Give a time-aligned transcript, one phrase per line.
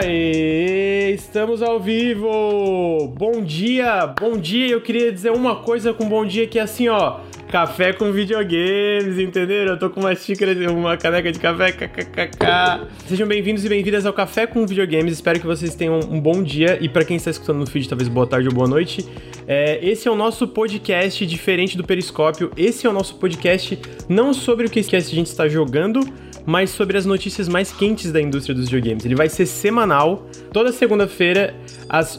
[0.00, 3.12] Aê, estamos ao vivo!
[3.18, 4.68] Bom dia, bom dia.
[4.68, 7.18] Eu queria dizer uma coisa com bom dia que é assim, ó.
[7.50, 9.72] Café com videogames, entenderam?
[9.72, 12.86] Eu tô com uma xícara, uma caneca de café, kkkk.
[13.08, 15.14] Sejam bem-vindos e bem-vindas ao Café com Videogames.
[15.14, 18.08] Espero que vocês tenham um bom dia e para quem está escutando no feed, talvez
[18.08, 19.04] boa tarde ou boa noite.
[19.48, 22.52] É, esse é o nosso podcast diferente do Periscópio.
[22.56, 23.76] Esse é o nosso podcast
[24.08, 26.06] não sobre o que a gente está jogando,
[26.48, 29.04] mas sobre as notícias mais quentes da indústria dos videogames.
[29.04, 31.54] Ele vai ser semanal, toda segunda-feira,
[31.86, 32.18] às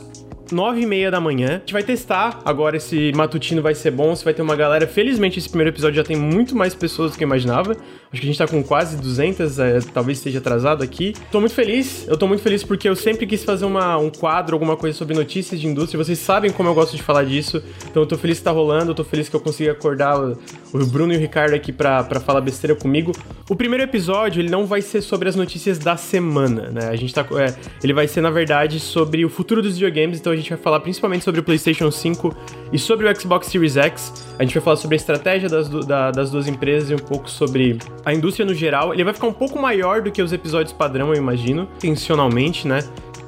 [0.52, 1.56] 9 e meia da manhã.
[1.56, 4.86] A gente vai testar agora esse matutino vai ser bom, se vai ter uma galera.
[4.86, 7.76] Felizmente esse primeiro episódio já tem muito mais pessoas do que eu imaginava.
[8.12, 11.14] Acho que a gente tá com quase 200, é, talvez esteja atrasado aqui.
[11.32, 14.56] Tô muito feliz, eu tô muito feliz porque eu sempre quis fazer uma, um quadro,
[14.56, 16.04] alguma coisa sobre notícias de indústria.
[16.04, 18.92] Vocês sabem como eu gosto de falar disso, então eu tô feliz que tá rolando,
[18.92, 20.40] eu tô feliz que eu consegui acordar o,
[20.74, 23.12] o Bruno e o Ricardo aqui pra, pra falar besteira comigo.
[23.48, 26.88] O primeiro episódio, ele não vai ser sobre as notícias da semana, né?
[26.90, 27.22] A gente tá.
[27.38, 30.58] É, ele vai ser, na verdade, sobre o futuro dos videogames, então a gente vai
[30.58, 32.36] falar principalmente sobre o PlayStation 5
[32.74, 34.26] e sobre o Xbox Series X.
[34.40, 37.30] A gente vai falar sobre a estratégia das, da, das duas empresas e um pouco
[37.30, 38.94] sobre a indústria no geral.
[38.94, 42.80] Ele vai ficar um pouco maior do que os episódios padrão, eu imagino, intencionalmente, né?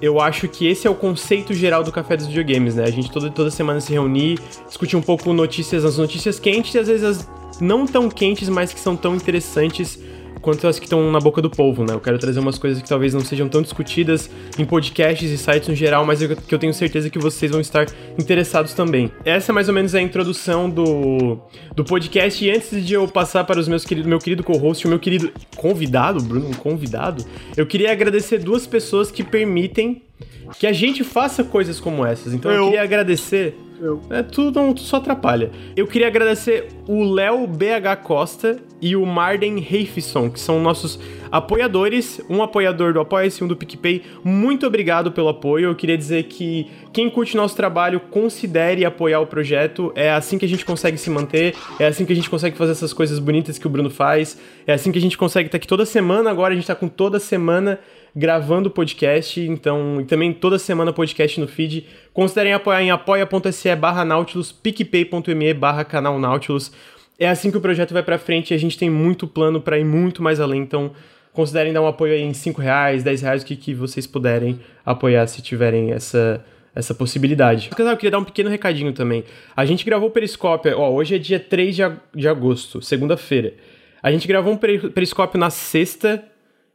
[0.02, 2.84] Eu acho que esse é o conceito geral do Café dos Videogames, né?
[2.84, 6.80] A gente toda, toda semana se reunir, discutir um pouco notícias, as notícias quentes e
[6.80, 7.30] às vezes as
[7.62, 10.00] não tão quentes, mas que são tão interessantes
[10.42, 11.94] quanto as que estão na boca do povo, né?
[11.94, 15.70] Eu quero trazer umas coisas que talvez não sejam tão discutidas em podcasts e sites
[15.70, 17.86] no geral, mas eu, que eu tenho certeza que vocês vão estar
[18.18, 19.12] interessados também.
[19.24, 21.40] Essa é mais ou menos a introdução do,
[21.76, 22.44] do podcast.
[22.44, 25.32] E antes de eu passar para os meus queridos, meu querido co-host, o meu querido
[25.56, 27.24] convidado, Bruno, um convidado,
[27.56, 30.02] eu queria agradecer duas pessoas que permitem
[30.60, 32.34] que a gente faça coisas como essas.
[32.34, 33.56] Então eu, eu queria agradecer
[34.12, 35.52] É, tudo, não, só atrapalha.
[35.76, 41.00] Eu queria agradecer o Léo BH Costa e o Marden Reifson, que são nossos
[41.32, 42.22] apoiadores.
[42.30, 44.04] Um apoiador do Apoia-se, um do PicPay.
[44.24, 45.70] Muito obrigado pelo apoio.
[45.70, 49.92] Eu queria dizer que quem curte nosso trabalho, considere apoiar o projeto.
[49.96, 51.56] É assim que a gente consegue se manter.
[51.80, 54.38] É assim que a gente consegue fazer essas coisas bonitas que o Bruno faz.
[54.68, 56.30] É assim que a gente consegue estar aqui toda semana.
[56.30, 57.80] Agora a gente está com toda semana
[58.16, 61.88] gravando podcast, então, e também toda semana podcast no feed.
[62.14, 66.72] Considerem apoiar em apoia.se barra Nautilus, picpay.me barra canal Nautilus.
[67.18, 69.78] É assim que o projeto vai para frente e a gente tem muito plano para
[69.80, 70.92] ir muito mais além, então
[71.32, 74.60] considerem dar um apoio aí em 5 reais, 10 reais, o que, que vocês puderem
[74.86, 76.44] apoiar se tiverem essa,
[76.76, 77.70] essa possibilidade.
[77.78, 79.24] Eu queria dar um pequeno recadinho também.
[79.56, 81.84] A gente gravou o Periscópio, ó, hoje é dia 3 de,
[82.16, 83.54] de agosto, segunda-feira.
[84.04, 86.24] A gente gravou um periscópio na sexta,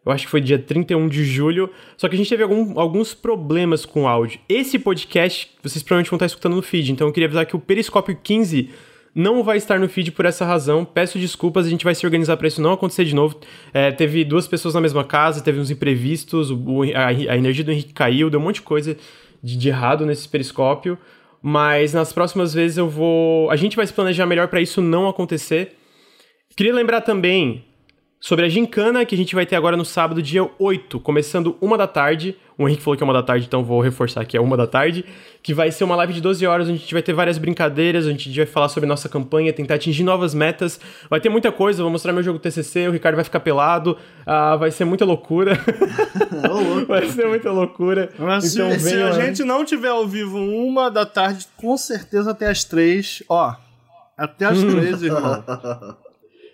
[0.07, 1.69] eu acho que foi dia 31 de julho.
[1.97, 4.39] Só que a gente teve algum, alguns problemas com o áudio.
[4.49, 6.93] Esse podcast, vocês provavelmente vão estar escutando no feed.
[6.93, 8.71] Então eu queria avisar que o Periscópio 15
[9.13, 10.85] não vai estar no feed por essa razão.
[10.85, 13.41] Peço desculpas, a gente vai se organizar para isso não acontecer de novo.
[13.75, 17.73] É, teve duas pessoas na mesma casa, teve uns imprevistos, o, a, a, energia do
[17.73, 18.97] Henrique caiu, deu um monte de coisa
[19.43, 20.97] de, de errado nesse periscópio.
[21.43, 23.51] Mas nas próximas vezes eu vou.
[23.51, 25.77] A gente vai se planejar melhor para isso não acontecer.
[26.55, 27.66] Queria lembrar também
[28.21, 31.77] sobre a gincana que a gente vai ter agora no sábado, dia 8, começando uma
[31.77, 32.37] da tarde.
[32.59, 34.67] O Henrique falou que é uma da tarde, então vou reforçar que é uma da
[34.67, 35.05] tarde.
[35.43, 38.07] Que vai ser uma live de 12 horas, onde a gente vai ter várias brincadeiras,
[38.07, 40.81] onde a gente vai falar sobre nossa campanha, tentar atingir novas metas.
[41.11, 44.57] Vai ter muita coisa, vou mostrar meu jogo TCC, o Ricardo vai ficar pelado, ah,
[44.57, 45.61] vai ser muita loucura.
[46.89, 48.11] vai ser muita loucura.
[48.19, 52.31] Mas então, se, se a gente não tiver ao vivo uma da tarde, com certeza
[52.31, 53.55] até as três, ó.
[54.17, 55.45] Até as três, irmão.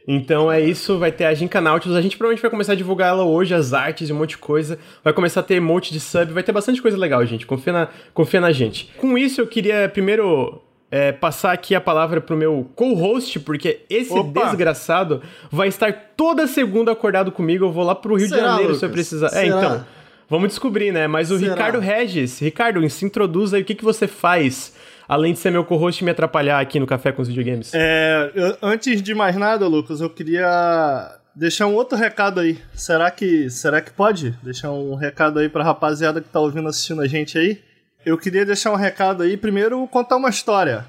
[0.07, 1.97] Então é isso, vai ter a Ginka Nautilus.
[1.97, 4.39] A gente provavelmente vai começar a divulgar ela hoje, as artes e um monte de
[4.39, 4.79] coisa.
[5.03, 7.47] Vai começar a ter emote de sub, vai ter bastante coisa legal, gente.
[7.47, 8.93] Confia na, confia na gente.
[8.97, 14.13] Com isso, eu queria primeiro é, passar aqui a palavra pro meu co-host, porque esse
[14.13, 14.45] Opa.
[14.45, 17.65] desgraçado vai estar toda segunda acordado comigo.
[17.65, 18.81] Eu vou lá pro Rio Será, de Janeiro Lucas?
[18.81, 19.27] se eu precisar.
[19.29, 19.43] É, Será?
[19.43, 19.85] É, então.
[20.29, 21.07] Vamos descobrir, né?
[21.07, 21.53] Mas o Será?
[21.53, 22.41] Ricardo Regis.
[22.41, 24.75] Ricardo, se introduza aí o que, que você faz
[25.09, 27.73] além de ser meu co-host e me atrapalhar aqui no Café com os Videogames?
[27.75, 32.59] É, eu, antes de mais nada, Lucas, eu queria deixar um outro recado aí.
[32.75, 34.31] Será que, será que pode?
[34.43, 37.63] Deixar um recado aí pra rapaziada que tá ouvindo, assistindo a gente aí.
[38.05, 40.85] Eu queria deixar um recado aí, primeiro contar uma história.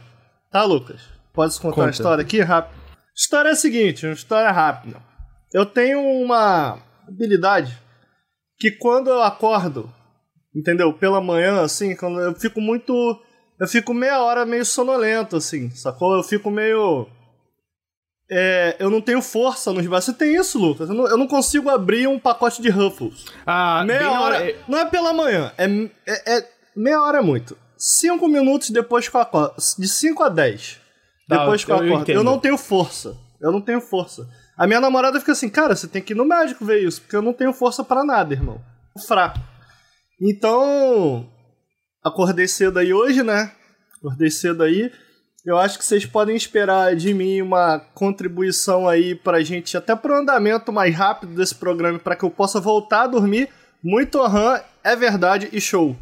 [0.51, 1.01] Tá, Lucas?
[1.33, 1.81] Pode contar Conta.
[1.81, 2.79] uma história aqui rápido?
[3.15, 4.97] História é a seguinte, uma história rápida.
[5.53, 7.77] Eu tenho uma habilidade
[8.57, 9.91] que quando eu acordo,
[10.55, 10.93] entendeu?
[10.93, 12.93] Pela manhã, assim, quando eu fico muito
[13.59, 16.15] eu fico meia hora meio sonolento, assim, sacou?
[16.15, 17.07] Eu fico meio.
[18.29, 20.05] É, eu não tenho força nos braços.
[20.05, 20.89] Você tem isso, Lucas?
[20.89, 23.25] Eu não, eu não, consigo abrir um pacote de Ruffles.
[23.45, 24.37] Ah, meia hora.
[24.37, 24.55] hora.
[24.67, 25.65] Não é pela manhã, é,
[26.07, 27.57] é, é, Meia hora é muito.
[27.77, 29.55] Cinco minutos depois que eu acordo.
[29.77, 30.79] De 5 a 10.
[31.27, 32.09] Tá, depois que eu, eu acordo.
[32.09, 33.15] Eu, eu não tenho força.
[33.39, 34.27] Eu não tenho força.
[34.57, 37.15] A minha namorada fica assim, cara, você tem que ir no médico ver isso, porque
[37.15, 38.61] eu não tenho força para nada, irmão.
[39.07, 39.39] Fraco.
[40.21, 41.29] Então,
[42.03, 43.51] acordei cedo aí hoje, né?
[43.97, 44.91] Acordei cedo aí.
[45.45, 50.15] Eu acho que vocês podem esperar de mim uma contribuição aí pra gente, até pro
[50.15, 53.49] andamento mais rápido desse programa, para que eu possa voltar a dormir.
[53.83, 55.95] Muito aham, é verdade e show.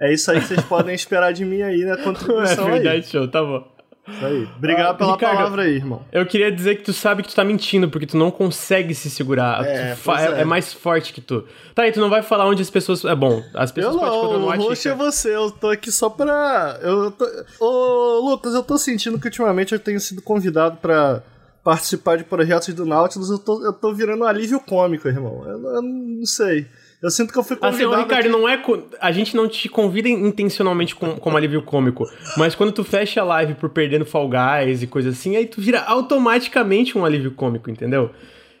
[0.00, 3.02] É isso aí que vocês podem esperar de mim aí na contribuição é verdade, aí.
[3.02, 3.73] show, tá bom.
[4.06, 4.48] Isso aí.
[4.56, 6.04] Obrigado ah, pela Ricardo, palavra aí, irmão.
[6.12, 9.08] Eu queria dizer que tu sabe que tu tá mentindo, porque tu não consegue se
[9.08, 9.64] segurar.
[9.64, 10.40] É, é.
[10.40, 11.46] é, mais forte que tu.
[11.74, 13.04] Tá aí, tu não vai falar onde as pessoas.
[13.04, 16.10] É bom, as pessoas eu não, no o host é você, eu tô aqui só
[16.10, 16.78] pra.
[16.82, 17.26] Eu tô...
[17.58, 21.22] Ô, Lucas, eu tô sentindo que ultimamente eu tenho sido convidado pra
[21.62, 25.42] participar de projetos do Nautilus, eu tô, eu tô virando um alívio cômico, irmão.
[25.46, 26.68] Eu, eu não sei.
[27.04, 27.92] Eu sinto que eu fui convidado.
[27.92, 28.28] Assim, Ricardo, aqui...
[28.30, 28.58] não é.
[28.98, 32.06] A gente não te convida intencionalmente com, como alívio cômico.
[32.34, 35.60] Mas quando tu fecha a live por perdendo Fall Guys e coisa assim, aí tu
[35.60, 38.10] vira automaticamente um alívio cômico, entendeu?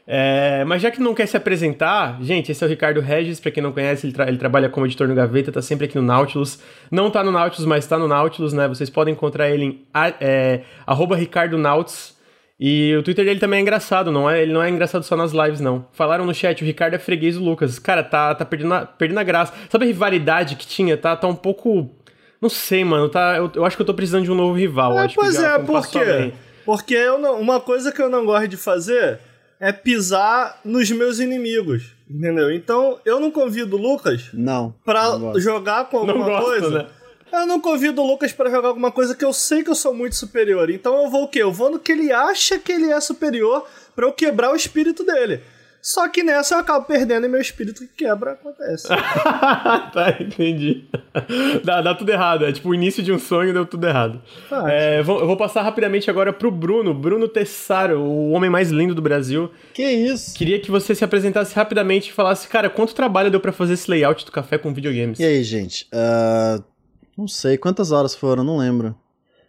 [0.06, 3.50] É, mas já que não quer se apresentar, gente, esse é o Ricardo Regis, pra
[3.50, 6.02] quem não conhece, ele, tra ele, trabalha como editor no Gaveta, tá sempre aqui no
[6.02, 6.58] Nautilus.
[6.90, 8.68] Não tá no Nautilus, mas tá no Nautilus, né?
[8.68, 9.82] Vocês podem encontrar ele em
[10.20, 12.14] é, arroba Ricardo Nauts,
[12.58, 14.42] e o Twitter dele também é engraçado, não é?
[14.42, 15.86] Ele não é engraçado só nas lives, não.
[15.92, 17.78] Falaram no chat, o Ricardo é freguês do Lucas.
[17.78, 19.52] Cara, tá, tá perdendo, a, perdendo a graça.
[19.68, 20.96] Sabe a rivalidade que tinha?
[20.96, 21.90] Tá, tá um pouco.
[22.40, 23.08] Não sei, mano.
[23.08, 24.96] Tá, eu, eu acho que eu tô precisando de um novo rival.
[24.98, 26.32] É, acho pois é, por quê?
[26.64, 29.18] Porque eu não, uma coisa que eu não gosto de fazer
[29.58, 31.92] é pisar nos meus inimigos.
[32.08, 32.52] Entendeu?
[32.52, 36.70] Então, eu não convido o Lucas não, pra não jogar com alguma gosto, coisa.
[36.70, 36.86] Né?
[37.32, 39.92] Eu não convido o Lucas para jogar alguma coisa que eu sei que eu sou
[39.94, 40.70] muito superior.
[40.70, 41.42] Então eu vou o quê?
[41.42, 45.04] Eu vou no que ele acha que ele é superior para eu quebrar o espírito
[45.04, 45.42] dele.
[45.84, 48.88] Só que nessa eu acabo perdendo e meu espírito que quebra acontece.
[49.92, 50.84] tá, entendi.
[51.62, 52.46] Dá, dá, tudo errado.
[52.46, 54.22] É tipo o início de um sonho deu tudo errado.
[54.50, 56.94] Ah, é, vou, eu vou passar rapidamente agora pro Bruno.
[56.94, 59.50] Bruno Tessaro, o homem mais lindo do Brasil.
[59.74, 60.34] Que isso?
[60.34, 63.90] Queria que você se apresentasse rapidamente e falasse, cara, quanto trabalho deu para fazer esse
[63.90, 65.20] layout do café com videogames?
[65.20, 65.86] E aí, gente?
[65.92, 66.64] Uh,
[67.16, 68.96] não sei quantas horas foram, não lembro.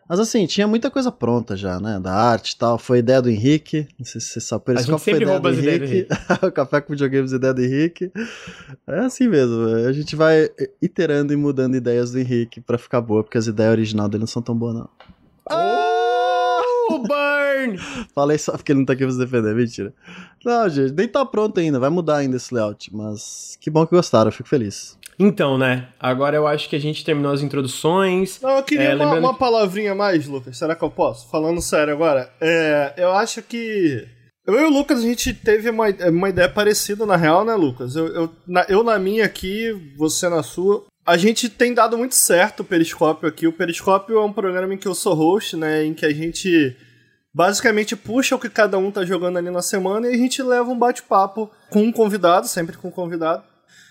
[0.08, 2.00] Mas assim, tinha muita coisa pronta já, né?
[2.00, 2.78] Da arte e tal.
[2.78, 3.88] Foi ideia do Henrique.
[3.98, 4.64] Não sei se você sabe.
[4.68, 6.10] A gente sempre rouba as ideias do Henrique.
[6.46, 8.12] o Café com Videogames, ideia do Henrique.
[8.86, 9.66] É assim mesmo.
[9.68, 10.48] A gente vai
[10.80, 14.28] iterando e mudando ideias do Henrique pra ficar boa, porque as ideias originais dele não
[14.28, 14.90] são tão boas, não.
[15.50, 17.78] Oh, burn!
[18.14, 19.92] Falei só porque ele não tá aqui pra se defender, mentira.
[20.46, 21.80] Não, gente, nem tá pronto ainda.
[21.80, 22.96] Vai mudar ainda esse layout.
[22.96, 25.00] Mas que bom que gostaram, eu fico feliz.
[25.18, 25.88] Então, né?
[26.00, 28.40] Agora eu acho que a gente terminou as introduções.
[28.42, 29.26] Não, eu queria é, uma, lembrando...
[29.26, 30.58] uma, palavrinha a mais, Lucas.
[30.58, 31.30] Será que eu posso?
[31.30, 32.30] Falando sério agora.
[32.40, 34.08] É, eu acho que.
[34.46, 37.96] Eu e o Lucas, a gente teve uma, uma ideia parecida, na real, né, Lucas?
[37.96, 40.86] Eu, eu, na, eu na minha aqui, você na sua.
[41.06, 43.48] A gente tem dado muito certo o Periscópio aqui.
[43.48, 45.86] O Periscópio é um programa em que eu sou host, né?
[45.86, 46.76] Em que a gente
[47.34, 50.70] basicamente puxa o que cada um tá jogando ali na semana e a gente leva
[50.70, 53.44] um bate-papo com um convidado, sempre com um convidado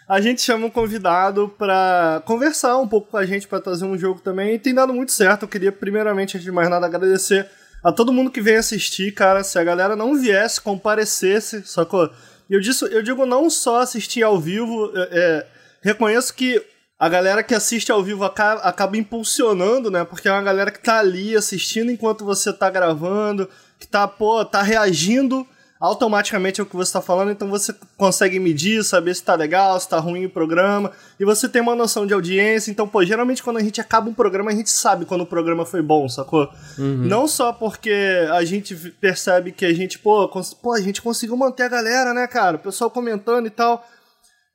[0.09, 3.99] a gente chama um convidado para conversar um pouco com a gente, para trazer um
[3.99, 4.55] jogo também.
[4.55, 5.43] E tem dado muito certo.
[5.45, 7.49] Eu queria, primeiramente, antes de mais nada, agradecer
[7.83, 9.43] a todo mundo que vem assistir, cara.
[9.43, 12.11] Se a galera não viesse, comparecesse, sacou?
[12.51, 15.47] Eu, eu digo não só assistir ao vivo, é, é,
[15.81, 16.63] reconheço que
[16.99, 20.05] a galera que assiste ao vivo acaba, acaba, impulsionando, né?
[20.05, 24.45] Porque é uma galera que tá ali assistindo enquanto você tá gravando, que tá, pô,
[24.45, 25.47] tá reagindo
[25.85, 29.79] automaticamente é o que você está falando, então você consegue medir, saber se está legal,
[29.79, 32.71] se está ruim o programa, e você tem uma noção de audiência.
[32.71, 35.67] Então, pô, geralmente quando a gente acaba um programa, a gente sabe quando o programa
[35.67, 36.49] foi bom, sacou?
[36.79, 37.05] Uhum.
[37.05, 37.93] Não só porque
[38.33, 40.27] a gente percebe que a gente, pô,
[40.63, 42.57] pô, a gente conseguiu manter a galera, né, cara?
[42.57, 43.87] O pessoal comentando e tal.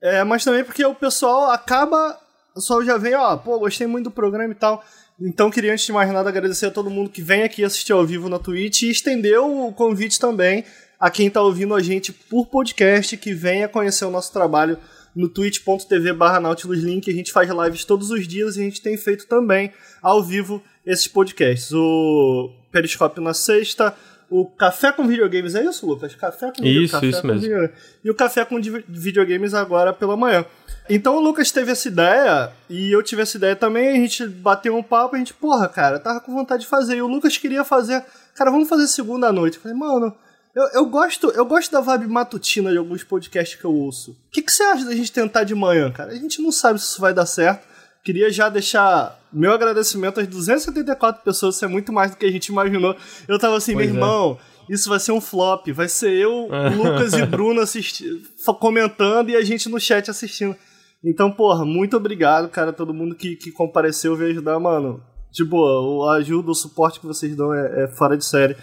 [0.02, 2.18] É, mas também porque o pessoal acaba.
[2.52, 4.84] O pessoal já vem, ó, pô, gostei muito do programa e tal.
[5.22, 8.06] Então, queria, antes de mais nada, agradecer a todo mundo que vem aqui assistir ao
[8.06, 10.64] vivo na Twitch e estender o convite também
[11.00, 14.78] a quem está ouvindo a gente por podcast, que venha conhecer o nosso trabalho
[15.16, 17.10] no twitch.tv barra Link.
[17.10, 20.62] A gente faz lives todos os dias e a gente tem feito também ao vivo
[20.86, 21.72] esses podcasts.
[21.72, 23.96] O Periscópio na sexta,
[24.30, 26.14] o Café com Videogames, é isso, Lucas?
[26.16, 27.42] Café com Isso, café isso mesmo.
[27.42, 27.72] Videogames.
[28.04, 30.46] E o Café com Videogames agora pela manhã.
[30.90, 33.90] Então o Lucas teve essa ideia e eu tive essa ideia também.
[33.90, 36.98] A gente bateu um papo, a gente, porra, cara, tava com vontade de fazer.
[36.98, 38.04] E o Lucas queria fazer,
[38.36, 39.58] cara, vamos fazer segunda noite.
[39.58, 40.16] Eu falei, mano,
[40.56, 44.12] eu, eu, gosto, eu gosto da vibe matutina de alguns podcasts que eu ouço.
[44.12, 46.12] O que, que você acha da gente tentar de manhã, cara?
[46.12, 47.68] A gente não sabe se isso vai dar certo.
[48.04, 52.32] Queria já deixar meu agradecimento às 274 pessoas, isso é muito mais do que a
[52.32, 52.96] gente imaginou.
[53.28, 53.98] Eu tava assim, pois meu é.
[53.98, 54.40] irmão,
[54.70, 55.68] isso vai ser um flop.
[55.68, 58.22] Vai ser eu, Lucas e Bruno assistindo,
[58.60, 60.56] comentando e a gente no chat assistindo.
[61.04, 65.02] Então, porra, muito obrigado, cara, todo mundo que, que compareceu veio ajudar, mano.
[65.32, 68.58] De boa, a ajuda, o suporte que vocês dão é, é fora de série.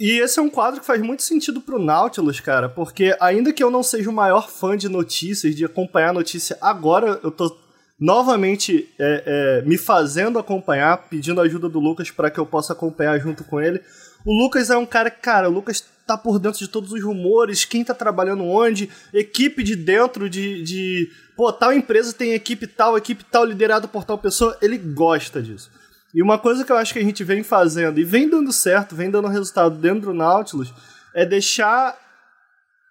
[0.00, 3.62] E esse é um quadro que faz muito sentido pro Nautilus, cara, porque ainda que
[3.62, 7.54] eu não seja o maior fã de notícias, de acompanhar notícia agora, eu tô
[8.00, 13.20] novamente é, é, me fazendo acompanhar, pedindo ajuda do Lucas para que eu possa acompanhar
[13.20, 13.82] junto com ele.
[14.24, 17.04] O Lucas é um cara que, cara, o Lucas tá por dentro de todos os
[17.04, 22.66] rumores, quem tá trabalhando onde, equipe de dentro de, de pô, tal empresa tem equipe
[22.66, 25.70] tal, equipe tal liderada por tal pessoa, ele gosta disso.
[26.14, 28.96] E uma coisa que eu acho que a gente vem fazendo e vem dando certo,
[28.96, 30.72] vem dando resultado dentro do Nautilus,
[31.14, 31.96] é deixar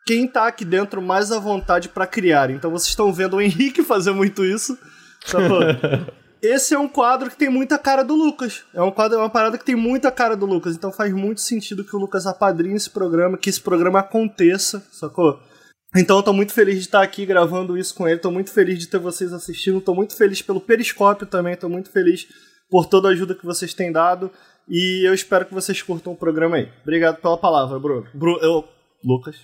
[0.05, 2.49] quem tá aqui dentro mais à vontade para criar.
[2.49, 4.77] Então vocês estão vendo o Henrique fazer muito isso.
[5.25, 5.59] Sacou?
[6.41, 8.63] Esse é um quadro que tem muita cara do Lucas.
[8.73, 10.73] É um quadro, é uma parada que tem muita cara do Lucas.
[10.73, 15.37] Então faz muito sentido que o Lucas apadrinhe esse programa, que esse programa aconteça, sacou?
[15.95, 18.79] Então eu tô muito feliz de estar aqui gravando isso com ele, tô muito feliz
[18.79, 22.27] de ter vocês assistindo, tô muito feliz pelo Periscópio também, tô muito feliz
[22.69, 24.31] por toda a ajuda que vocês têm dado.
[24.67, 26.69] E eu espero que vocês curtam o programa aí.
[26.83, 28.05] Obrigado pela palavra, Bruno.
[28.13, 28.63] Bruno eu,
[29.03, 29.35] Lucas.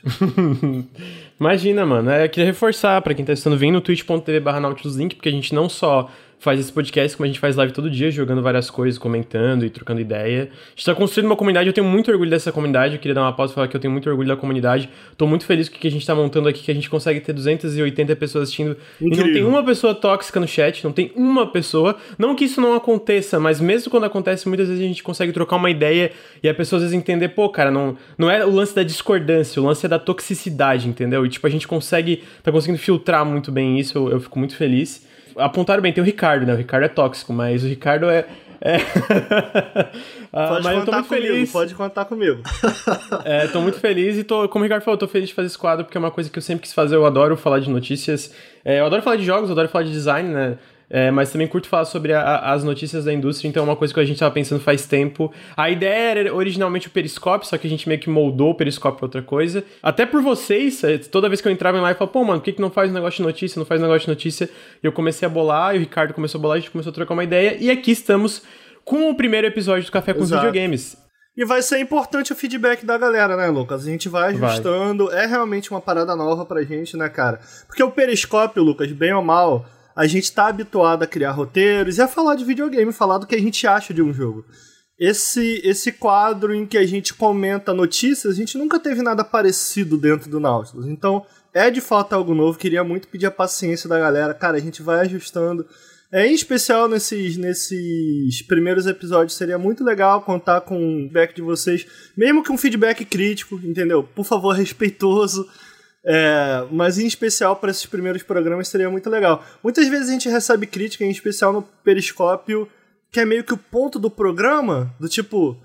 [1.39, 2.11] Imagina, mano.
[2.11, 5.55] É, eu queria reforçar para quem tá assistindo, vem no twitch.tv barra porque a gente
[5.55, 6.09] não só
[6.45, 9.69] faz esse podcast, como a gente faz live todo dia, jogando várias coisas, comentando e
[9.71, 10.43] trocando ideia.
[10.43, 13.23] A gente tá construindo uma comunidade, eu tenho muito orgulho dessa comunidade, eu queria dar
[13.23, 14.87] uma pausa e falar que eu tenho muito orgulho da comunidade.
[15.17, 17.19] Tô muito feliz com o que a gente tá montando aqui, que a gente consegue
[17.19, 18.77] ter 280 pessoas assistindo.
[19.01, 19.25] Incrível.
[19.25, 21.97] E não tem uma pessoa tóxica no chat, não tem uma pessoa.
[22.15, 25.55] Não que isso não aconteça, mas mesmo quando acontece, muitas vezes a gente consegue trocar
[25.55, 26.11] uma ideia
[26.43, 29.59] e a pessoa às vezes entender, pô, cara, não, não é o lance da discordância,
[29.59, 31.25] o lance é da toxicidade, entendeu?
[31.25, 34.55] E tipo, a gente consegue, tá conseguindo filtrar muito bem isso, eu, eu fico muito
[34.55, 35.03] feliz
[35.37, 36.53] apontaram bem, tem o Ricardo, né?
[36.53, 38.25] O Ricardo é tóxico, mas o Ricardo é.
[38.61, 38.77] é...
[40.31, 41.51] ah, pode mas contar comigo, feliz.
[41.51, 42.41] pode contar comigo.
[43.25, 45.57] é, tô muito feliz e tô, como o Ricardo falou, tô feliz de fazer esse
[45.57, 48.33] quadro porque é uma coisa que eu sempre quis fazer, eu adoro falar de notícias.
[48.63, 50.57] É, eu adoro falar de jogos, eu adoro falar de design, né?
[50.89, 53.93] É, mas também curto falar sobre a, as notícias da indústria, então é uma coisa
[53.93, 55.31] que a gente estava pensando faz tempo.
[55.57, 58.97] A ideia era originalmente o Periscope, só que a gente meio que moldou o Periscope
[58.97, 59.63] para outra coisa.
[59.81, 62.39] Até por vocês, é, toda vez que eu entrava em live, eu falava, pô, mano,
[62.39, 64.49] por que, que não faz um negócio de notícia, não faz um negócio de notícia?
[64.83, 66.93] E eu comecei a bolar, e o Ricardo começou a bolar, a gente começou a
[66.93, 68.43] trocar uma ideia, e aqui estamos
[68.83, 70.45] com o primeiro episódio do Café com Exato.
[70.45, 71.03] Videogames.
[71.37, 73.85] E vai ser importante o feedback da galera, né, Lucas?
[73.85, 75.07] A gente vai ajustando.
[75.07, 75.25] Vai.
[75.25, 77.41] É realmente uma parada nova pra gente, né, cara?
[77.67, 79.65] Porque o Periscópio, Lucas, bem ou mal,
[79.95, 83.35] a gente tá habituado a criar roteiros e a falar de videogame, falar do que
[83.35, 84.45] a gente acha de um jogo.
[84.99, 89.97] Esse, esse quadro em que a gente comenta notícias, a gente nunca teve nada parecido
[89.97, 90.87] dentro do Nautilus.
[90.87, 92.57] Então, é de fato algo novo.
[92.57, 94.33] Queria muito pedir a paciência da galera.
[94.33, 95.65] Cara, a gente vai ajustando.
[96.11, 101.41] É, em especial nesses, nesses primeiros episódios, seria muito legal contar com o feedback de
[101.41, 101.85] vocês,
[102.15, 104.03] mesmo que um feedback crítico, entendeu?
[104.03, 105.45] Por favor, respeitoso.
[106.07, 109.43] É, mas em especial para esses primeiros programas seria muito legal.
[109.63, 112.69] Muitas vezes a gente recebe crítica, em especial no Periscópio,
[113.11, 115.57] que é meio que o ponto do programa, do tipo.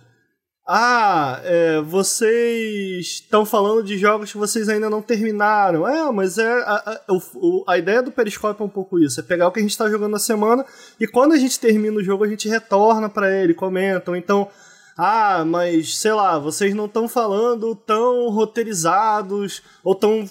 [0.73, 5.87] Ah, é, vocês estão falando de jogos que vocês ainda não terminaram.
[5.87, 9.49] É, mas é a, a, a, ideia do Periscópio é um pouco isso: é pegar
[9.49, 10.65] o que a gente está jogando na semana
[10.99, 14.15] e quando a gente termina o jogo a gente retorna para ele, comentam.
[14.15, 14.49] Então,
[14.97, 20.29] ah, mas sei lá, vocês não estão falando tão roteirizados ou tão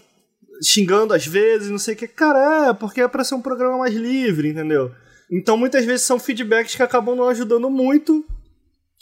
[0.61, 2.07] xingando às vezes, não sei o que.
[2.07, 4.91] Cara, é, porque é pra ser um programa mais livre, entendeu?
[5.31, 8.25] Então muitas vezes são feedbacks que acabam não ajudando muito.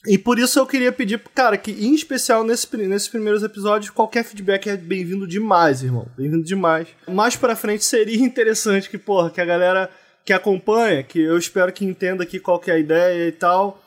[0.05, 4.23] E por isso eu queria pedir, cara, que em especial nesse, nesses primeiros episódios, qualquer
[4.23, 6.07] feedback é bem-vindo demais, irmão.
[6.15, 6.87] Bem-vindo demais.
[7.07, 9.89] Mais pra frente seria interessante que, porra, que a galera
[10.23, 13.81] que acompanha, que eu espero que entenda aqui qual que é a ideia e tal,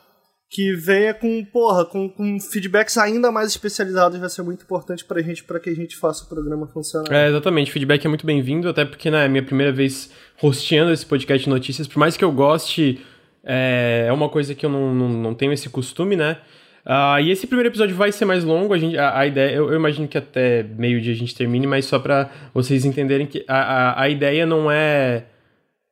[0.51, 5.21] que venha com, porra, com, com feedbacks ainda mais especializados, vai ser muito importante pra
[5.21, 7.09] gente, para que a gente faça o programa funcionar.
[7.09, 10.11] É, exatamente, feedback é muito bem-vindo, até porque, né, é minha primeira vez
[10.43, 12.99] hosteando esse podcast de notícias, por mais que eu goste,
[13.45, 16.37] é, é uma coisa que eu não, não, não tenho esse costume, né,
[16.83, 19.69] Uh, e esse primeiro episódio vai ser mais longo, a, gente, a, a ideia, eu,
[19.69, 23.45] eu, imagino que até meio dia a gente termine, mas só para vocês entenderem que
[23.47, 25.25] a, a, a ideia não é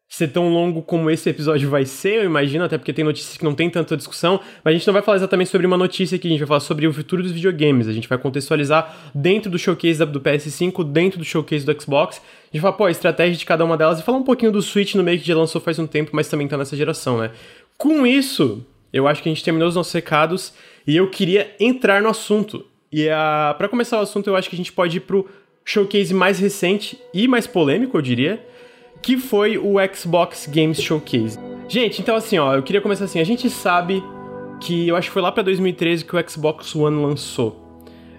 [0.09, 3.43] ser tão longo como esse episódio vai ser, eu imagino, até porque tem notícias que
[3.43, 6.27] não tem tanta discussão, mas a gente não vai falar exatamente sobre uma notícia aqui,
[6.27, 9.59] a gente vai falar sobre o futuro dos videogames, a gente vai contextualizar dentro do
[9.59, 13.37] showcase do PS5, dentro do showcase do Xbox, a gente vai falar, pô, a estratégia
[13.37, 15.61] de cada uma delas e falar um pouquinho do Switch no meio que já lançou
[15.61, 17.29] faz um tempo, mas também tá nessa geração, né?
[17.77, 20.53] Com isso, eu acho que a gente terminou os nossos recados
[20.87, 22.65] e eu queria entrar no assunto.
[22.91, 23.53] E a...
[23.55, 25.29] para começar o assunto, eu acho que a gente pode ir pro
[25.63, 28.43] showcase mais recente e mais polêmico, eu diria,
[29.01, 31.39] que foi o Xbox Games Showcase.
[31.67, 34.03] Gente, então assim, ó, eu queria começar assim, a gente sabe
[34.59, 37.69] que eu acho que foi lá para 2013 que o Xbox One lançou.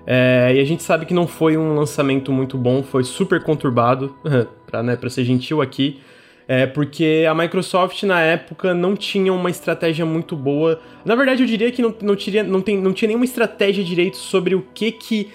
[0.06, 4.16] É, e a gente sabe que não foi um lançamento muito bom, foi super conturbado,
[4.66, 6.00] pra, né, ser gentil aqui.
[6.48, 10.80] É porque a Microsoft na época não tinha uma estratégia muito boa.
[11.04, 14.16] Na verdade, eu diria que não, não, tinha, não, tem, não tinha nenhuma estratégia direito
[14.16, 15.30] sobre o que que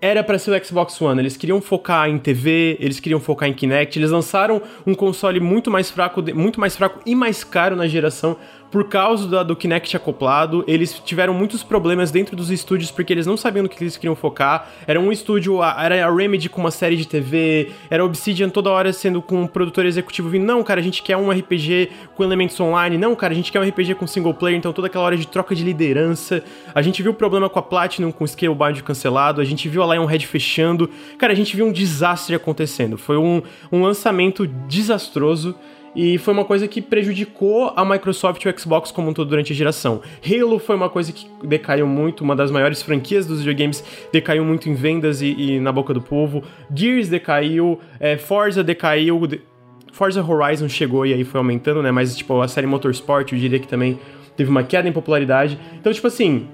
[0.00, 1.20] era para ser o Xbox One.
[1.20, 3.98] Eles queriam focar em TV, eles queriam focar em Kinect.
[3.98, 8.36] Eles lançaram um console muito mais fraco, muito mais fraco e mais caro na geração
[8.70, 13.26] por causa do, do Kinect acoplado, eles tiveram muitos problemas dentro dos estúdios porque eles
[13.26, 14.68] não sabiam no que eles queriam focar.
[14.86, 18.70] Era um estúdio, era a Remedy com uma série de TV, era a Obsidian toda
[18.70, 22.22] hora sendo com um produtor executivo vindo, não, cara, a gente quer um RPG com
[22.22, 25.04] elementos online, não, cara, a gente quer um RPG com single player, então toda aquela
[25.04, 26.42] hora de troca de liderança.
[26.74, 29.82] A gente viu o problema com a Platinum, com o Scalebound cancelado, a gente viu
[29.82, 30.90] a Lionhead fechando.
[31.16, 32.98] Cara, a gente viu um desastre acontecendo.
[32.98, 35.54] Foi um, um lançamento desastroso.
[35.94, 39.52] E foi uma coisa que prejudicou a Microsoft e o Xbox como um todo durante
[39.52, 40.00] a geração.
[40.24, 44.68] Halo foi uma coisa que decaiu muito, uma das maiores franquias dos videogames decaiu muito
[44.68, 46.42] em vendas e, e na boca do povo.
[46.74, 49.20] Gears decaiu, é, Forza decaiu.
[49.92, 51.90] Forza Horizon chegou e aí foi aumentando, né?
[51.90, 53.98] Mas, tipo, a série Motorsport, eu diria que também
[54.36, 55.58] teve uma queda em popularidade.
[55.80, 56.46] Então, tipo assim,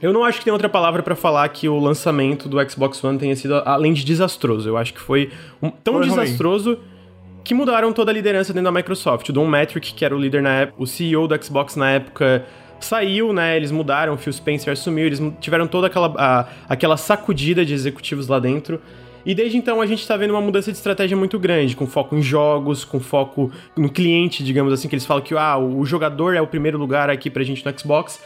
[0.00, 3.18] eu não acho que tem outra palavra para falar que o lançamento do Xbox One
[3.18, 4.68] tenha sido além de desastroso.
[4.68, 6.99] Eu acho que foi um, tão foi desastroso ruim
[7.44, 9.28] que mudaram toda a liderança dentro da Microsoft.
[9.28, 12.44] O Don Metric, que era o líder na época, o CEO do Xbox na época,
[12.78, 13.56] saiu, né?
[13.56, 18.28] Eles mudaram, o Phil Spencer assumiu, eles tiveram toda aquela, a, aquela sacudida de executivos
[18.28, 18.80] lá dentro.
[19.24, 22.16] E desde então a gente está vendo uma mudança de estratégia muito grande, com foco
[22.16, 26.34] em jogos, com foco no cliente, digamos assim, que eles falam que ah, o jogador
[26.34, 28.22] é o primeiro lugar aqui pra gente no Xbox.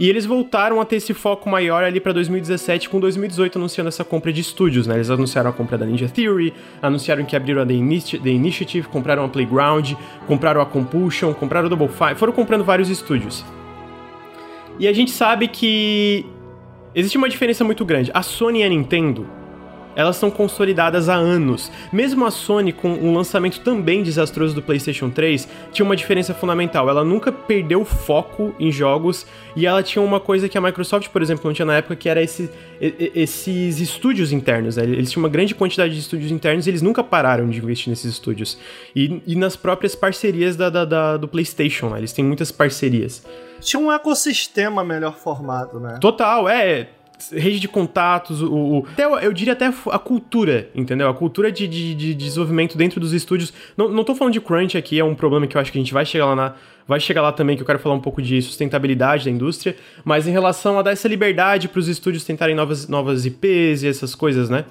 [0.00, 4.02] E eles voltaram a ter esse foco maior ali para 2017, com 2018 anunciando essa
[4.02, 4.94] compra de estúdios, né?
[4.94, 7.74] Eles anunciaram a compra da Ninja Theory, anunciaram que abriram a The,
[8.22, 9.92] The Initiative, compraram a Playground,
[10.26, 13.44] compraram a Compulsion, compraram a Double Fine, foram comprando vários estúdios.
[14.78, 16.24] E a gente sabe que
[16.94, 18.10] existe uma diferença muito grande.
[18.14, 19.26] A Sony e a Nintendo
[20.00, 21.70] elas são consolidadas há anos.
[21.92, 26.88] Mesmo a Sony, com um lançamento também desastroso do PlayStation 3, tinha uma diferença fundamental.
[26.88, 31.22] Ela nunca perdeu foco em jogos e ela tinha uma coisa que a Microsoft, por
[31.22, 34.76] exemplo, não tinha na época, que era esse, esses estúdios internos.
[34.76, 34.84] Né?
[34.84, 38.12] Eles tinham uma grande quantidade de estúdios internos e eles nunca pararam de investir nesses
[38.12, 38.58] estúdios.
[38.94, 41.98] E, e nas próprias parcerias da, da, da do PlayStation, né?
[41.98, 43.22] eles têm muitas parcerias.
[43.60, 45.98] Tinha um ecossistema melhor formado, né?
[46.00, 46.88] Total, é
[47.32, 51.08] rede de contatos, o, o, até, eu diria até a cultura, entendeu?
[51.08, 53.52] A cultura de, de, de, desenvolvimento dentro dos estúdios.
[53.76, 55.80] Não, não tô falando de crunch aqui, é um problema que eu acho que a
[55.80, 56.54] gente vai chegar lá na,
[56.86, 60.26] vai chegar lá também que eu quero falar um pouco de sustentabilidade da indústria, mas
[60.26, 64.14] em relação a dar essa liberdade para os estúdios tentarem novas, novas IPs e essas
[64.14, 64.64] coisas, né?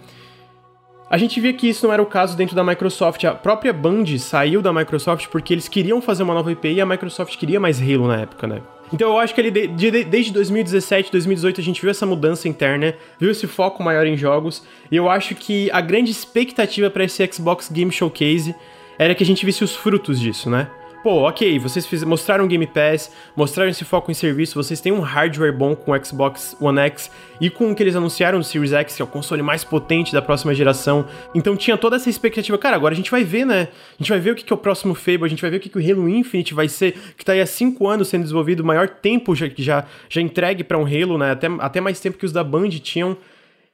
[1.09, 3.23] A gente via que isso não era o caso dentro da Microsoft.
[3.23, 6.85] A própria Band saiu da Microsoft porque eles queriam fazer uma nova IP e a
[6.85, 8.62] Microsoft queria mais Halo na época, né?
[8.91, 12.47] Então eu acho que ele de, de, desde 2017, 2018 a gente viu essa mudança
[12.47, 17.04] interna, viu esse foco maior em jogos, e eu acho que a grande expectativa para
[17.04, 18.56] esse Xbox Game Showcase
[18.97, 20.69] era que a gente visse os frutos disso, né?
[21.03, 24.99] Pô, ok, vocês fiz, mostraram Game Pass, mostraram esse foco em serviço, vocês têm um
[24.99, 27.09] hardware bom com o Xbox One X
[27.39, 30.12] e com o que eles anunciaram no Series X, que é o console mais potente
[30.12, 31.05] da próxima geração.
[31.33, 32.57] Então tinha toda essa expectativa.
[32.57, 33.69] Cara, agora a gente vai ver, né?
[33.93, 35.57] A gente vai ver o que, que é o próximo Fable, a gente vai ver
[35.57, 38.23] o que, que o Halo Infinite vai ser, que tá aí há 5 anos sendo
[38.23, 41.31] desenvolvido, o maior tempo já, já, já entregue para um Halo, né?
[41.31, 43.17] Até, até mais tempo que os da Band tinham.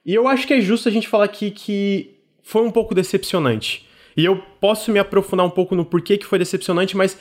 [0.04, 3.85] E eu acho que é justo a gente falar aqui que foi um pouco decepcionante.
[4.16, 7.18] E eu posso me aprofundar um pouco no porquê que foi decepcionante, mas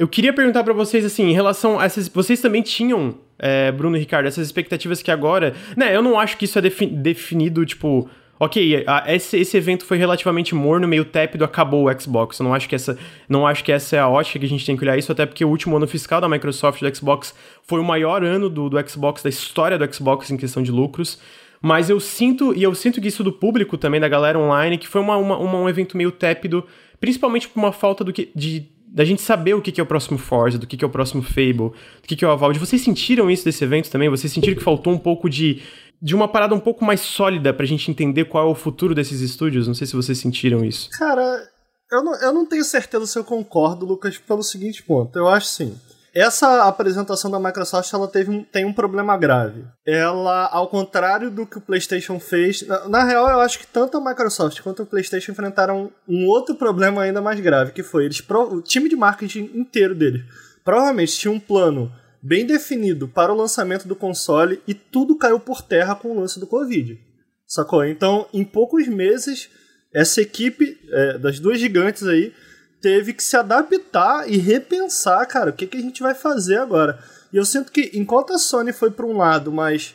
[0.00, 2.08] eu queria perguntar para vocês, assim, em relação a essas.
[2.08, 5.54] Vocês também tinham, é, Bruno e Ricardo, essas expectativas que agora.
[5.76, 8.08] Né, eu não acho que isso é defi definido, tipo.
[8.38, 12.38] Ok, a, esse, esse evento foi relativamente morno, meio tépido, acabou o Xbox.
[12.38, 12.96] Eu não acho que essa,
[13.28, 15.26] não acho que essa é a ótica que a gente tem que olhar isso, até
[15.26, 18.88] porque o último ano fiscal da Microsoft do Xbox foi o maior ano do, do
[18.88, 21.20] Xbox, da história do Xbox em questão de lucros.
[21.62, 24.88] Mas eu sinto, e eu sinto que isso do público também, da galera online, que
[24.88, 26.64] foi uma, uma, uma um evento meio tépido,
[26.98, 29.86] principalmente por uma falta do que, de, da gente saber o que, que é o
[29.86, 31.70] próximo Forza, do que, que é o próximo Fable,
[32.00, 32.58] do que, que é o Avald.
[32.58, 34.08] Vocês sentiram isso desse evento também?
[34.08, 35.62] Vocês sentiram que faltou um pouco de,
[36.00, 39.20] de uma parada um pouco mais sólida pra gente entender qual é o futuro desses
[39.20, 39.68] estúdios?
[39.68, 40.88] Não sei se vocês sentiram isso.
[40.90, 41.46] Cara,
[41.92, 45.18] eu não, eu não tenho certeza se eu concordo, Lucas, pelo seguinte ponto.
[45.18, 45.74] Eu acho sim.
[46.14, 49.64] Essa apresentação da Microsoft ela teve um, tem um problema grave.
[49.86, 53.96] Ela, ao contrário do que o PlayStation fez, na, na, real eu acho que tanto
[53.96, 58.22] a Microsoft quanto o PlayStation enfrentaram um outro problema ainda mais grave, que foi eles
[58.28, 60.24] o time de marketing inteiro dele
[60.64, 61.92] provavelmente tinha um plano
[62.22, 66.38] bem definido para o lançamento do console e tudo caiu por terra com o lance
[66.38, 66.98] do Covid.
[67.46, 67.84] Sacou?
[67.84, 69.50] Então, em poucos meses,
[69.92, 72.32] essa equipe é, das duas gigantes aí
[72.80, 76.98] teve que se adaptar e repensar, cara, o que, que a gente vai fazer agora.
[77.32, 79.94] E eu sinto que enquanto a Sony foi para um lado, mas,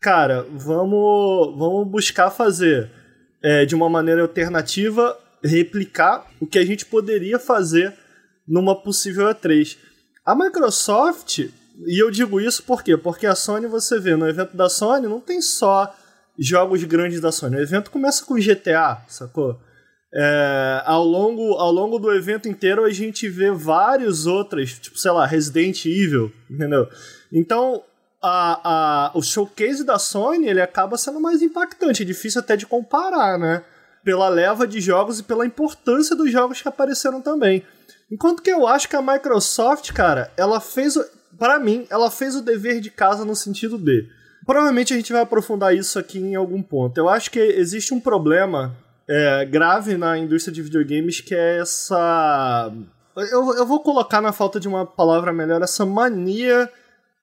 [0.00, 2.90] cara, vamos, vamos buscar fazer
[3.42, 7.94] é, de uma maneira alternativa, replicar o que a gente poderia fazer
[8.46, 9.76] numa possível E3.
[10.24, 12.96] A Microsoft, e eu digo isso por quê?
[12.96, 15.94] Porque a Sony, você vê, no evento da Sony não tem só
[16.38, 17.56] jogos grandes da Sony.
[17.56, 19.60] O evento começa com GTA, sacou?
[20.18, 25.10] É, ao, longo, ao longo do evento inteiro a gente vê vários outros, tipo, sei
[25.10, 26.88] lá, Resident Evil, entendeu?
[27.30, 27.82] Então,
[28.22, 32.64] a, a, o showcase da Sony ele acaba sendo mais impactante, é difícil até de
[32.64, 33.62] comparar, né?
[34.02, 37.62] Pela leva de jogos e pela importância dos jogos que apareceram também.
[38.10, 40.96] Enquanto que eu acho que a Microsoft, cara, ela fez,
[41.38, 44.08] para mim, ela fez o dever de casa no sentido de.
[44.46, 46.96] Provavelmente a gente vai aprofundar isso aqui em algum ponto.
[46.96, 48.74] Eu acho que existe um problema
[49.08, 52.72] é, grave na indústria de videogames que é essa.
[53.16, 56.70] Eu, eu vou colocar na falta de uma palavra melhor, essa mania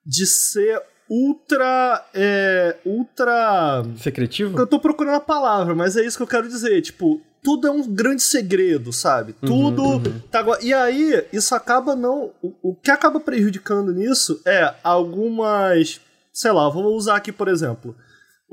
[0.05, 2.05] de ser ultra.
[2.13, 3.83] É, ultra.
[3.97, 4.57] Secretivo?
[4.57, 6.81] Eu tô procurando a palavra, mas é isso que eu quero dizer.
[6.81, 9.35] Tipo, tudo é um grande segredo, sabe?
[9.41, 9.83] Uhum, tudo.
[9.83, 10.19] Uhum.
[10.31, 12.31] Tá, e aí, isso acaba não.
[12.41, 16.01] O, o que acaba prejudicando nisso é algumas.
[16.31, 17.95] Sei lá, vou usar aqui, por exemplo.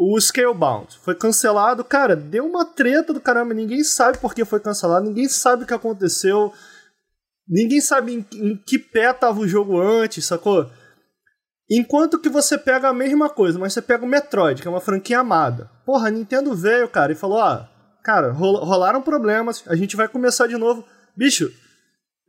[0.03, 4.59] O Scalebound foi cancelado, cara, deu uma treta do caramba, ninguém sabe por que foi
[4.59, 6.55] cancelado, ninguém sabe o que aconteceu,
[7.47, 10.71] ninguém sabe em, em que pé tava o jogo antes, sacou?
[11.71, 14.81] Enquanto que você pega a mesma coisa, mas você pega o Metroid, que é uma
[14.81, 15.71] franquia amada.
[15.85, 17.71] Porra, a Nintendo veio, cara, e falou: ah,
[18.03, 20.83] cara, rolaram problemas, a gente vai começar de novo.
[21.15, 21.53] Bicho,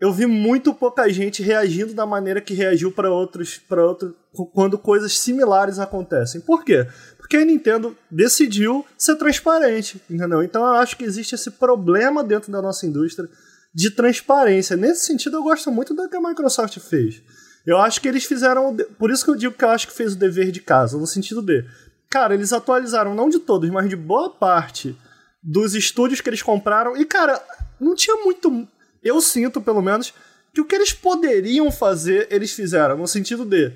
[0.02, 4.16] eu vi muito pouca gente reagindo da maneira que reagiu para outros, para outros,
[4.52, 6.42] quando coisas similares acontecem.
[6.42, 6.88] Por quê?
[7.32, 10.44] Porque a Nintendo decidiu ser transparente, entendeu?
[10.44, 13.30] Então eu acho que existe esse problema dentro da nossa indústria
[13.74, 14.76] de transparência.
[14.76, 17.24] Nesse sentido, eu gosto muito do que a Microsoft fez.
[17.66, 18.76] Eu acho que eles fizeram.
[19.00, 21.08] Por isso que eu digo que eu acho que fez o dever de casa, no
[21.08, 21.64] sentido de.
[22.10, 24.94] Cara, eles atualizaram não de todos, mas de boa parte
[25.42, 26.98] dos estúdios que eles compraram.
[26.98, 27.42] E, cara,
[27.80, 28.68] não tinha muito.
[29.02, 30.14] Eu sinto, pelo menos,
[30.54, 32.98] que o que eles poderiam fazer, eles fizeram.
[32.98, 33.72] No sentido de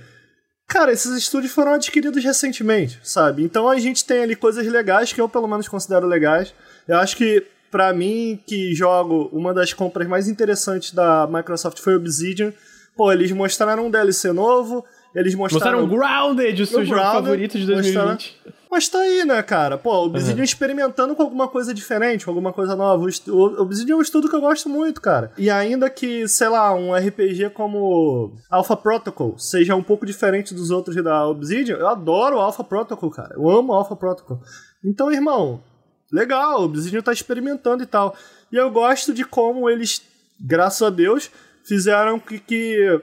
[0.67, 3.43] Cara, esses estúdios foram adquiridos recentemente, sabe?
[3.43, 6.54] Então a gente tem ali coisas legais que eu pelo menos considero legais.
[6.88, 11.95] Eu acho que para mim que jogo uma das compras mais interessantes da Microsoft foi
[11.95, 12.54] Obsidian.
[12.95, 17.65] Pô, eles mostraram um DLC novo, eles mostraram mostraram Grounded, o seu jogo favorito de
[17.65, 17.95] 2020.
[18.04, 18.64] Mostraram...
[18.69, 19.78] Mas tá aí, né, cara?
[19.78, 20.43] Pô, o Obsidian uhum.
[20.43, 23.06] experimentando com alguma coisa diferente, com alguma coisa nova.
[23.28, 25.32] O Obsidian é um estudo que eu gosto muito, cara.
[25.38, 30.71] E ainda que, sei lá, um RPG como Alpha Protocol seja um pouco diferente dos
[30.71, 33.36] outros da Obsidian, eu adoro Alpha Protocol, cara.
[33.36, 34.41] Eu amo Alpha Protocol.
[34.84, 35.63] Então, irmão,
[36.12, 38.15] legal, o Obsidian tá experimentando e tal.
[38.51, 40.01] E eu gosto de como eles,
[40.39, 41.30] graças a Deus,
[41.63, 43.01] fizeram que, que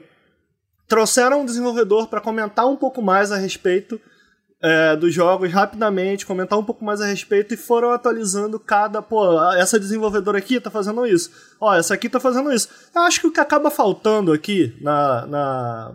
[0.87, 3.99] trouxeram um desenvolvedor para comentar um pouco mais a respeito
[4.63, 9.01] é, dos jogos rapidamente, comentar um pouco mais a respeito e foram atualizando cada.
[9.01, 11.29] Pô, essa desenvolvedora aqui tá fazendo isso.
[11.59, 12.69] Ó, essa aqui tá fazendo isso.
[12.95, 15.91] Eu acho que o que acaba faltando aqui na, na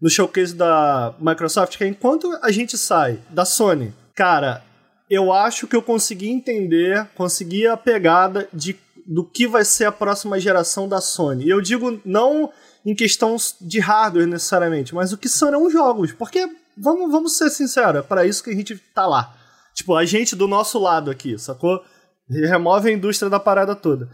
[0.00, 4.62] no showcase da Microsoft é enquanto a gente sai da Sony, cara,
[5.10, 8.76] eu acho que eu consegui entender, consegui a pegada de,
[9.06, 11.44] do que vai ser a próxima geração da Sony.
[11.44, 12.50] E eu digo não
[12.84, 16.12] em questão de hardware necessariamente, mas o que serão os jogos.
[16.12, 19.34] Porque vamos, vamos ser sinceros, é para isso que a gente tá lá.
[19.74, 21.82] Tipo, a gente do nosso lado aqui, sacou?
[22.28, 24.08] Remove a indústria da parada toda.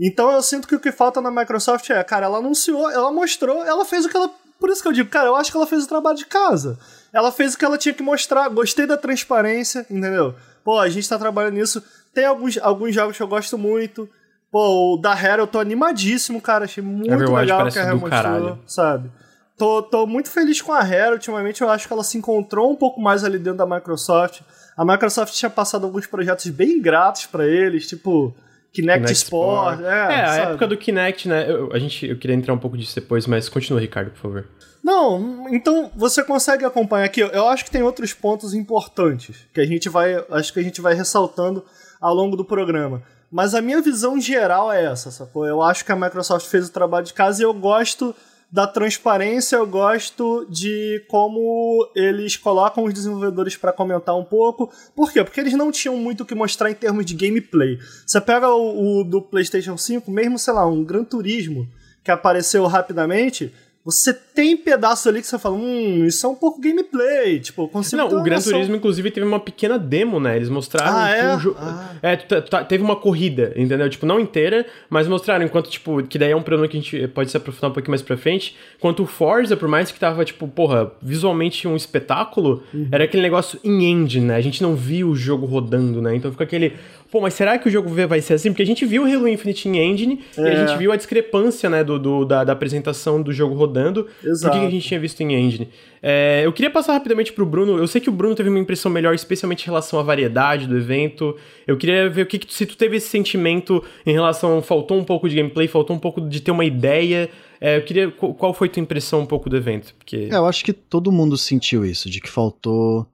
[0.00, 3.62] Então eu sinto que o que falta na Microsoft é, cara, ela anunciou, ela mostrou,
[3.64, 4.30] ela fez o que ela.
[4.58, 6.78] Por isso que eu digo, cara, eu acho que ela fez o trabalho de casa.
[7.12, 8.48] Ela fez o que ela tinha que mostrar.
[8.48, 10.34] Gostei da transparência, entendeu?
[10.64, 11.82] Pô, a gente tá trabalhando nisso.
[12.14, 14.08] Tem alguns, alguns jogos que eu gosto muito.
[14.50, 16.64] Pô, o da Hera eu tô animadíssimo, cara.
[16.64, 18.58] Achei muito Overwatch legal que a Hera mostrou, caralho.
[18.66, 19.10] sabe?
[19.56, 21.12] Tô, tô muito feliz com a Rare.
[21.12, 24.40] Ultimamente eu acho que ela se encontrou um pouco mais ali dentro da Microsoft.
[24.76, 28.34] A Microsoft tinha passado alguns projetos bem gratos para eles, tipo
[28.72, 29.74] Kinect, Kinect Sport.
[29.74, 29.92] Sport.
[29.92, 31.50] É, é a época do Kinect, né?
[31.50, 34.46] Eu, a gente, eu queria entrar um pouco disso depois, mas continua, Ricardo, por favor.
[34.82, 37.20] Não, então você consegue acompanhar aqui.
[37.20, 40.80] Eu acho que tem outros pontos importantes que a gente vai, acho que a gente
[40.80, 41.64] vai ressaltando
[42.00, 43.02] ao longo do programa.
[43.30, 45.46] Mas a minha visão geral é essa, sacou?
[45.46, 48.14] Eu acho que a Microsoft fez o trabalho de casa e eu gosto
[48.52, 54.70] da transparência, eu gosto de como eles colocam os desenvolvedores para comentar um pouco.
[54.94, 55.24] Por quê?
[55.24, 57.78] Porque eles não tinham muito o que mostrar em termos de gameplay.
[58.06, 61.66] Você pega o, o do PlayStation 5, mesmo, sei lá, um Gran Turismo
[62.04, 66.60] que apareceu rapidamente, você tem pedaço ali que você fala, hum, isso é um pouco
[66.60, 70.36] gameplay, tipo, consigo Não, o Gran Turismo, inclusive, teve uma pequena demo, né?
[70.36, 71.36] Eles mostraram ah, é?
[71.36, 71.90] Um ah.
[72.00, 72.16] é
[72.64, 73.90] teve uma corrida, entendeu?
[73.90, 77.08] Tipo, não inteira, mas mostraram enquanto, tipo, que daí é um problema que a gente
[77.08, 78.56] pode se aprofundar um pouquinho mais pra frente.
[78.78, 82.88] Enquanto o Forza, por mais que tava, tipo, porra, visualmente um espetáculo, uhum.
[82.92, 84.36] era aquele negócio in engine, né?
[84.36, 86.14] A gente não viu o jogo rodando, né?
[86.14, 86.74] Então fica aquele,
[87.12, 88.48] pô, mas será que o jogo vai ser assim?
[88.50, 90.40] Porque a gente viu o Halo Infinite em Engine é.
[90.40, 90.66] e a é.
[90.66, 94.56] gente viu a discrepância, né, do, do da, da, apresentação do jogo rodando Exato.
[94.56, 95.68] do que a gente tinha visto em Engine.
[96.02, 97.76] É, eu queria passar rapidamente pro Bruno.
[97.76, 100.74] Eu sei que o Bruno teve uma impressão melhor, especialmente em relação à variedade do
[100.74, 101.36] evento.
[101.66, 104.62] Eu queria ver o que, que se tu teve esse sentimento em relação.
[104.62, 107.28] Faltou um pouco de gameplay, faltou um pouco de ter uma ideia.
[107.60, 108.10] É, eu queria.
[108.10, 109.94] Qual foi tua impressão um pouco do evento?
[109.98, 110.28] Porque...
[110.32, 113.06] É, eu acho que todo mundo sentiu isso, de que faltou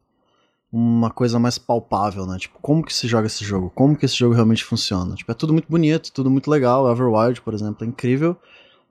[0.71, 2.39] uma coisa mais palpável, né?
[2.39, 3.71] Tipo, como que se joga esse jogo?
[3.75, 5.15] Como que esse jogo realmente funciona?
[5.15, 6.91] Tipo, é tudo muito bonito, tudo muito legal.
[6.91, 8.37] Everwild, por exemplo, é incrível.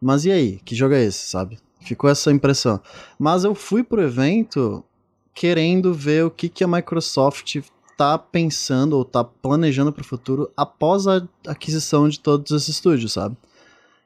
[0.02, 0.60] Mas e aí?
[0.66, 1.60] Que jogo é esse, sabe?
[1.80, 2.82] Ficou essa impressão.
[3.20, 4.84] Mas eu fui pro evento
[5.34, 7.58] querendo ver o que, que a Microsoft
[7.96, 13.14] tá pensando ou tá planejando para o futuro após a aquisição de todos esses estúdios,
[13.14, 13.36] sabe?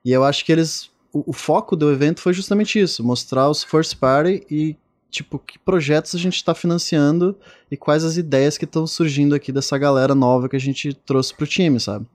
[0.03, 3.63] E eu acho que eles o, o, foco do evento foi justamente isso, mostrar os
[3.63, 4.77] first party e
[5.12, 7.36] tipo que projetos a gente está financiando
[7.69, 11.34] e quais as ideias que estão surgindo aqui dessa galera nova que a gente trouxe
[11.34, 12.06] pro time, sabe?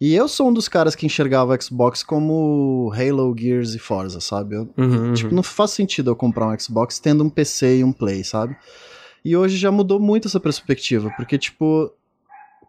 [0.00, 4.20] E eu sou um dos caras que enxergava o Xbox como Halo, Gears e Forza,
[4.20, 4.54] sabe?
[4.54, 5.36] Eu, uhum, tipo, uhum.
[5.36, 8.56] não faz sentido eu comprar um Xbox tendo um PC e um Play, sabe?
[9.24, 11.92] E hoje já mudou muito essa perspectiva, porque, tipo,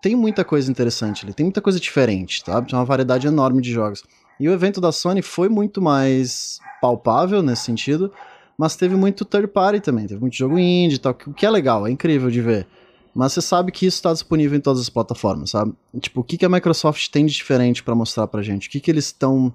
[0.02, 2.68] tem muita coisa interessante ali, tem muita coisa diferente, sabe?
[2.68, 4.04] Tem uma variedade enorme de jogos.
[4.39, 8.12] E o evento da Sony foi muito mais palpável nesse sentido,
[8.60, 11.50] mas teve muito third party também, teve muito jogo indie e tal, o que é
[11.50, 12.67] legal, é incrível de ver.
[13.15, 15.72] Mas você sabe que isso está disponível em todas as plataformas, sabe?
[16.02, 18.67] Tipo, o que, que a Microsoft tem de diferente para mostrar pra gente?
[18.67, 19.54] O que, que eles estão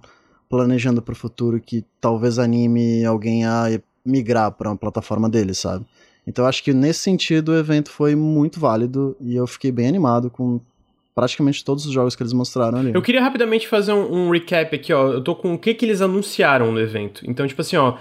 [0.48, 5.84] planejando para o futuro que talvez anime alguém a migrar para uma plataforma deles, sabe?
[6.26, 10.30] Então acho que nesse sentido o evento foi muito válido e eu fiquei bem animado
[10.30, 10.58] com
[11.14, 12.92] praticamente todos os jogos que eles mostraram ali.
[12.94, 15.12] Eu queria rapidamente fazer um, um recap aqui, ó.
[15.12, 17.22] Eu tô com o que que eles anunciaram no evento.
[17.28, 17.98] Então, tipo assim, ó,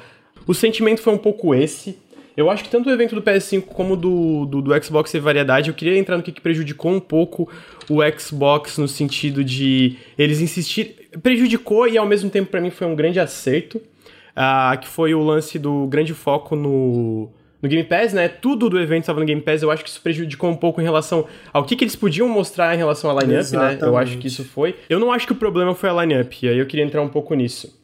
[0.48, 1.98] o sentimento foi um pouco esse.
[2.36, 5.70] Eu acho que tanto o evento do PS5 como do, do, do Xbox teve variedade.
[5.70, 7.48] Eu queria entrar no que, que prejudicou um pouco
[7.90, 11.10] o Xbox no sentido de eles insistir.
[11.22, 13.80] Prejudicou e ao mesmo tempo para mim foi um grande acerto.
[14.36, 17.30] Uh, que foi o lance do grande foco no,
[17.62, 18.28] no Game Pass, né?
[18.28, 19.62] Tudo do evento estava no Game Pass.
[19.62, 22.74] Eu acho que isso prejudicou um pouco em relação ao que, que eles podiam mostrar
[22.74, 23.78] em relação à lineup, né?
[23.80, 24.76] Eu acho que isso foi.
[24.90, 27.08] Eu não acho que o problema foi a lineup, e aí eu queria entrar um
[27.08, 27.83] pouco nisso.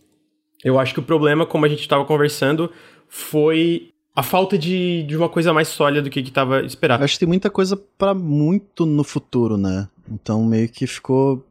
[0.64, 2.72] Eu acho que o problema, como a gente estava conversando,
[3.08, 7.04] foi a falta de, de uma coisa mais sólida do que que tava esperado.
[7.04, 9.88] Acho que tem muita coisa para muito no futuro, né?
[10.12, 11.46] Então meio que ficou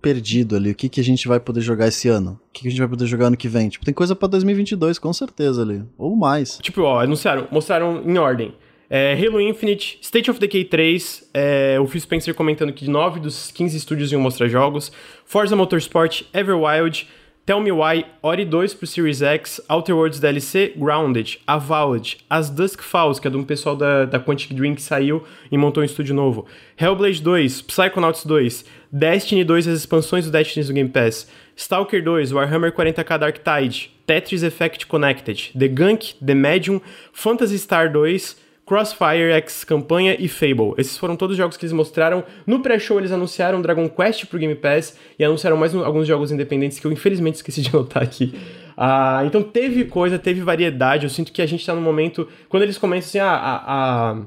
[0.00, 0.70] perdido ali.
[0.70, 2.32] O que, que a gente vai poder jogar esse ano?
[2.48, 3.68] O que, que a gente vai poder jogar ano que vem?
[3.68, 5.82] Tipo, tem coisa para 2022, com certeza ali.
[5.96, 6.58] Ou mais.
[6.58, 8.54] Tipo, ó, anunciaram, mostraram em ordem.
[8.88, 13.52] É, Halo Infinite, State of Decay 3, é, o Phil Spencer comentando que 9 dos
[13.52, 14.90] 15 estúdios iam mostrar jogos,
[15.24, 17.06] Forza Motorsport, Everwild,
[17.46, 22.80] Tell Me Why, Ori 2 pro Series X, Outer Worlds DLC, Grounded, Avowed, As Dusk
[22.82, 25.86] Falls, que é de um pessoal da, da Quantic Dream que saiu e montou um
[25.86, 31.28] estúdio novo, Hellblade 2, Psychonauts 2, Destiny 2 as expansões do Destiny no Game Pass,
[31.56, 36.80] Stalker 2, Warhammer 40k Dark Tide, Tetris Effect Connected, The Gunk, The Medium,
[37.12, 38.36] Phantasy Star 2,
[38.70, 40.74] Crossfire X Campanha e Fable.
[40.78, 42.22] Esses foram todos os jogos que eles mostraram.
[42.46, 46.30] No pré-show eles anunciaram Dragon Quest pro Game Pass e anunciaram mais um, alguns jogos
[46.30, 48.32] independentes que eu infelizmente esqueci de anotar aqui.
[48.76, 51.02] Ah, então teve coisa, teve variedade.
[51.02, 52.28] Eu sinto que a gente tá no momento.
[52.48, 54.22] Quando eles começam assim, ah, a, a,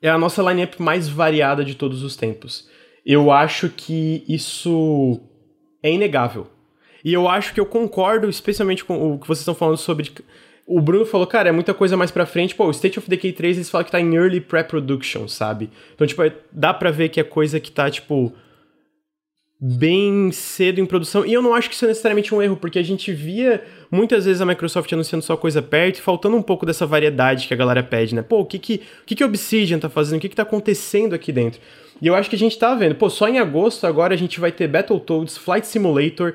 [0.00, 2.68] é a nossa lineup mais variada de todos os tempos.
[3.04, 5.20] Eu acho que isso
[5.82, 6.46] é inegável.
[7.04, 10.12] E eu acho que eu concordo, especialmente com o que vocês estão falando sobre
[10.68, 12.54] o Bruno falou, cara, é muita coisa mais pra frente.
[12.54, 15.70] Pô, o State of Decay 3, eles falam que tá em early pre-production, sabe?
[15.94, 18.34] Então, tipo, é, dá pra ver que é coisa que tá, tipo,
[19.58, 21.24] bem cedo em produção.
[21.24, 24.26] E eu não acho que isso é necessariamente um erro, porque a gente via muitas
[24.26, 27.56] vezes a Microsoft anunciando só coisa perto e faltando um pouco dessa variedade que a
[27.56, 28.20] galera pede, né?
[28.20, 30.18] Pô, o que que, o que, que Obsidian tá fazendo?
[30.18, 31.62] O que que tá acontecendo aqui dentro?
[32.00, 32.94] E eu acho que a gente tá vendo.
[32.94, 36.34] Pô, só em agosto agora a gente vai ter Battletoads, Flight Simulator,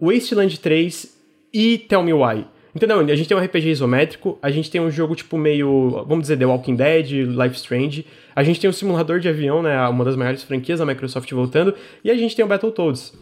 [0.00, 1.14] Wasteland 3
[1.52, 2.53] e Tell Me Why.
[2.74, 2.98] Entendeu?
[2.98, 6.36] A gente tem um RPG isométrico, a gente tem um jogo tipo meio, vamos dizer,
[6.36, 10.16] The Walking Dead, Life Strange, a gente tem um simulador de avião, né, uma das
[10.16, 13.12] maiores franquias da Microsoft voltando, e a gente tem o Battletoads.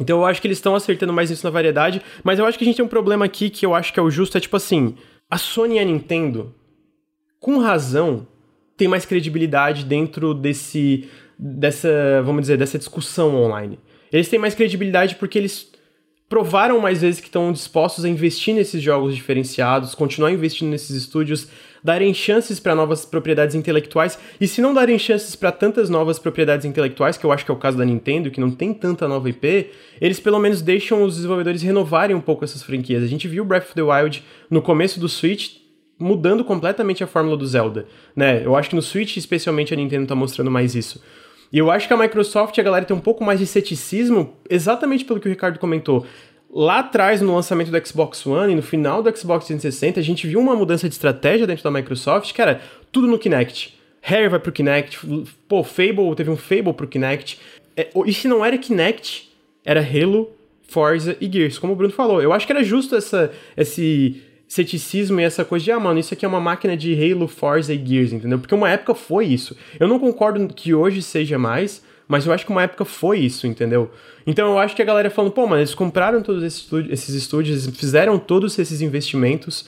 [0.00, 2.64] Então eu acho que eles estão acertando mais isso na variedade, mas eu acho que
[2.64, 4.56] a gente tem um problema aqui que eu acho que é o justo, é tipo
[4.56, 4.94] assim,
[5.30, 6.54] a Sony e a Nintendo,
[7.38, 8.26] com razão,
[8.76, 11.08] tem mais credibilidade dentro desse,
[11.38, 13.78] dessa, vamos dizer, dessa discussão online.
[14.10, 15.71] Eles têm mais credibilidade porque eles
[16.32, 21.46] provaram mais vezes que estão dispostos a investir nesses jogos diferenciados, continuar investindo nesses estúdios,
[21.84, 26.64] darem chances para novas propriedades intelectuais, e se não darem chances para tantas novas propriedades
[26.64, 29.28] intelectuais, que eu acho que é o caso da Nintendo, que não tem tanta nova
[29.28, 33.02] IP, eles pelo menos deixam os desenvolvedores renovarem um pouco essas franquias.
[33.02, 35.56] A gente viu Breath of the Wild no começo do Switch
[35.98, 38.40] mudando completamente a fórmula do Zelda, né?
[38.42, 40.98] Eu acho que no Switch especialmente a Nintendo tá mostrando mais isso.
[41.52, 45.04] E eu acho que a Microsoft, a galera tem um pouco mais de ceticismo, exatamente
[45.04, 46.06] pelo que o Ricardo comentou.
[46.50, 50.26] Lá atrás, no lançamento do Xbox One e no final do Xbox 360, a gente
[50.26, 52.60] viu uma mudança de estratégia dentro da Microsoft, que era
[52.90, 53.78] tudo no Kinect.
[54.00, 54.98] Harry vai pro Kinect,
[55.46, 57.38] pô, Fable, teve um Fable pro Kinect.
[57.76, 59.30] É, e se não era Kinect,
[59.64, 60.30] era Halo,
[60.62, 62.22] Forza e Gears, como o Bruno falou.
[62.22, 66.12] Eu acho que era justo essa, esse ceticismo e essa coisa de, ah, mano, isso
[66.12, 68.38] aqui é uma máquina de Halo, Forza e Gears, entendeu?
[68.38, 69.56] Porque uma época foi isso.
[69.80, 73.46] Eu não concordo que hoje seja mais, mas eu acho que uma época foi isso,
[73.46, 73.90] entendeu?
[74.26, 77.14] Então eu acho que a galera falando, pô, mano, eles compraram todos esses estúdios, esses
[77.14, 79.66] estúdios fizeram todos esses investimentos.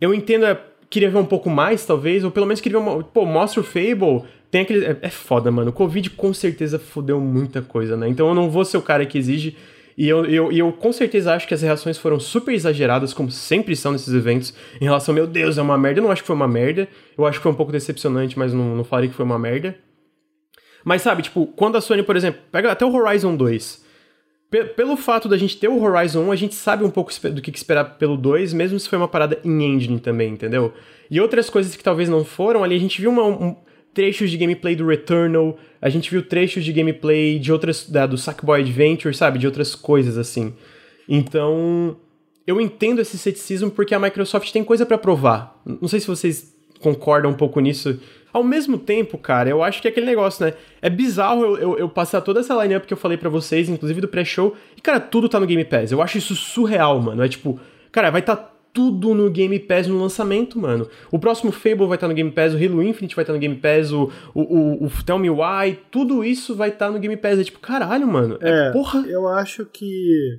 [0.00, 3.04] Eu entendo é, queria ver um pouco mais, talvez, ou pelo menos queria ver uma.
[3.04, 4.24] Pô, mostra o Fable.
[4.50, 4.84] Tem aquele.
[4.84, 5.70] É, é foda, mano.
[5.70, 8.08] O Covid com certeza fodeu muita coisa, né?
[8.08, 9.56] Então eu não vou ser o cara que exige.
[10.02, 13.76] E eu, eu, eu com certeza acho que as reações foram super exageradas, como sempre
[13.76, 16.00] são nesses eventos, em relação, meu Deus, é uma merda.
[16.00, 16.88] Eu não acho que foi uma merda.
[17.16, 19.78] Eu acho que foi um pouco decepcionante, mas não, não falei que foi uma merda.
[20.84, 23.80] Mas sabe, tipo, quando a Sony, por exemplo, pega até o Horizon 2
[24.76, 27.50] pelo fato da gente ter o Horizon 1, a gente sabe um pouco do que
[27.56, 30.74] esperar pelo 2, mesmo se foi uma parada em engine também, entendeu?
[31.10, 33.56] E outras coisas que talvez não foram, ali a gente viu uma, um,
[33.94, 38.16] trechos de gameplay do Returnal, a gente viu trechos de gameplay de outras, da, do
[38.16, 39.38] Sackboy Adventure, sabe?
[39.38, 40.54] De outras coisas assim.
[41.08, 41.96] Então,
[42.46, 45.60] eu entendo esse ceticismo porque a Microsoft tem coisa para provar.
[45.64, 48.00] Não sei se vocês concordam um pouco nisso,
[48.32, 50.54] ao mesmo tempo, cara, eu acho que é aquele negócio, né?
[50.80, 54.00] É bizarro eu, eu, eu passar toda essa lineup que eu falei para vocês, inclusive
[54.00, 55.92] do pré-show, e, cara, tudo tá no Game Pass.
[55.92, 57.22] Eu acho isso surreal, mano.
[57.22, 57.60] É tipo,
[57.92, 60.88] cara, vai estar tá tudo no Game Pass no lançamento, mano.
[61.10, 63.36] O próximo Fable vai estar tá no Game Pass, o Halo Infinite vai estar tá
[63.36, 66.92] no Game Pass, o, o, o, o, Tell Me Why, tudo isso vai estar tá
[66.92, 67.38] no Game Pass.
[67.38, 68.38] É tipo, caralho, mano.
[68.40, 69.06] É, é porra.
[69.06, 70.38] Eu acho que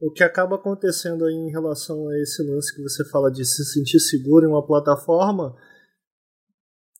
[0.00, 3.64] o que acaba acontecendo aí em relação a esse lance que você fala de se
[3.64, 5.54] sentir seguro em uma plataforma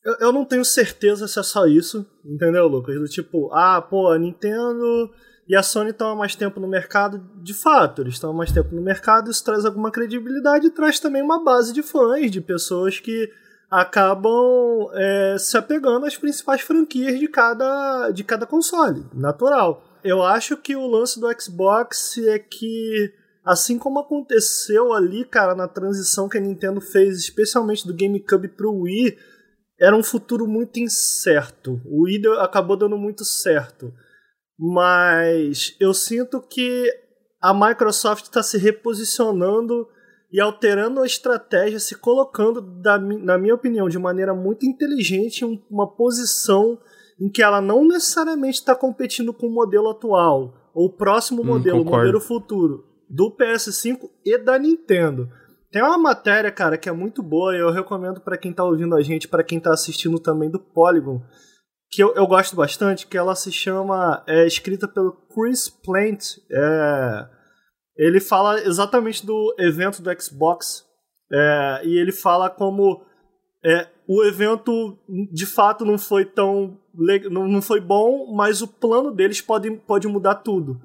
[0.05, 2.95] eu, eu não tenho certeza se é só isso, entendeu, Lucas?
[2.99, 5.11] Do tipo, ah, pô, a Nintendo
[5.51, 8.53] e a Sony estão há mais tempo no mercado, de fato, eles estão há mais
[8.53, 12.41] tempo no mercado, isso traz alguma credibilidade e traz também uma base de fãs, de
[12.41, 13.29] pessoas que
[13.69, 19.83] acabam é, se apegando às principais franquias de cada, de cada console, natural.
[20.05, 23.13] Eu acho que o lance do Xbox é que,
[23.45, 28.73] assim como aconteceu ali, cara, na transição que a Nintendo fez, especialmente do GameCube pro
[28.73, 29.19] Wii,
[29.81, 31.81] era um futuro muito incerto.
[31.85, 33.93] O Wii acabou dando muito certo.
[34.63, 36.87] Mas eu sinto que
[37.41, 39.89] a Microsoft está se reposicionando
[40.31, 42.61] e alterando a estratégia, se colocando,
[43.23, 46.79] na minha opinião, de maneira muito inteligente em uma posição
[47.19, 51.47] em que ela não necessariamente está competindo com o modelo atual, ou o próximo hum,
[51.47, 55.29] modelo, hum, o modelo futuro, do PS5 e da Nintendo.
[55.73, 58.95] Tem uma matéria, cara, que é muito boa e eu recomendo para quem tá ouvindo
[58.95, 61.23] a gente, para quem tá assistindo também do Polygon,
[61.91, 66.39] que eu, eu gosto bastante, que ela se chama, é escrita pelo Chris Plant.
[66.51, 67.29] É,
[67.97, 70.85] ele fala exatamente do evento do Xbox
[71.33, 73.05] é, e ele fala como
[73.65, 74.99] é, o evento
[75.33, 76.79] de fato não foi tão
[77.31, 80.81] não, não foi bom, mas o plano deles pode, pode mudar tudo.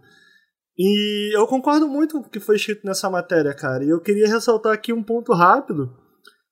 [0.77, 3.83] E eu concordo muito com o que foi escrito nessa matéria, cara.
[3.83, 5.95] E eu queria ressaltar aqui um ponto rápido,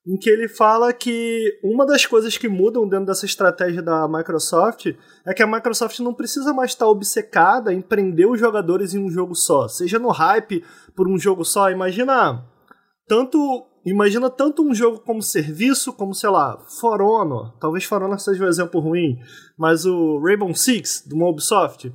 [0.06, 4.94] em que ele fala que uma das coisas que mudam dentro dessa estratégia da Microsoft
[5.26, 9.10] é que a Microsoft não precisa mais estar obcecada em prender os jogadores em um
[9.10, 9.66] jogo só.
[9.66, 10.62] Seja no hype
[10.94, 12.44] por um jogo só, imagina
[13.08, 17.56] tanto imagina tanto um jogo como serviço, como, sei lá, For Honor.
[17.58, 19.18] Talvez For Honor seja um exemplo ruim,
[19.58, 21.92] mas o Rainbow Six, do Ubisoft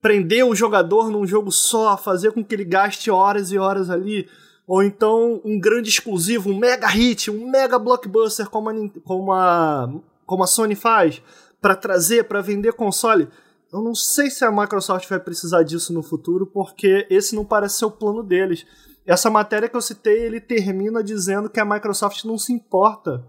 [0.00, 4.28] prender o jogador num jogo só, fazer com que ele gaste horas e horas ali,
[4.66, 8.74] ou então um grande exclusivo, um mega hit, um mega blockbuster como a,
[9.04, 9.88] como a,
[10.24, 11.22] como a Sony faz,
[11.60, 13.28] para trazer, para vender console.
[13.72, 17.78] Eu não sei se a Microsoft vai precisar disso no futuro, porque esse não parece
[17.78, 18.66] ser o plano deles.
[19.06, 23.24] Essa matéria que eu citei, ele termina dizendo que a Microsoft não se importa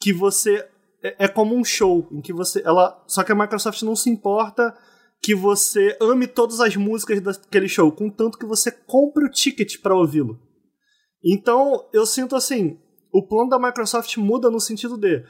[0.00, 0.66] que você
[1.02, 4.10] é, é como um show em que você ela só que a Microsoft não se
[4.10, 4.76] importa
[5.22, 9.96] que você ame todas as músicas daquele show, contanto que você compre o ticket para
[9.96, 10.45] ouvi-lo.
[11.26, 12.78] Então, eu sinto assim,
[13.12, 15.24] o plano da Microsoft muda no sentido de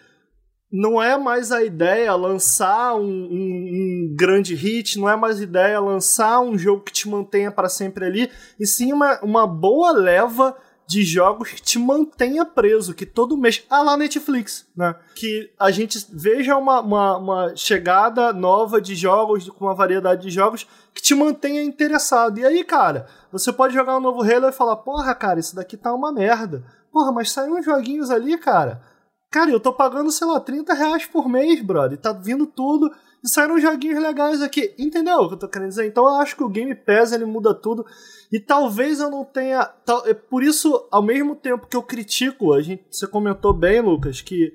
[0.70, 5.42] não é mais a ideia lançar um, um, um, grande hit, não é mais a
[5.42, 8.30] ideia lançar um jogo que te mantenha para sempre ali,
[8.60, 10.54] e sim uma, uma boa leva
[10.86, 13.64] de jogos que te mantenha preso, que todo mês.
[13.68, 14.94] Ah, lá Netflix, né?
[15.16, 20.30] Que a gente veja uma, uma, uma, chegada nova de jogos, com uma variedade de
[20.30, 22.38] jogos, que te mantenha interessado.
[22.38, 23.08] E aí, cara,
[23.38, 26.64] você pode jogar um novo Halo e falar: porra, cara, isso daqui tá uma merda.
[26.92, 28.82] Porra, mas saiu uns joguinhos ali, cara.
[29.30, 31.98] Cara, eu tô pagando, sei lá, 30 reais por mês, brother.
[31.98, 32.90] Tá vindo tudo.
[33.22, 34.74] e saíram joguinhos legais aqui.
[34.78, 35.86] Entendeu o que eu tô querendo dizer?
[35.86, 37.84] Então eu acho que o Game Pass ele muda tudo.
[38.32, 39.64] E talvez eu não tenha.
[39.84, 43.80] Tal, é por isso, ao mesmo tempo que eu critico, a gente, você comentou bem,
[43.80, 44.52] Lucas, que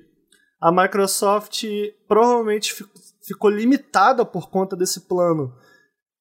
[0.60, 1.64] a Microsoft
[2.08, 2.74] provavelmente
[3.22, 5.54] ficou limitada por conta desse plano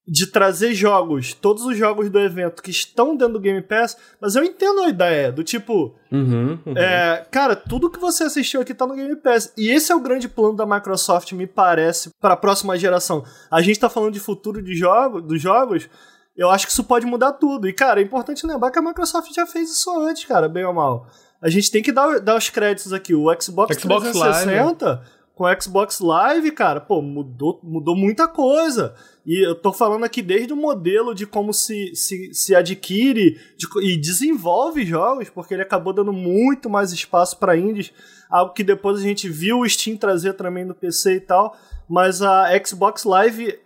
[0.07, 4.35] de trazer jogos, todos os jogos do evento que estão dentro do Game Pass, mas
[4.35, 5.95] eu entendo a ideia, do tipo.
[6.11, 6.77] Uhum, uhum.
[6.77, 9.53] É, cara, tudo que você assistiu aqui tá no Game Pass.
[9.55, 13.23] E esse é o grande plano da Microsoft, me parece, para a próxima geração.
[13.49, 15.87] A gente tá falando de futuro de jogo, dos jogos.
[16.35, 17.67] Eu acho que isso pode mudar tudo.
[17.67, 20.73] E, cara, é importante lembrar que a Microsoft já fez isso antes, cara, bem ou
[20.73, 21.07] mal.
[21.41, 23.13] A gente tem que dar, dar os créditos aqui.
[23.13, 25.01] O Xbox, Xbox 360 Live.
[25.41, 28.93] Com o Xbox Live, cara, pô, mudou, mudou muita coisa.
[29.25, 33.67] E eu tô falando aqui desde o modelo de como se, se, se adquire de,
[33.81, 37.91] e desenvolve jogos, porque ele acabou dando muito mais espaço para indies,
[38.29, 41.57] algo que depois a gente viu o Steam trazer também no PC e tal,
[41.89, 43.57] mas a Xbox Live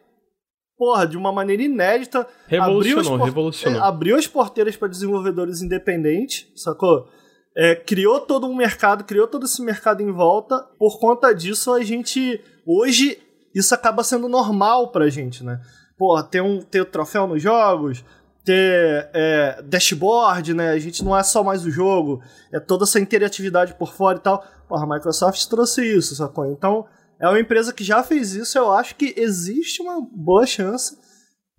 [0.77, 3.81] porra, de uma maneira inédita, revolucionou, abriu, revolucionou.
[3.81, 7.09] É, abriu as porteiras para desenvolvedores independentes, sacou?
[7.57, 10.59] É, criou todo um mercado, criou todo esse mercado em volta.
[10.77, 13.17] Por conta disso, a gente hoje
[13.53, 15.61] isso acaba sendo normal pra gente, né?
[15.97, 18.03] Pô, ter um ter troféu nos jogos,
[18.43, 20.71] ter é, dashboard, né?
[20.71, 22.21] A gente não é só mais o jogo,
[22.53, 24.43] é toda essa interatividade por fora e tal.
[24.67, 26.45] Porra, a Microsoft trouxe isso, sacou?
[26.45, 26.85] Então,
[27.21, 30.97] é uma empresa que já fez isso, eu acho que existe uma boa chance.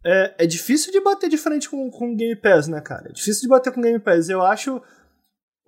[0.04, 3.08] É, é difícil de bater de frente com o Game Pass, né, cara?
[3.08, 4.28] É difícil de bater com o Game Pass.
[4.28, 4.80] Eu acho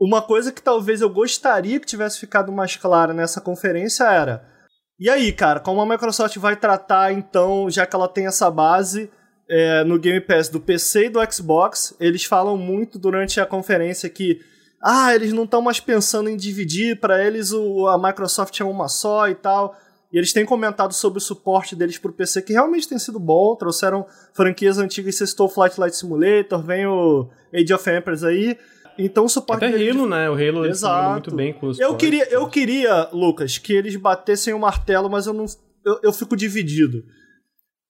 [0.01, 4.59] uma coisa que talvez eu gostaria que tivesse ficado mais clara nessa conferência era
[5.01, 9.09] e aí, cara, como a Microsoft vai tratar, então, já que ela tem essa base
[9.49, 14.11] é, no Game Pass do PC e do Xbox, eles falam muito durante a conferência
[14.11, 14.41] que
[14.83, 18.89] ah, eles não estão mais pensando em dividir, para eles o, a Microsoft é uma
[18.89, 19.77] só e tal.
[20.13, 23.55] E eles têm comentado sobre o suporte deles pro PC, que realmente tem sido bom.
[23.55, 28.59] Trouxeram franquias antigas, você citou Flight Light Simulator, vem o Age of Empires aí.
[28.99, 30.09] Então o suporte Até Halo, de...
[30.09, 30.29] né?
[30.29, 31.11] O Halo Exato.
[31.13, 35.27] muito bem com os eu queria, eu queria, Lucas, que eles batessem o martelo, mas
[35.27, 35.47] eu não
[35.85, 37.05] eu, eu fico dividido.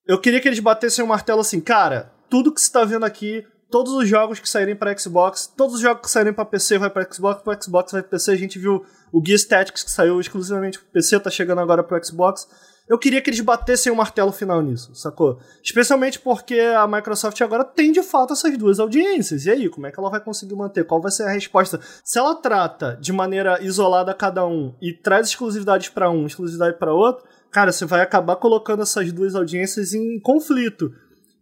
[0.06, 3.44] Eu queria que eles batessem o martelo assim, cara, tudo que você tá vendo aqui,
[3.70, 6.90] todos os jogos que saírem para Xbox, todos os jogos que saírem para PC vai
[6.90, 8.30] para Xbox, para Xbox vai para PC.
[8.30, 12.02] A gente viu o Gear Tactics que saiu exclusivamente pro PC, tá chegando agora pro
[12.04, 12.46] Xbox
[12.88, 15.38] eu queria que eles batessem o martelo final nisso, sacou?
[15.62, 19.44] Especialmente porque a Microsoft agora tem de fato essas duas audiências.
[19.44, 20.84] E aí, como é que ela vai conseguir manter?
[20.84, 21.78] Qual vai ser a resposta?
[22.02, 26.94] Se ela trata de maneira isolada cada um e traz exclusividades para um, exclusividade para
[26.94, 30.90] outro, cara, você vai acabar colocando essas duas audiências em conflito.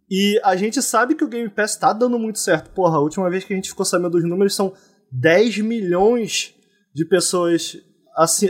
[0.09, 2.71] E a gente sabe que o Game Pass tá dando muito certo.
[2.71, 4.73] Porra, a última vez que a gente ficou sabendo dos números são
[5.11, 6.53] 10 milhões
[6.93, 7.77] de pessoas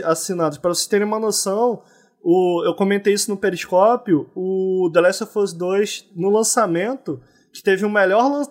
[0.04, 0.58] assinadas.
[0.58, 1.82] Para vocês terem uma noção,
[2.22, 7.20] o, eu comentei isso no Periscópio, o The Last of Us 2, no lançamento,
[7.52, 8.42] que teve o melhor.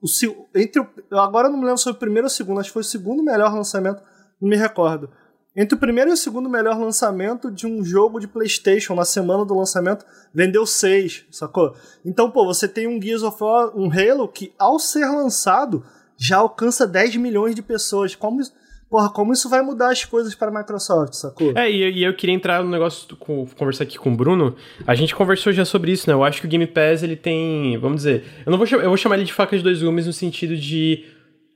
[0.00, 0.06] O,
[0.54, 2.74] entre o, agora não me lembro se foi o primeiro ou o segundo, acho que
[2.74, 4.02] foi o segundo melhor lançamento,
[4.40, 5.10] não me recordo.
[5.56, 9.44] Entre o primeiro e o segundo melhor lançamento de um jogo de PlayStation na semana
[9.44, 11.76] do lançamento, vendeu 6, sacou?
[12.04, 15.84] Então, pô, você tem um Gears of War, um Halo que, ao ser lançado,
[16.16, 18.16] já alcança 10 milhões de pessoas.
[18.16, 18.40] Como
[18.94, 21.50] porra, como isso vai mudar as coisas para a Microsoft, sacou?
[21.56, 24.54] É, e, e eu queria entrar no negócio, com, conversar aqui com o Bruno.
[24.86, 26.14] A gente conversou já sobre isso, né?
[26.14, 28.96] Eu acho que o Game Pass, ele tem, vamos dizer, eu não vou eu vou
[28.96, 31.06] chamar ele de faca de dois gumes no sentido de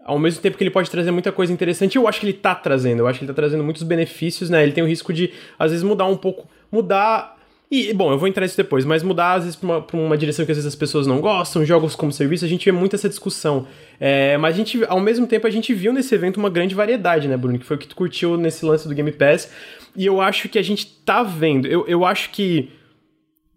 [0.05, 2.57] ao mesmo tempo que ele pode trazer muita coisa interessante, eu acho que ele tá
[2.57, 4.65] trazendo, eu acho que ele tá trazendo muitos benefícios, né?
[4.65, 7.38] Ele tem o risco de, às vezes, mudar um pouco, mudar
[7.71, 10.17] e, bom, eu vou entrar nisso depois, mas mudar às vezes pra uma, pra uma,
[10.17, 12.97] direção que às vezes as pessoas não gostam, jogos como serviço, a gente vê muito
[12.97, 13.67] essa discussão.
[14.01, 17.29] É, mas a gente, ao mesmo tempo, a gente viu nesse evento uma grande variedade,
[17.29, 17.59] né, Bruno?
[17.59, 19.53] Que foi o que tu curtiu nesse lance do Game Pass.
[19.95, 22.71] E eu acho que a gente tá vendo, eu, eu acho que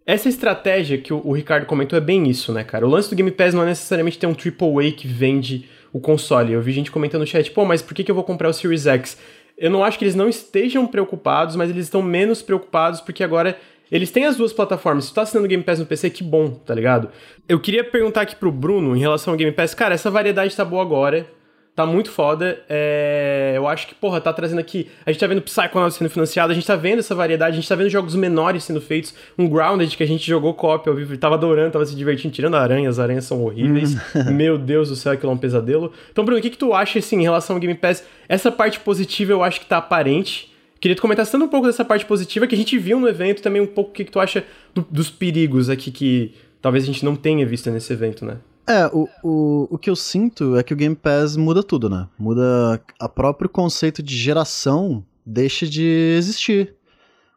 [0.05, 2.86] essa estratégia que o, o Ricardo comentou é bem isso, né, cara?
[2.86, 6.51] O lance do Game Pass não é necessariamente ter um AAA que vende o console.
[6.51, 8.53] Eu vi gente comentando no chat, pô, mas por que, que eu vou comprar o
[8.53, 9.18] Series X?
[9.57, 13.57] Eu não acho que eles não estejam preocupados, mas eles estão menos preocupados porque agora
[13.92, 15.06] eles têm as duas plataformas.
[15.06, 17.10] Se tu tá assinando Game Pass no PC, que bom, tá ligado?
[17.48, 20.64] Eu queria perguntar aqui pro Bruno, em relação ao Game Pass, cara, essa variedade tá
[20.64, 21.28] boa agora.
[21.74, 22.60] Tá muito foda.
[22.70, 23.54] É...
[23.56, 24.89] Eu acho que, porra, tá trazendo aqui.
[25.06, 27.68] A gente tá vendo Psychonauts sendo financiado, a gente tá vendo essa variedade, a gente
[27.68, 29.14] tá vendo jogos menores sendo feitos.
[29.38, 32.56] Um Grounded que a gente jogou copy ao vivo, tava adorando, tava se divertindo, tirando
[32.56, 33.96] aranhas, as aranhas são horríveis.
[33.96, 34.32] Hum.
[34.36, 35.94] Meu Deus do céu, aquilo é um pesadelo.
[36.12, 38.06] Então, Bruno, o que, que tu acha, assim, em relação ao Game Pass?
[38.28, 40.51] Essa parte positiva eu acho que tá aparente.
[40.82, 43.42] Queria te comentar tanto um pouco dessa parte positiva que a gente viu no evento,
[43.42, 46.88] também um pouco o que, que tu acha do, dos perigos aqui que talvez a
[46.88, 48.38] gente não tenha visto nesse evento, né?
[48.68, 52.08] É, o, o, o que eu sinto é que o Game Pass muda tudo, né?
[52.18, 56.76] Muda a próprio conceito de geração deixa de existir.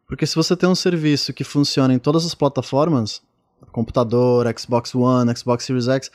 [0.06, 3.22] Porque se você tem um serviço que funciona em todas as plataformas,
[3.72, 6.10] computador, Xbox One, Xbox Series X,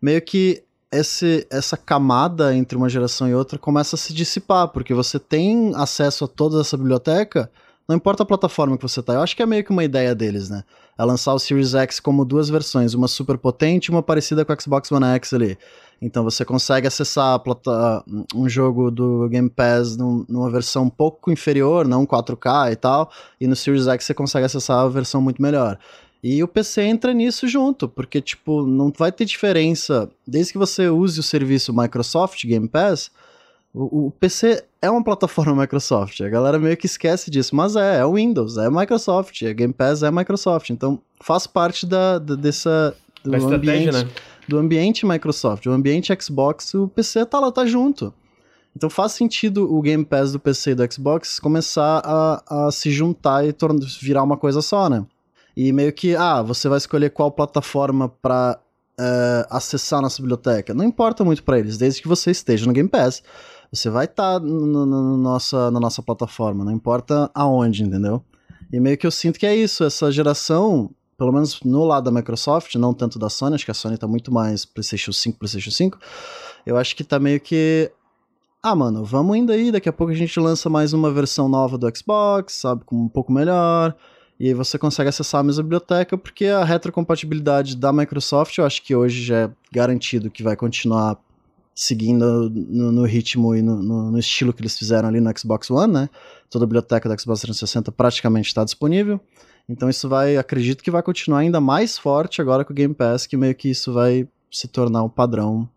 [0.00, 0.62] meio que
[0.92, 5.72] esse, essa camada entre uma geração e outra começa a se dissipar, porque você tem
[5.74, 7.50] acesso a toda essa biblioteca,
[7.88, 9.14] não importa a plataforma que você tá.
[9.14, 10.62] Eu acho que é meio que uma ideia deles, né?
[10.96, 14.52] É lançar o Series X como duas versões, uma super potente e uma parecida com
[14.52, 15.58] o Xbox One X ali.
[16.00, 17.40] Então você consegue acessar
[18.34, 23.46] um jogo do Game Pass numa versão um pouco inferior, não 4K e tal, e
[23.46, 25.78] no Series X você consegue acessar a versão muito melhor.
[26.22, 30.08] E o PC entra nisso junto, porque, tipo, não vai ter diferença.
[30.26, 33.10] Desde que você use o serviço Microsoft Game Pass,
[33.74, 36.20] o, o, PC é uma plataforma Microsoft.
[36.20, 39.72] A galera meio que esquece disso, mas é, é o Windows, é Microsoft, é Game
[39.72, 40.70] Pass é Microsoft.
[40.70, 42.94] Então faz parte da, da dessa
[43.24, 44.08] do ambiente, né?
[44.46, 48.12] do ambiente Microsoft, do ambiente Xbox, o PC tá lá, tá junto.
[48.76, 52.90] Então faz sentido o Game Pass do PC e do Xbox começar a, a se
[52.90, 53.54] juntar e
[54.00, 55.04] virar uma coisa só, né?
[55.56, 58.58] E meio que, ah, você vai escolher qual plataforma para
[58.98, 60.72] uh, eh, acessar nossa biblioteca.
[60.72, 63.22] Não importa muito para eles, desde que você esteja no Game Pass.
[63.72, 68.22] Você vai estar tá no, nossa, na nossa plataforma, não importa aonde, entendeu?
[68.72, 72.10] E meio que eu sinto que é isso, essa geração, pelo menos no lado da
[72.10, 75.70] Microsoft, não tanto da Sony, acho que a Sony tá muito mais PlayStation 5, PlayStation
[75.70, 75.98] 5.
[76.66, 77.90] Eu acho que tá meio que
[78.64, 81.76] ah, mano, vamos indo aí, daqui a pouco a gente lança mais uma versão nova
[81.76, 83.96] do Xbox, sabe, com um pouco melhor.
[84.38, 88.82] E aí você consegue acessar a mesma biblioteca, porque a retrocompatibilidade da Microsoft, eu acho
[88.82, 91.18] que hoje já é garantido que vai continuar
[91.74, 95.70] seguindo no, no ritmo e no, no, no, estilo que eles fizeram ali no Xbox
[95.70, 96.10] One, né?
[96.50, 99.20] Toda a biblioteca do Xbox 360 praticamente está disponível.
[99.68, 103.26] Então isso vai, acredito que vai continuar ainda mais forte agora com o Game Pass,
[103.26, 105.68] que meio que isso vai se tornar um padrão,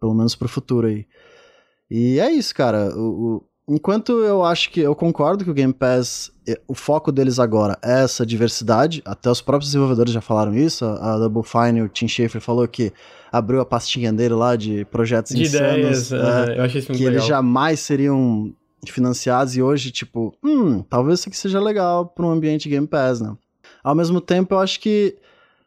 [0.00, 1.06] pelo menos para o futuro aí.
[1.90, 2.96] E é isso, cara.
[2.96, 6.32] O, enquanto eu acho que eu concordo que o Game Pass,
[6.66, 11.16] o foco deles agora é essa diversidade, até os próprios desenvolvedores já falaram isso, a
[11.16, 12.92] Double Fine, o Tim Schafer falou que
[13.30, 16.98] abriu a pastinha dele lá de projetos de insanos, ideias, é, eu achei isso muito
[16.98, 17.12] que legal.
[17.12, 18.52] eles jamais seriam
[18.88, 23.20] financiados e hoje, tipo, hum, talvez isso aqui seja legal para um ambiente Game Pass,
[23.20, 23.36] né?
[23.84, 25.16] Ao mesmo tempo, eu acho que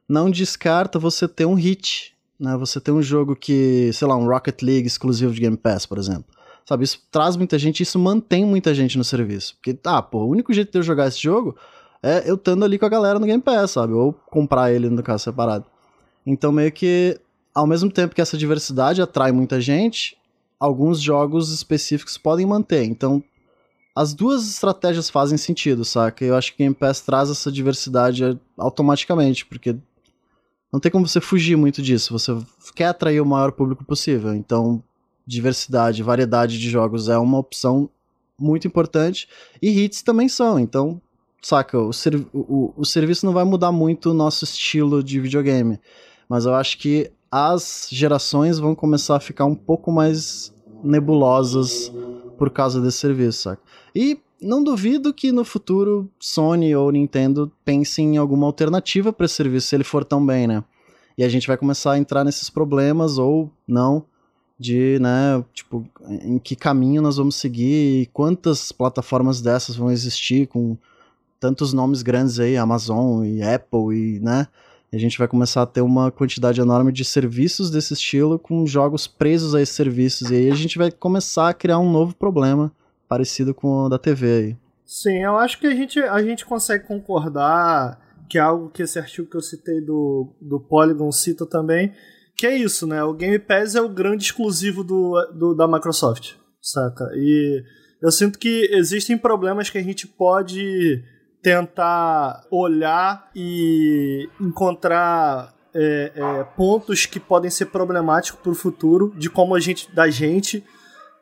[0.10, 2.58] não descarta você ter um hit, né?
[2.58, 5.98] Você ter um jogo que, sei lá, um Rocket League exclusivo de Game Pass, por
[5.98, 6.26] exemplo
[6.66, 9.56] Sabe, isso traz muita gente, isso mantém muita gente no serviço.
[9.56, 11.56] Porque, ah, pô, o único jeito de eu jogar esse jogo
[12.02, 13.94] é eu estando ali com a galera no Game Pass, sabe?
[13.94, 15.66] Ou comprar ele no caso separado.
[16.26, 17.20] Então, meio que,
[17.54, 20.18] ao mesmo tempo que essa diversidade atrai muita gente,
[20.60, 22.84] alguns jogos específicos podem manter.
[22.86, 23.22] Então,
[23.96, 26.24] as duas estratégias fazem sentido, saca?
[26.26, 29.76] Eu acho que o Game Pass traz essa diversidade automaticamente, porque
[30.72, 32.18] não tem como você fugir muito disso.
[32.18, 32.36] Você
[32.74, 34.34] quer atrair o maior público possível.
[34.34, 34.82] Então,
[35.26, 37.90] diversidade, variedade de jogos é uma opção
[38.38, 39.28] muito importante
[39.62, 40.60] e hits também são.
[40.60, 41.02] Então,
[41.42, 41.92] saca, o,
[42.34, 45.80] o, o serviço não vai mudar muito o nosso estilo de videogame,
[46.28, 50.54] mas eu acho que as gerações vão começar a ficar um pouco mais
[50.84, 51.92] nebulosas
[52.38, 53.62] por causa desse serviço, saca?
[53.96, 59.36] E não duvido que no futuro Sony ou Nintendo pensem em alguma alternativa para esse
[59.36, 60.64] serviço se ele for tão bem, né?
[61.18, 64.06] E a gente vai começar a entrar nesses problemas ou não
[64.60, 70.48] de, né, tipo, em que caminho nós vamos seguir e quantas plataformas dessas vão existir
[70.48, 70.78] com
[71.40, 74.48] tantos nomes grandes aí, Amazon e Apple e, né,
[74.94, 79.08] a gente vai começar a ter uma quantidade enorme de serviços desse estilo com jogos
[79.08, 82.72] presos a esses serviços e aí a gente vai começar a criar um novo problema
[83.10, 84.58] parecido com o da TV aí.
[84.86, 88.00] Sim, eu acho que a gente, a gente consegue concordar
[88.30, 91.92] que é algo que esse artigo que eu citei do, do Polygon cita também,
[92.36, 93.04] que é isso, né?
[93.04, 97.10] O Game Pass é o grande exclusivo do, do, da Microsoft, saca?
[97.16, 97.64] E
[98.02, 101.04] eu sinto que existem problemas que a gente pode
[101.42, 109.30] tentar olhar e encontrar é, é, pontos que podem ser problemáticos para o futuro de
[109.30, 110.64] como a gente, da gente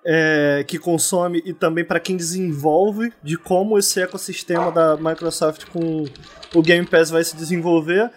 [0.05, 6.05] é, que consome e também para quem desenvolve, de como esse ecossistema da Microsoft com
[6.53, 8.12] o Game Pass vai se desenvolver.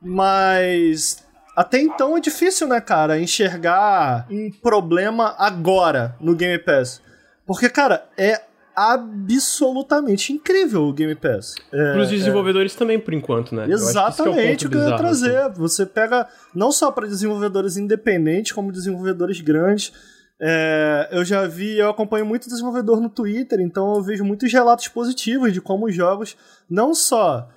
[0.00, 1.23] Mas
[1.56, 7.00] até então é difícil, né, cara, enxergar um problema agora no Game Pass.
[7.46, 8.40] Porque, cara, é
[8.74, 11.54] absolutamente incrível o Game Pass.
[11.72, 12.10] É, para os é.
[12.12, 12.78] desenvolvedores é...
[12.78, 13.66] também, por enquanto, né?
[13.68, 15.36] Exatamente eu o que eu ia trazer.
[15.36, 15.60] Assim.
[15.60, 19.92] Você pega não só para desenvolvedores independentes, como desenvolvedores grandes.
[20.40, 24.88] É, eu já vi, eu acompanho muito desenvolvedor no Twitter, então eu vejo muitos relatos
[24.88, 26.36] positivos de como os jogos
[26.68, 27.48] não só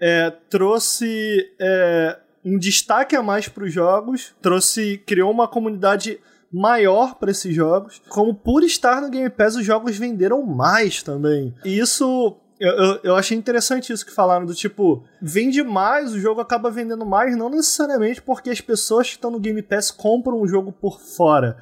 [0.00, 6.18] é, trouxe é, um destaque a mais para os jogos, trouxe, criou uma comunidade
[6.52, 8.02] maior para esses jogos.
[8.08, 11.54] Como por estar no Game Pass, os jogos venderam mais também.
[11.64, 16.20] E isso Eu, eu, eu, achei interessante isso que falaram, do tipo, vende mais, o
[16.20, 20.40] jogo acaba vendendo mais, não necessariamente porque as pessoas que estão no Game Pass compram
[20.40, 21.56] o jogo por fora,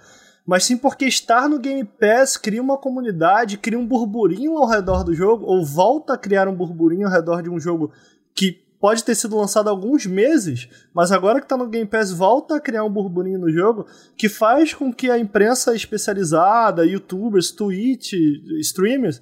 [0.45, 5.03] mas sim porque estar no Game Pass cria uma comunidade, cria um burburinho ao redor
[5.03, 7.91] do jogo, ou volta a criar um burburinho ao redor de um jogo
[8.35, 12.11] que pode ter sido lançado há alguns meses, mas agora que está no Game Pass
[12.11, 17.51] volta a criar um burburinho no jogo que faz com que a imprensa especializada, youtubers,
[17.51, 18.15] Twitch,
[18.61, 19.21] streamers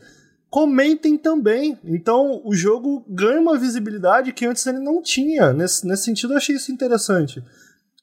[0.48, 1.76] comentem também.
[1.84, 5.52] Então o jogo ganha uma visibilidade que antes ele não tinha.
[5.52, 7.42] Nesse, nesse sentido, eu achei isso interessante.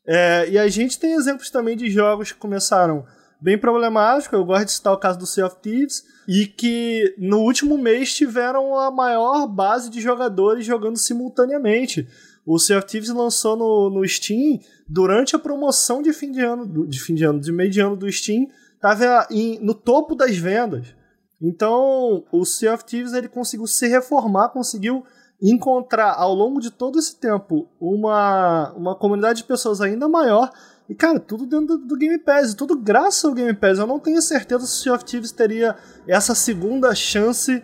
[0.05, 3.05] É, e a gente tem exemplos também de jogos que começaram
[3.41, 4.37] bem problemáticos.
[4.37, 8.13] Eu gosto de citar o caso do Sea of Thieves, e que no último mês
[8.13, 12.07] tiveram a maior base de jogadores jogando simultaneamente.
[12.45, 16.87] O Sea of Thieves lançou no, no Steam durante a promoção de fim de ano,
[16.87, 19.27] de fim de ano, de meio de ano do Steam, estava
[19.61, 20.95] no topo das vendas.
[21.41, 25.03] Então, o Sea of Thieves ele conseguiu se reformar, conseguiu
[25.41, 30.51] encontrar ao longo de todo esse tempo uma, uma comunidade de pessoas ainda maior.
[30.87, 33.79] E, cara, tudo dentro do, do Game Pass, tudo graças ao Game Pass.
[33.79, 35.75] Eu não tenho certeza se o Sea of Thieves teria
[36.07, 37.63] essa segunda chance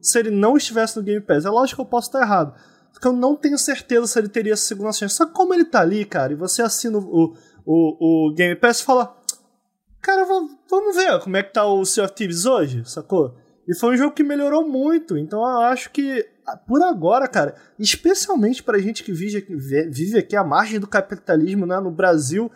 [0.00, 1.44] se ele não estivesse no Game Pass.
[1.44, 2.54] É lógico que eu posso estar errado.
[2.92, 5.14] Porque eu não tenho certeza se ele teria essa segunda chance.
[5.14, 7.34] Só que como ele tá ali, cara, e você assina o,
[7.66, 9.16] o, o Game Pass e fala:
[10.00, 13.34] Cara, vamos ver como é que tá o Sea of Thieves hoje, sacou?
[13.66, 16.28] E foi um jogo que melhorou muito, então eu acho que
[16.66, 19.46] por agora, cara, especialmente pra gente que vive,
[19.90, 22.50] vive aqui à margem do capitalismo, né, no Brasil,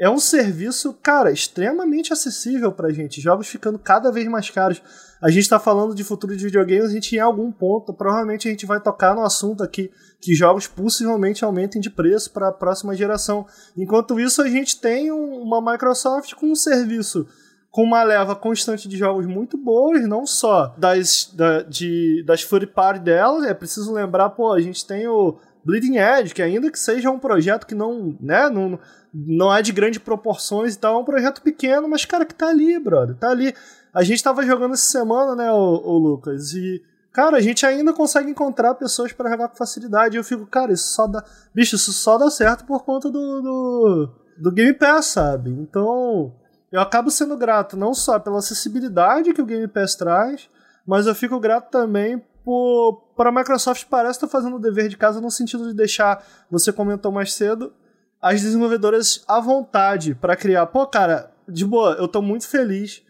[0.00, 3.20] é um serviço, cara, extremamente acessível pra gente.
[3.20, 4.80] Jogos ficando cada vez mais caros.
[5.22, 8.50] A gente tá falando de futuro de videogames, a gente em algum ponto, provavelmente a
[8.50, 12.96] gente vai tocar no assunto aqui, que jogos possivelmente aumentem de preço para a próxima
[12.96, 13.46] geração.
[13.76, 17.28] Enquanto isso, a gente tem uma Microsoft com um serviço
[17.70, 22.66] com uma leva constante de jogos muito boas, não só das, da, de, das Fury
[22.66, 26.78] Party dela, é preciso lembrar, pô, a gente tem o Bleeding Edge, que ainda que
[26.78, 28.78] seja um projeto que não, né, não,
[29.14, 32.48] não é de grandes proporções e tal, é um projeto pequeno, mas, cara, que tá
[32.48, 33.54] ali, brother, tá ali.
[33.94, 37.92] A gente tava jogando essa semana, né, o, o Lucas, e, cara, a gente ainda
[37.92, 41.92] consegue encontrar pessoas para jogar com facilidade, eu fico, cara, isso só dá, bicho, isso
[41.92, 45.50] só dá certo por conta do, do, do Game Pass, sabe?
[45.50, 46.34] Então,
[46.72, 50.48] eu acabo sendo grato não só pela acessibilidade que o Game Pass traz,
[50.86, 54.96] mas eu fico grato também por, por a Microsoft parece estar fazendo o dever de
[54.96, 57.72] casa no sentido de deixar, você comentou mais cedo,
[58.20, 60.66] as desenvolvedoras à vontade para criar.
[60.66, 63.02] Pô, cara, de boa, eu tô muito feliz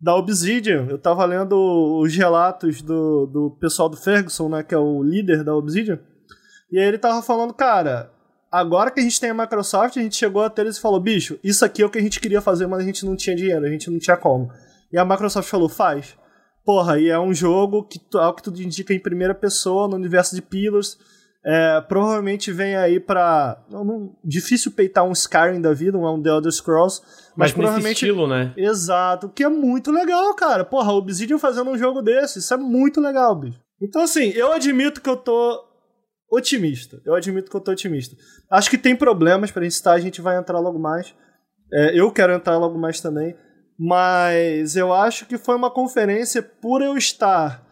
[0.00, 0.86] da Obsidian.
[0.88, 1.54] Eu tava lendo
[2.00, 5.98] os relatos do, do pessoal do Ferguson, né, que é o líder da Obsidian.
[6.70, 8.10] E aí ele tava falando, cara,
[8.54, 11.38] agora que a gente tem a Microsoft, a gente chegou até eles e falou, bicho,
[11.42, 13.66] isso aqui é o que a gente queria fazer, mas a gente não tinha dinheiro,
[13.66, 14.48] a gente não tinha como.
[14.92, 16.16] E a Microsoft falou, faz.
[16.64, 20.36] Porra, e é um jogo que, ao que tudo indica em primeira pessoa, no universo
[20.36, 20.96] de Pillars,
[21.44, 23.62] é, provavelmente vem aí pra.
[23.68, 27.02] Não, difícil peitar um Skyrim da vida, um The Elder Scrolls.
[27.36, 27.96] Mas, mas provavelmente.
[27.96, 28.54] estilo, né?
[28.56, 29.28] Exato.
[29.28, 30.64] Que é muito legal, cara.
[30.64, 32.38] Porra, Obsidian fazendo um jogo desse.
[32.38, 33.60] Isso é muito legal, bicho.
[33.82, 35.73] Então, assim, eu admito que eu tô
[36.34, 37.00] otimista.
[37.04, 38.16] Eu admito que eu tô otimista.
[38.50, 41.14] Acho que tem problemas pra gente estar, a gente vai entrar logo mais.
[41.72, 43.36] É, eu quero entrar logo mais também.
[43.78, 47.64] Mas eu acho que foi uma conferência por eu estar,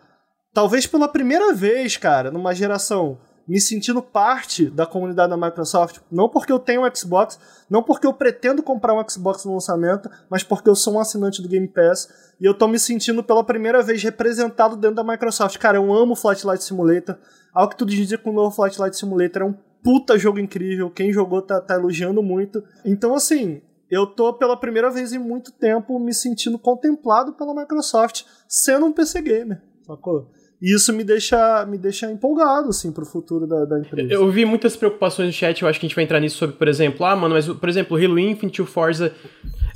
[0.53, 6.29] talvez pela primeira vez, cara, numa geração me sentindo parte da comunidade da Microsoft, não
[6.29, 7.39] porque eu tenho um Xbox,
[7.69, 11.43] não porque eu pretendo comprar um Xbox no lançamento, mas porque eu sou um assinante
[11.43, 12.09] do Game Pass
[12.41, 15.59] e eu tô me sentindo pela primeira vez representado dentro da Microsoft.
[15.59, 17.19] Cara, eu amo Flight Simulator.
[17.53, 20.91] Algo que tudo dizia com o novo Flight Simulator é um puta jogo incrível.
[20.91, 22.63] Quem jogou tá, tá elogiando muito.
[22.85, 28.25] Então, assim, eu tô pela primeira vez em muito tempo me sentindo contemplado pela Microsoft,
[28.49, 30.31] sendo um PC gamer, sacou?
[30.63, 34.13] E isso me deixa, me deixa empolgado, assim, pro futuro da, da empresa.
[34.13, 36.55] Eu vi muitas preocupações no chat, eu acho que a gente vai entrar nisso sobre,
[36.55, 39.13] por exemplo, ah, mano, mas, por exemplo, Halo Infinite o Forza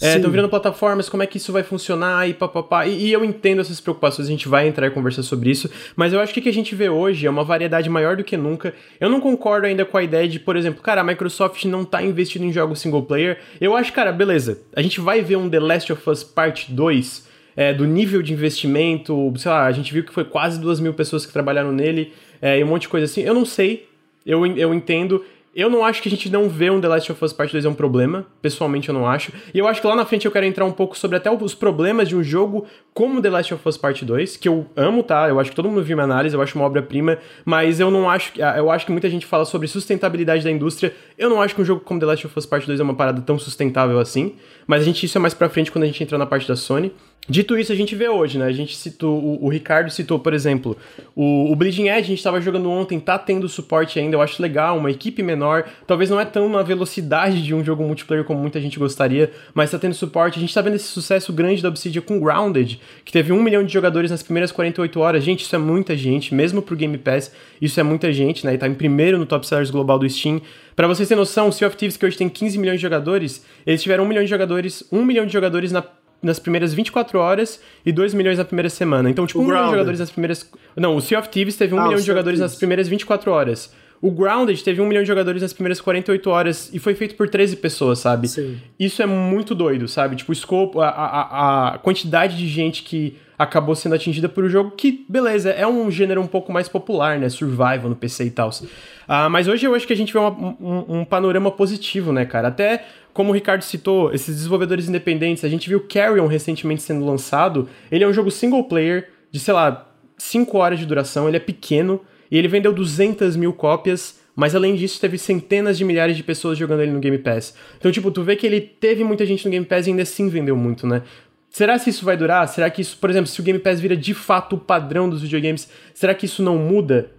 [0.00, 2.86] estão é, virando plataformas, como é que isso vai funcionar e papapá.
[2.86, 6.12] E, e eu entendo essas preocupações, a gente vai entrar e conversar sobre isso, mas
[6.12, 8.36] eu acho que o que a gente vê hoje é uma variedade maior do que
[8.36, 8.72] nunca.
[9.00, 12.00] Eu não concordo ainda com a ideia de, por exemplo, cara, a Microsoft não tá
[12.00, 13.40] investindo em jogos single player.
[13.60, 17.25] Eu acho, cara, beleza, a gente vai ver um The Last of Us Part 2
[17.56, 20.92] é, do nível de investimento, sei lá, a gente viu que foi quase duas mil
[20.92, 23.22] pessoas que trabalharam nele é, e um monte de coisa assim.
[23.22, 23.88] Eu não sei,
[24.24, 25.24] eu, eu entendo.
[25.54, 27.64] Eu não acho que a gente não vê um The Last of Us Part 2
[27.64, 29.32] é um problema, pessoalmente eu não acho.
[29.54, 31.54] E eu acho que lá na frente eu quero entrar um pouco sobre até os
[31.54, 35.26] problemas de um jogo como The Last of Us Part 2, que eu amo, tá?
[35.30, 38.10] Eu acho que todo mundo viu minha análise, eu acho uma obra-prima, mas eu não
[38.10, 40.94] acho, eu acho que muita gente fala sobre sustentabilidade da indústria.
[41.16, 42.94] Eu não acho que um jogo como The Last of Us Part 2 é uma
[42.94, 44.34] parada tão sustentável assim,
[44.66, 46.54] mas a gente isso é mais pra frente quando a gente entrar na parte da
[46.54, 46.92] Sony.
[47.28, 48.46] Dito isso, a gente vê hoje, né?
[48.46, 50.76] A gente citou, o, o Ricardo citou, por exemplo,
[51.14, 54.40] o, o Bleeding Edge, a gente estava jogando ontem, tá tendo suporte ainda, eu acho
[54.40, 58.40] legal, uma equipe menor, talvez não é tão na velocidade de um jogo multiplayer como
[58.40, 60.38] muita gente gostaria, mas tá tendo suporte.
[60.38, 63.64] A gente tá vendo esse sucesso grande da Obsidian com Grounded, que teve um milhão
[63.64, 65.24] de jogadores nas primeiras 48 horas.
[65.24, 68.54] Gente, isso é muita gente, mesmo pro Game Pass, isso é muita gente, né?
[68.54, 70.40] E tá em primeiro no Top Sellers global do Steam.
[70.76, 73.44] Para vocês terem noção, o Sea of Thieves, que hoje tem 15 milhões de jogadores,
[73.66, 75.82] eles tiveram um milhão de jogadores, um milhão de jogadores na
[76.22, 79.10] nas primeiras 24 horas e 2 milhões na primeira semana.
[79.10, 80.50] Então, tipo, o 1 milhão de jogadores nas primeiras.
[80.76, 83.72] Não, o Sea of Thieves teve 1 ah, milhão de jogadores nas primeiras 24 horas.
[84.00, 87.28] O Grounded teve 1 milhão de jogadores nas primeiras 48 horas e foi feito por
[87.28, 88.28] 13 pessoas, sabe?
[88.28, 88.58] Sim.
[88.78, 90.16] Isso é muito doido, sabe?
[90.16, 94.48] Tipo, o escopo, a, a, a quantidade de gente que acabou sendo atingida por um
[94.48, 97.28] jogo que, beleza, é um gênero um pouco mais popular, né?
[97.28, 98.48] Survival no PC e tal.
[98.48, 102.24] Uh, mas hoje eu acho que a gente vê uma, um, um, panorama positivo, né,
[102.24, 102.48] cara?
[102.48, 102.84] Até
[103.16, 107.66] como o Ricardo citou, esses desenvolvedores independentes, a gente viu Carrion recentemente sendo lançado.
[107.90, 111.40] Ele é um jogo single player de, sei lá, 5 horas de duração, ele é
[111.40, 114.20] pequeno e ele vendeu 200 mil cópias.
[114.34, 117.54] Mas além disso, teve centenas de milhares de pessoas jogando ele no Game Pass.
[117.78, 120.28] Então, tipo, tu vê que ele teve muita gente no Game Pass e ainda assim
[120.28, 121.02] vendeu muito, né?
[121.48, 122.46] Será que isso vai durar?
[122.46, 125.22] Será que isso, por exemplo, se o Game Pass vira de fato o padrão dos
[125.22, 127.10] videogames, será que isso não muda?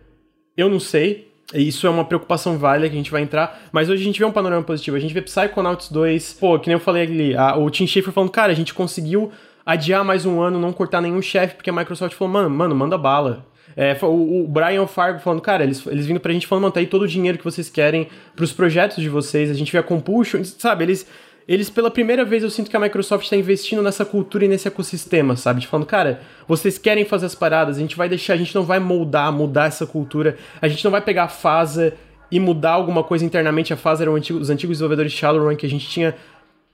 [0.55, 1.26] Eu não sei.
[1.53, 4.25] Isso é uma preocupação válida que a gente vai entrar, mas hoje a gente vê
[4.25, 4.97] um panorama positivo.
[4.97, 8.11] A gente vê Psychonauts 2, pô, que nem eu falei ali, a, o Tim Schafer
[8.11, 9.31] falando, cara, a gente conseguiu
[9.65, 12.97] adiar mais um ano, não cortar nenhum chefe, porque a Microsoft falou, mano, mano, manda
[12.97, 13.45] bala.
[13.77, 16.79] É, o, o, Brian Fargo falando, cara, eles, eles vindo pra gente falando, mano, tá
[16.79, 19.83] aí todo o dinheiro que vocês querem pros projetos de vocês, a gente vê a
[19.83, 21.07] Compulsion, sabe, eles
[21.47, 24.67] eles pela primeira vez eu sinto que a Microsoft está investindo nessa cultura e nesse
[24.67, 25.61] ecossistema, sabe?
[25.61, 28.63] De falando, cara, vocês querem fazer as paradas, a gente vai deixar, a gente não
[28.63, 31.93] vai moldar, mudar essa cultura, a gente não vai pegar a fase
[32.29, 33.71] e mudar alguma coisa internamente.
[33.71, 36.15] A fase eram antigo, os antigos desenvolvedores de Shadowrun que a gente tinha.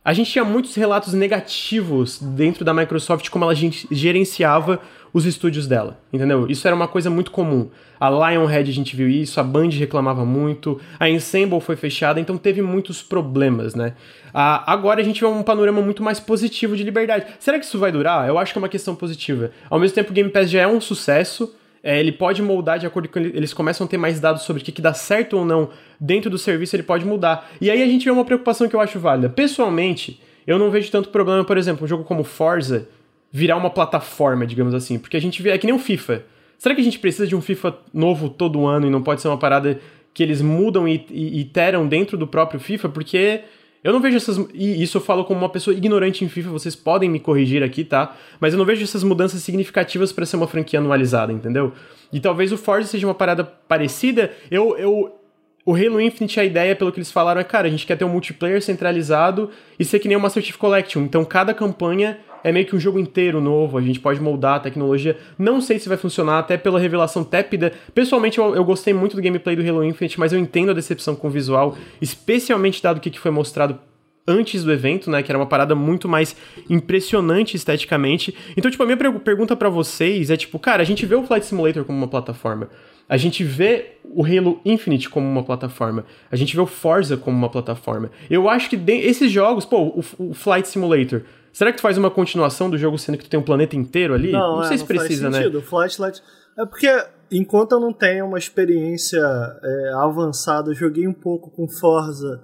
[0.04, 4.82] A gente tinha muitos relatos negativos dentro da Microsoft, como ela gerenciava
[5.14, 6.48] os estúdios dela, entendeu?
[6.50, 7.70] Isso era uma coisa muito comum.
[8.00, 12.36] A Lionhead a gente viu isso, a Band reclamava muito, a Ensemble foi fechada, então
[12.36, 13.94] teve muitos problemas, né?
[14.34, 17.28] Ah, agora a gente vê um panorama muito mais positivo de liberdade.
[17.40, 18.28] Será que isso vai durar?
[18.28, 19.52] Eu acho que é uma questão positiva.
[19.70, 21.54] Ao mesmo tempo, o Game Pass já é um sucesso,
[21.84, 24.66] é, ele pode moldar de acordo com eles começam a ter mais dados sobre o
[24.66, 27.52] que, que dá certo ou não dentro do serviço, ele pode mudar.
[27.62, 29.30] E aí a gente vê uma preocupação que eu acho válida.
[29.30, 32.88] Pessoalmente, eu não vejo tanto problema, por exemplo, um jogo como Forza
[33.34, 35.00] virar uma plataforma, digamos assim.
[35.00, 35.50] Porque a gente vê.
[35.50, 36.24] É que nem o FIFA.
[36.60, 39.28] Será que a gente precisa de um FIFA novo todo ano e não pode ser
[39.28, 39.82] uma parada
[40.14, 42.90] que eles mudam e, iteram dentro do próprio FIFA?
[42.90, 43.42] Porque
[43.84, 44.38] eu não vejo essas.
[44.54, 47.84] E isso eu falo como uma pessoa ignorante em FIFA, vocês podem me corrigir aqui,
[47.84, 48.16] tá?
[48.40, 51.74] Mas eu não vejo essas mudanças significativas para ser uma franquia anualizada, entendeu?
[52.12, 54.32] E talvez o Forza seja uma parada parecida.
[54.50, 55.20] Eu, eu,
[55.66, 58.06] o Halo Infinite, a ideia, pelo que eles falaram, é, cara, a gente quer ter
[58.06, 61.02] um multiplayer centralizado e ser que nem o Master Chief Collection.
[61.02, 64.60] Então, cada campanha é meio que um jogo inteiro novo, a gente pode moldar a
[64.60, 65.18] tecnologia.
[65.38, 67.72] Não sei se vai funcionar, até pela revelação tépida.
[67.94, 71.16] Pessoalmente, eu, eu gostei muito do gameplay do Halo Infinite, mas eu entendo a decepção
[71.16, 73.80] com o visual, especialmente dado o que foi mostrado
[74.28, 76.36] antes do evento, né, que era uma parada muito mais
[76.70, 78.34] impressionante esteticamente.
[78.56, 81.46] Então, tipo, a minha pergunta para vocês é tipo, cara, a gente vê o Flight
[81.46, 82.70] Simulator como uma plataforma.
[83.08, 86.06] A gente vê o Halo Infinite como uma plataforma.
[86.32, 88.10] A gente vê o Forza como uma plataforma.
[88.30, 91.24] Eu acho que esses jogos, pô, o, o Flight Simulator,
[91.54, 94.16] Será que tu faz uma continuação do jogo sendo que tu tem um planeta inteiro
[94.16, 94.32] ali?
[94.32, 95.60] Não, não é, sei se precisa, faz sentido.
[95.60, 95.64] né?
[95.64, 96.24] Flashlight.
[96.58, 96.88] É porque
[97.32, 102.42] enquanto eu não tenho uma experiência é, avançada, joguei um pouco com Forza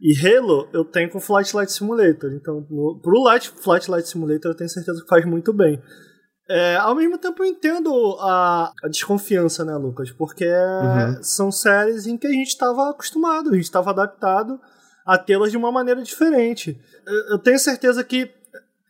[0.00, 2.32] e Halo, eu tenho com Flight Light Simulator.
[2.32, 5.82] Então, no, pro Light, Flight Light Simulator eu tenho certeza que faz muito bem.
[6.48, 10.10] É, ao mesmo tempo eu entendo a, a desconfiança, né, Lucas?
[10.10, 11.22] Porque uhum.
[11.22, 14.60] são séries em que a gente estava acostumado, a gente estava adaptado
[15.06, 16.80] a tê-las de uma maneira diferente.
[17.06, 18.30] Eu, eu tenho certeza que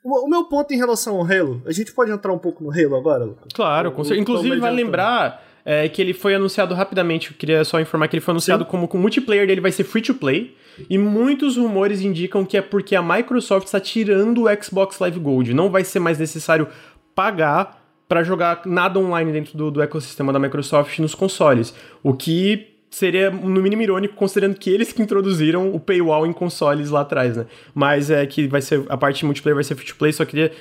[0.05, 2.97] o, meu ponto em relação ao Halo, a gente pode entrar um pouco no Halo
[2.97, 3.53] agora, Lucas?
[3.55, 4.21] Claro, com certeza.
[4.21, 7.31] Inclusive, vai lembrar é, que ele foi anunciado rapidamente.
[7.31, 8.71] Eu queria só informar que ele foi anunciado Sim.
[8.71, 10.57] como que o multiplayer dele vai ser free to play.
[10.89, 15.55] E muitos rumores indicam que é porque a Microsoft está tirando o Xbox Live Gold.
[15.55, 16.67] Não vai ser mais necessário
[17.15, 21.75] pagar para jogar nada online dentro do, do ecossistema da Microsoft nos consoles.
[22.03, 26.91] O que seria no mínimo irônico, considerando que eles que introduziram o paywall em consoles
[26.91, 27.47] lá atrás, né?
[27.75, 30.53] Mas é que vai ser a parte multiplayer vai ser free to play, só queria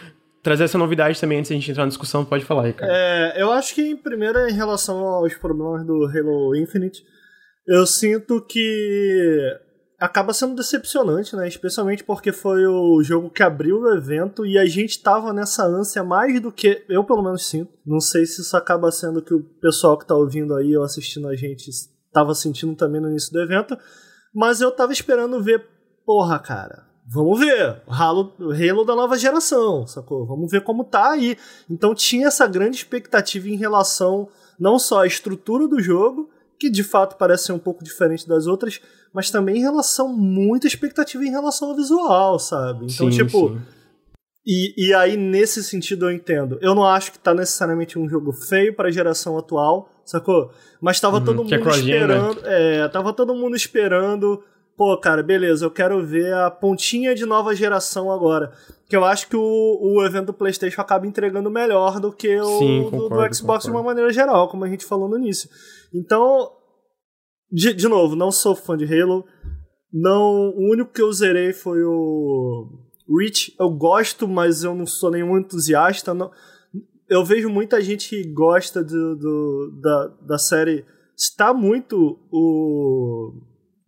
[0.42, 2.92] trazer essa novidade também antes da gente entrar na discussão, pode falar, Ricardo.
[2.92, 7.04] É, eu acho que primeiro em relação aos problemas do Halo Infinite,
[7.68, 9.60] eu sinto que
[10.00, 11.48] acaba sendo decepcionante, né?
[11.48, 16.04] Especialmente porque foi o jogo que abriu o evento e a gente tava nessa ânsia
[16.04, 17.72] mais do que eu pelo menos sinto.
[17.86, 21.28] Não sei se isso acaba sendo que o pessoal que tá ouvindo aí ou assistindo
[21.28, 21.70] a gente
[22.12, 23.78] estava sentindo também no início do evento,
[24.36, 25.66] mas eu tava esperando ver,
[26.06, 30.28] porra, cara, vamos ver, Halo, Halo da nova geração, sacou?
[30.28, 31.38] Vamos ver como tá aí.
[31.70, 36.84] Então tinha essa grande expectativa em relação não só à estrutura do jogo, que de
[36.84, 38.80] fato parece ser um pouco diferente das outras,
[39.12, 42.86] mas também em relação, muita expectativa em relação ao visual, sabe?
[42.86, 43.50] Então, sim, tipo.
[43.50, 43.62] Sim.
[44.46, 46.58] E, e aí, nesse sentido, eu entendo.
[46.62, 50.52] Eu não acho que tá necessariamente um jogo feio para a geração atual, sacou?
[50.80, 52.42] Mas tava uhum, todo é mundo é esperando.
[52.42, 52.84] Né?
[52.84, 54.44] É, tava todo mundo esperando
[54.82, 58.52] pô, cara, beleza, eu quero ver a pontinha de nova geração agora.
[58.90, 62.58] Que eu acho que o, o evento do PlayStation acaba entregando melhor do que o
[62.58, 63.64] Sim, concordo, do, do, Xbox concordo.
[63.66, 65.48] de uma maneira geral, como a gente falou no início.
[65.94, 66.50] Então,
[67.52, 69.24] de, de novo, não sou fã de Halo.
[69.94, 72.68] Não, o único que eu zerei foi o
[73.08, 73.54] Reach.
[73.60, 76.12] Eu gosto, mas eu não sou nenhum entusiasta.
[76.12, 76.32] Não,
[77.12, 80.86] eu vejo muita gente que gosta do, do da, da série.
[81.14, 83.34] Está muito o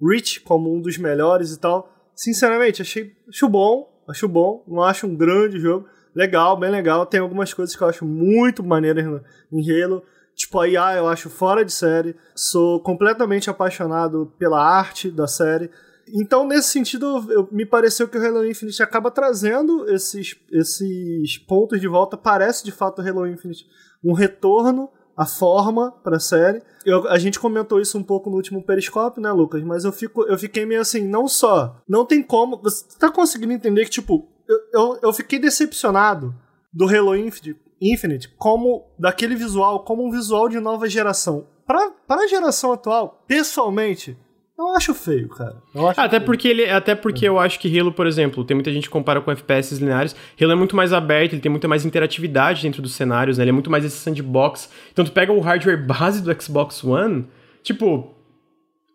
[0.05, 1.89] Reach como um dos melhores e tal.
[2.13, 5.87] Sinceramente, achei acho bom, acho bom, não acho um grande jogo.
[6.13, 7.05] Legal, bem legal.
[7.05, 9.05] Tem algumas coisas que eu acho muito maneiras
[9.53, 10.03] em Halo.
[10.35, 12.17] Tipo, a IA eu acho fora de série.
[12.35, 15.71] Sou completamente apaixonado pela arte da série.
[16.07, 21.79] Então, nesse sentido, eu, me pareceu que o Halo Infinite acaba trazendo esses, esses pontos
[21.79, 22.17] de volta.
[22.17, 23.65] Parece de fato o Halo Infinite
[24.03, 28.35] um retorno à forma para a série eu, a gente comentou isso um pouco no
[28.35, 29.63] último Periscópio, né, Lucas?
[29.63, 31.81] Mas eu, fico, eu fiquei meio assim, não só.
[31.87, 32.57] Não tem como.
[32.61, 36.35] Você tá conseguindo entender que, tipo, eu, eu, eu fiquei decepcionado
[36.71, 41.47] do Halo Infinite, Infinite como daquele visual, como um visual de nova geração.
[41.65, 44.17] Pra, pra geração atual, pessoalmente,
[44.57, 45.55] eu acho feio, cara.
[45.75, 46.25] Acho até feio.
[46.25, 49.19] porque ele, até porque eu acho que Halo, por exemplo, tem muita gente que compara
[49.21, 50.15] com FPS lineares.
[50.39, 53.43] Halo é muito mais aberto, ele tem muita mais interatividade dentro dos cenários, né?
[53.43, 54.69] Ele é muito mais esse sandbox.
[54.91, 57.27] Então tu pega o hardware base do Xbox One,
[57.63, 58.15] tipo,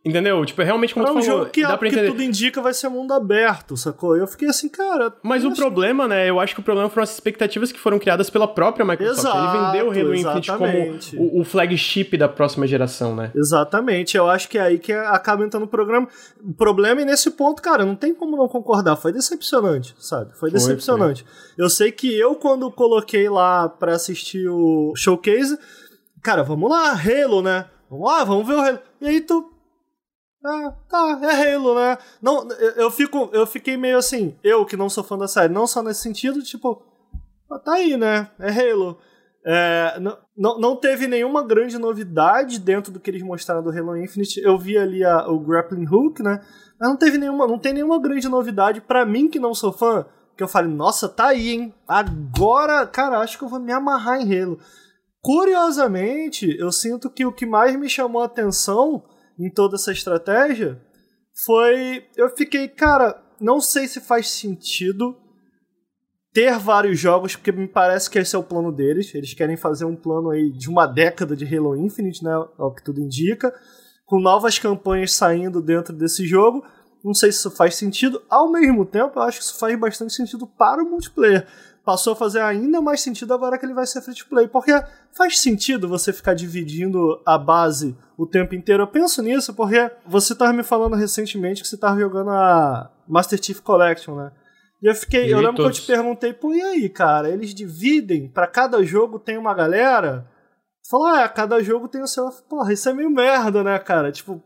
[0.05, 0.44] Entendeu?
[0.44, 2.07] Tipo, é realmente como é um falou, jogo que, dá pra entender.
[2.07, 4.16] que tudo indica vai ser mundo aberto, sacou?
[4.16, 5.12] Eu fiquei assim, cara...
[5.22, 8.30] Mas o problema, né, eu acho que o problema foram as expectativas que foram criadas
[8.30, 9.18] pela própria Microsoft.
[9.18, 13.32] Exato, Ele vendeu o Halo Infinite como o, o, flagship da próxima geração, né?
[13.34, 16.09] Exatamente, eu acho que é aí que acaba entrando o programa.
[16.42, 20.34] O problema é nesse ponto, cara, não tem como não concordar, foi decepcionante, sabe?
[20.38, 21.24] Foi decepcionante.
[21.24, 21.64] Foi, foi.
[21.64, 25.59] Eu sei que eu, quando coloquei lá pra assistir o showcase,
[26.22, 27.66] cara, vamos lá, Halo, né?
[27.90, 28.78] Vamos lá, vamos ver o Halo.
[29.01, 29.57] E aí tu
[30.45, 31.99] ah, tá, é Halo, né?
[32.22, 35.66] Não, eu, fico, eu fiquei meio assim, eu que não sou fã da série, não
[35.66, 36.82] só nesse sentido, tipo,
[37.51, 38.30] ah, tá aí, né?
[38.39, 38.99] É Halo.
[39.45, 39.99] É,
[40.36, 44.41] não, não teve nenhuma grande novidade dentro do que eles mostraram do Halo Infinite.
[44.41, 46.41] Eu vi ali a, o Grappling Hook, né?
[46.78, 50.07] Mas não teve nenhuma, não tem nenhuma grande novidade para mim que não sou fã.
[50.36, 51.74] Que eu falei, nossa, tá aí, hein?
[51.86, 54.59] Agora, cara, acho que eu vou me amarrar em Halo.
[55.20, 59.03] Curiosamente, eu sinto que o que mais me chamou a atenção
[59.39, 60.80] em toda essa estratégia
[61.45, 62.05] foi.
[62.16, 65.16] Eu fiquei, cara, não sei se faz sentido
[66.32, 69.14] ter vários jogos, porque me parece que esse é o plano deles.
[69.14, 72.32] Eles querem fazer um plano aí de uma década de Halo Infinite, né?
[72.32, 73.53] É o que tudo indica.
[74.05, 76.64] Com novas campanhas saindo dentro desse jogo.
[77.05, 78.20] Não sei se isso faz sentido.
[78.28, 81.47] Ao mesmo tempo, eu acho que isso faz bastante sentido para o multiplayer
[81.89, 84.47] passou a fazer ainda mais sentido agora que ele vai ser free to play.
[84.47, 84.72] Porque
[85.16, 88.82] faz sentido você ficar dividindo a base o tempo inteiro.
[88.82, 93.43] Eu penso nisso porque você estava me falando recentemente que você estava jogando a Master
[93.43, 94.30] Chief Collection, né?
[94.82, 95.80] E eu fiquei, e eu lembro todos.
[95.80, 97.30] que eu te perguntei, pô, e aí, cara?
[97.30, 100.28] Eles dividem, para cada jogo tem uma galera?
[100.91, 102.28] Falou, ah, cada jogo tem o seu.
[102.51, 104.12] Porra, isso é meio merda, né, cara?
[104.12, 104.43] Tipo.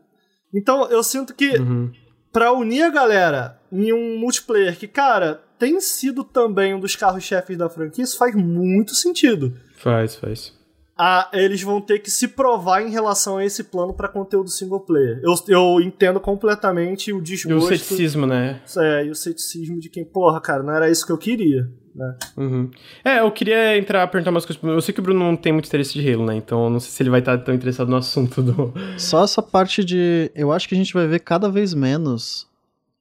[0.55, 1.91] Então eu sinto que uhum.
[2.31, 7.57] pra unir a galera em um multiplayer que, cara, tem sido também um dos carros-chefes
[7.57, 9.53] da franquia, isso faz muito sentido.
[9.77, 10.51] Faz, faz.
[10.97, 14.81] Ah, eles vão ter que se provar em relação a esse plano para conteúdo single
[14.81, 15.21] player.
[15.23, 17.71] Eu, eu entendo completamente o desgosto.
[17.71, 18.61] E o ceticismo, né?
[18.77, 21.71] É, e o ceticismo de quem, porra, cara, não era isso que eu queria.
[21.95, 22.17] Né?
[22.35, 22.69] Uhum.
[23.05, 24.61] É, eu queria entrar, perguntar umas coisas.
[24.61, 26.35] Eu sei que o Bruno não tem muito interesse de Halo, né?
[26.35, 28.73] Então eu não sei se ele vai estar tão interessado no assunto do.
[28.97, 30.29] Só essa parte de.
[30.35, 32.51] Eu acho que a gente vai ver cada vez menos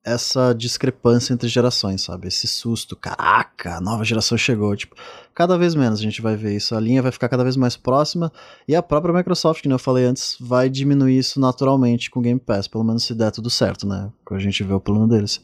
[0.04, 2.26] essa discrepância entre gerações, sabe?
[2.26, 4.96] Esse susto, caraca, a nova geração chegou, tipo,
[5.32, 7.76] cada vez menos a gente vai ver isso, a linha vai ficar cada vez mais
[7.76, 8.32] próxima
[8.66, 12.40] e a própria Microsoft, como eu falei antes, vai diminuir isso naturalmente com o Game
[12.40, 14.10] Pass, pelo menos se der tudo certo, né?
[14.26, 15.40] Que a gente vê o plano deles.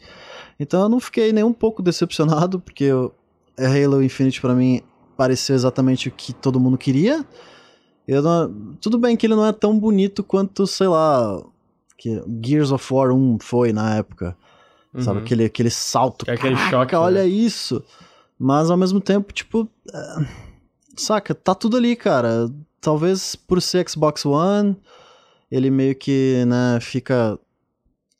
[0.58, 3.14] Então eu não fiquei nem um pouco decepcionado, porque eu,
[3.56, 4.82] Halo Infinite para mim
[5.16, 7.24] pareceu exatamente o que todo mundo queria.
[8.08, 11.42] Não, tudo bem que ele não é tão bonito quanto, sei lá,
[11.96, 14.36] que Gears of War 1 foi na época.
[14.94, 15.02] Uhum.
[15.02, 15.20] Sabe?
[15.20, 16.24] Aquele, aquele salto.
[16.28, 16.96] É aquele Caraca, choque.
[16.96, 17.28] Olha né?
[17.28, 17.82] isso.
[18.38, 19.68] Mas ao mesmo tempo, tipo.
[19.92, 20.26] É...
[20.96, 21.34] Saca?
[21.34, 22.50] Tá tudo ali, cara.
[22.80, 24.76] Talvez por ser Xbox One,
[25.50, 27.38] ele meio que, né, fica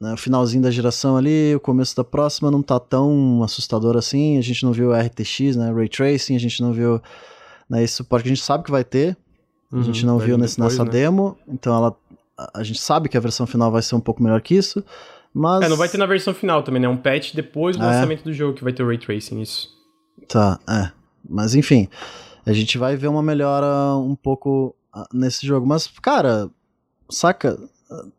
[0.01, 4.39] né, o finalzinho da geração ali, o começo da próxima não tá tão assustador assim.
[4.39, 5.73] A gente não viu RTX, né?
[5.73, 7.01] Ray Tracing, a gente não viu
[7.69, 9.17] né, esse suporte que a gente sabe que vai ter.
[9.73, 10.91] Uhum, a gente não viu nesse, depois, nessa né?
[10.91, 11.97] demo, então ela,
[12.55, 14.83] a gente sabe que a versão final vai ser um pouco melhor que isso.
[15.39, 15.63] Mas...
[15.63, 16.89] É, não vai ter na versão final também, né?
[16.89, 17.87] Um patch depois do é.
[17.87, 19.69] lançamento do jogo que vai ter o Ray Tracing, isso.
[20.29, 20.91] Tá, é.
[21.29, 21.89] Mas enfim,
[22.45, 25.65] a gente vai ver uma melhora um pouco ah, nesse jogo.
[25.65, 26.51] Mas, cara,
[27.09, 27.57] saca?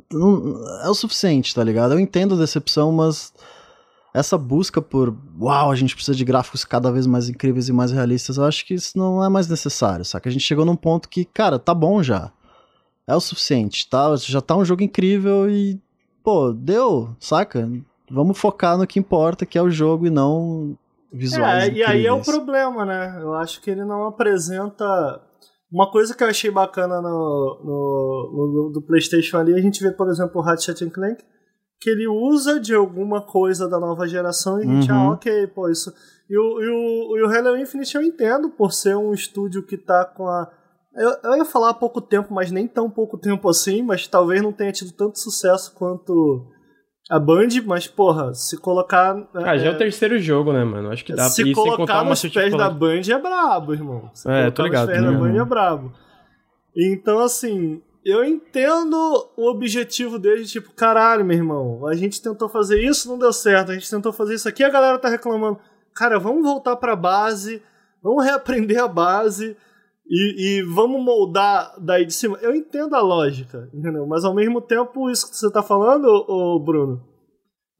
[0.09, 1.93] Não, é o suficiente, tá ligado?
[1.93, 3.33] Eu entendo a decepção, mas
[4.13, 7.91] essa busca por uau, a gente precisa de gráficos cada vez mais incríveis e mais
[7.91, 10.29] realistas, eu acho que isso não é mais necessário, saca?
[10.29, 12.31] A gente chegou num ponto que, cara, tá bom já.
[13.05, 14.15] É o suficiente, tá?
[14.15, 15.81] Já tá um jogo incrível e,
[16.23, 17.69] pô, deu, saca?
[18.09, 20.77] Vamos focar no que importa, que é o jogo e não
[21.11, 21.69] visuais.
[21.69, 23.19] É, e aí é o problema, né?
[23.21, 25.21] Eu acho que ele não apresenta.
[25.71, 29.91] Uma coisa que eu achei bacana no, no, no do PlayStation ali, a gente vê,
[29.91, 31.23] por exemplo, o Ratchet Clank,
[31.79, 34.97] que ele usa de alguma coisa da nova geração e a gente, uhum.
[34.97, 35.93] ah, ok, pô, isso.
[36.29, 39.77] E o, e, o, e o Halo Infinite eu entendo, por ser um estúdio que
[39.77, 40.51] tá com a.
[40.95, 44.41] Eu, eu ia falar há pouco tempo, mas nem tão pouco tempo assim, mas talvez
[44.41, 46.47] não tenha tido tanto sucesso quanto
[47.09, 49.15] a Band, mas, porra, se colocar.
[49.33, 50.91] Ah, já é, é o terceiro jogo, né, mano?
[50.91, 54.11] Acho que dá se pra colocar contar nos pés da Band é brabo, irmão.
[54.13, 54.89] Se é, tô ligado.
[54.89, 55.93] Nos pés da Band é brabo.
[56.75, 58.95] Então, assim, eu entendo
[59.35, 63.71] o objetivo dele, tipo, caralho, meu irmão, a gente tentou fazer isso, não deu certo,
[63.71, 65.59] a gente tentou fazer isso aqui, a galera tá reclamando.
[65.95, 67.61] Cara, vamos voltar pra base,
[68.03, 69.57] vamos reaprender a base
[70.09, 72.37] e, e, vamos moldar daí de cima.
[72.41, 74.07] Eu entendo a lógica, entendeu?
[74.07, 77.05] Mas ao mesmo tempo, isso que você tá falando, ô, Bruno,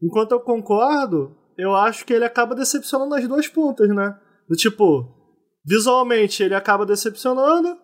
[0.02, 4.16] enquanto eu concordo, eu acho que ele acaba decepcionando as duas pontas, né?
[4.48, 5.08] Do tipo,
[5.66, 7.76] visualmente ele acaba decepcionando,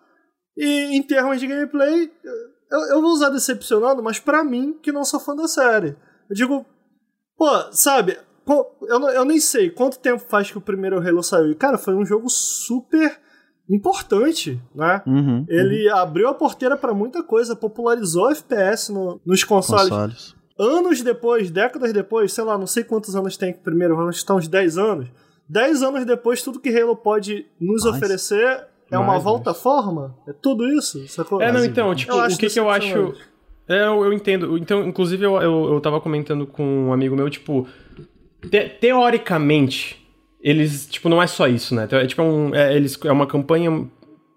[0.55, 2.11] e em termos de gameplay,
[2.71, 5.97] eu, eu vou usar decepcionando, mas para mim, que não sou fã da série.
[6.29, 6.65] Eu digo,
[7.35, 8.17] pô, sabe,
[8.47, 11.51] eu, eu nem sei quanto tempo faz que o primeiro Halo saiu.
[11.51, 13.24] E, cara, foi um jogo super
[13.69, 15.01] importante, né?
[15.05, 15.97] Uhum, ele uhum.
[15.97, 19.89] abriu a porteira para muita coisa, popularizou FPS no, nos consoles.
[19.89, 20.35] consoles.
[20.57, 24.37] Anos depois, décadas depois, sei lá, não sei quantos anos tem que primeiro, anos estão
[24.37, 25.09] uns 10 anos.
[25.49, 27.97] 10 anos depois, tudo que Halo pode nos Mais.
[27.97, 30.15] oferecer é uma volta-forma?
[30.27, 31.07] É tudo isso?
[31.07, 31.41] Sacou?
[31.41, 33.13] É, não, então, tipo, o que que eu acho...
[33.67, 34.57] É, eu, eu, entendo.
[34.59, 37.67] Então, inclusive, eu, eu, eu tava comentando com um amigo meu, tipo,
[38.49, 40.04] te, teoricamente,
[40.45, 41.87] eles, tipo, não é só isso, né?
[41.91, 43.87] É, tipo, é, um, é, eles, é uma campanha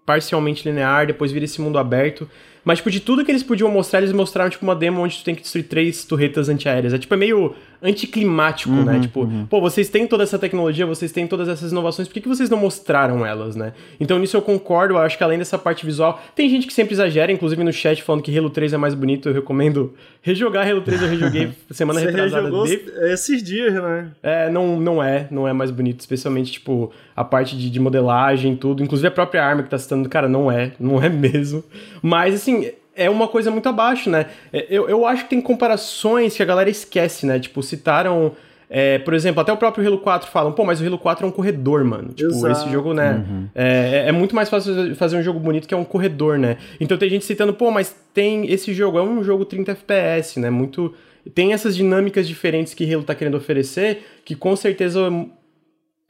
[0.03, 2.27] parcialmente linear, depois vira esse mundo aberto.
[2.69, 5.23] Mas, tipo, de tudo que eles podiam mostrar, eles mostraram, tipo, uma demo onde tu
[5.23, 6.93] tem que destruir três torretas antiaéreas.
[6.93, 8.79] É, tipo, é meio anticlimático, né?
[8.79, 8.99] uhum, né?
[8.99, 9.45] Tipo, uhum.
[9.45, 12.49] pô, vocês têm toda essa tecnologia, vocês têm todas essas inovações, por que, que vocês
[12.49, 13.73] não mostraram elas, né?
[13.99, 16.93] Então nisso eu concordo, eu acho que além dessa parte visual, tem gente que sempre
[16.93, 20.81] exagera, inclusive no chat falando que Halo 3 é mais bonito, eu recomendo rejogar Halo
[20.81, 22.49] 3, eu rejoguei semana Você retrasada.
[22.49, 23.13] De...
[23.13, 24.11] esses dias, né?
[24.21, 28.57] É, não, não é, não é mais bonito, especialmente, tipo, a parte de, de modelagem,
[28.57, 31.63] tudo, inclusive a própria arma que tá citando, cara, não é, não é mesmo.
[32.01, 32.58] Mas, assim,
[32.99, 34.27] é uma coisa muito abaixo, né?
[34.51, 37.39] É, eu, eu acho que tem comparações que a galera esquece, né?
[37.39, 38.33] Tipo, citaram.
[38.71, 41.29] É, por exemplo, até o próprio Halo 4 falam, pô, mas o Halo 4 é
[41.29, 42.09] um corredor, mano.
[42.09, 42.51] Tipo, Exato.
[42.51, 43.25] esse jogo, né?
[43.27, 43.47] Uhum.
[43.55, 46.57] É, é, é muito mais fácil fazer um jogo bonito que é um corredor, né?
[46.79, 48.51] Então tem gente citando, pô, mas tem.
[48.51, 50.49] Esse jogo é um jogo 30 FPS, né?
[50.49, 50.93] Muito.
[51.33, 55.09] Tem essas dinâmicas diferentes que Halo tá querendo oferecer, que com certeza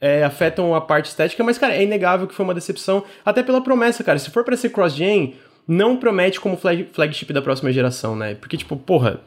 [0.00, 3.60] é, afetam a parte estética, mas, cara, é inegável que foi uma decepção, até pela
[3.60, 4.18] promessa, cara.
[4.18, 5.34] Se for para ser cross-gen,
[5.70, 8.34] não promete como flag, flagship da próxima geração, né?
[8.34, 9.20] Porque, tipo, porra.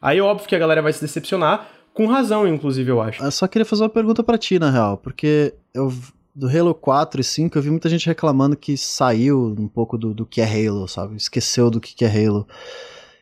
[0.00, 3.22] Aí é óbvio que a galera vai se decepcionar, com razão, inclusive, eu acho.
[3.22, 5.92] Eu só queria fazer uma pergunta para ti, na real, porque eu
[6.34, 10.12] do Halo 4 e 5 eu vi muita gente reclamando que saiu um pouco do,
[10.12, 11.16] do que é Halo, sabe?
[11.16, 12.46] Esqueceu do que, que é Halo.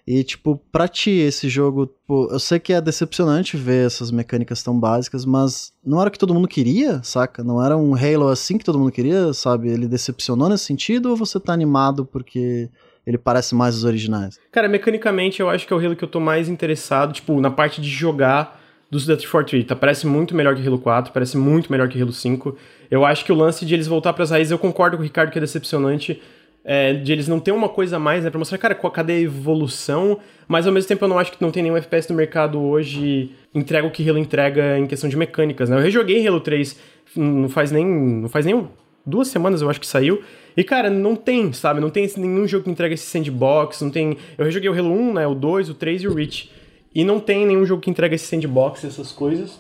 [0.07, 4.63] E, tipo, pra ti, esse jogo, tipo, eu sei que é decepcionante ver essas mecânicas
[4.63, 7.45] tão básicas, mas não era o que todo mundo queria, saca?
[7.45, 9.69] Não era um Halo assim que todo mundo queria, sabe?
[9.69, 12.69] Ele decepcionou nesse sentido ou você tá animado porque
[13.07, 14.39] ele parece mais os originais?
[14.51, 17.51] Cara, mecanicamente eu acho que é o Halo que eu tô mais interessado, tipo, na
[17.51, 19.75] parte de jogar dos Death for Tá?
[19.75, 22.57] Parece muito melhor que Halo 4, parece muito melhor que Halo 5.
[22.91, 25.05] Eu acho que o lance de eles voltar para as raízes, eu concordo com o
[25.05, 26.21] Ricardo que é decepcionante,
[26.65, 29.21] é, de eles não ter uma coisa a mais, né, pra mostrar, cara, cadê a
[29.21, 32.61] evolução, mas ao mesmo tempo eu não acho que não tem nenhum FPS no mercado
[32.61, 35.77] hoje entrega o que Halo entrega em questão de mecânicas, né?
[35.77, 36.79] Eu rejoguei Halo 3
[37.17, 38.69] não faz nem, não faz nem
[39.05, 40.23] duas semanas eu acho que saiu,
[40.57, 44.17] e cara, não tem, sabe, não tem nenhum jogo que entrega esse sandbox, não tem,
[44.39, 46.51] eu rejoguei o Halo 1, né, o 2, o 3 e o Reach,
[46.95, 49.59] e não tem nenhum jogo que entrega esse sandbox, essas coisas.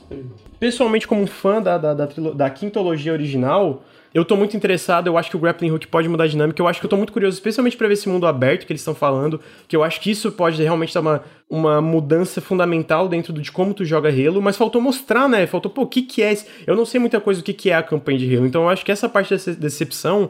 [0.60, 3.82] Pessoalmente, como fã da, da, da, da quintologia original,
[4.14, 6.68] Eu tô muito interessado, eu acho que o grappling hook pode mudar a dinâmica, eu
[6.68, 8.94] acho que eu tô muito curioso, especialmente para ver esse mundo aberto que eles estão
[8.94, 13.50] falando, que eu acho que isso pode realmente dar uma, uma mudança fundamental dentro de
[13.50, 15.46] como tu joga Halo, mas faltou mostrar, né?
[15.46, 16.46] Faltou, pô, o que que é esse?
[16.66, 18.68] Eu não sei muita coisa do que que é a campanha de Halo, então eu
[18.68, 20.28] acho que essa parte dessa decepção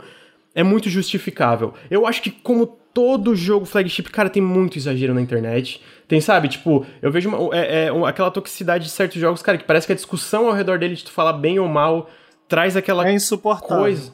[0.55, 1.75] é muito justificável.
[1.91, 5.81] Eu acho que como todo jogo flagship, cara, tem muito exagero na internet.
[6.07, 9.65] Tem, sabe, tipo, eu vejo uma, é, é, aquela toxicidade de certos jogos, cara, que
[9.65, 12.09] parece que a discussão ao redor dele de tu falar bem ou mal
[12.53, 13.79] traz aquela é insuportável.
[13.79, 14.13] coisa.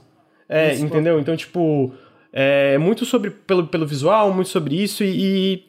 [0.49, 1.19] É, é entendeu?
[1.19, 1.93] Então, tipo,
[2.33, 5.65] é muito sobre pelo, pelo visual, muito sobre isso e, e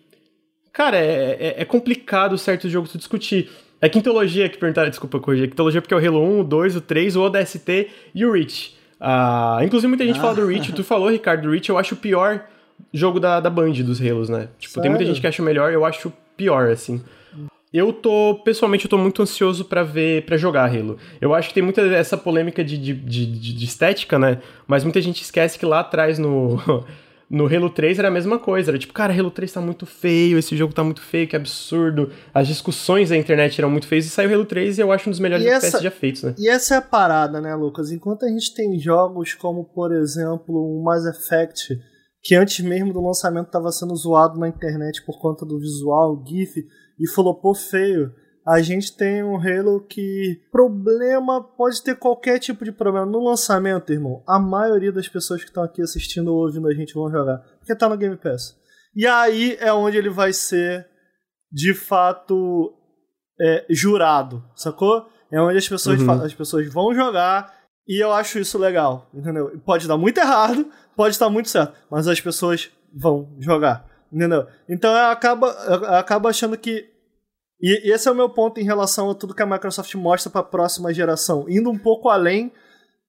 [0.72, 3.50] cara, é, é, é, complicado certos jogos discutir.
[3.82, 6.82] É quintologia que perguntaram, desculpa corrigir, quintologia porque é o Halo 1, o 2, o
[6.82, 8.78] 3, o ODST e o Reach.
[9.00, 10.22] Ah, inclusive muita gente ah.
[10.22, 12.46] fala do Reach, tu falou, Ricardo, do Reach eu acho o pior
[12.94, 14.50] jogo da, da Band dos Halos, né?
[14.60, 14.84] Tipo, Sério?
[14.84, 17.02] tem muita gente que acha melhor, eu acho pior, assim.
[17.72, 20.98] Eu tô, pessoalmente, eu tô muito ansioso para ver, para jogar Halo.
[21.22, 24.42] Eu acho que tem muita essa polêmica de, de, de, de, estética, né?
[24.68, 26.58] Mas muita gente esquece que lá atrás no,
[27.30, 28.72] no Halo 3 era a mesma coisa.
[28.72, 32.12] Era tipo, cara, Halo 3 tá muito feio, esse jogo tá muito feio, que absurdo.
[32.34, 35.12] As discussões da internet eram muito feias e saiu Halo 3 e eu acho um
[35.12, 36.34] dos melhores FPS já feitos, né?
[36.40, 37.92] E essa é a parada, né, Lucas?
[37.92, 41.78] Enquanto a gente tem jogos como, por exemplo, o Mass Effect,
[42.24, 46.66] que antes mesmo do lançamento estava sendo zoado na internet por conta do visual, GIF
[47.00, 48.14] e flopou feio.
[48.46, 53.94] A gente tem um Halo que problema pode ter qualquer tipo de problema no lançamento,
[53.94, 54.24] irmão.
[54.28, 57.76] A maioria das pessoas que estão aqui assistindo ou ouvindo a gente vão jogar, porque
[57.76, 58.58] tá no Game Pass.
[58.96, 60.88] E aí é onde ele vai ser
[61.52, 62.74] de fato
[63.40, 65.08] é, jurado, sacou?
[65.32, 66.12] É onde as pessoas, uhum.
[66.24, 67.54] as pessoas vão jogar
[67.88, 69.60] e eu acho isso legal, entendeu?
[69.64, 73.88] Pode dar muito errado, pode estar muito certo, mas as pessoas vão jogar.
[74.12, 74.48] Entendeu?
[74.68, 76.89] Então eu acabo, eu acabo achando que.
[77.62, 80.32] E, e esse é o meu ponto em relação a tudo que a Microsoft mostra
[80.32, 82.52] para a próxima geração, indo um pouco além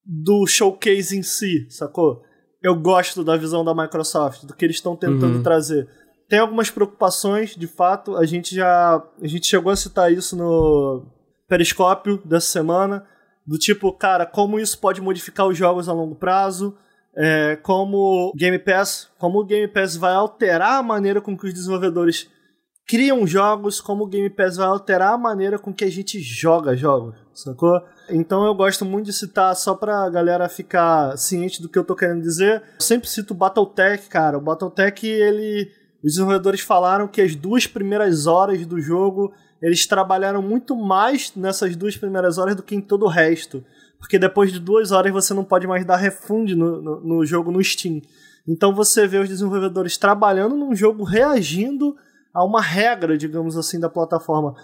[0.05, 2.23] do showcase em si, sacou?
[2.63, 5.43] Eu gosto da visão da Microsoft, do que eles estão tentando uhum.
[5.43, 5.89] trazer.
[6.29, 11.07] Tem algumas preocupações, de fato, a gente já a gente chegou a citar isso no
[11.49, 13.07] Periscópio dessa semana,
[13.47, 16.77] do tipo, cara, como isso pode modificar os jogos a longo prazo,
[17.17, 21.55] é, como Game Pass, como o Game Pass vai alterar a maneira com que os
[21.55, 22.31] desenvolvedores
[22.87, 26.77] criam jogos, como o Game Pass vai alterar a maneira com que a gente joga
[26.77, 27.81] jogos, sacou?
[28.09, 31.95] Então eu gosto muito de citar, só pra galera ficar ciente do que eu tô
[31.95, 34.39] querendo dizer, eu sempre cito o Battletech, cara.
[34.39, 35.71] O Battletech, ele...
[36.03, 41.77] Os desenvolvedores falaram que as duas primeiras horas do jogo, eles trabalharam muito mais nessas
[41.77, 43.63] duas primeiras horas do que em todo o resto
[44.01, 47.53] porque depois de duas horas você não pode mais dar refund no, no, no jogo
[47.53, 48.01] no Steam.
[48.49, 51.95] Então você vê os desenvolvedores trabalhando num jogo reagindo
[52.33, 54.55] a uma regra, digamos assim, da plataforma.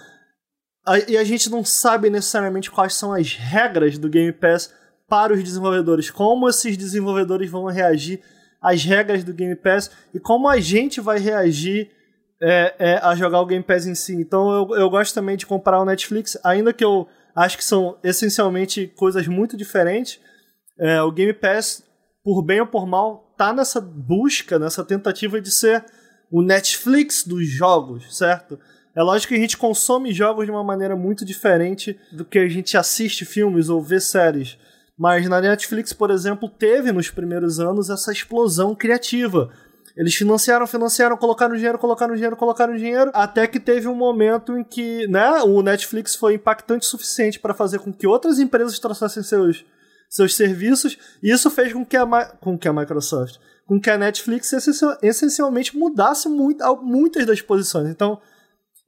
[1.09, 4.73] E a gente não sabe necessariamente quais são as regras do Game Pass
[5.09, 8.21] para os desenvolvedores, como esses desenvolvedores vão reagir
[8.61, 11.91] às regras do Game Pass e como a gente vai reagir
[12.41, 14.15] é, é, a jogar o Game Pass em si.
[14.15, 17.99] Então eu, eu gosto também de comparar o Netflix, ainda que eu acho que são
[18.03, 20.21] essencialmente coisas muito diferentes.
[20.79, 21.83] É, o Game Pass,
[22.23, 25.85] por bem ou por mal, tá nessa busca, nessa tentativa de ser
[26.31, 28.59] o Netflix dos jogos, certo?
[28.95, 32.49] É lógico que a gente consome jogos de uma maneira muito diferente do que a
[32.49, 34.57] gente assiste filmes ou vê séries.
[34.99, 39.51] Mas na Netflix, por exemplo, teve nos primeiros anos essa explosão criativa
[39.97, 44.63] eles financiaram, financiaram, colocaram dinheiro, colocaram dinheiro, colocaram dinheiro, até que teve um momento em
[44.63, 49.23] que, né, o Netflix foi impactante o suficiente para fazer com que outras empresas trouxessem
[49.23, 49.65] seus,
[50.11, 53.99] seus serviços, e isso fez com que a, com que a Microsoft, com que a
[53.99, 54.53] Netflix
[55.03, 57.89] essencialmente mudasse muito, muitas das posições.
[57.89, 58.21] Então,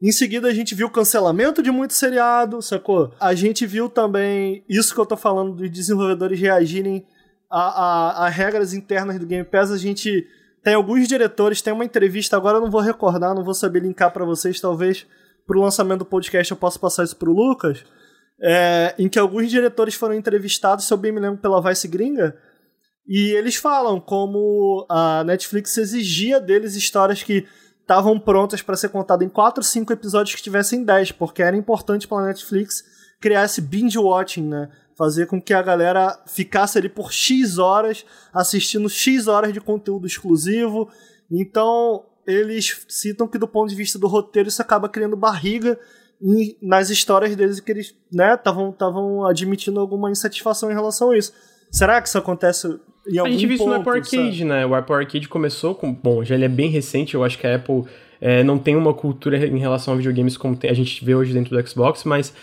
[0.00, 3.12] em seguida, a gente viu o cancelamento de muito seriado, sacou?
[3.18, 7.04] A gente viu também isso que eu tô falando dos desenvolvedores reagirem
[7.50, 9.72] a, a, a regras internas do Game Pass.
[9.72, 10.24] A gente
[10.62, 14.12] tem alguns diretores, tem uma entrevista, agora eu não vou recordar, não vou saber linkar
[14.12, 15.04] para vocês, talvez
[15.44, 17.84] pro lançamento do podcast eu possa passar isso pro Lucas,
[18.40, 22.36] é, em que alguns diretores foram entrevistados, se eu bem me lembro, pela Vice Gringa,
[23.08, 27.46] e eles falam como a Netflix exigia deles histórias que
[27.80, 32.06] estavam prontas para ser contadas em 4, 5 episódios que tivessem 10, porque era importante
[32.06, 32.84] para a Netflix
[33.18, 34.68] criar esse binge watching, né?
[34.98, 38.04] fazer com que a galera ficasse ali por X horas
[38.34, 40.90] assistindo X horas de conteúdo exclusivo.
[41.30, 45.78] Então, eles citam que do ponto de vista do roteiro isso acaba criando barriga
[46.60, 51.32] nas histórias deles que eles estavam né, admitindo alguma insatisfação em relação a isso.
[51.70, 52.78] Será que isso acontece
[53.24, 54.66] A gente viu isso no Apple Arcade, né?
[54.66, 55.92] O Apple Arcade começou com...
[55.92, 57.84] Bom, já ele é bem recente, eu acho que a Apple
[58.20, 61.56] é, não tem uma cultura em relação a videogames como a gente vê hoje dentro
[61.56, 62.34] do Xbox, mas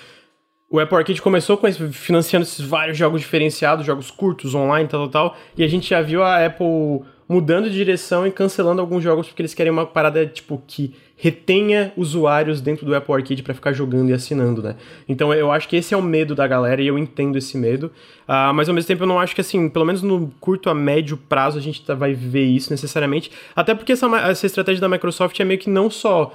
[0.69, 5.07] o Apple Arcade começou com esse, financiando esses vários jogos diferenciados, jogos curtos, online, tal,
[5.09, 9.03] tal, tal, e a gente já viu a Apple mudando de direção e cancelando alguns
[9.03, 13.53] jogos porque eles querem uma parada, tipo, que retenha usuários dentro do Apple Arcade para
[13.53, 14.75] ficar jogando e assinando, né?
[15.07, 17.87] Então eu acho que esse é o medo da galera e eu entendo esse medo.
[18.27, 20.75] Uh, mas ao mesmo tempo eu não acho que, assim, pelo menos no curto a
[20.75, 23.31] médio prazo a gente tá, vai ver isso necessariamente.
[23.55, 26.33] Até porque essa, essa estratégia da Microsoft é meio que não só.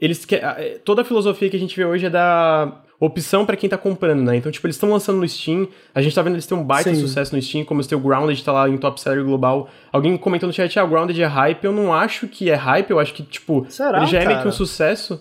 [0.00, 0.40] Eles que,
[0.84, 4.22] toda a filosofia que a gente vê hoje é da opção para quem tá comprando,
[4.22, 4.36] né?
[4.36, 6.94] Então, tipo, eles estão lançando no Steam, a gente tá vendo eles têm um baita
[6.94, 7.00] Sim.
[7.00, 9.68] sucesso no Steam, como se o Grounded tá lá em top seller global.
[9.92, 12.90] Alguém comentou no chat, ah, o Grounded é hype, eu não acho que é hype,
[12.90, 14.24] eu acho que, tipo, Será, ele já cara?
[14.24, 15.20] é meio que um sucesso.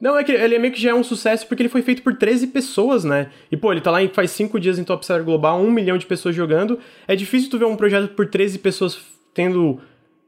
[0.00, 2.02] Não, é que ele é meio que já é um sucesso porque ele foi feito
[2.02, 3.30] por 13 pessoas, né?
[3.50, 5.96] E, pô, ele tá lá em, faz 5 dias em top seller global, um milhão
[5.96, 6.78] de pessoas jogando.
[7.08, 8.98] É difícil tu ver um projeto por 13 pessoas
[9.32, 9.80] tendo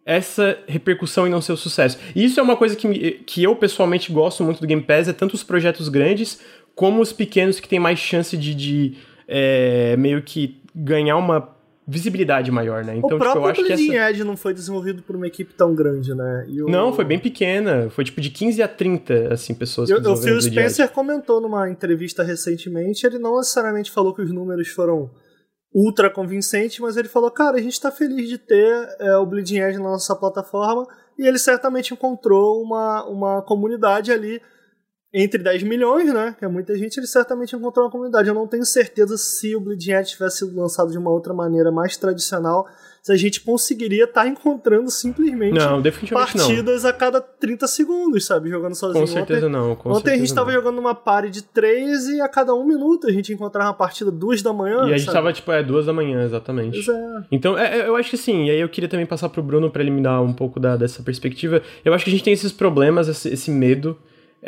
[0.07, 1.99] essa repercussão e não seu sucesso.
[2.15, 5.13] E isso é uma coisa que, que eu pessoalmente gosto muito do Game Pass, é
[5.13, 6.41] tanto os projetos grandes
[6.77, 11.57] como os pequenos que têm mais chance de, de é, meio que ganhar uma
[11.89, 12.97] visibilidade maior, né?
[12.97, 14.11] Então, o próprio tipo, eu acho que essa...
[14.11, 16.47] Edge não foi desenvolvido por uma equipe tão grande, né?
[16.63, 16.69] O...
[16.69, 17.89] Não, foi bem pequena.
[17.89, 21.71] Foi tipo de 15 a 30, assim, pessoas eu, que O Phil Spencer comentou numa
[21.71, 25.11] entrevista recentemente, ele não necessariamente falou que os números foram
[25.75, 29.61] ultra convincentes, mas ele falou, cara, a gente tá feliz de ter é, o Bleeding
[29.61, 30.87] Edge na nossa plataforma
[31.19, 34.41] e ele certamente encontrou uma, uma comunidade ali
[35.19, 36.37] entre 10 milhões, né?
[36.39, 38.29] Que é muita gente, ele certamente encontrou uma comunidade.
[38.29, 41.73] Eu não tenho certeza se o Bleeding Edge tivesse sido lançado de uma outra maneira
[41.73, 42.69] mais tradicional,
[43.03, 46.91] se a gente conseguiria estar tá encontrando simplesmente não, partidas não.
[46.91, 48.51] a cada 30 segundos, sabe?
[48.51, 49.07] Jogando sozinho.
[49.07, 49.75] Com certeza ontem, não.
[49.75, 53.07] Com ontem a gente estava jogando uma party de 3 e a cada um minuto
[53.07, 54.81] a gente encontrava uma partida duas da manhã.
[54.87, 55.17] E a gente sabe?
[55.17, 56.85] tava, tipo, é, duas da manhã, exatamente.
[56.85, 57.25] Pois é.
[57.33, 58.49] Então, é, é, eu acho que sim.
[58.49, 61.63] E aí eu queria também passar pro Bruno para eliminar um pouco da, dessa perspectiva.
[61.83, 63.97] Eu acho que a gente tem esses problemas, esse, esse medo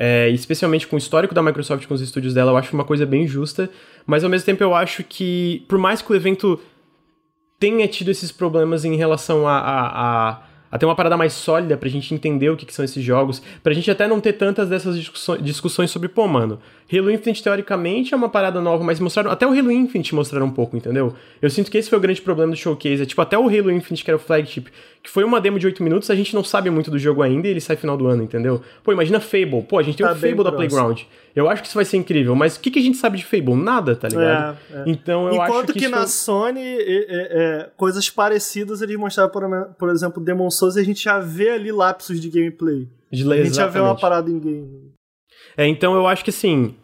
[0.00, 3.04] é, especialmente com o histórico da Microsoft com os estúdios dela, eu acho uma coisa
[3.04, 3.68] bem justa,
[4.06, 6.60] mas ao mesmo tempo eu acho que, por mais que o evento
[7.58, 11.88] tenha tido esses problemas em relação a, a, a até uma parada mais sólida pra
[11.88, 14.96] gente entender o que, que, são esses jogos, pra gente até não ter tantas dessas
[15.40, 19.50] discussões sobre, pô, mano, Halo Infinite teoricamente é uma parada nova, mas mostraram, até o
[19.50, 21.12] Halo Infinite mostraram um pouco, entendeu?
[21.40, 23.70] Eu sinto que esse foi o grande problema do showcase, é tipo, até o Halo
[23.70, 24.68] Infinite, que era o flagship,
[25.02, 27.46] que foi uma demo de 8 minutos, a gente não sabe muito do jogo ainda
[27.46, 28.62] e ele sai final do ano, entendeu?
[28.82, 31.02] Pô, imagina Fable, pô, a gente tem tá o Fable da Playground,
[31.36, 33.24] eu acho que isso vai ser incrível, mas o que, que a gente sabe de
[33.24, 33.54] Fable?
[33.54, 34.56] Nada, tá ligado?
[34.72, 34.84] É, é.
[34.86, 39.44] Então eu Enquanto acho que, que na Sony, é, coisas parecidas eles mostraram, por,
[39.78, 42.88] por exemplo, Demon Souls e a gente já vê ali lapsos de gameplay.
[43.10, 44.97] De a gente já vê uma parada em game.
[45.58, 46.76] É, então eu acho que assim.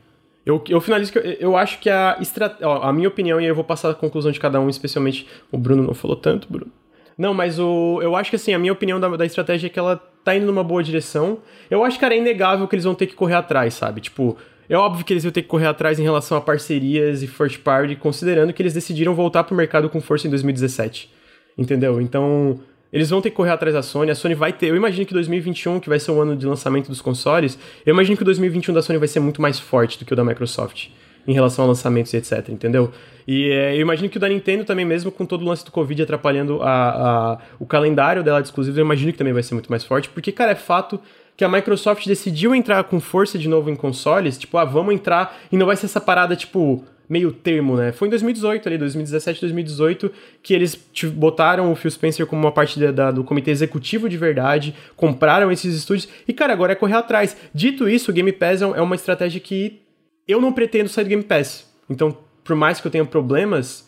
[0.45, 2.67] Eu, eu finalizo que eu, eu acho que a estratégia.
[2.67, 5.29] A minha opinião, e eu vou passar a conclusão de cada um, especialmente.
[5.51, 6.73] O Bruno não falou tanto, Bruno.
[7.17, 9.79] Não, mas o, eu acho que assim, a minha opinião da, da estratégia é que
[9.79, 11.39] ela tá indo numa boa direção.
[11.71, 14.01] Eu acho, cara, é inegável que eles vão ter que correr atrás, sabe?
[14.01, 14.37] Tipo,
[14.69, 17.61] é óbvio que eles vão ter que correr atrás em relação a parcerias e first
[17.61, 21.13] party, considerando que eles decidiram voltar pro mercado com força em 2017.
[21.57, 22.01] Entendeu?
[22.01, 22.59] Então,
[22.95, 24.13] eles vão ter que correr atrás da Sony.
[24.13, 24.69] A Sony vai ter.
[24.69, 28.17] Eu imagino que 2021, que vai ser o ano de lançamento dos consoles, eu imagino
[28.17, 30.91] que o 2021 da Sony vai ser muito mais forte do que o da Microsoft
[31.27, 32.93] em relação a lançamentos e etc, entendeu?
[33.27, 35.73] E é, eu imagino que o da Nintendo também, mesmo com todo o lance do
[35.73, 39.55] Covid atrapalhando a, a, o calendário dela de exclusivos, eu imagino que também vai ser
[39.55, 41.01] muito mais forte, porque, cara, é fato
[41.37, 45.37] que a Microsoft decidiu entrar com força de novo em consoles, tipo, ah, vamos entrar
[45.51, 47.93] e não vai ser essa parada, tipo, meio termo, né?
[47.93, 50.11] Foi em 2018 ali, 2017, 2018,
[50.43, 50.79] que eles
[51.13, 55.51] botaram o Phil Spencer como uma parte da, da, do comitê executivo de verdade, compraram
[55.53, 57.37] esses estúdios e, cara, agora é correr atrás.
[57.53, 59.81] Dito isso, o Game Pass é, é uma estratégia que
[60.27, 61.71] eu não pretendo sair do Game Pass.
[61.89, 63.87] Então, por mais que eu tenha problemas,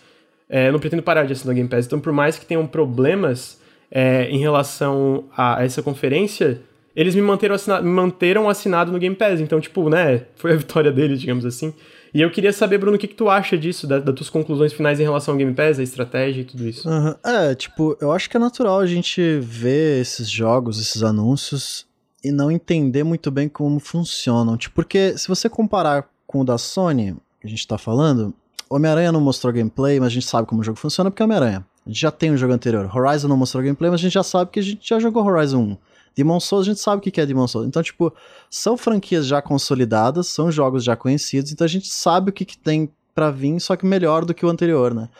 [0.48, 1.86] é, eu não pretendo parar de assinar o Game Pass.
[1.86, 3.60] Então, por mais que tenham problemas
[3.90, 6.60] é, em relação a essa conferência,
[6.94, 9.40] eles me manteram, assinado, me manteram assinado no Game Pass.
[9.40, 11.74] Então, tipo, né, foi a vitória deles, digamos assim.
[12.16, 14.72] E eu queria saber, Bruno, o que, que tu acha disso, da, das tuas conclusões
[14.72, 16.88] finais em relação ao Game Pass, a estratégia e tudo isso.
[16.88, 17.14] Uhum.
[17.22, 21.86] É, tipo, eu acho que é natural a gente ver esses jogos, esses anúncios,
[22.24, 24.56] e não entender muito bem como funcionam.
[24.56, 28.32] Tipo, porque se você comparar com o da Sony, que a gente tá falando,
[28.70, 31.66] Homem-Aranha não mostrou gameplay, mas a gente sabe como o jogo funciona porque é Homem-Aranha.
[31.84, 32.90] A gente já tem um jogo anterior.
[32.96, 35.58] Horizon não mostrou gameplay, mas a gente já sabe que a gente já jogou Horizon
[35.58, 35.76] 1.
[36.16, 37.68] Demon Souls, a gente sabe o que é Demon Souls.
[37.68, 38.12] Então, tipo,
[38.50, 42.56] são franquias já consolidadas, são jogos já conhecidos, então a gente sabe o que, que
[42.56, 45.10] tem para vir, só que melhor do que o anterior, né?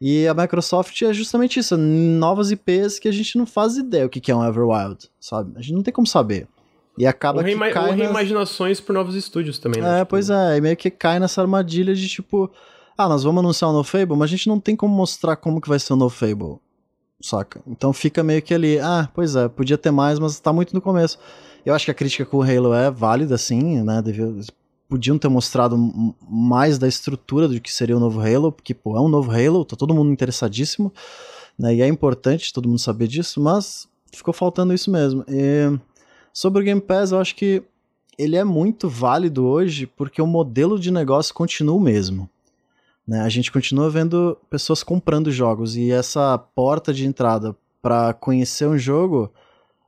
[0.00, 4.08] E a Microsoft é justamente isso, novas IPs que a gente não faz ideia o
[4.08, 5.52] que, que é um Everwild, sabe?
[5.56, 6.46] A gente não tem como saber.
[6.98, 8.86] E acaba ou que cai ou reimaginações nas...
[8.86, 9.96] por novos estúdios também, né?
[9.96, 10.10] É, tipo...
[10.10, 12.50] pois é, e meio que cai nessa armadilha de tipo,
[12.96, 15.60] ah, nós vamos anunciar um No Fable, mas a gente não tem como mostrar como
[15.60, 16.58] que vai ser o No Fable
[17.20, 17.60] saca?
[17.66, 20.80] Então fica meio que ali, ah, pois é, podia ter mais, mas tá muito no
[20.80, 21.18] começo.
[21.64, 24.00] Eu acho que a crítica com o Halo é válida, sim, né?
[24.00, 24.32] Devia,
[24.88, 25.76] podiam ter mostrado
[26.28, 29.64] mais da estrutura do que seria o novo Halo, porque, pô, é um novo Halo,
[29.64, 30.92] tá todo mundo interessadíssimo,
[31.58, 31.74] né?
[31.74, 35.24] E é importante todo mundo saber disso, mas ficou faltando isso mesmo.
[35.28, 35.76] E
[36.32, 37.62] sobre o Game Pass, eu acho que
[38.18, 42.28] ele é muito válido hoje porque o modelo de negócio continua o mesmo.
[43.06, 43.20] Né?
[43.20, 48.76] A gente continua vendo pessoas comprando jogos e essa porta de entrada para conhecer um
[48.76, 49.32] jogo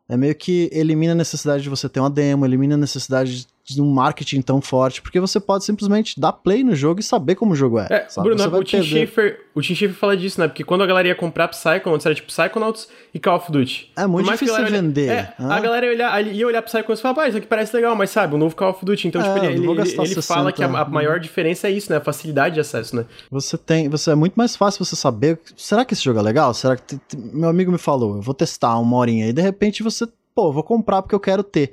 [0.09, 3.47] é meio que elimina a necessidade de você ter uma demo, elimina a necessidade de
[3.77, 7.53] um marketing tão forte, porque você pode simplesmente dar play no jogo e saber como
[7.53, 7.87] o jogo é.
[7.91, 8.29] é sabe?
[8.29, 10.49] Bruno, o Tim, Schafer, o Tim Schafer fala disso, né?
[10.49, 13.93] Porque quando a galera ia comprar Psychonauts, era tipo Psychonauts e Call of Duty.
[13.97, 15.11] É muito difícil a vender.
[15.11, 17.95] É, a galera ia olhar, ia olhar Psychonauts e falar, pá, isso aqui parece legal,
[17.95, 19.09] mas sabe, o novo Call of Duty.
[19.09, 21.99] Então, é, tipo, ele, ele, ele fala que a, a, maior diferença é isso, né?
[21.99, 23.05] A facilidade de acesso, né?
[23.31, 23.89] Você tem.
[23.89, 25.39] Você, é muito mais fácil você saber.
[25.57, 26.55] Será que esse jogo é legal?
[26.55, 26.99] Será que.
[27.17, 30.63] Meu amigo me falou, eu vou testar uma horinha e de repente você, pô, vou
[30.63, 31.73] comprar porque eu quero ter.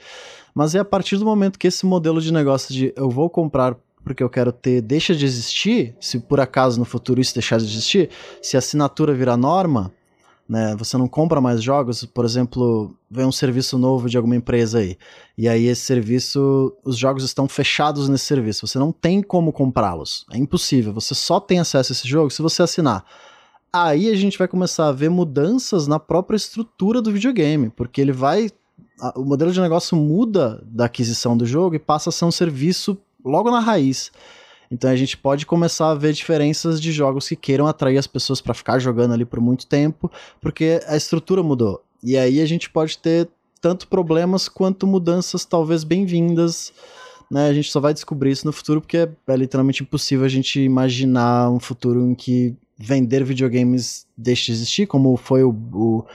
[0.56, 3.76] Mas é a partir do momento que esse modelo de negócio de eu vou comprar
[4.06, 7.66] porque eu quero ter deixa de existir, se por acaso no futuro isso deixar de
[7.66, 8.10] existir,
[8.40, 9.92] se a assinatura virar norma,
[10.48, 14.78] né, você não compra mais jogos, por exemplo, vem um serviço novo de alguma empresa
[14.78, 14.96] aí,
[15.36, 20.24] e aí esse serviço, os jogos estão fechados nesse serviço, você não tem como comprá-los,
[20.32, 23.04] é impossível, você só tem acesso a esse jogo se você assinar.
[23.74, 28.14] Aí a gente vai começar a ver mudanças na própria estrutura do videogame, porque ele
[28.14, 28.50] vai
[29.00, 32.32] a, o modelo de negócio muda da aquisição do jogo e passa a ser um
[32.32, 34.12] serviço logo na raiz.
[34.70, 38.42] Então a gente pode começar a ver diferenças de jogos que queiram atrair as pessoas
[38.42, 40.12] para ficar jogando ali por muito tempo,
[40.42, 41.84] porque a estrutura mudou.
[42.04, 43.30] E aí a gente pode ter
[43.62, 46.74] tanto problemas quanto mudanças talvez bem-vindas.
[47.32, 47.48] Né?
[47.48, 50.60] A gente só vai descobrir isso no futuro porque é, é literalmente impossível a gente
[50.60, 56.06] imaginar um futuro em que vender videogames deixe de existir, como foi o, o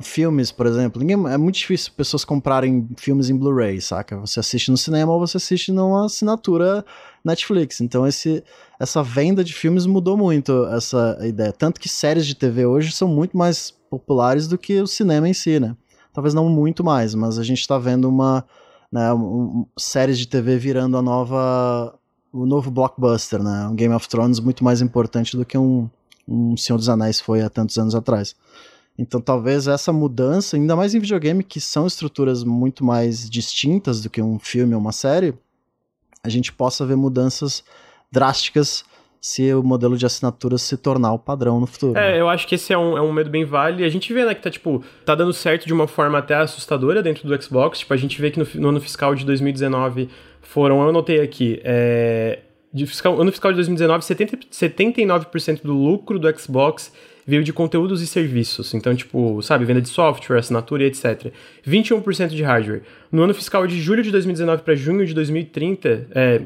[0.00, 4.16] filmes, por exemplo, ninguém, é muito difícil pessoas comprarem filmes em Blu-ray, saca?
[4.18, 6.84] Você assiste no cinema ou você assiste numa assinatura
[7.24, 7.80] Netflix.
[7.80, 8.42] Então esse,
[8.78, 11.52] essa venda de filmes mudou muito essa ideia.
[11.52, 15.34] Tanto que séries de TV hoje são muito mais populares do que o cinema em
[15.34, 15.76] si, né?
[16.12, 18.44] Talvez não muito mais, mas a gente está vendo uma
[18.90, 21.94] né, um, séries de TV virando a nova
[22.32, 23.66] o novo blockbuster, né?
[23.68, 25.88] Um Game of Thrones muito mais importante do que um,
[26.26, 28.36] um Senhor dos Anéis foi há tantos anos atrás.
[28.98, 34.10] Então talvez essa mudança, ainda mais em videogame, que são estruturas muito mais distintas do
[34.10, 35.34] que um filme ou uma série,
[36.22, 37.64] a gente possa ver mudanças
[38.12, 38.84] drásticas
[39.20, 41.98] se o modelo de assinatura se tornar o padrão no futuro.
[41.98, 42.20] É, né?
[42.20, 43.82] eu acho que esse é um, é um medo bem válido.
[43.82, 46.34] E a gente vê, né, que tá, tipo, tá dando certo de uma forma até
[46.34, 47.80] assustadora dentro do Xbox.
[47.80, 50.08] Tipo, a gente vê que no, no ano fiscal de 2019
[50.40, 52.38] foram, eu anotei aqui, é,
[52.72, 56.90] de fiscal, ano fiscal de 2019, 70, 79% do lucro do Xbox
[57.26, 58.74] veio de conteúdos e serviços.
[58.74, 61.32] Então, tipo, sabe, venda de software, assinatura e etc.
[61.66, 62.82] 21% de hardware.
[63.10, 66.42] No ano fiscal de julho de 2019 para junho de 2030, é,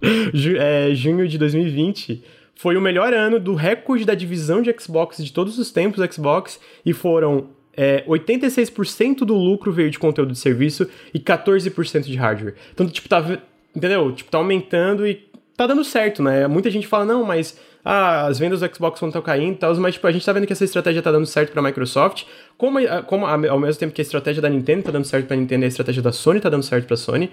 [0.90, 2.22] é, junho de 2020,
[2.54, 6.58] foi o melhor ano do recorde da divisão de Xbox de todos os tempos Xbox
[6.84, 12.56] e foram é, 86% do lucro veio de conteúdo de serviço e 14% de hardware.
[12.74, 13.38] Então, tipo, tá,
[13.74, 14.10] entendeu?
[14.12, 16.48] Tipo, tá aumentando e tá dando certo, né?
[16.48, 19.74] Muita gente fala, não, mas ah, as vendas do Xbox vão estar caindo e tal,
[19.76, 22.24] mas tipo, a gente tá vendo que essa estratégia tá dando certo pra Microsoft,
[22.56, 25.64] como, como ao mesmo tempo que a estratégia da Nintendo tá dando certo pra Nintendo,
[25.64, 27.30] a estratégia da Sony tá dando certo pra Sony.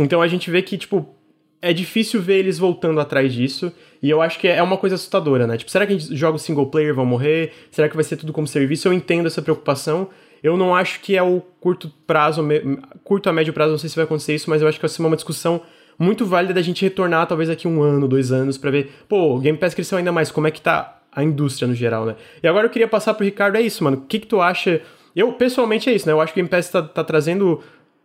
[0.00, 1.14] Então a gente vê que, tipo,
[1.60, 5.46] é difícil ver eles voltando atrás disso, e eu acho que é uma coisa assustadora,
[5.46, 5.56] né?
[5.56, 7.52] Tipo, será que jogos single player vão morrer?
[7.70, 8.86] Será que vai ser tudo como serviço?
[8.86, 10.08] Eu entendo essa preocupação.
[10.42, 12.46] Eu não acho que é o curto prazo,
[13.02, 14.88] curto a médio prazo, não sei se vai acontecer isso, mas eu acho que vai
[14.88, 15.62] ser uma discussão
[15.98, 19.38] muito válida da gente retornar talvez daqui um ano, dois anos, para ver, pô, o
[19.38, 22.16] Game Pass cresceu ainda mais, como é que tá a indústria no geral, né?
[22.42, 23.96] E agora eu queria passar pro Ricardo, é isso, mano.
[23.96, 24.82] O que que tu acha?
[25.14, 26.12] Eu, pessoalmente, é isso, né?
[26.12, 27.62] Eu acho que o Game Pass tá, tá trazendo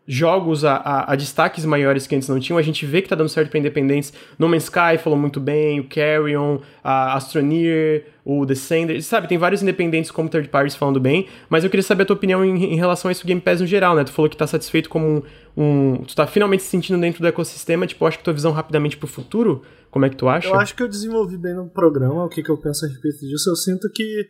[0.07, 2.57] jogos a, a, a, destaques maiores que antes não tinham.
[2.57, 4.13] A gente vê que tá dando certo para independentes.
[4.37, 9.27] No Man's Sky falou muito bem, o Carrion, a Astroneer, o Descender, sabe?
[9.27, 12.43] Tem vários independentes como third parties falando bem, mas eu queria saber a tua opinião
[12.43, 14.03] em, em relação a isso Game Pass no geral, né?
[14.03, 15.23] Tu falou que tá satisfeito como
[15.55, 18.97] um, Tu tá finalmente se sentindo dentro do ecossistema, tipo, acho que tua visão rapidamente
[18.97, 20.47] pro futuro, como é que tu acha?
[20.47, 23.19] Eu acho que eu desenvolvi bem no programa, o que, que eu penso a respeito
[23.19, 23.49] disso.
[23.49, 24.27] Eu sinto que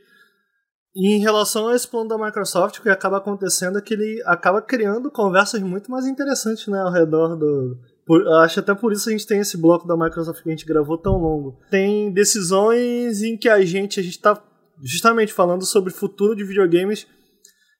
[0.95, 4.61] em relação a esse plano da Microsoft, o que acaba acontecendo é que ele acaba
[4.61, 7.77] criando conversas muito mais interessantes né, ao redor do.
[8.05, 10.65] Por, acho até por isso a gente tem esse bloco da Microsoft que a gente
[10.65, 11.57] gravou tão longo.
[11.69, 14.43] Tem decisões em que a gente a está
[14.83, 17.07] justamente falando sobre o futuro de videogames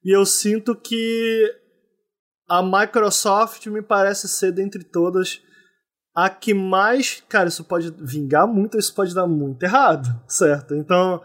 [0.05, 1.60] e eu sinto que
[2.51, 5.41] a Microsoft me parece ser dentre todas
[6.13, 10.75] a que mais, cara, isso pode vingar muito, isso pode dar muito errado, certo?
[10.75, 11.21] Então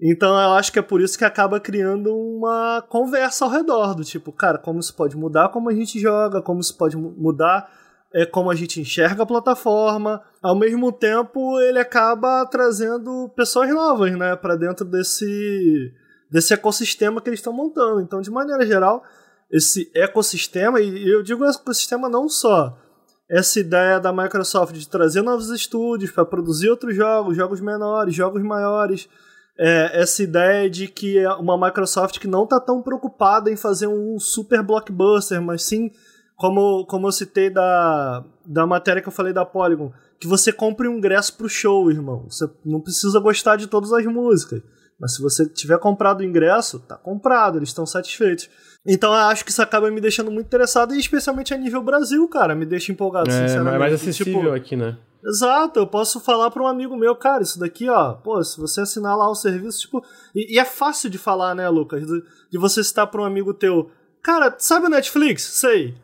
[0.00, 4.04] então eu acho que é por isso que acaba criando uma conversa ao redor do
[4.04, 7.68] tipo, cara, como isso pode mudar como a gente joga, como isso pode mudar
[8.14, 10.22] é como a gente enxerga a plataforma.
[10.40, 15.92] Ao mesmo tempo, ele acaba trazendo pessoas novas, né, para dentro desse
[16.30, 18.00] desse ecossistema que eles estão montando.
[18.00, 19.02] Então, de maneira geral,
[19.52, 22.78] esse ecossistema, e eu digo ecossistema não só
[23.30, 28.42] essa ideia da Microsoft de trazer novos estúdios para produzir outros jogos, jogos menores, jogos
[28.42, 29.08] maiores,
[29.58, 33.86] é, essa ideia de que é uma Microsoft que não está tão preocupada em fazer
[33.86, 35.90] um super blockbuster, mas sim,
[36.36, 40.88] como, como eu citei da, da matéria que eu falei da Polygon, que você compre
[40.88, 42.26] um ingresso pro show, irmão.
[42.28, 44.62] Você não precisa gostar de todas as músicas.
[44.98, 48.48] Mas se você tiver comprado o ingresso, tá comprado, eles estão satisfeitos.
[48.86, 52.26] Então eu acho que isso acaba me deixando muito interessado, e especialmente a nível Brasil,
[52.28, 53.76] cara, me deixa empolgado, é, sinceramente.
[53.76, 54.98] É mais acessível tipo, aqui, né?
[55.24, 58.80] Exato, eu posso falar para um amigo meu, cara, isso daqui, ó, pô, se você
[58.80, 60.02] assinar lá o serviço, tipo.
[60.34, 62.04] E, e é fácil de falar, né, Lucas?
[62.04, 63.88] De, de você citar para um amigo teu,
[64.20, 65.44] cara, sabe o Netflix?
[65.44, 65.94] Sei.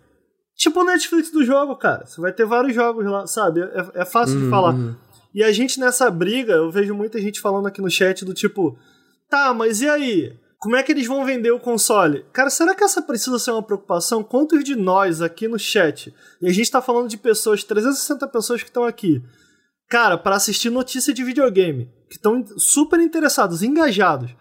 [0.56, 2.06] Tipo o Netflix do jogo, cara.
[2.06, 3.60] Você vai ter vários jogos lá, sabe?
[3.60, 4.44] É, é fácil uhum.
[4.44, 4.74] de falar.
[4.74, 4.94] Uhum.
[5.34, 8.78] E a gente nessa briga, eu vejo muita gente falando aqui no chat do tipo,
[9.28, 10.36] tá, mas e aí?
[10.58, 12.24] Como é que eles vão vender o console?
[12.32, 14.24] Cara, será que essa precisa ser uma preocupação?
[14.24, 16.12] Quantos de nós aqui no chat,
[16.42, 19.22] e a gente tá falando de pessoas, 360 pessoas que estão aqui,
[19.88, 24.34] cara, para assistir notícia de videogame, que estão super interessados, engajados.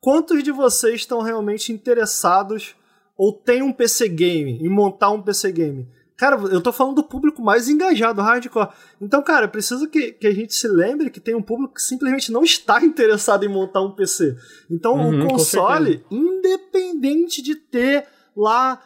[0.00, 2.76] Quantos de vocês estão realmente interessados
[3.16, 5.88] ou têm um PC game, em montar um PC game?
[6.16, 8.68] Cara, eu tô falando do público mais engajado, hardcore.
[9.00, 12.30] Então, cara, preciso que, que a gente se lembre que tem um público que simplesmente
[12.30, 14.36] não está interessado em montar um PC.
[14.70, 18.80] Então, uhum, o console, independente de ter lá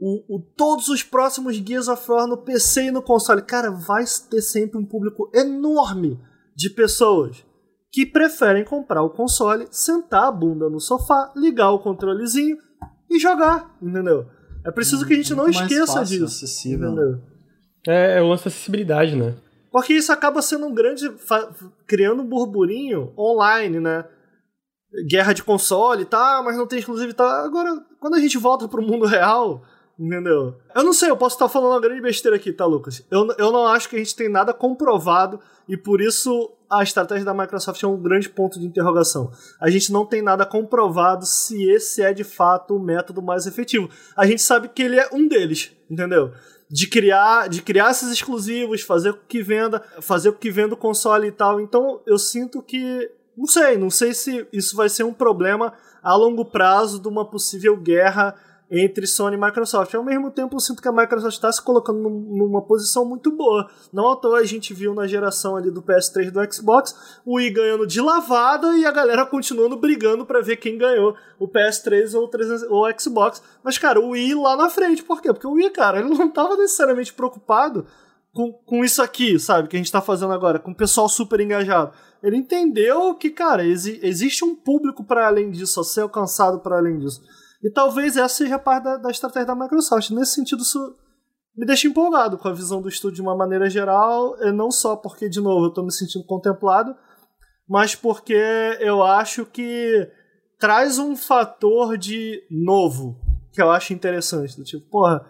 [0.00, 4.04] o, o, todos os próximos Gears of War no PC e no console, cara, vai
[4.30, 6.18] ter sempre um público enorme
[6.56, 7.44] de pessoas
[7.92, 12.56] que preferem comprar o console, sentar a bunda no sofá, ligar o controlezinho
[13.10, 14.26] e jogar, entendeu?
[14.64, 16.44] É preciso que a gente não esqueça fácil, disso.
[16.44, 17.20] acessível.
[17.86, 19.34] É, é o lance da acessibilidade, né?
[19.70, 21.10] Porque isso acaba sendo um grande.
[21.86, 24.04] criando um burburinho online, né?
[25.08, 27.42] Guerra de console, tá, mas não tem exclusivo tá.
[27.44, 29.62] Agora, quando a gente volta pro mundo real,
[29.98, 30.54] entendeu?
[30.74, 33.02] Eu não sei, eu posso estar falando uma grande besteira aqui, tá, Lucas?
[33.10, 37.24] Eu, eu não acho que a gente tem nada comprovado e por isso a estratégia
[37.24, 39.30] da Microsoft é um grande ponto de interrogação.
[39.60, 43.90] A gente não tem nada comprovado se esse é de fato o método mais efetivo.
[44.16, 46.32] A gente sabe que ele é um deles, entendeu?
[46.70, 50.78] De criar, de criar esses exclusivos, fazer com que venda, fazer com que venda o
[50.78, 51.60] console e tal.
[51.60, 56.14] Então eu sinto que não sei, não sei se isso vai ser um problema a
[56.14, 58.34] longo prazo de uma possível guerra
[58.74, 59.94] entre Sony e Microsoft.
[59.94, 63.68] Ao mesmo tempo, eu sinto que a Microsoft está se colocando numa posição muito boa.
[63.92, 67.36] Não à toa a gente viu na geração ali do PS3 e do Xbox o
[67.36, 72.14] Wii ganhando de lavada e a galera continuando brigando para ver quem ganhou o PS3
[72.14, 72.30] ou,
[72.70, 73.42] ou o Xbox.
[73.62, 75.04] Mas, cara, o Wii lá na frente.
[75.04, 75.30] Por quê?
[75.34, 77.86] Porque o Wii, cara, ele não estava necessariamente preocupado
[78.32, 81.38] com, com isso aqui, sabe, que a gente está fazendo agora, com o pessoal super
[81.40, 81.92] engajado.
[82.22, 86.78] Ele entendeu que, cara, exi existe um público para além disso, a ser alcançado para
[86.78, 87.20] além disso.
[87.62, 90.10] E talvez essa seja parte da, da estratégia da Microsoft.
[90.10, 90.96] Nesse sentido, isso
[91.56, 95.28] me deixa empolgado com a visão do estúdio de uma maneira geral, não só porque,
[95.28, 96.94] de novo, eu estou me sentindo contemplado,
[97.68, 98.34] mas porque
[98.80, 100.10] eu acho que
[100.58, 103.20] traz um fator de novo
[103.52, 104.56] que eu acho interessante.
[104.56, 105.24] Do tipo, porra,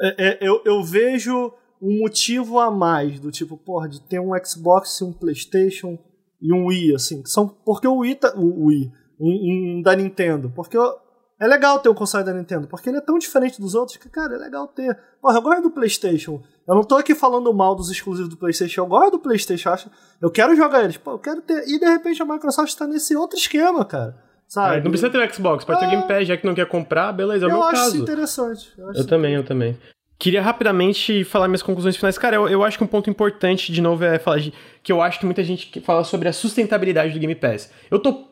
[0.00, 4.30] é, é, eu, eu vejo um motivo a mais, do tipo, porra, de ter um
[4.44, 5.98] Xbox, um PlayStation
[6.40, 7.24] e um Wii, assim.
[7.24, 10.50] São, porque o Wii, tá, o Wii um, um da Nintendo.
[10.54, 10.76] Porque
[11.42, 14.08] é legal ter um console da Nintendo, porque ele é tão diferente dos outros que,
[14.08, 14.96] cara, é legal ter.
[15.20, 16.40] Porra, eu gosto do PlayStation.
[16.68, 19.90] Eu não tô aqui falando mal dos exclusivos do PlayStation, eu gosto do PlayStation, acho.
[20.20, 21.64] Eu quero jogar eles, pô, eu quero ter.
[21.66, 24.16] E de repente a Microsoft tá nesse outro esquema, cara.
[24.46, 24.76] Sabe?
[24.76, 25.80] É, não precisa ter o Xbox, pode é...
[25.80, 27.82] ter o Game Pass, já que não quer comprar, beleza, é o eu meu acho
[27.82, 27.96] caso.
[27.96, 28.72] interessante.
[28.78, 29.76] Eu, acho eu também, eu também.
[30.20, 32.16] Queria rapidamente falar minhas conclusões finais.
[32.16, 35.02] Cara, eu, eu acho que um ponto importante, de novo, é falar de, que eu
[35.02, 37.72] acho que muita gente fala sobre a sustentabilidade do Game Pass.
[37.90, 38.31] Eu tô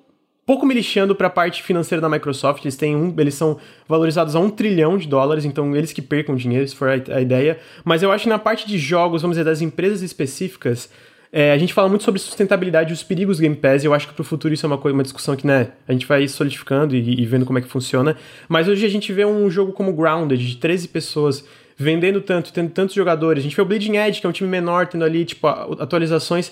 [0.51, 2.65] pouco me lixando para a parte financeira da Microsoft.
[2.65, 3.57] Eles têm um, eles são
[3.87, 7.21] valorizados a um trilhão de dólares, então eles que percam dinheiro, se for a, a
[7.21, 7.57] ideia.
[7.85, 10.91] Mas eu acho que na parte de jogos, vamos dizer, das empresas específicas,
[11.33, 13.95] é, a gente fala muito sobre sustentabilidade e os perigos do Game Pass, e eu
[13.95, 16.27] acho que pro futuro isso é uma, coisa, uma discussão que, né, a gente vai
[16.27, 18.17] solidificando e, e, vendo como é que funciona.
[18.49, 21.45] Mas hoje a gente vê um jogo como Grounded, de 13 pessoas,
[21.77, 23.41] vendendo tanto, tendo tantos jogadores.
[23.41, 26.51] A gente vê o Bleeding Edge, que é um time menor, tendo ali, tipo, atualizações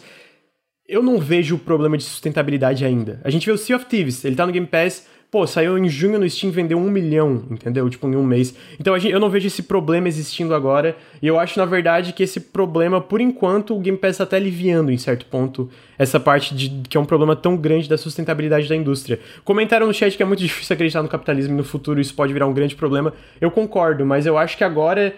[0.89, 3.21] eu não vejo o problema de sustentabilidade ainda.
[3.23, 5.87] A gente vê o Sea of Thieves, ele tá no Game Pass, pô, saiu em
[5.87, 7.91] junho no Steam, vendeu um milhão, entendeu?
[7.91, 8.55] Tipo, em um mês.
[8.81, 12.23] Então gente, eu não vejo esse problema existindo agora, e eu acho, na verdade, que
[12.23, 16.55] esse problema, por enquanto, o Game Pass tá até aliviando, em certo ponto, essa parte
[16.55, 19.21] de que é um problema tão grande da sustentabilidade da indústria.
[19.45, 22.33] Comentaram no chat que é muito difícil acreditar no capitalismo e no futuro isso pode
[22.33, 23.13] virar um grande problema.
[23.39, 25.15] Eu concordo, mas eu acho que agora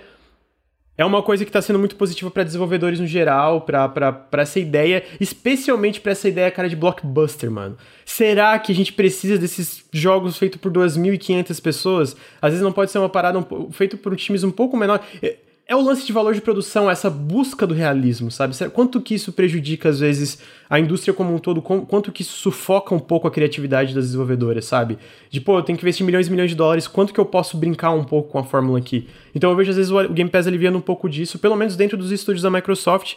[1.01, 5.03] é uma coisa que está sendo muito positiva para desenvolvedores no geral, para essa ideia,
[5.19, 7.79] especialmente para essa ideia, cara, de blockbuster, mano.
[8.05, 12.17] Será que a gente precisa desses jogos feitos por 2.500 pessoas?
[12.43, 15.37] Às vezes não pode ser uma parada um, por times um pouco menor é
[15.75, 18.57] o lance de valor de produção, essa busca do realismo, sabe?
[18.71, 22.93] Quanto que isso prejudica, às vezes, a indústria como um todo, quanto que isso sufoca
[22.93, 24.99] um pouco a criatividade das desenvolvedoras, sabe?
[25.31, 27.57] De, pô, eu tenho que investir milhões e milhões de dólares, quanto que eu posso
[27.57, 29.09] brincar um pouco com a fórmula aqui?
[29.33, 31.97] Então eu vejo, às vezes, o Game Pass aliviando um pouco disso, pelo menos dentro
[31.97, 33.15] dos estúdios da Microsoft.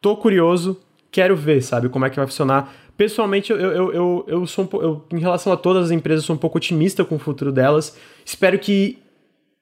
[0.00, 2.72] Tô curioso, quero ver, sabe, como é que vai funcionar.
[2.96, 6.36] Pessoalmente, eu, eu, eu, eu sou um, eu, em relação a todas as empresas, sou
[6.36, 7.96] um pouco otimista com o futuro delas.
[8.24, 8.98] Espero que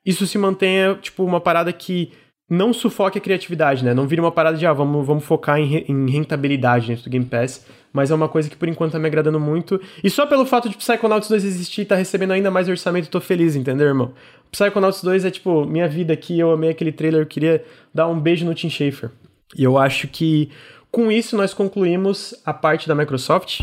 [0.05, 2.13] isso se mantenha, tipo, uma parada que
[2.49, 3.93] não sufoque a criatividade, né?
[3.93, 7.25] Não vire uma parada de, ah, vamos, vamos focar em, em rentabilidade dentro do Game
[7.27, 9.81] Pass, mas é uma coisa que por enquanto tá me agradando muito.
[10.03, 13.21] E só pelo fato de Psychonauts 2 existir e tá recebendo ainda mais orçamento, tô
[13.21, 14.13] feliz, entendeu, irmão?
[14.51, 17.63] Psychonauts 2 é tipo, minha vida aqui, eu amei aquele trailer, eu queria
[17.93, 19.11] dar um beijo no Tim Schafer.
[19.57, 20.51] E eu acho que
[20.91, 23.61] com isso nós concluímos a parte da Microsoft.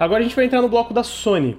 [0.00, 1.58] Agora a gente vai entrar no bloco da Sony.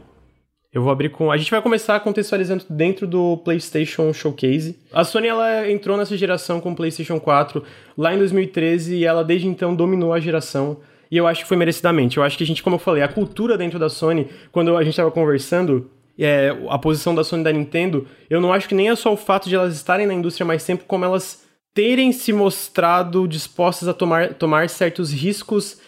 [0.74, 1.32] Eu vou abrir com.
[1.32, 4.80] A gente vai começar contextualizando dentro do PlayStation Showcase.
[4.92, 7.64] A Sony ela entrou nessa geração com o PlayStation 4
[7.96, 10.80] lá em 2013 e ela desde então dominou a geração.
[11.12, 12.18] E eu acho que foi merecidamente.
[12.18, 14.82] Eu acho que a gente, como eu falei, a cultura dentro da Sony, quando a
[14.82, 18.74] gente estava conversando, é, a posição da Sony e da Nintendo, eu não acho que
[18.74, 21.46] nem é só o fato de elas estarem na indústria mais tempo, como elas
[21.76, 25.80] terem se mostrado dispostas a tomar, tomar certos riscos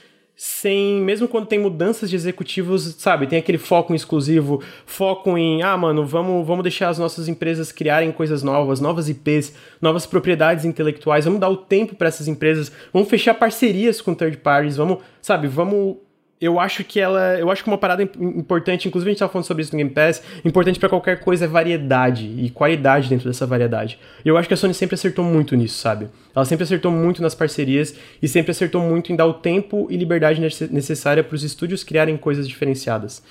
[0.46, 5.78] sem, mesmo quando tem mudanças de executivos, sabe, tem aquele foco exclusivo, foco em, ah,
[5.78, 11.24] mano, vamos, vamos deixar as nossas empresas criarem coisas novas, novas IPs, novas propriedades intelectuais,
[11.24, 15.48] vamos dar o tempo para essas empresas, vamos fechar parcerias com third parties, vamos, sabe,
[15.48, 15.96] vamos
[16.44, 17.40] eu acho que ela.
[17.40, 19.90] Eu acho que uma parada importante, inclusive a gente estava falando sobre isso no Game
[19.90, 23.98] Pass, importante para qualquer coisa é variedade e qualidade dentro dessa variedade.
[24.26, 26.08] Eu acho que a Sony sempre acertou muito nisso, sabe?
[26.36, 29.98] Ela sempre acertou muito nas parcerias e sempre acertou muito em dar o tempo e
[29.98, 33.24] liberdade necessária para os estúdios criarem coisas diferenciadas.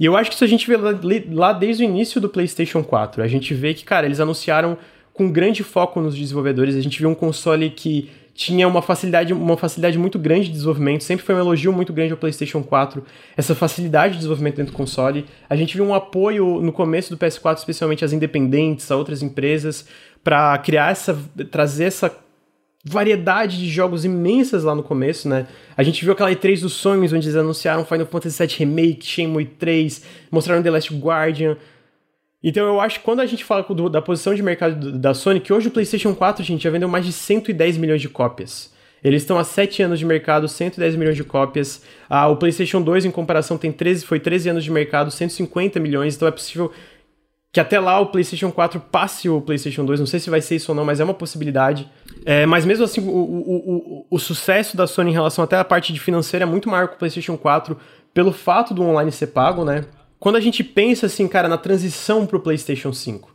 [0.00, 0.98] E eu acho que isso a gente vê lá,
[1.32, 3.22] lá desde o início do PlayStation 4.
[3.22, 4.78] A gente vê que, cara, eles anunciaram
[5.12, 6.76] com grande foco nos desenvolvedores.
[6.76, 8.08] A gente viu um console que
[8.38, 12.12] tinha uma facilidade, uma facilidade muito grande de desenvolvimento, sempre foi um elogio muito grande
[12.12, 13.02] ao PlayStation 4,
[13.36, 15.26] essa facilidade de desenvolvimento dentro do console.
[15.50, 19.88] A gente viu um apoio no começo do PS4, especialmente às independentes, a outras empresas,
[20.22, 21.18] para criar essa
[21.50, 22.16] trazer essa
[22.84, 25.48] variedade de jogos imensas lá no começo, né?
[25.76, 29.46] A gente viu aquela E3 dos sonhos, onde eles anunciaram Final Fantasy VII Remake, Shenmue
[29.46, 30.00] 3,
[30.30, 31.56] mostraram The Last Guardian,
[32.42, 35.40] então eu acho que quando a gente fala do, da posição de mercado da Sony,
[35.40, 38.72] que hoje o PlayStation 4, gente, já vendeu mais de 110 milhões de cópias.
[39.02, 41.82] Eles estão há 7 anos de mercado, 110 milhões de cópias.
[42.08, 46.16] Ah, o PlayStation 2, em comparação, tem 13, foi 13 anos de mercado, 150 milhões.
[46.16, 46.72] Então é possível
[47.52, 50.00] que até lá o PlayStation 4 passe o PlayStation 2.
[50.00, 51.88] Não sei se vai ser isso ou não, mas é uma possibilidade.
[52.24, 53.56] É, mas mesmo assim, o, o,
[54.00, 56.88] o, o, sucesso da Sony em relação até a parte de financeira é muito maior
[56.88, 57.78] que o PlayStation 4
[58.12, 59.84] pelo fato do online ser pago, né?
[60.18, 63.34] Quando a gente pensa assim, cara, na transição pro PlayStation 5,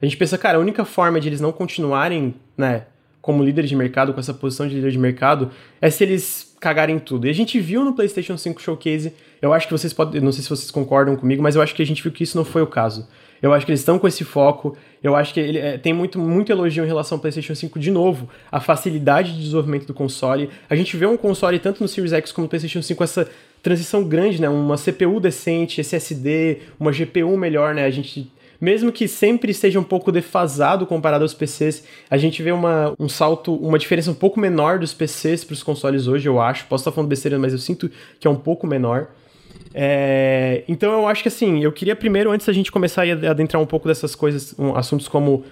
[0.00, 2.86] a gente pensa, cara, a única forma de eles não continuarem, né,
[3.20, 6.98] como líderes de mercado, com essa posição de líder de mercado, é se eles cagarem
[6.98, 7.26] tudo.
[7.26, 10.42] E a gente viu no PlayStation 5 Showcase, eu acho que vocês podem, não sei
[10.42, 12.62] se vocês concordam comigo, mas eu acho que a gente viu que isso não foi
[12.62, 13.08] o caso.
[13.42, 14.74] Eu acho que eles estão com esse foco.
[15.02, 17.90] Eu acho que ele é, tem muito, muito elogio em relação ao PlayStation 5 de
[17.90, 20.48] novo, a facilidade de desenvolvimento do console.
[20.68, 23.30] A gente vê um console tanto no Series X como no PlayStation 5 essa
[23.64, 24.48] transição grande, né?
[24.48, 27.86] Uma CPU decente, SSD, uma GPU melhor, né?
[27.86, 28.30] A gente
[28.60, 33.08] mesmo que sempre esteja um pouco defasado comparado aos PCs, a gente vê uma, um
[33.08, 36.66] salto, uma diferença um pouco menor dos PCs para os consoles hoje, eu acho.
[36.66, 39.08] Posso estar falando besteira, mas eu sinto que é um pouco menor.
[39.74, 43.60] É, então eu acho que assim, eu queria primeiro, antes da gente começar a adentrar
[43.60, 45.44] um pouco dessas coisas, um, assuntos como.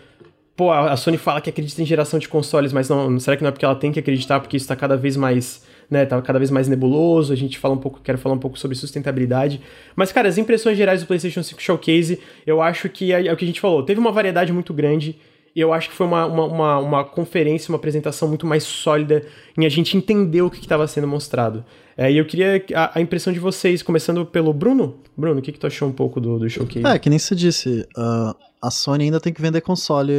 [0.54, 3.48] Pô, a Sony fala que acredita em geração de consoles, mas não, será que não
[3.48, 5.62] é porque ela tem que acreditar, porque isso está cada vez mais
[5.92, 8.58] né, tá cada vez mais nebuloso, a gente fala um pouco, quero falar um pouco
[8.58, 9.60] sobre sustentabilidade.
[9.94, 13.36] Mas, cara, as impressões gerais do PlayStation 5 Showcase, eu acho que é, é o
[13.36, 15.18] que a gente falou, teve uma variedade muito grande,
[15.54, 19.22] e eu acho que foi uma, uma, uma, uma, conferência, uma apresentação muito mais sólida
[19.54, 21.62] em a gente entender o que estava sendo mostrado.
[21.94, 24.94] É, e eu queria a, a, impressão de vocês, começando pelo Bruno.
[25.14, 26.86] Bruno, o que, que tu achou um pouco do, do showcase?
[26.86, 30.14] É, que nem você disse, uh, a Sony ainda tem que vender console.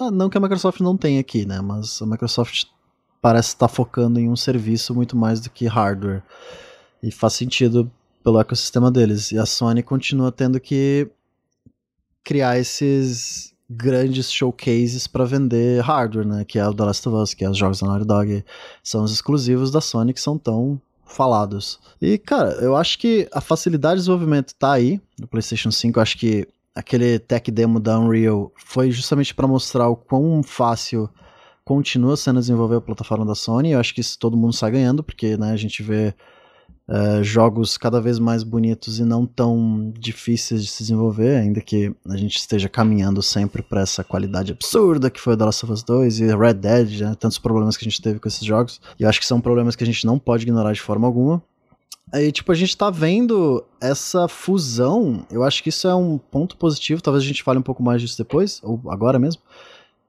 [0.00, 1.60] Ah, não que a Microsoft não tenha aqui, né?
[1.60, 2.64] Mas a Microsoft
[3.20, 6.22] parece estar focando em um serviço muito mais do que hardware.
[7.02, 7.90] E faz sentido
[8.22, 9.32] pelo ecossistema deles.
[9.32, 11.08] E a Sony continua tendo que
[12.22, 16.44] criar esses grandes showcases para vender hardware, né?
[16.44, 18.44] Que é o The Last of Us, que é os jogos da Naughty Dog,
[18.82, 21.78] são os exclusivos da Sony que são tão falados.
[22.00, 25.98] E, cara, eu acho que a facilidade de desenvolvimento tá aí no PlayStation 5.
[25.98, 31.08] Eu acho que aquele tech demo da Unreal foi justamente para mostrar o quão fácil
[31.70, 33.70] continua sendo desenvolver a plataforma da Sony.
[33.70, 36.12] Eu acho que isso todo mundo sai ganhando, porque né, a gente vê
[36.88, 41.94] uh, jogos cada vez mais bonitos e não tão difíceis de se desenvolver, ainda que
[42.08, 45.72] a gente esteja caminhando sempre para essa qualidade absurda que foi o The Last of
[45.72, 48.80] Us 2 e Red Dead, né, tantos problemas que a gente teve com esses jogos.
[48.98, 51.40] E eu acho que são problemas que a gente não pode ignorar de forma alguma.
[52.12, 55.24] Aí, tipo, a gente tá vendo essa fusão.
[55.30, 57.00] Eu acho que isso é um ponto positivo.
[57.00, 59.40] Talvez a gente fale um pouco mais disso depois, ou agora mesmo.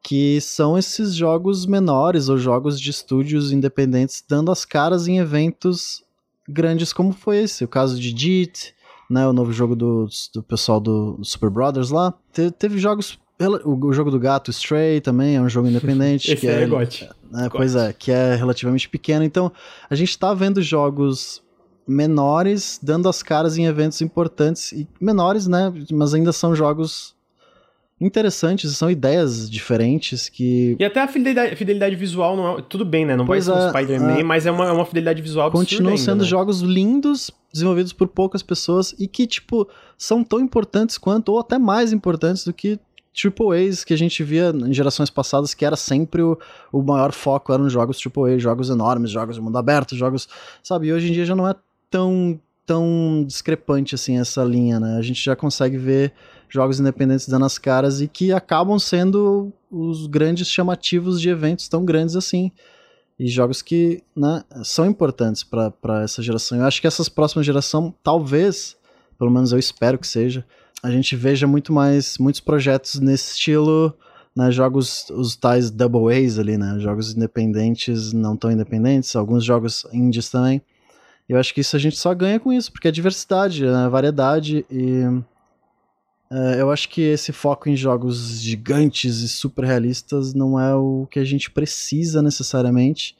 [0.03, 6.03] Que são esses jogos menores ou jogos de estúdios independentes dando as caras em eventos
[6.47, 7.63] grandes como foi esse.
[7.63, 8.73] O caso de JIT,
[9.09, 9.27] né?
[9.27, 12.13] O novo jogo do, do pessoal do Super Brothers lá.
[12.31, 13.19] Te, teve jogos.
[13.65, 16.29] O, jogo do gato Stray também é um jogo independente.
[16.31, 17.09] esse que é, é, gote.
[17.35, 19.23] É, pois é, que é relativamente pequeno.
[19.23, 19.51] Então,
[19.89, 21.41] a gente tá vendo jogos
[21.87, 25.73] menores dando as caras em eventos importantes e menores, né?
[25.91, 27.15] Mas ainda são jogos
[28.01, 30.75] interessantes, são ideias diferentes que.
[30.79, 32.61] E até a fidelidade, fidelidade visual não é.
[32.63, 33.15] Tudo bem, né?
[33.15, 35.51] Não pois vai ser é, um Spider-Man, é, mas é uma, é uma fidelidade visual
[35.51, 36.27] Continuam ainda, sendo né?
[36.27, 41.59] jogos lindos, desenvolvidos por poucas pessoas e que, tipo, são tão importantes quanto, ou até
[41.59, 42.79] mais importantes do que
[43.13, 46.37] Triple A's que a gente via em gerações passadas, que era sempre o,
[46.71, 50.27] o maior foco, eram jogos Triple A, jogos enormes, jogos de mundo aberto, jogos.
[50.63, 51.53] Sabe, e hoje em dia já não é
[51.89, 54.97] tão, tão discrepante assim essa linha, né?
[54.97, 56.13] A gente já consegue ver
[56.51, 61.85] jogos independentes dando as caras e que acabam sendo os grandes chamativos de eventos tão
[61.85, 62.51] grandes assim.
[63.17, 66.57] E jogos que né, são importantes para essa geração.
[66.57, 68.75] Eu acho que essas próximas gerações, talvez,
[69.17, 70.45] pelo menos eu espero que seja,
[70.83, 73.95] a gente veja muito mais, muitos projetos nesse estilo,
[74.35, 79.85] né, jogos, os tais double A's ali, né, jogos independentes, não tão independentes, alguns jogos
[79.93, 80.61] indies também,
[81.31, 84.65] eu acho que isso a gente só ganha com isso, porque é diversidade, é variedade
[84.69, 85.01] e
[86.31, 91.07] uh, eu acho que esse foco em jogos gigantes e super realistas não é o
[91.09, 93.15] que a gente precisa necessariamente.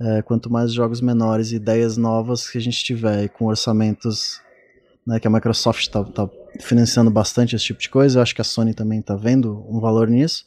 [0.00, 4.40] Uh, quanto mais jogos menores, ideias novas que a gente tiver com orçamentos
[5.08, 6.28] né, que a Microsoft está tá
[6.60, 9.80] financiando bastante esse tipo de coisa, eu acho que a Sony também está vendo um
[9.80, 10.44] valor nisso.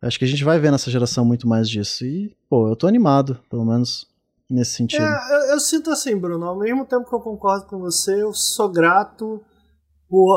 [0.00, 2.04] Eu acho que a gente vai ver nessa geração muito mais disso.
[2.04, 4.06] E, pô, eu tô animado, pelo menos
[4.48, 5.04] nesse sentido.
[5.04, 8.32] É, eu, eu, sinto assim, Bruno, ao mesmo tempo que eu concordo com você, eu
[8.32, 9.42] sou grato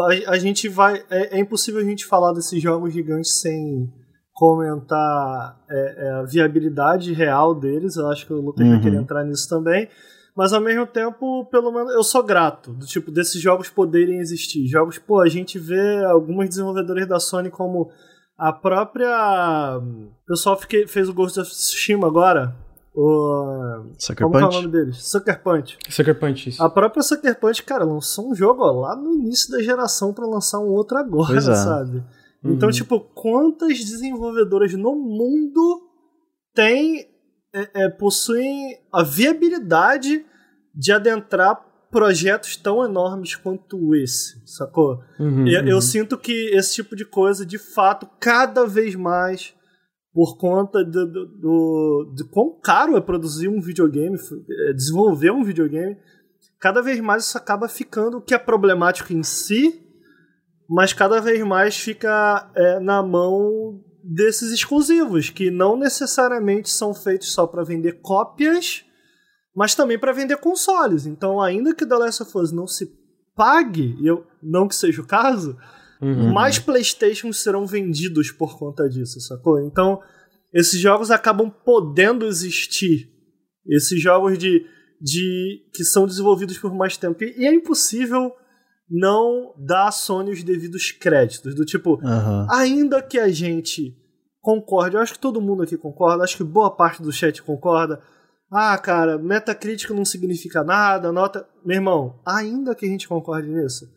[0.05, 1.03] A, a gente vai.
[1.09, 3.91] É, é, impossível a gente falar desses jogos gigantes sem
[4.33, 7.95] comentar é, é a viabilidade real deles.
[7.95, 8.73] Eu acho que o Lucas uhum.
[8.73, 9.89] vai querer entrar nisso também.
[10.35, 14.67] Mas ao mesmo tempo, pelo menos, eu sou grato do tipo desses jogos poderem existir.
[14.67, 17.89] Jogos, pô, a gente vê algumas desenvolvedores da Sony como
[18.37, 19.79] a própria.
[19.79, 22.53] O pessoal fez o Ghost of Tsushima agora,
[22.95, 23.91] o.
[23.97, 24.43] Sucker Como Punch?
[24.43, 25.09] é o nome deles?
[25.09, 25.77] Sucker Punch.
[25.89, 26.63] Sucker Punch, isso.
[26.63, 30.25] A própria Sucker Punch, cara, lançou um jogo ó, lá no início da geração para
[30.25, 31.41] lançar um outro agora, é.
[31.41, 32.03] sabe?
[32.43, 32.53] Uhum.
[32.53, 35.81] Então, tipo, quantas desenvolvedoras no mundo
[36.53, 37.07] tem,
[37.53, 40.25] é, é, possuem a viabilidade
[40.73, 45.01] de adentrar projetos tão enormes quanto esse, sacou?
[45.19, 45.67] Uhum, eu, uhum.
[45.67, 49.54] eu sinto que esse tipo de coisa, de fato, cada vez mais
[50.15, 54.17] por conta do, do, do, de quão caro é produzir um videogame,
[54.69, 55.97] é, desenvolver um videogame,
[56.57, 59.85] cada vez mais isso acaba ficando que é problemático em si,
[60.69, 67.33] mas cada vez mais fica é, na mão desses exclusivos, que não necessariamente são feitos
[67.33, 68.85] só para vender cópias,
[69.53, 71.05] mas também para vender consoles.
[71.05, 72.89] Então, ainda que The Last of Us não se
[73.35, 75.57] pague, eu, não que seja o caso,
[76.01, 76.33] Uhum.
[76.33, 79.59] Mais Playstations serão vendidos por conta disso, sacou?
[79.59, 80.01] Então,
[80.53, 83.09] esses jogos acabam podendo existir.
[83.67, 84.65] Esses jogos de,
[85.01, 87.23] de que são desenvolvidos por mais tempo.
[87.23, 88.31] E é impossível
[88.89, 91.55] não dar à Sony os devidos créditos.
[91.55, 92.47] Do tipo, uhum.
[92.51, 93.95] ainda que a gente
[94.41, 97.99] concorde, eu acho que todo mundo aqui concorda, acho que boa parte do chat concorda.
[98.51, 101.47] Ah, cara, Metacritic não significa nada, nota.
[101.65, 103.89] Meu irmão, ainda que a gente concorde nisso,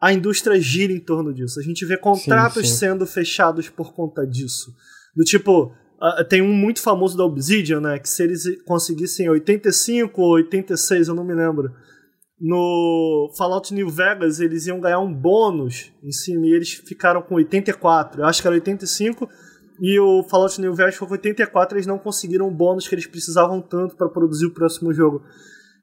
[0.00, 1.60] a indústria gira em torno disso.
[1.60, 2.78] A gente vê contratos sim, sim.
[2.78, 4.74] sendo fechados por conta disso.
[5.14, 7.98] Do tipo, uh, tem um muito famoso da Obsidian, né?
[7.98, 11.70] Que se eles conseguissem 85 ou 86, eu não me lembro,
[12.40, 17.34] no Fallout New Vegas, eles iam ganhar um bônus em cima e eles ficaram com
[17.34, 18.22] 84.
[18.22, 19.28] Eu acho que era 85
[19.78, 23.60] e o Fallout New Vegas foi 84, eles não conseguiram o bônus que eles precisavam
[23.60, 25.22] tanto para produzir o próximo jogo.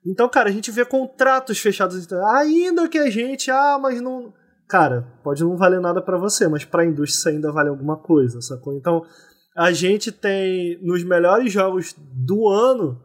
[0.08, 2.08] Então, cara, a gente vê contratos fechados,
[2.38, 4.34] ainda que a gente, ah, mas não,
[4.68, 8.42] cara, pode não valer nada para você, mas para a indústria ainda vale alguma coisa,
[8.42, 8.74] sacou?
[8.74, 9.04] Então,
[9.56, 13.02] a gente tem nos melhores jogos do ano,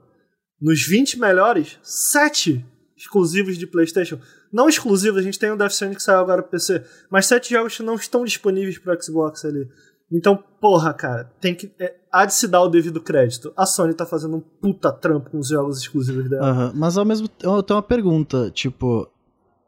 [0.60, 2.64] nos 20 melhores, 7
[2.96, 4.20] exclusivos de PlayStation.
[4.52, 7.50] Não exclusivos, a gente tem o Death Stranding que saiu agora pro PC, mas 7
[7.50, 9.66] jogos que não estão disponíveis pro Xbox ali.
[10.12, 11.72] Então, porra, cara, tem que.
[11.78, 13.52] É, há de se dar o devido crédito.
[13.56, 16.52] A Sony tá fazendo um puta trampo com os jogos exclusivos dela.
[16.52, 16.72] Uhum.
[16.74, 19.08] Mas ao mesmo tempo, eu tenho uma pergunta, tipo.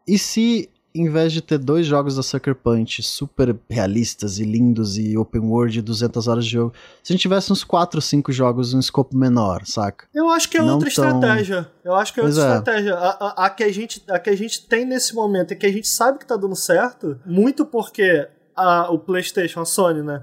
[0.07, 4.97] E se em vez de ter dois jogos da Sucker Punch super realistas e lindos
[4.97, 6.73] e open world 200 horas de jogo,
[7.03, 10.07] se a gente tivesse uns 4 ou 5 jogos um escopo menor, saca?
[10.15, 11.05] Eu acho que é Não outra tão...
[11.05, 11.69] estratégia.
[11.85, 12.57] Eu acho que é outra pois é.
[12.59, 12.95] estratégia.
[12.95, 15.67] A, a, a, que a, gente, a que a gente tem nesse momento e que
[15.67, 20.23] a gente sabe que tá dando certo, muito porque a, o PlayStation, a Sony, né?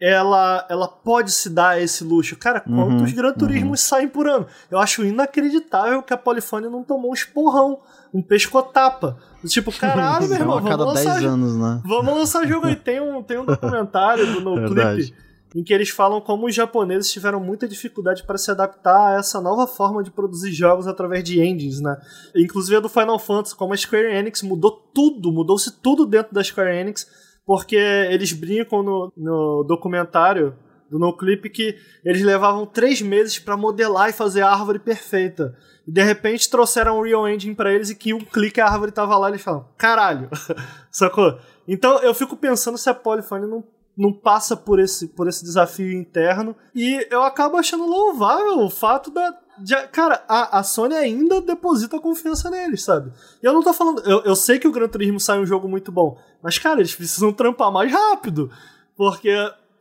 [0.00, 2.36] ela, ela pode se dar esse luxo.
[2.36, 3.88] Cara, quantos uhum, Gran Turismos uhum.
[3.88, 4.46] saem por ano?
[4.70, 7.80] Eu acho inacreditável que a Polifone não tomou um esporrão,
[8.12, 9.16] um pescotapa.
[9.46, 11.80] Tipo, caralho, meu irmão, vamos lançar, anos, né?
[11.84, 12.76] vamos lançar jogo aí.
[12.76, 15.14] Tem um, tem um documentário do NoClip
[15.54, 19.40] em que eles falam como os japoneses tiveram muita dificuldade para se adaptar a essa
[19.40, 21.96] nova forma de produzir jogos através de engines, né?
[22.34, 26.42] Inclusive a do Final Fantasy, como a Square Enix mudou tudo, mudou-se tudo dentro da
[26.42, 27.06] Square Enix
[27.46, 30.56] porque eles brincam no, no documentário
[30.90, 35.56] do NoClip que eles levavam três meses para modelar e fazer a árvore perfeita.
[35.86, 38.92] E de repente trouxeram o Real Engine para eles e que um clique a árvore
[38.92, 40.28] tava lá e eles falam, caralho,
[40.90, 41.38] sacou?
[41.66, 43.64] Então eu fico pensando se a Polyphony não,
[43.96, 49.10] não passa por esse, por esse desafio interno e eu acabo achando louvável o fato
[49.10, 53.12] da, já, cara, a, a Sony ainda deposita confiança neles, sabe?
[53.42, 54.00] E eu não tô falando.
[54.00, 56.94] Eu, eu sei que o Gran Turismo sai um jogo muito bom, mas, cara, eles
[56.94, 58.50] precisam trampar mais rápido.
[58.96, 59.34] Porque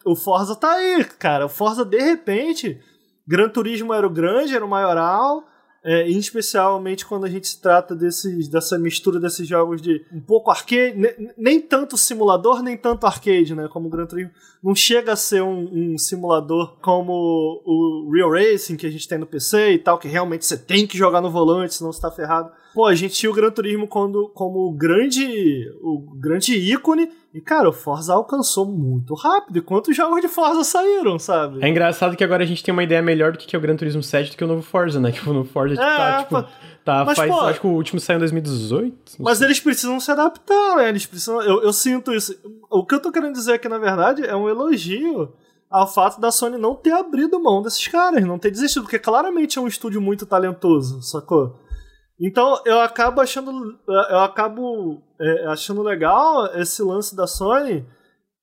[0.06, 1.46] o Forza tá aí, cara.
[1.46, 2.80] O Forza, de repente,
[3.28, 5.44] Gran Turismo era o grande, era o maioral.
[5.86, 10.50] É, especialmente quando a gente se trata desses, dessa mistura desses jogos de um pouco
[10.50, 13.68] arcade, nem, nem tanto simulador, nem tanto arcade, né?
[13.68, 14.32] Como o Gran Turismo.
[14.64, 17.12] Não chega a ser um, um, simulador como
[17.66, 20.88] o Real Racing que a gente tem no PC e tal, que realmente você tem
[20.88, 22.50] que jogar no volante, senão você tá ferrado.
[22.74, 27.40] Pô, a gente tinha o Gran Turismo quando, como o grande, o grande ícone e,
[27.40, 29.58] cara, o Forza alcançou muito rápido.
[29.58, 31.64] E quantos jogos de Forza saíram, sabe?
[31.64, 33.76] É engraçado que agora a gente tem uma ideia melhor do que é o Gran
[33.76, 35.12] Turismo 7 do que o novo Forza, né?
[35.14, 36.46] Que o novo Forza tá, é, tá, tipo...
[36.84, 39.18] Tá, mas, faz, pô, acho que o último saiu em 2018.
[39.20, 39.48] Mas sei.
[39.48, 40.90] eles precisam se adaptar, né?
[40.90, 41.42] Eles precisam...
[41.42, 42.36] Eu, eu sinto isso.
[42.70, 45.32] O que eu tô querendo dizer aqui, na verdade, é um elogio
[45.70, 49.58] ao fato da Sony não ter abrido mão desses caras, não ter desistido, porque claramente
[49.58, 51.58] é um estúdio muito talentoso, sacou?
[52.20, 57.86] Então eu acabo achando eu acabo é, achando legal esse lance da Sony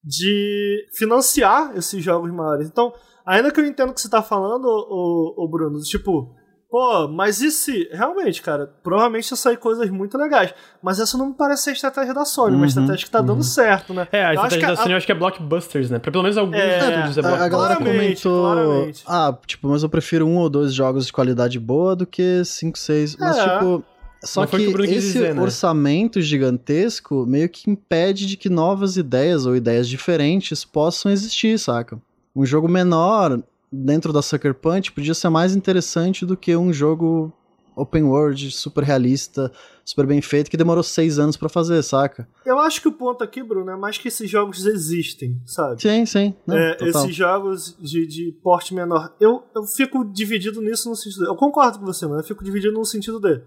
[0.03, 2.67] de financiar esses jogos maiores.
[2.69, 2.93] Então,
[3.25, 6.35] ainda que eu entendo o que você está falando, o, Bruno, tipo,
[6.71, 7.89] Pô, mas e se.
[7.93, 10.55] Realmente, cara, provavelmente ia sair coisas muito legais.
[10.81, 13.19] Mas essa não me parece ser a estratégia da Sony, uhum, uma estratégia que tá
[13.19, 13.27] uhum.
[13.27, 14.07] dando certo, né?
[14.13, 14.93] É, a eu estratégia da Sony a...
[14.93, 15.99] eu acho que é blockbusters, né?
[15.99, 17.43] Pra pelo menos alguns é, estúdios é blockbusters.
[17.43, 18.43] A galera comentou.
[18.43, 19.05] Claramente.
[19.05, 22.79] Ah, tipo, mas eu prefiro um ou dois jogos de qualidade boa do que cinco,
[22.79, 23.17] seis.
[23.19, 23.59] Mas, é.
[23.59, 23.85] tipo.
[24.23, 25.41] Só que, que esse dizer, né?
[25.41, 31.99] orçamento gigantesco meio que impede de que novas ideias ou ideias diferentes possam existir, saca?
[32.37, 33.43] Um jogo menor,
[33.73, 37.33] dentro da Sucker Punch podia ser mais interessante do que um jogo
[37.77, 39.51] open world, super realista,
[39.85, 42.29] super bem feito, que demorou seis anos para fazer, saca?
[42.45, 45.81] Eu acho que o ponto aqui, Bruno, é mais que esses jogos existem, sabe?
[45.81, 46.35] Sim, sim.
[46.51, 49.15] é, esses jogos de, de porte menor.
[49.21, 51.27] Eu, eu fico dividido nisso no sentido.
[51.27, 52.21] Eu concordo com você, mano.
[52.21, 53.43] Eu fico dividido no sentido de.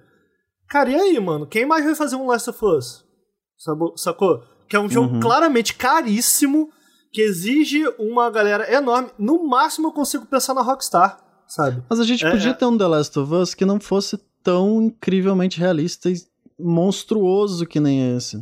[0.67, 1.45] Cara, e aí, mano?
[1.45, 3.05] Quem mais vai fazer um Last of Us?
[3.95, 4.43] Sacou?
[4.67, 5.19] Que é um jogo uhum.
[5.19, 6.71] claramente caríssimo
[7.13, 9.09] que exige uma galera enorme.
[9.19, 11.83] No máximo eu consigo pensar na Rockstar, sabe?
[11.87, 12.53] Mas a gente é, podia é...
[12.53, 16.15] ter um The Last of Us que não fosse tão incrivelmente realista e
[16.59, 18.37] monstruoso que nem esse.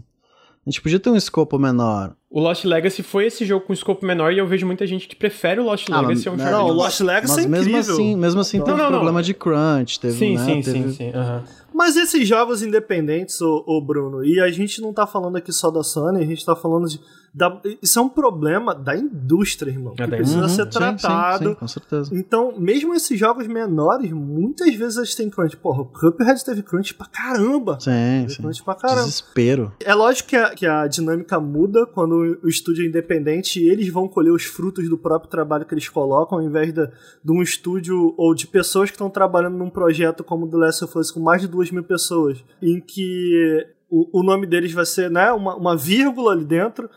[0.66, 2.16] A gente podia ter um escopo menor.
[2.30, 5.16] O Lost Legacy foi esse jogo com escopo menor e eu vejo muita gente que
[5.16, 6.52] prefere o Lost ah, Legacy a um jogo.
[6.52, 9.24] Não, o Lost Legacy mas é mesmo assim, mesmo assim não, teve não, não, problema
[9.24, 10.84] de crunch, teve, sim, né, sim, teve...
[10.84, 11.44] sim, sim, uhum.
[11.82, 15.82] Mas esses jogos independentes, o, Bruno, e a gente não tá falando aqui só da
[15.82, 17.02] Sony, a gente tá falando de
[17.34, 19.94] da, isso é um problema da indústria, irmão.
[19.98, 21.38] É que precisa uhum, ser tratado.
[21.38, 22.12] Sim, sim, sim, com certeza.
[22.14, 25.56] Então, mesmo esses jogos menores, muitas vezes eles têm crunch.
[25.56, 27.78] Porra, o Cuphead teve crunch pra caramba.
[27.80, 28.42] Sim, sim.
[28.42, 29.06] Crunch pra caramba.
[29.06, 29.72] Desespero.
[29.80, 33.88] É lógico que a, que a dinâmica muda quando o estúdio é independente e eles
[33.88, 37.42] vão colher os frutos do próprio trabalho que eles colocam, ao invés de, de um
[37.42, 41.12] estúdio ou de pessoas que estão trabalhando num projeto como o The Last of Us
[41.12, 45.32] com mais de duas mil pessoas, em que o, o nome deles vai ser né,
[45.32, 46.90] uma, uma vírgula ali dentro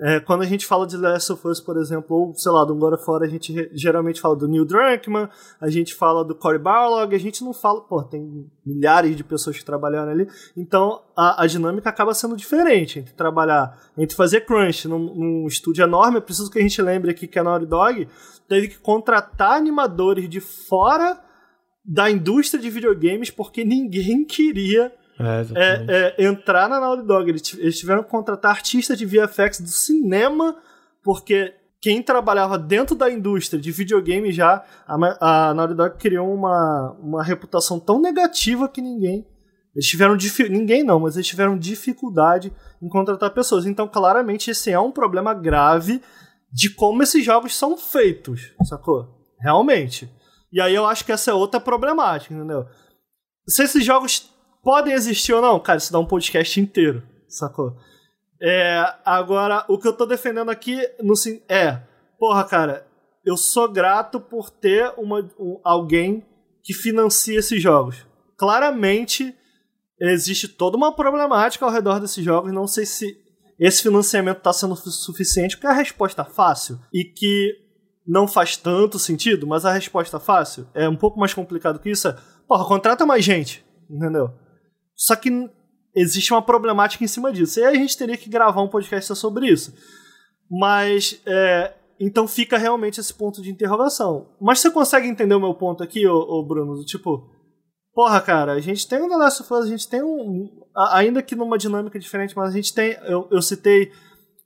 [0.00, 2.74] É, quando a gente fala de Last of Us, por exemplo, ou sei lá, do
[2.74, 5.28] of War, a gente geralmente fala do Neil Druckmann,
[5.60, 9.58] a gente fala do Cory Barlog, a gente não fala, pô, tem milhares de pessoas
[9.58, 10.26] que trabalharam ali,
[10.56, 15.84] então a, a dinâmica acaba sendo diferente entre trabalhar, entre fazer crunch num, num estúdio
[15.84, 16.16] enorme.
[16.16, 18.08] Eu preciso que a gente lembre aqui que a Naughty Dog
[18.48, 21.20] teve que contratar animadores de fora
[21.84, 27.28] da indústria de videogames porque ninguém queria é, é, é, entrar na Naughty Dog.
[27.28, 30.56] Eles, eles tiveram que contratar artistas de VFX do cinema,
[31.02, 36.96] porque quem trabalhava dentro da indústria de videogame já, a, a Naughty Dog criou uma,
[37.00, 39.26] uma reputação tão negativa que ninguém.
[39.74, 40.16] Eles tiveram
[40.50, 43.64] ninguém não, mas eles tiveram dificuldade em contratar pessoas.
[43.64, 46.02] Então, claramente, esse é um problema grave
[46.52, 49.08] de como esses jogos são feitos, sacou?
[49.40, 50.10] Realmente.
[50.52, 52.66] E aí eu acho que essa é outra problemática, entendeu?
[53.48, 54.30] Se esses jogos
[54.62, 57.76] podem existir ou não, cara, isso dá um podcast inteiro, sacou?
[58.40, 61.14] É, agora, o que eu tô defendendo aqui no,
[61.48, 61.80] é,
[62.18, 62.86] porra, cara,
[63.24, 66.26] eu sou grato por ter uma, um, alguém
[66.62, 68.04] que financia esses jogos.
[68.36, 69.34] Claramente,
[70.00, 73.16] existe toda uma problemática ao redor desses jogos, não sei se
[73.58, 77.61] esse financiamento está sendo suficiente, porque a resposta fácil e que
[78.06, 82.08] não faz tanto sentido, mas a resposta fácil é um pouco mais complicado que isso,
[82.08, 82.16] é,
[82.46, 84.30] porra, contrata mais gente, entendeu?
[84.94, 85.50] Só que
[85.94, 87.60] existe uma problemática em cima disso.
[87.60, 89.74] E aí a gente teria que gravar um podcast sobre isso.
[90.50, 94.28] Mas, é, então fica realmente esse ponto de interrogação.
[94.40, 96.84] Mas você consegue entender o meu ponto aqui, ô, ô Bruno?
[96.84, 97.30] Tipo,
[97.94, 100.48] porra, cara, a gente tem um The Last of Us, a gente tem um.
[100.90, 102.92] Ainda que numa dinâmica diferente, mas a gente tem.
[103.04, 103.92] Eu, eu citei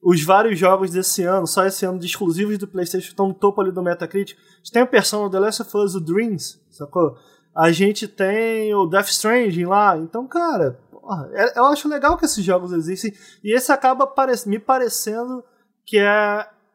[0.09, 3.61] os vários jogos desse ano, só esse ano, de exclusivos do PlayStation, estão no topo
[3.61, 4.39] ali do Metacritic.
[4.39, 7.19] A gente tem a Persona The Last of Us, o Dreams, sacou?
[7.53, 9.99] A gente tem o Death Stranding lá.
[9.99, 13.13] Então, cara, porra, é, eu acho legal que esses jogos existem.
[13.43, 14.09] E esse acaba
[14.47, 15.43] me parecendo
[15.85, 16.07] que é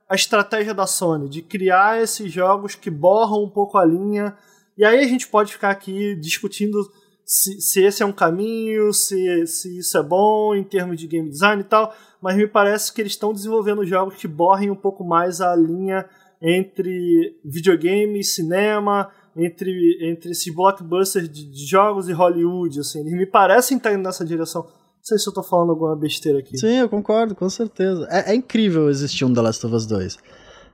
[0.09, 4.35] a estratégia da Sony, de criar esses jogos que borram um pouco a linha.
[4.77, 6.91] E aí a gente pode ficar aqui discutindo
[7.31, 11.29] se, se esse é um caminho, se, se isso é bom em termos de game
[11.29, 11.95] design e tal.
[12.21, 16.05] Mas me parece que eles estão desenvolvendo jogos que borrem um pouco mais a linha
[16.41, 22.99] entre videogame, cinema entre, entre esses blockbusters de, de, jogos e Hollywood, assim.
[22.99, 24.63] Eles me parecem estar indo nessa direção.
[24.63, 24.69] Não
[25.01, 26.57] sei se eu tô falando alguma besteira aqui.
[26.57, 28.05] Sim, eu concordo, com certeza.
[28.11, 30.17] É, é incrível existir um The Last of Us 2.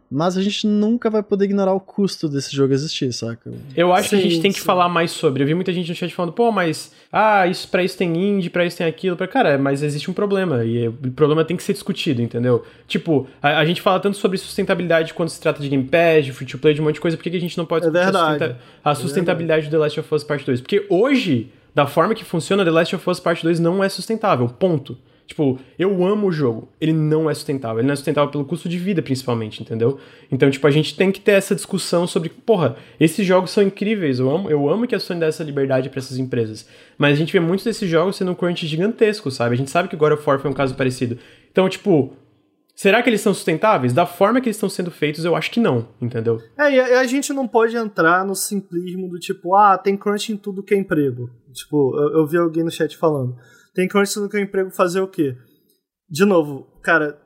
[0.09, 3.51] Mas a gente nunca vai poder ignorar o custo desse jogo existir, saca?
[3.75, 4.65] Eu acho sim, que a gente tem que sim.
[4.65, 5.43] falar mais sobre.
[5.43, 8.49] Eu vi muita gente no chat falando, pô, mas ah, isso para isso tem indie,
[8.49, 9.17] para isso tem aquilo.
[9.17, 12.63] Pra, cara, mas existe um problema e o problema tem que ser discutido, entendeu?
[12.87, 16.31] Tipo, a, a gente fala tanto sobre sustentabilidade quando se trata de Game Pass, de
[16.31, 17.91] free to play, de um monte de coisa, por que a gente não pode é
[17.91, 18.15] verdade.
[18.15, 20.61] a, sustenta a sustentabilidade é do The Last of Us Part 2?
[20.61, 24.47] Porque hoje, da forma que funciona, The Last of Us Part 2 não é sustentável,
[24.47, 24.97] ponto.
[25.27, 26.69] Tipo, eu amo o jogo.
[26.79, 27.79] Ele não é sustentável.
[27.79, 29.99] Ele não é sustentável pelo custo de vida, principalmente, entendeu?
[30.31, 34.19] Então, tipo, a gente tem que ter essa discussão sobre, porra, esses jogos são incríveis.
[34.19, 36.65] Eu amo, eu amo que a Sony dá essa liberdade para essas empresas.
[36.97, 39.53] Mas a gente vê muitos desses jogos sendo um crunch gigantesco, sabe?
[39.53, 41.19] A gente sabe que God of War foi um caso parecido.
[41.51, 42.13] Então, tipo,
[42.77, 43.91] Será que eles são sustentáveis?
[43.91, 46.39] Da forma que eles estão sendo feitos, eu acho que não, entendeu?
[46.55, 50.31] É, e a, a, gente não pode entrar no simplismo do tipo, ah, tem crunch
[50.31, 51.27] em tudo que é emprego.
[51.51, 53.35] Tipo, eu, eu vi alguém no chat falando.
[53.77, 55.37] Tem crunch no que emprego fazer o quê?
[56.09, 57.21] De novo, cara,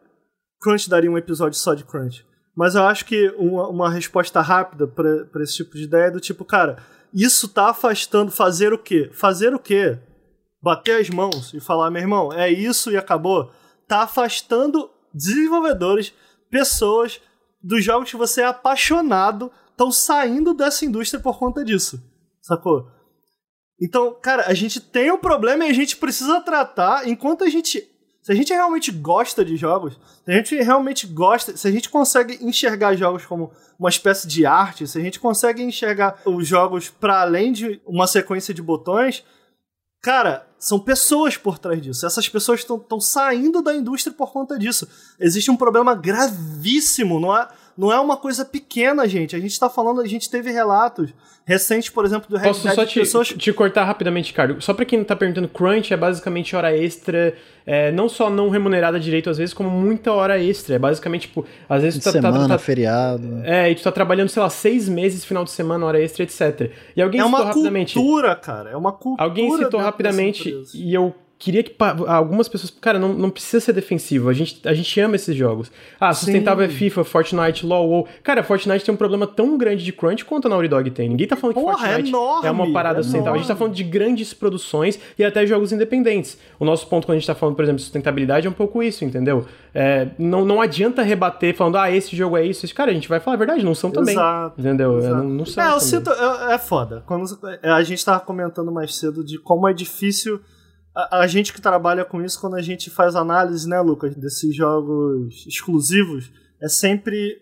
[0.60, 2.26] crunch daria um episódio só de crunch.
[2.54, 6.20] Mas eu acho que uma, uma resposta rápida para esse tipo de ideia é do
[6.20, 6.84] tipo, cara,
[7.14, 9.10] isso tá afastando fazer o quê?
[9.14, 9.98] Fazer o quê?
[10.62, 13.50] Bater as mãos e falar, meu irmão, é isso e acabou.
[13.88, 16.14] Tá afastando desenvolvedores,
[16.50, 17.22] pessoas
[17.64, 22.04] dos jogos que você é apaixonado, estão saindo dessa indústria por conta disso.
[22.42, 22.92] Sacou?
[23.82, 27.90] Então, cara, a gente tem um problema e a gente precisa tratar enquanto a gente.
[28.22, 31.90] Se a gente realmente gosta de jogos, se a gente realmente gosta, se a gente
[31.90, 36.88] consegue enxergar jogos como uma espécie de arte, se a gente consegue enxergar os jogos
[36.88, 39.24] para além de uma sequência de botões,
[40.00, 42.06] cara, são pessoas por trás disso.
[42.06, 44.88] Essas pessoas estão saindo da indústria por conta disso.
[45.20, 47.48] Existe um problema gravíssimo, não é?
[47.78, 49.36] Não é uma coisa pequena, gente.
[49.36, 51.14] A gente tá falando, a gente teve relatos
[51.46, 53.28] recentes, por exemplo, do Red Posso só te, pessoas...
[53.30, 54.62] te cortar rapidamente, Ricardo?
[54.62, 57.36] Só pra quem tá perguntando, crunch é basicamente hora extra,
[57.66, 60.76] é, não só não remunerada direito às vezes, como muita hora extra.
[60.76, 63.42] É basicamente, tipo, às vezes tu tá, semana, tá, tá, feriado.
[63.44, 66.72] É, e tu tá trabalhando, sei lá, seis meses, final de semana, hora extra, etc.
[66.96, 68.70] E alguém é citou uma cultura, cara.
[68.70, 69.24] É uma cultura.
[69.24, 71.76] Alguém citou rapidamente, e eu queria que
[72.08, 72.72] algumas pessoas.
[72.80, 74.30] Cara, não, não precisa ser defensivo.
[74.30, 75.72] A gente, a gente ama esses jogos.
[76.00, 76.72] Ah, sustentável Sim.
[76.72, 78.08] é FIFA, Fortnite, LoL, WoW.
[78.22, 81.10] Cara, Fortnite tem um problema tão grande de crunch quanto a Naughty Dog tem.
[81.10, 83.34] Ninguém tá falando Porra, que Fortnite é, enorme, é uma parada é sustentável.
[83.34, 86.38] A gente tá falando de grandes produções e até jogos independentes.
[86.60, 88.84] O nosso ponto quando a gente tá falando, por exemplo, de sustentabilidade é um pouco
[88.84, 89.44] isso, entendeu?
[89.74, 92.72] É, não, não adianta rebater falando, ah, esse jogo é isso.
[92.76, 94.14] Cara, a gente vai falar a verdade, não são também.
[94.14, 94.62] Exato.
[94.62, 95.00] Entendeu?
[95.00, 95.16] Exato.
[95.16, 95.64] Não, não são.
[95.64, 96.12] É, eu sinto.
[96.12, 97.04] É, é foda.
[97.08, 97.26] Quando,
[97.64, 100.40] a gente tava comentando mais cedo de como é difícil
[100.96, 104.56] a, a, gente que trabalha com isso, quando a gente faz análise, né, Lucas, desses
[104.56, 106.32] jogos exclusivos,
[106.62, 107.38] é sempre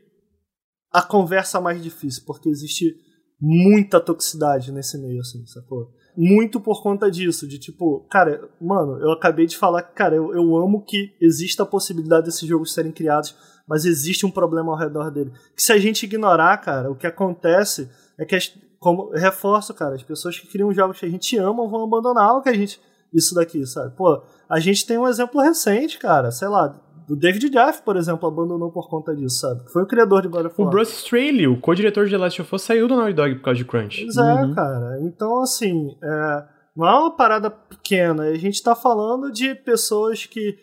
[0.91, 2.95] a conversa mais difícil, porque existe
[3.39, 5.91] muita toxicidade nesse meio, assim, sacou?
[6.17, 10.33] Muito por conta disso, de tipo, cara, mano, eu acabei de falar que, cara, eu,
[10.33, 13.35] eu amo que exista a possibilidade desses jogos serem criados,
[13.67, 15.31] mas existe um problema ao redor dele.
[15.55, 19.95] Que se a gente ignorar, cara, o que acontece é que, as, como reforço, cara,
[19.95, 22.81] as pessoas que criam jogos que a gente ama vão abandonar o que a gente
[23.13, 23.95] isso daqui, sabe?
[23.95, 26.79] Pô, a gente tem um exemplo recente, cara, sei lá,
[27.09, 29.67] o David Jeff, por exemplo, abandonou por conta disso, sabe?
[29.71, 30.67] Foi o criador de God of War.
[30.67, 33.45] O Bruce Straley, o co-diretor de The Last of Us, saiu do Naughty Dog por
[33.45, 34.03] causa de Crunch.
[34.03, 34.53] Pois é, uhum.
[34.53, 34.99] cara.
[35.01, 36.43] Então, assim, é,
[36.77, 38.25] não é uma parada pequena.
[38.25, 40.55] A gente tá falando de pessoas que...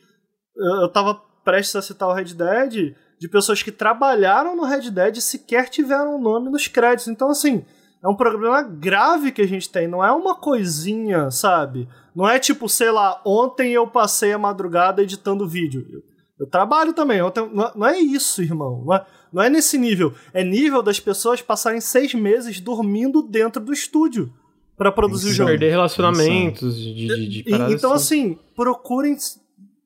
[0.56, 5.16] Eu tava prestes a citar o Red Dead, de pessoas que trabalharam no Red Dead
[5.16, 7.08] e sequer tiveram o nome nos créditos.
[7.08, 7.64] Então, assim,
[8.02, 9.88] é um problema grave que a gente tem.
[9.88, 11.88] Não é uma coisinha, sabe?
[12.16, 15.86] Não é tipo, sei lá, ontem eu passei a madrugada editando vídeo.
[15.90, 16.02] Eu,
[16.40, 17.18] eu trabalho também.
[17.30, 18.82] Tenho, não, não, é isso, irmão.
[18.86, 20.14] Não é, não é nesse nível.
[20.32, 24.32] É nível das pessoas passarem seis meses dormindo dentro do estúdio
[24.78, 25.50] para produzir o jogo.
[25.50, 27.44] Perder relacionamentos de, de, de
[27.74, 28.30] Então, assim.
[28.32, 29.14] assim, procurem.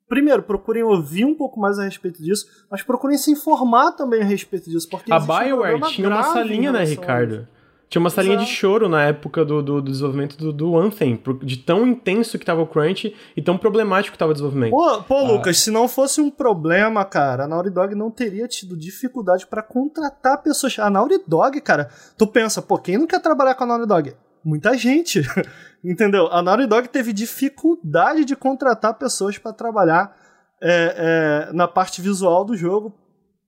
[0.07, 4.25] Primeiro, procurem ouvir um pouco mais a respeito disso, mas procurem se informar também a
[4.25, 4.87] respeito disso.
[4.89, 7.45] Porque a Bioware um tinha uma salinha, né, Ricardo?
[7.91, 8.49] Tinha uma salinha Exato.
[8.49, 12.45] de choro na época do, do, do desenvolvimento do, do, Anthem, de tão intenso que
[12.45, 14.71] tava o crunch e tão problemático que tava o desenvolvimento.
[14.71, 15.23] Pô, pô ah.
[15.23, 19.61] Lucas, se não fosse um problema, cara, a Naughty Dog não teria tido dificuldade para
[19.61, 20.79] contratar pessoas.
[20.79, 24.15] A Naughty Dog, cara, tu pensa, pô, quem não quer trabalhar com a Naughty Dog?
[24.41, 25.21] Muita gente,
[25.83, 26.27] entendeu?
[26.31, 30.15] A Naughty Dog teve dificuldade de contratar pessoas para trabalhar
[30.63, 33.00] é, é, na parte visual do jogo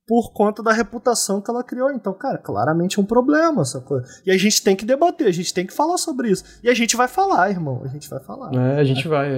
[0.05, 1.89] por conta da reputação que ela criou.
[1.91, 4.05] Então, cara, claramente é um problema essa coisa.
[4.25, 6.43] E a gente tem que debater, a gente tem que falar sobre isso.
[6.61, 7.81] E a gente vai falar, irmão.
[7.85, 8.51] A gente vai falar.
[8.53, 9.31] É, a gente vai.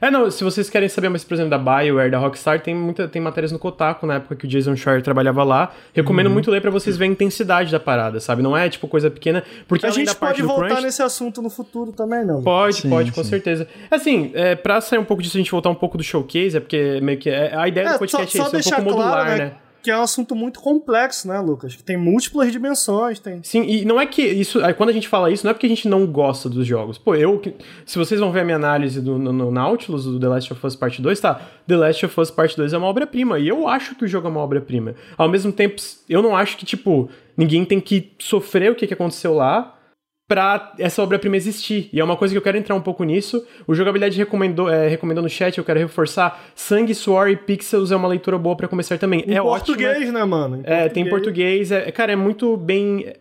[0.00, 2.74] É, é não, se vocês querem saber mais, por exemplo, da BioWare, da Rockstar, tem,
[2.74, 5.72] muita, tem matérias no Kotaku, na época que o Jason Schreier trabalhava lá.
[5.92, 6.32] Recomendo uhum.
[6.32, 8.42] muito ler para vocês verem a intensidade da parada, sabe?
[8.42, 9.42] Não é tipo coisa pequena.
[9.66, 12.42] Porque a gente pode voltar crunch, nesse assunto no futuro também, não?
[12.42, 13.14] Pode, sim, pode, sim.
[13.14, 13.66] com certeza.
[13.90, 16.60] Assim, é, pra sair um pouco disso, a gente voltar um pouco do showcase, é
[16.60, 17.28] porque meio que.
[17.28, 19.44] É, a ideia é, do podcast só, é isso, é um pouco modular, claro, né?
[19.46, 19.52] né?
[19.82, 21.74] Que é um assunto muito complexo, né, Lucas?
[21.74, 23.42] Que tem múltiplas dimensões, tem.
[23.42, 24.60] Sim, e não é que isso.
[24.76, 26.96] Quando a gente fala isso, não é porque a gente não gosta dos jogos.
[26.98, 27.40] Pô, eu.
[27.84, 30.66] Se vocês vão ver a minha análise do, no, no Nautilus, do The Last of
[30.66, 31.40] Us Part 2, tá?
[31.66, 33.38] The Last of Us Part 2 é uma obra-prima.
[33.38, 34.94] E eu acho que o jogo é uma obra-prima.
[35.18, 35.76] Ao mesmo tempo,
[36.08, 39.78] eu não acho que, tipo, ninguém tem que sofrer o que, que aconteceu lá
[40.32, 41.90] para essa obra-prima existir.
[41.92, 43.46] E é uma coisa que eu quero entrar um pouco nisso.
[43.66, 46.42] O Jogabilidade recomendou, é, recomendou no chat, eu quero reforçar.
[46.54, 49.24] Sangue, Suor e Pixels é uma leitura boa para começar também.
[49.26, 50.56] Em é português, ótimo, né, mano?
[50.56, 51.70] Em é, tem português.
[51.70, 53.12] É, cara, é muito bem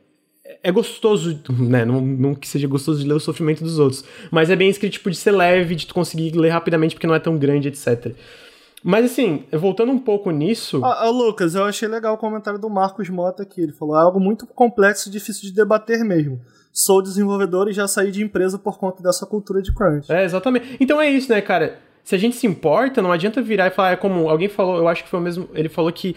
[0.64, 1.84] é gostoso, né?
[1.84, 4.94] Não, não que seja gostoso de ler o sofrimento dos outros, mas é bem escrito,
[4.94, 8.16] tipo, de ser leve, de tu conseguir ler rapidamente porque não é tão grande, etc.
[8.82, 10.80] Mas assim, voltando um pouco nisso.
[10.82, 13.60] Ah, ah, Lucas, eu achei legal o comentário do Marcos Mota aqui.
[13.60, 16.40] Ele falou: é algo muito complexo e difícil de debater mesmo
[16.72, 20.12] sou desenvolvedor e já saí de empresa por conta dessa cultura de crunch.
[20.12, 20.78] É, exatamente.
[20.80, 21.80] Então é isso, né, cara?
[22.04, 24.88] Se a gente se importa, não adianta virar e falar, é como alguém falou, eu
[24.88, 26.16] acho que foi o mesmo, ele falou que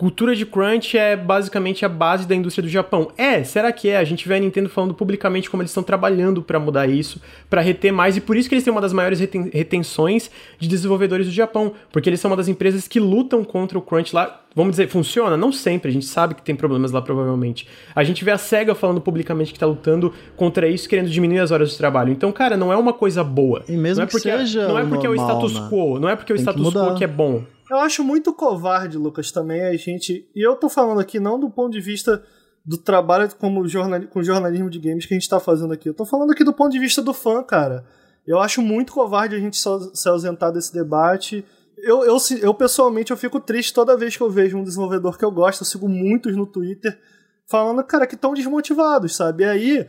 [0.00, 3.12] cultura de crunch é basicamente a base da indústria do Japão.
[3.18, 3.98] É, será que é?
[3.98, 7.20] A gente vê a Nintendo falando publicamente como eles estão trabalhando para mudar isso,
[7.50, 10.66] para reter mais, e por isso que eles têm uma das maiores reten retenções de
[10.66, 14.40] desenvolvedores do Japão, porque eles são uma das empresas que lutam contra o crunch lá.
[14.56, 15.36] Vamos dizer, funciona?
[15.36, 17.68] Não sempre, a gente sabe que tem problemas lá provavelmente.
[17.94, 21.50] A gente vê a SEGA falando publicamente que tá lutando contra isso, querendo diminuir as
[21.50, 22.10] horas de trabalho.
[22.10, 23.62] Então, cara, não é uma coisa boa.
[23.68, 25.68] E mesmo não é porque, seja Não é porque normal, é o status né?
[25.68, 27.44] quo, não é porque é o status quo que é bom.
[27.70, 30.28] Eu acho muito covarde, Lucas, também a gente.
[30.34, 32.20] E eu tô falando aqui não do ponto de vista
[32.66, 35.88] do trabalho como jornal, com jornalismo de games que a gente tá fazendo aqui.
[35.88, 37.84] Eu tô falando aqui do ponto de vista do fã, cara.
[38.26, 41.44] Eu acho muito covarde a gente se ausentar desse debate.
[41.78, 45.24] Eu, eu, eu, pessoalmente, eu fico triste toda vez que eu vejo um desenvolvedor que
[45.24, 46.98] eu gosto, eu sigo muitos no Twitter,
[47.46, 49.44] falando, cara, que tão desmotivados, sabe?
[49.44, 49.86] E aí,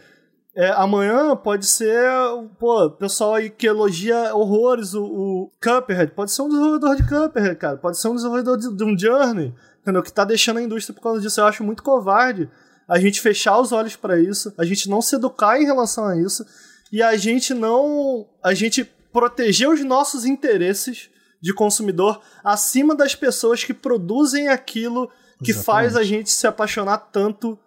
[0.56, 2.10] é, amanhã pode ser,
[2.60, 7.56] pô, pessoal aí que elogia horrores o, o Cuphead, pode ser um desenvolvedor de Cuphead,
[7.56, 10.04] cara, pode ser um desenvolvedor de, de um Journey, entendeu?
[10.04, 11.40] Que tá deixando a indústria por causa disso.
[11.40, 12.50] Eu acho muito covarde
[12.88, 16.18] a gente fechar os olhos para isso, a gente não se educar em relação a
[16.18, 16.46] isso
[16.92, 18.84] e a gente não, a gente
[19.14, 21.10] proteger os nossos interesses
[21.42, 25.10] de consumidor acima das pessoas que produzem aquilo
[25.42, 25.66] que Exatamente.
[25.66, 27.58] faz a gente se apaixonar tanto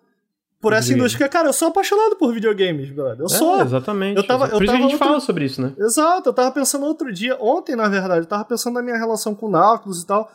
[0.65, 1.29] por essa indústria.
[1.29, 3.21] Cara, eu sou apaixonado por videogames, brother.
[3.21, 3.61] Eu é, sou.
[3.61, 4.17] Exatamente.
[4.17, 4.99] Eu tava, eu por isso a gente outro...
[4.99, 5.75] fala sobre isso, né?
[5.79, 6.31] Exato.
[6.31, 9.45] Eu tava pensando outro dia, ontem, na verdade, eu tava pensando na minha relação com
[9.45, 10.33] o Nautilus e tal.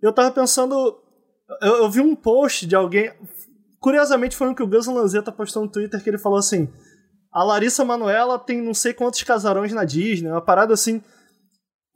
[0.00, 0.96] Eu tava pensando.
[1.60, 3.12] Eu, eu vi um post de alguém.
[3.80, 6.68] Curiosamente, foi um que o Gus Lanzetta postou no Twitter que ele falou assim:
[7.32, 11.02] a Larissa Manuela tem não sei quantos casarões na Disney, uma parada assim.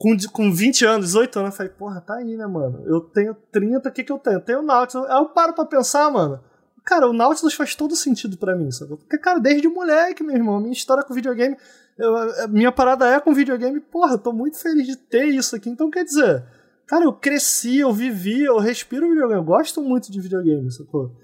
[0.00, 2.84] Com, com 20 anos, 18 anos, eu falei, porra, tá aí, né, mano?
[2.86, 4.36] Eu tenho 30, o que que eu tenho?
[4.36, 5.08] Eu tenho Nautilus.
[5.08, 6.40] Aí eu paro pra pensar, mano.
[6.88, 8.96] Cara, o Nautilus faz todo sentido para mim, sabe?
[8.96, 11.54] Porque, cara, desde moleque, meu irmão, minha história com videogame,
[11.98, 15.68] eu, minha parada é com videogame, porra, eu tô muito feliz de ter isso aqui.
[15.68, 16.42] Então, quer dizer,
[16.86, 21.14] cara, eu cresci, eu vivi, eu respiro videogame, eu gosto muito de videogame, sacou?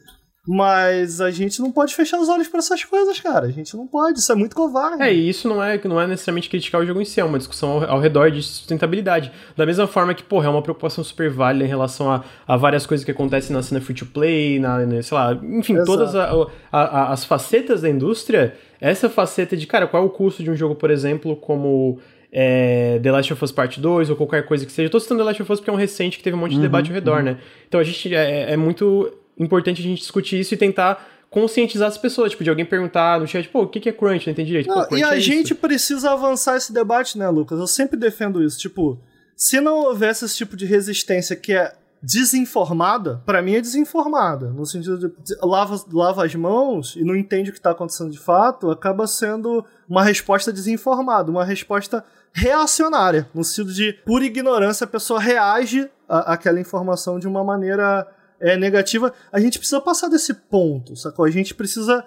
[0.47, 3.47] Mas a gente não pode fechar os olhos para essas coisas, cara.
[3.47, 5.03] A gente não pode, isso é muito covarde.
[5.03, 7.39] É, e isso não é, não é necessariamente criticar o jogo em si, é uma
[7.39, 9.33] discussão ao, ao redor de sustentabilidade.
[9.57, 12.85] Da mesma forma que, porra, é uma preocupação super válida em relação a, a várias
[12.85, 15.87] coisas que acontecem na cena free to play, na, na sei lá, enfim, Exato.
[15.87, 16.31] todas a,
[16.71, 18.55] a, as facetas da indústria.
[18.79, 21.99] Essa faceta de, cara, qual é o custo de um jogo, por exemplo, como
[22.31, 24.89] é, The Last of Us Part 2 ou qualquer coisa que seja.
[24.89, 26.51] Eu tô citando The Last of Us porque é um recente que teve um monte
[26.51, 27.25] de uhum, debate ao redor, uhum.
[27.25, 27.39] né?
[27.67, 31.99] Então a gente é, é muito importante a gente discutir isso e tentar conscientizar as
[31.99, 34.25] pessoas, tipo, de alguém perguntar no chat, pô, o que é crunch?
[34.27, 34.69] Não entendi direito.
[34.69, 35.57] Não, pô, e a é gente isso.
[35.57, 37.59] precisa avançar esse debate, né, Lucas?
[37.59, 38.57] Eu sempre defendo isso.
[38.57, 39.01] Tipo,
[39.37, 44.51] se não houvesse esse tipo de resistência que é desinformada, para mim é desinformada.
[44.51, 48.19] No sentido de lava, lava as mãos e não entende o que tá acontecendo de
[48.19, 53.29] fato, acaba sendo uma resposta desinformada, uma resposta reacionária.
[53.35, 58.07] No sentido de, por ignorância, a pessoa reage àquela informação de uma maneira
[58.41, 61.25] é, negativa, a gente precisa passar desse ponto, sacou?
[61.25, 62.05] A gente precisa.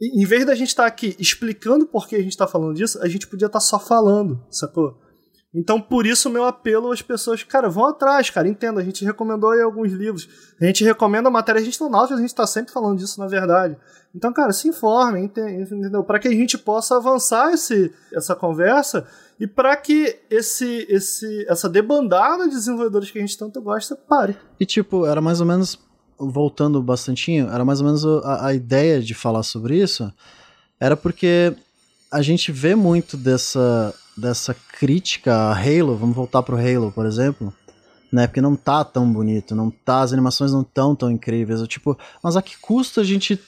[0.00, 3.00] Em vez da gente estar tá aqui explicando por que a gente está falando disso,
[3.02, 5.00] a gente podia estar tá só falando, sacou?
[5.54, 9.50] Então, por isso, meu apelo às pessoas, cara, vão atrás, cara, entenda, a gente recomendou
[9.50, 10.26] aí alguns livros,
[10.58, 13.20] a gente recomenda a matéria, a gente não Nautilus, a gente está sempre falando disso,
[13.20, 13.76] na verdade.
[14.14, 16.02] Então, cara, se informe, entendeu?
[16.04, 19.06] Para que a gente possa avançar esse, essa conversa
[19.38, 24.36] e para que esse, esse, essa debandada de desenvolvedores que a gente tanto gosta pare.
[24.58, 25.78] E, tipo, era mais ou menos,
[26.18, 30.12] voltando bastantinho, era mais ou menos a, a ideia de falar sobre isso,
[30.78, 31.54] era porque
[32.10, 37.52] a gente vê muito dessa dessa crítica a Halo, vamos voltar pro Halo, por exemplo,
[38.12, 38.26] né?
[38.26, 41.60] Porque não tá tão bonito, não tá, as animações não tão tão incríveis.
[41.60, 43.40] Eu, tipo, mas a que custo a gente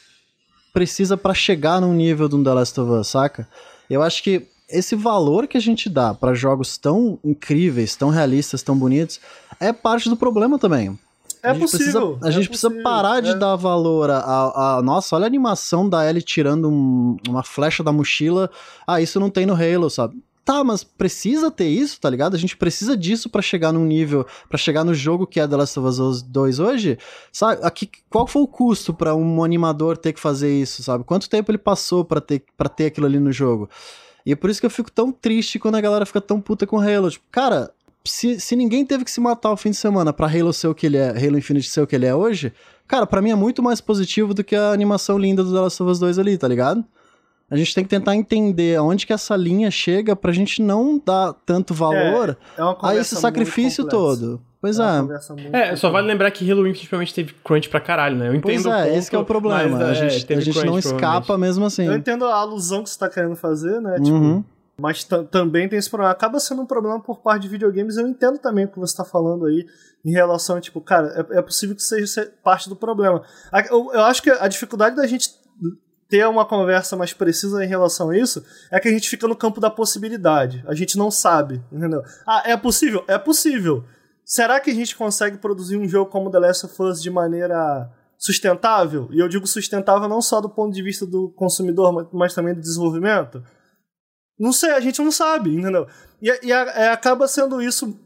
[0.72, 3.46] precisa para chegar num nível de um The Last of Us, saca?
[3.88, 8.62] Eu acho que esse valor que a gente dá para jogos tão incríveis, tão realistas,
[8.62, 9.20] tão bonitos,
[9.60, 10.98] é parte do problema também.
[11.42, 12.16] É a possível.
[12.16, 13.34] Precisa, a gente é precisa parar de é.
[13.34, 17.82] dar valor a, a, a, Nossa, olha a animação da Ellie tirando um, uma flecha
[17.82, 18.50] da mochila.
[18.86, 20.16] Ah, isso não tem no Halo, sabe?
[20.42, 22.34] Tá, mas precisa ter isso, tá ligado?
[22.34, 25.56] A gente precisa disso para chegar num nível, para chegar no jogo que é The
[25.56, 26.98] Last of Us 2 hoje.
[27.32, 31.02] Sabe, aqui, qual foi o custo para um animador ter que fazer isso, sabe?
[31.04, 33.70] Quanto tempo ele passou para ter para ter aquilo ali no jogo?
[34.24, 36.66] E é por isso que eu fico tão triste quando a galera fica tão puta
[36.66, 37.10] com Halo.
[37.10, 37.70] Tipo, cara,
[38.04, 40.74] se, se ninguém teve que se matar o fim de semana pra Halo ser o
[40.74, 42.52] que ele é, Halo Infinite ser o que ele é hoje,
[42.86, 45.82] cara, para mim é muito mais positivo do que a animação linda do The Last
[45.82, 46.84] of Us 2 ali, tá ligado?
[47.54, 51.32] A gente tem que tentar entender aonde que essa linha chega pra gente não dar
[51.46, 54.42] tanto valor é, é a esse sacrifício todo.
[54.60, 54.82] Pois é.
[55.52, 58.26] É, é só vale lembrar que Infinite principalmente teve crunch pra caralho, né?
[58.26, 59.78] Eu entendo pois é, ponto, esse é o problema.
[59.78, 61.84] Mas, a é, gente, a gente não escapa mesmo assim.
[61.84, 64.00] Eu entendo a alusão que você tá querendo fazer, né?
[64.00, 64.44] Tipo, uhum.
[64.76, 66.10] mas também tem esse problema.
[66.10, 67.96] Acaba sendo um problema por parte de videogames.
[67.96, 69.64] Eu entendo também o que você tá falando aí
[70.04, 73.22] em relação a, tipo, cara, é, é possível que seja parte do problema.
[73.70, 75.28] Eu, eu acho que a dificuldade da gente
[76.14, 79.34] ter uma conversa mais precisa em relação a isso, é que a gente fica no
[79.34, 80.62] campo da possibilidade.
[80.64, 82.04] A gente não sabe, entendeu?
[82.24, 83.02] Ah, é possível?
[83.08, 83.84] É possível.
[84.24, 87.90] Será que a gente consegue produzir um jogo como The Last of Us de maneira
[88.16, 89.08] sustentável?
[89.10, 92.60] E eu digo sustentável não só do ponto de vista do consumidor, mas também do
[92.60, 93.42] desenvolvimento?
[94.38, 95.88] Não sei, a gente não sabe, entendeu?
[96.22, 97.98] E, e é, acaba sendo isso,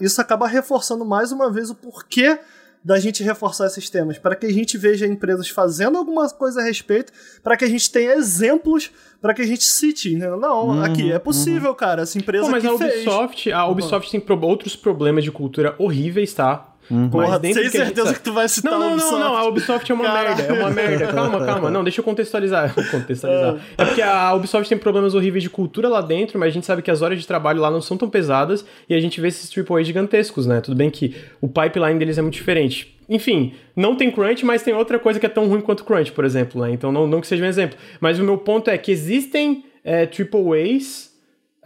[0.00, 2.38] isso acaba reforçando mais uma vez o porquê
[2.84, 6.64] da gente reforçar esses temas, para que a gente veja empresas fazendo alguma coisa a
[6.64, 7.12] respeito,
[7.42, 8.90] para que a gente tenha exemplos,
[9.20, 10.28] para que a gente cite, né?
[10.28, 11.76] Não, uhum, aqui é possível, uhum.
[11.76, 13.56] cara, essa empresa Pô, mas a Ubisoft, fez.
[13.56, 14.10] a Ubisoft uhum.
[14.12, 16.75] tem pro outros problemas de cultura horríveis, tá?
[16.90, 17.10] Uhum.
[17.10, 19.12] Porra, tem certeza que tu vai citar não, não, a Ubisoft.
[19.12, 21.06] Não, não, a Ubisoft é uma merda, é uma merda.
[21.08, 21.70] Calma, calma.
[21.70, 22.72] Não, deixa eu contextualizar.
[22.90, 23.56] contextualizar.
[23.76, 23.82] É.
[23.82, 26.82] é porque a Ubisoft tem problemas horríveis de cultura lá dentro, mas a gente sabe
[26.82, 29.50] que as horas de trabalho lá não são tão pesadas e a gente vê esses
[29.56, 30.60] AAA gigantescos, né?
[30.60, 32.96] Tudo bem que o pipeline deles é muito diferente.
[33.08, 36.24] Enfim, não tem crunch, mas tem outra coisa que é tão ruim quanto crunch, por
[36.24, 36.70] exemplo, né?
[36.72, 37.78] Então não, não que seja um exemplo.
[38.00, 41.16] Mas o meu ponto é que existem é, AAAs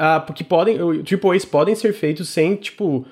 [0.02, 3.04] ah, porque podem, tipo, eles podem ser feitos sem, tipo,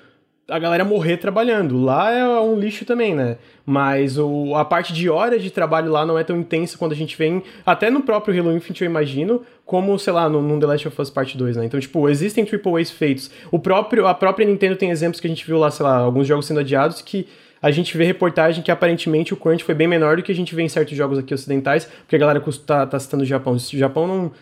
[0.49, 1.79] a galera morrer trabalhando.
[1.79, 3.37] Lá é um lixo também, né?
[3.67, 6.97] Mas o, a parte de horas de trabalho lá não é tão intensa quando a
[6.97, 10.67] gente vem, até no próprio Halo Infinite eu imagino, como, sei lá, no, no The
[10.67, 11.67] Last of Us Part 2, né?
[11.67, 13.31] Então, tipo, existem AAAs feitos.
[13.53, 16.27] O próprio, a própria Nintendo tem exemplos que a gente viu lá, sei lá, alguns
[16.27, 17.29] jogos sendo adiados que
[17.61, 20.55] a gente vê reportagem que aparentemente o crunch foi bem menor do que a gente
[20.55, 23.55] vê em certos jogos aqui ocidentais, porque a galera tá, tá citando o Japão.
[23.55, 24.33] O Japão não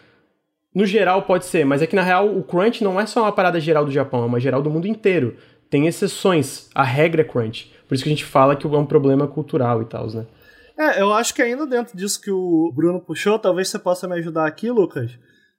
[0.77, 3.33] no geral pode ser, mas é que na real o crunch não é só uma
[3.33, 5.35] parada geral do Japão, é uma geral do mundo inteiro
[5.71, 6.69] tem exceções.
[6.75, 7.73] A regra é crunch.
[7.89, 10.27] Por isso que a gente fala que é um problema cultural e tal, né?
[10.79, 14.15] É, eu acho que ainda dentro disso que o Bruno puxou, talvez você possa me
[14.17, 15.11] ajudar aqui, Lucas.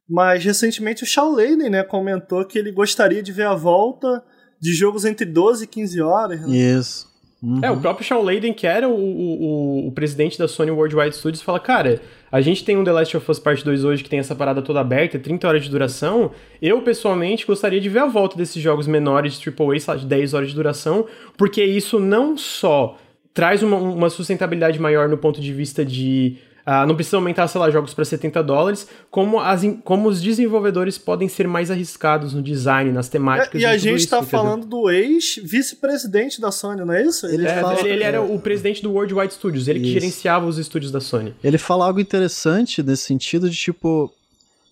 [0.07, 4.23] Mas recentemente o Shaw Leiden, né, comentou que ele gostaria de ver a volta
[4.61, 6.41] de jogos entre 12 e 15 horas.
[6.41, 6.55] Né?
[6.55, 7.06] Isso.
[7.41, 7.59] Uhum.
[7.61, 11.41] É, o próprio Shawn Layden, que era o, o, o, presidente da Sony Worldwide Studios,
[11.41, 12.01] fala, cara,
[12.31, 14.61] a gente tem um The Last of Us Part 2 hoje que tem essa parada
[14.61, 16.31] toda aberta, 30 horas de duração.
[16.59, 20.05] Eu, pessoalmente, gostaria de ver a volta desses jogos menores de AAA, sei lá, de
[20.07, 21.05] 10 horas de duração,
[21.37, 22.97] porque isso não só
[23.35, 26.37] traz uma, uma sustentabilidade maior no ponto de vista de
[26.67, 30.97] Uh, não precisa aumentar, sei lá, jogos para 70 dólares, como, as, como os desenvolvedores
[30.97, 33.61] podem ser mais arriscados no design, nas temáticas.
[33.61, 37.25] É, e, a gente está falando do ex-vice-presidente da Sony, não é isso?
[37.25, 37.79] Ele, é, fala...
[37.79, 39.87] ele, ele era o presidente do Worldwide Studios, ele isso.
[39.87, 41.33] que gerenciava os estúdios da Sony.
[41.41, 44.13] Ele fala algo interessante nesse sentido de tipo.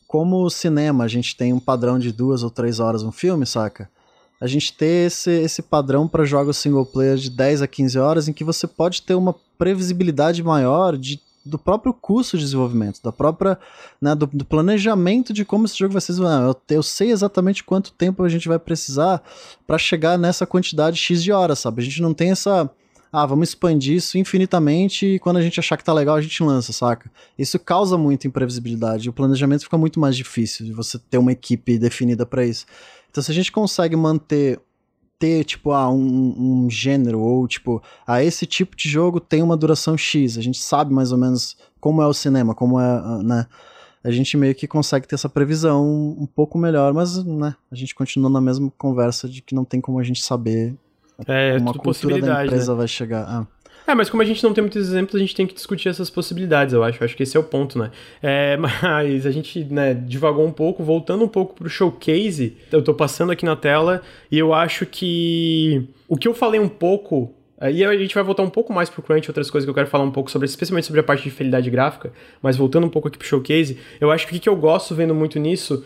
[0.06, 3.46] Como o cinema, a gente tem um padrão de duas ou três horas um filme,
[3.46, 3.90] saca?
[4.40, 8.28] a gente ter esse, esse padrão para jogos single player de 10 a 15 horas
[8.28, 13.12] em que você pode ter uma previsibilidade maior de do próprio custo de desenvolvimento, da
[13.12, 13.58] própria,
[14.02, 16.58] né, do, do, planejamento de como esse jogo vai ser desenvolvido.
[16.70, 19.22] Eu, eu sei exatamente quanto tempo a gente vai precisar
[19.68, 21.82] para chegar nessa quantidade X de horas, sabe?
[21.82, 22.70] A gente não tem essa,
[23.12, 26.42] ah, vamos expandir isso infinitamente e quando a gente achar que tá legal a gente
[26.44, 27.12] lança, saca?
[27.38, 31.78] Isso causa muita imprevisibilidade, o planejamento fica muito mais difícil de você ter uma equipe
[31.78, 32.66] definida para isso.
[33.12, 34.60] Então se a gente consegue manter
[35.18, 39.58] ter, tipo, ah, um, um gênero, ou tipo, ah, esse tipo de jogo tem uma
[39.58, 43.22] duração X, a gente sabe mais ou menos como é o cinema, como é, ah,
[43.24, 43.48] né?
[44.04, 47.96] A gente meio que consegue ter essa previsão um pouco melhor, mas, né, a gente
[47.96, 50.76] continua na mesma conversa de que não tem como a gente saber
[51.26, 52.78] é, como a cultura da empresa né?
[52.78, 53.26] vai chegar.
[53.28, 53.48] Ah.
[53.88, 56.10] É, mas como a gente não tem muitos exemplos, a gente tem que discutir essas
[56.10, 57.02] possibilidades, eu acho.
[57.02, 57.92] Eu acho que esse é o ponto, né?
[58.22, 62.94] É, mas a gente, né, divagou um pouco, voltando um pouco pro showcase, eu tô
[62.94, 64.02] passando aqui na tela,
[64.32, 67.34] e eu acho que o que eu falei um pouco
[67.72, 69.88] e a gente vai voltar um pouco mais pro Crunch, outras coisas que eu quero
[69.88, 73.08] falar um pouco sobre, especialmente sobre a parte de fidelidade gráfica, mas voltando um pouco
[73.08, 75.84] aqui pro showcase, eu acho que o que eu gosto vendo muito nisso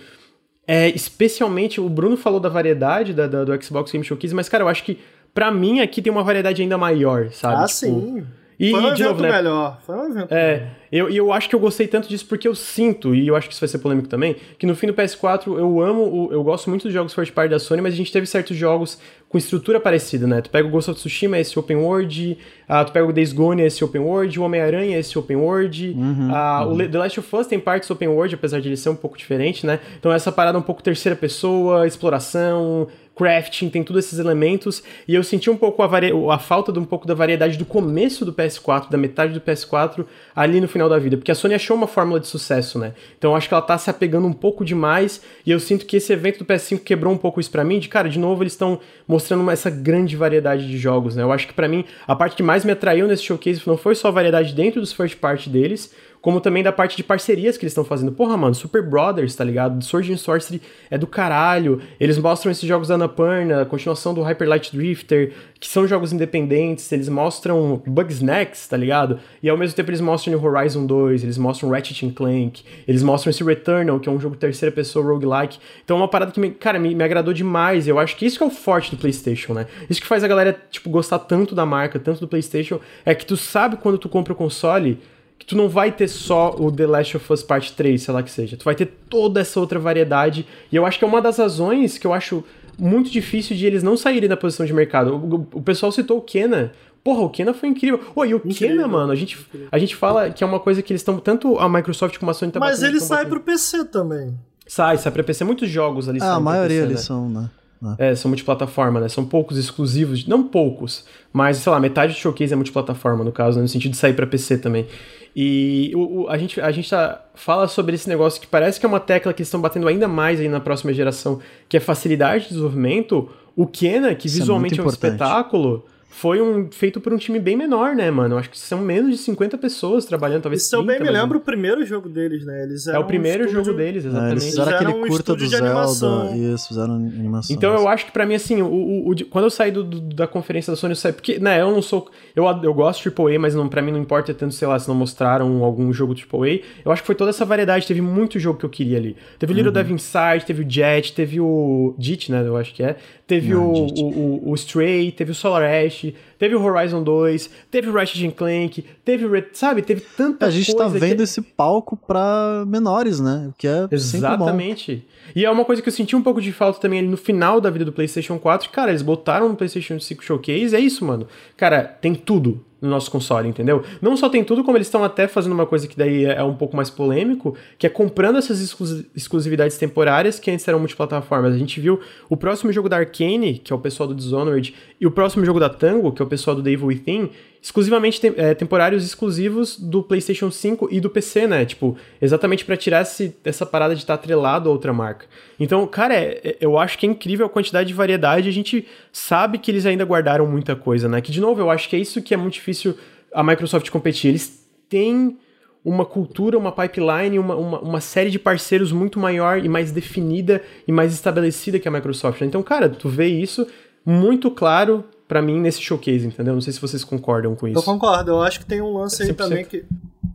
[0.72, 4.64] é, especialmente, o Bruno falou da variedade da, da, do Xbox Game Showcase, mas, cara,
[4.64, 5.00] eu acho que
[5.40, 7.64] para mim aqui tem uma variedade ainda maior, sabe?
[7.64, 8.28] Ah, tipo, sim.
[8.60, 9.32] E, Foi um evento novo, né?
[9.32, 9.80] melhor.
[9.86, 10.70] Foi um evento é, melhor.
[10.92, 13.54] Eu, eu acho que eu gostei tanto disso porque eu sinto, e eu acho que
[13.54, 16.84] isso vai ser polêmico também, que no fim do PS4 eu amo, eu gosto muito
[16.84, 19.00] dos jogos first party da Sony, mas a gente teve certos jogos
[19.30, 20.42] com estrutura parecida, né?
[20.42, 22.38] Tu pega o Ghost of Tsushima, esse open world,
[22.68, 26.30] uh, tu pega o Days Gone, esse open world, o Homem-Aranha, esse open world, uhum,
[26.30, 26.74] uh, uhum.
[26.74, 29.18] o The Last of Us tem partes open world, apesar de ele ser um pouco
[29.18, 29.80] diferente, né?
[29.98, 35.22] Então essa parada um pouco terceira pessoa, exploração, crafting, tem todos esses elementos, e eu
[35.22, 35.90] senti um pouco a,
[36.34, 40.06] a falta de um pouco da variedade do começo do PS4, da metade do PS4,
[40.34, 42.94] ali no final da vida, porque a Sony achou uma fórmula de sucesso, né?
[43.18, 45.98] Então eu acho que ela tá se apegando um pouco demais, e eu sinto que
[45.98, 48.54] esse evento do PS5 quebrou um pouco isso para mim, de cara, de novo eles
[48.54, 51.24] estão mostrando uma, essa grande variedade de jogos, né?
[51.24, 53.96] Eu acho que para mim, a parte que mais me atraiu nesse showcase não foi
[53.96, 57.64] só a variedade dentro dos first party deles, como também da parte de parcerias que
[57.64, 58.12] eles estão fazendo.
[58.12, 59.84] Porra, mano, Super Brothers, tá ligado?
[59.84, 61.82] Sword and Sorcery é do caralho.
[62.00, 66.12] Eles mostram esses jogos da Annapurna, a continuação do Hyper Light Drifter, que são jogos
[66.12, 69.20] independentes, eles mostram Bugsnax, tá ligado?
[69.42, 73.32] E ao mesmo tempo eles mostram New Horizon 2, eles mostram Ratchet Clank, eles mostram
[73.32, 75.58] esse Returnal, que é um jogo terceira pessoa roguelike.
[75.84, 77.88] Então é uma parada que, me, cara, me, me agradou demais.
[77.88, 79.68] Eu acho que isso que é o forte do PlayStation, né?
[79.90, 83.26] Isso que faz a galera, tipo, gostar tanto da marca, tanto do PlayStation, é que
[83.26, 85.00] tu sabe quando tu compra o console
[85.40, 88.22] que tu não vai ter só o The Last of Us Part 3, sei lá
[88.22, 88.58] que seja.
[88.58, 90.46] Tu vai ter toda essa outra variedade.
[90.70, 92.44] E eu acho que é uma das razões que eu acho
[92.78, 95.16] muito difícil de eles não saírem da posição de mercado.
[95.16, 96.74] O, o pessoal citou o Kena.
[97.04, 98.02] Porra, o Kena foi incrível.
[98.14, 98.78] Oi, e o incrível.
[98.78, 99.38] Kena, mano, a gente,
[99.72, 101.18] a gente fala que é uma coisa que eles estão.
[101.18, 103.30] Tanto a Microsoft como a Sony tá Mas ele sai batendo.
[103.30, 104.38] pro PC também.
[104.68, 105.46] Sai, sai pra PC.
[105.46, 106.98] Muitos jogos ali ah, a maioria eles né?
[106.98, 107.50] são, né?
[107.98, 109.08] É, são multiplataforma, né?
[109.08, 113.58] São poucos exclusivos, não poucos, mas sei lá, metade do showcase é multiplataforma, no caso,
[113.58, 113.62] né?
[113.62, 114.86] no sentido de sair para PC também.
[115.36, 118.86] E o, o, a gente, a gente tá, fala sobre esse negócio que parece que
[118.86, 122.44] é uma tecla que estão batendo ainda mais aí na próxima geração, que é facilidade
[122.44, 123.30] de desenvolvimento.
[123.56, 127.18] O Kena, que Isso é visualmente é, é um espetáculo, foi um, feito por um
[127.18, 128.36] time bem menor, né, mano?
[128.38, 131.38] Acho que são menos de 50 pessoas trabalhando, talvez Isso eu 30, bem me lembro
[131.38, 132.64] o primeiro jogo deles, né?
[132.64, 134.34] Eles É o primeiro um estúdio- jogo deles, É, exatamente.
[134.34, 135.66] eles fizeram Eles aquele um curta do de Zelda.
[135.68, 136.36] animação.
[136.54, 137.56] Isso, fizeram animação.
[137.56, 139.84] Então eu acho que pra mim, assim, o, o- o de- quando eu saí do,
[139.84, 141.14] do- da conferência da Sony, eu saí.
[141.14, 142.10] Porque, né, eu não sou.
[142.36, 144.88] Eu, eu gosto de AAA, mas não, pra mim não importa tanto, sei lá, se
[144.88, 146.62] não mostraram algum jogo AAA.
[146.84, 147.86] Eu acho que foi toda essa variedade.
[147.88, 149.16] Teve muito jogo que eu queria ali.
[149.38, 151.94] Teve o Little Devil Inside, teve o Jet, teve o.
[152.00, 152.96] Dit, né, eu acho que é.
[153.30, 157.88] Teve Não, o, o, o, Stray, teve o Solar Ash, teve o Horizon 2, teve
[157.88, 159.32] o Ratchet Clank, teve o.
[159.32, 160.86] Red- Sabe, teve tanta A gente coisa.
[160.92, 163.46] tá que- vendo esse palco pra menores, né?
[163.50, 163.88] O que é.
[163.92, 165.06] Exatamente.
[165.36, 167.62] E é uma coisa que eu senti um pouco de falta também ali no final
[167.62, 168.70] da vida do PlayStation 4.
[168.72, 171.28] Cara, eles botaram no PlayStation 5 Showcase, é isso, mano.
[171.56, 173.84] Cara, tem tudo no nosso console, entendeu?
[174.02, 176.56] Não só tem tudo, como eles estão até fazendo uma coisa que daí é um
[176.56, 181.54] pouco mais polêmico, que é comprando essas exclus- exclusividades temporárias que antes eram multiplataformas.
[181.54, 182.00] A gente viu
[182.30, 185.60] o próximo jogo da Arcane, que é o pessoal do Dishonored, e o próximo jogo
[185.60, 187.30] da Tango, que é o pessoal do The Evil Within,
[187.62, 191.66] exclusivamente tem- é, temporários exclusivos do PlayStation 5 e do PC, né?
[191.66, 195.26] Tipo, exatamente pra tirar esse, essa parada de estar atrelado a outra marca.
[195.60, 198.48] Então, cara, é- é- eu acho que é incrível a quantidade de variedade.
[198.48, 201.20] A gente sabe que eles ainda guardaram muita coisa, né?
[201.22, 202.96] Que, de novo, eu acho que é isso que é muito difícil
[203.34, 204.30] a Microsoft competir.
[204.30, 205.38] Eles têm
[205.84, 210.62] uma cultura, uma pipeline, uma, uma, uma série de parceiros muito maior e mais definida
[210.88, 212.42] e mais estabelecida que a Microsoft.
[212.42, 212.48] né?
[212.48, 213.68] Então, cara, tu vê isso
[214.06, 216.56] muito claro pra mim nesse showcase, entendeu?
[216.56, 217.86] Não sei se vocês concordam com Eu isso.
[217.86, 219.36] concordo, eu acho que tem um lance aí 100%.
[219.38, 219.86] também que.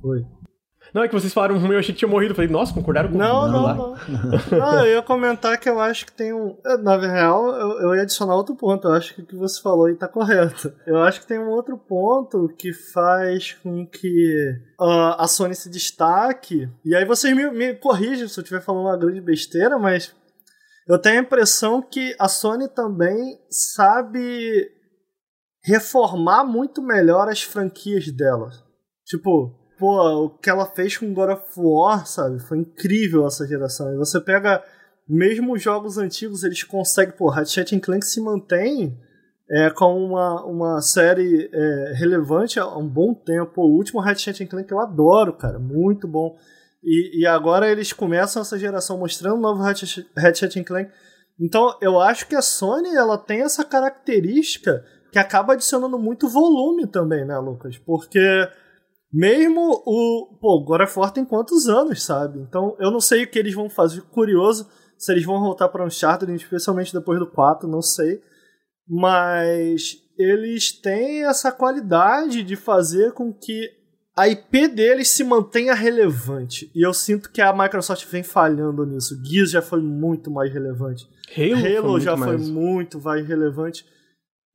[0.02, 0.24] Oi.
[0.94, 2.30] Não, é que vocês falaram ruim, eu achei que tinha morrido.
[2.30, 3.74] Eu falei, nossa, concordaram com Não, não, lá.
[3.74, 3.94] não.
[4.62, 6.56] Ah, eu ia comentar que eu acho que tem um.
[6.84, 8.86] Na real, eu, eu ia adicionar outro ponto.
[8.86, 10.72] Eu acho que o que você falou aí tá correto.
[10.86, 15.68] Eu acho que tem um outro ponto que faz com que ah, a Sony se
[15.68, 16.68] destaque.
[16.84, 20.14] E aí vocês me, me corrigem se eu estiver falando uma grande besteira, mas
[20.86, 24.70] eu tenho a impressão que a Sony também sabe
[25.64, 28.50] reformar muito melhor as franquias dela.
[29.06, 32.38] Tipo, pô, o que ela fez com God of War, sabe?
[32.40, 33.92] Foi incrível essa geração.
[33.92, 34.62] E você pega,
[35.08, 38.98] mesmo os jogos antigos, eles conseguem, pô, Ratchet Clank se mantém
[39.50, 43.62] é, com uma, uma série é, relevante há um bom tempo.
[43.62, 46.36] O último Ratchet Clank eu adoro, cara, muito bom.
[46.82, 50.90] E, e agora eles começam essa geração mostrando o novo Ratchet, Ratchet Clank.
[51.40, 54.84] Então, eu acho que a Sony ela tem essa característica
[55.14, 57.78] que acaba adicionando muito volume também, né, Lucas?
[57.78, 58.18] Porque
[59.12, 60.36] mesmo o.
[60.40, 62.40] Pô, God of War tem quantos anos, sabe?
[62.40, 64.02] Então eu não sei o que eles vão fazer.
[64.02, 64.68] Curioso
[64.98, 68.20] se eles vão voltar para Uncharted, especialmente depois do 4, não sei.
[68.88, 73.70] Mas eles têm essa qualidade de fazer com que
[74.16, 76.72] a IP deles se mantenha relevante.
[76.74, 79.14] E eu sinto que a Microsoft vem falhando nisso.
[79.24, 81.08] Gears já foi muito mais relevante.
[81.36, 82.42] Halo, foi Halo muito já mais.
[82.42, 83.93] foi muito mais relevante.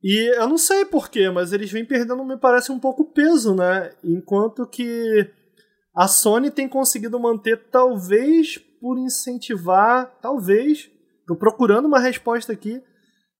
[0.02, 3.92] E eu não sei porquê, mas eles vêm perdendo, me parece, um pouco peso, né?
[4.02, 5.30] Enquanto que
[5.94, 10.90] a Sony tem conseguido manter, talvez por incentivar, talvez,
[11.26, 12.82] tô procurando uma resposta aqui,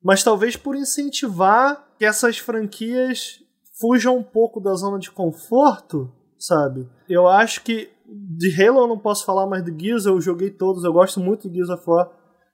[0.02, 3.40] mas talvez por incentivar que essas franquias
[3.80, 6.86] fujam um pouco da zona de conforto, sabe?
[7.08, 10.84] Eu acho que de Halo eu não posso falar, mas de Gears eu joguei todos,
[10.84, 12.10] eu gosto muito de Gears of War.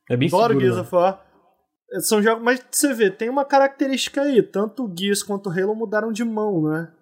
[0.09, 0.83] É bem Adoro seguro, Gears né?
[0.83, 1.26] of War.
[2.01, 4.43] São jogos, mas você vê, tem uma característica aí.
[4.43, 6.93] Tanto o Gears quanto o Halo mudaram de mão, né?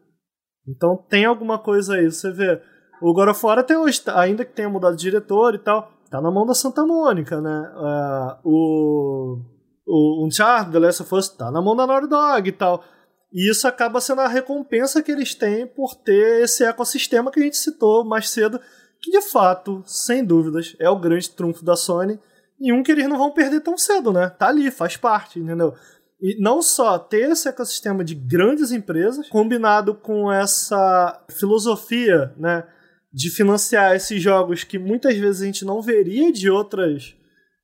[0.69, 2.11] Então tem alguma coisa aí.
[2.11, 2.61] Você vê,
[3.01, 5.91] o God of War até hoje, tá- ainda que tenha mudado de diretor e tal,
[6.11, 7.73] tá na mão da Santa Mônica, né?
[7.77, 9.39] Ah, o,
[9.87, 12.85] o Uncharted, The Last of Us, tá na mão da Naughty Dog e tal.
[13.33, 17.43] E isso acaba sendo a recompensa que eles têm por ter esse ecossistema que a
[17.43, 18.61] gente citou mais cedo,
[19.01, 22.19] que de fato, sem dúvidas, é o grande trunfo da Sony
[22.65, 24.31] e um que eles não vão perder tão cedo, né?
[24.31, 25.75] Tá ali, faz parte, entendeu?
[26.21, 32.65] E não só ter esse ecossistema de grandes empresas, combinado com essa filosofia, né?
[33.13, 37.15] De financiar esses jogos que muitas vezes a gente não veria de outras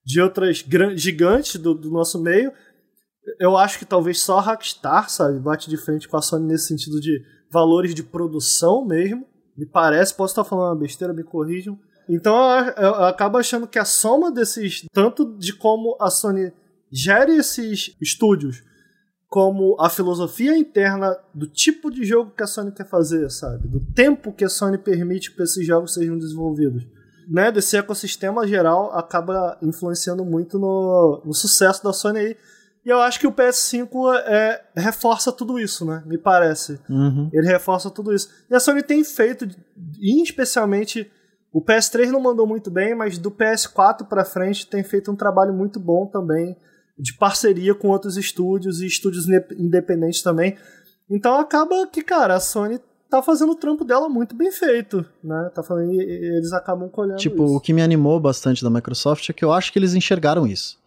[0.05, 0.65] de outras
[0.97, 2.53] gigantes do, do nosso meio.
[3.39, 6.67] Eu acho que talvez só a Rockstar, sabe, bate de frente com a Sony nesse
[6.67, 9.27] sentido de valores de produção mesmo.
[9.57, 11.79] Me parece, posso estar falando uma besteira, me corrijam.
[12.11, 12.35] Então
[12.77, 16.53] eu, eu acabo achando que a soma desses, tanto de como a Sony
[16.91, 18.65] gere esses estúdios,
[19.29, 23.69] como a filosofia interna do tipo de jogo que a Sony quer fazer, sabe?
[23.69, 26.85] Do tempo que a Sony permite que esses jogos sejam desenvolvidos.
[27.29, 32.37] Né, desse ecossistema geral acaba influenciando muito no, no sucesso da Sony aí.
[32.85, 36.03] E eu acho que o PS5 é, reforça tudo isso, né?
[36.07, 36.81] Me parece.
[36.89, 37.31] Uhum.
[37.33, 38.29] Ele reforça tudo isso.
[38.51, 39.47] E a Sony tem feito,
[40.01, 41.09] especialmente
[41.53, 45.53] o PS3 não mandou muito bem, mas do PS4 pra frente tem feito um trabalho
[45.53, 46.57] muito bom também
[46.99, 49.27] de parceria com outros estúdios e estúdios
[49.59, 50.57] independentes também.
[51.09, 52.79] Então acaba que, cara, a Sony
[53.09, 55.51] tá fazendo o trampo dela muito bem feito, né?
[55.55, 57.57] Tá falando, eles acabam colhendo Tipo, isso.
[57.57, 60.79] o que me animou bastante da Microsoft é que eu acho que eles enxergaram isso.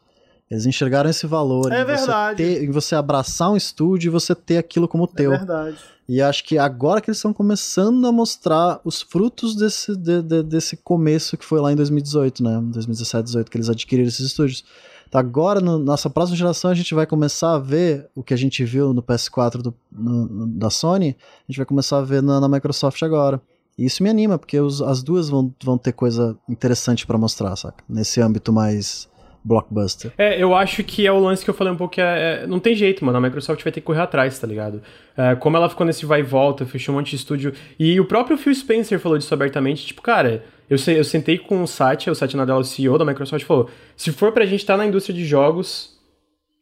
[0.50, 2.44] Eles enxergaram esse valor é em, verdade.
[2.44, 5.34] Você ter, em você abraçar um estúdio e você ter aquilo como teu.
[5.34, 5.78] É verdade.
[6.08, 10.44] E acho que agora que eles estão começando a mostrar os frutos desse, de, de,
[10.44, 12.52] desse começo que foi lá em 2018, né?
[12.62, 14.66] 2017, 2018, que eles adquiriram esses estúdios.
[15.08, 18.34] Então agora, na no, nossa próxima geração, a gente vai começar a ver o que
[18.34, 21.16] a gente viu no PS4 do, no, da Sony,
[21.48, 23.42] a gente vai começar a ver na, na Microsoft agora.
[23.78, 27.56] E isso me anima, porque os, as duas vão, vão ter coisa interessante para mostrar,
[27.56, 27.84] saca?
[27.88, 29.08] Nesse âmbito mais
[29.44, 30.12] blockbuster.
[30.18, 32.48] É, eu acho que é o lance que eu falei um pouco que é, é,
[32.48, 33.18] não tem jeito, mano.
[33.18, 34.82] A Microsoft vai ter que correr atrás, tá ligado?
[35.18, 37.54] É, como ela ficou nesse vai e volta, fechou um monte de estúdio.
[37.78, 39.86] E o próprio Phil Spencer falou disso abertamente.
[39.86, 43.46] Tipo, cara, eu, eu sentei com o Satya, o Satya Nadella, o CEO da Microsoft,
[43.46, 45.94] falou: se for pra gente estar tá na indústria de jogos,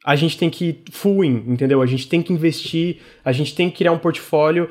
[0.03, 1.81] a gente tem que full in, entendeu?
[1.81, 4.69] A gente tem que investir, a gente tem que criar um portfólio.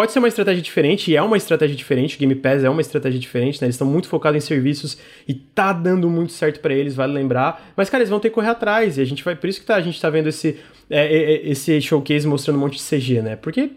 [0.00, 2.80] Pode ser uma estratégia diferente, e é uma estratégia diferente, o Game Pass é uma
[2.80, 3.66] estratégia diferente, né?
[3.66, 4.96] Eles estão muito focados em serviços
[5.28, 7.70] e tá dando muito certo para eles, vale lembrar.
[7.76, 9.36] Mas, cara, eles vão ter que correr atrás, e a gente vai.
[9.36, 10.58] Por isso que tá, a gente tá vendo esse,
[10.88, 13.36] é, é, é esse showcase mostrando um monte de CG, né?
[13.36, 13.72] Porque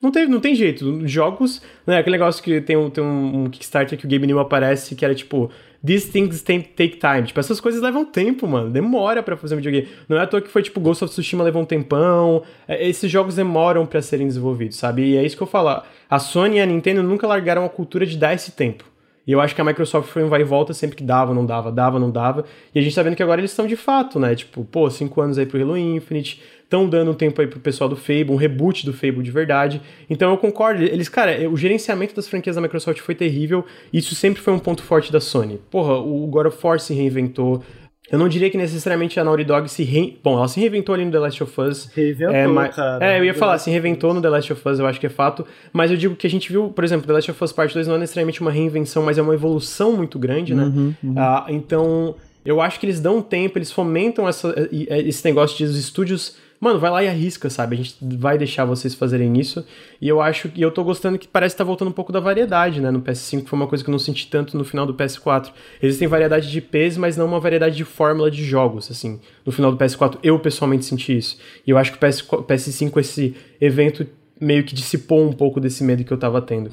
[0.00, 1.04] não tem, não tem jeito.
[1.08, 1.98] Jogos, né?
[1.98, 5.12] Aquele negócio que tem um, tem um Kickstarter que o Game New aparece, que era
[5.12, 5.50] tipo
[5.84, 7.22] These things take time.
[7.26, 8.70] Tipo, essas coisas levam tempo, mano.
[8.70, 9.88] Demora para fazer um videogame.
[10.08, 12.42] Não é à toa que foi tipo Ghost of Tsushima levou um tempão.
[12.68, 15.02] É, esses jogos demoram para serem desenvolvidos, sabe?
[15.02, 15.82] E é isso que eu falo.
[16.08, 18.84] A Sony e a Nintendo nunca largaram a cultura de dar esse tempo.
[19.26, 21.46] E eu acho que a Microsoft foi um vai e volta sempre que dava, não
[21.46, 22.44] dava, dava, não dava.
[22.74, 24.34] E a gente tá vendo que agora eles estão de fato, né?
[24.34, 26.42] Tipo, pô, cinco anos aí pro Halo Infinite,
[26.72, 29.82] estão dando um tempo aí pro pessoal do Fable, um reboot do Fable de verdade.
[30.08, 34.40] Então eu concordo, eles, cara, o gerenciamento das franquias da Microsoft foi terrível, isso sempre
[34.40, 35.60] foi um ponto forte da Sony.
[35.70, 37.62] Porra, o God of War se reinventou,
[38.10, 40.18] eu não diria que necessariamente a Naughty Dog se re...
[40.22, 41.90] Bom, ela se reinventou ali no The Last of Us.
[41.94, 42.74] Reinventou, é, mas...
[42.74, 43.04] cara.
[43.04, 45.10] É, eu ia falar, se reinventou no The Last of Us, eu acho que é
[45.10, 45.46] fato.
[45.72, 47.86] Mas eu digo que a gente viu, por exemplo, The Last of Us Part 2
[47.86, 50.64] não é necessariamente uma reinvenção, mas é uma evolução muito grande, né?
[50.64, 51.14] Uhum, uhum.
[51.16, 55.78] Ah, então, eu acho que eles dão tempo, eles fomentam essa, esse negócio de os
[55.78, 57.74] estúdios mano, vai lá e arrisca, sabe?
[57.74, 59.66] A gente vai deixar vocês fazerem isso.
[60.00, 62.20] E eu acho que eu tô gostando que parece que tá voltando um pouco da
[62.20, 62.88] variedade, né?
[62.88, 65.50] No PS5 foi uma coisa que eu não senti tanto no final do PS4.
[65.82, 69.18] Existem variedade de IPs, mas não uma variedade de fórmula de jogos, assim.
[69.44, 71.36] No final do PS4 eu pessoalmente senti isso.
[71.66, 74.06] E eu acho que o PS, PS5 esse evento
[74.40, 76.70] meio que dissipou um pouco desse medo que eu tava tendo.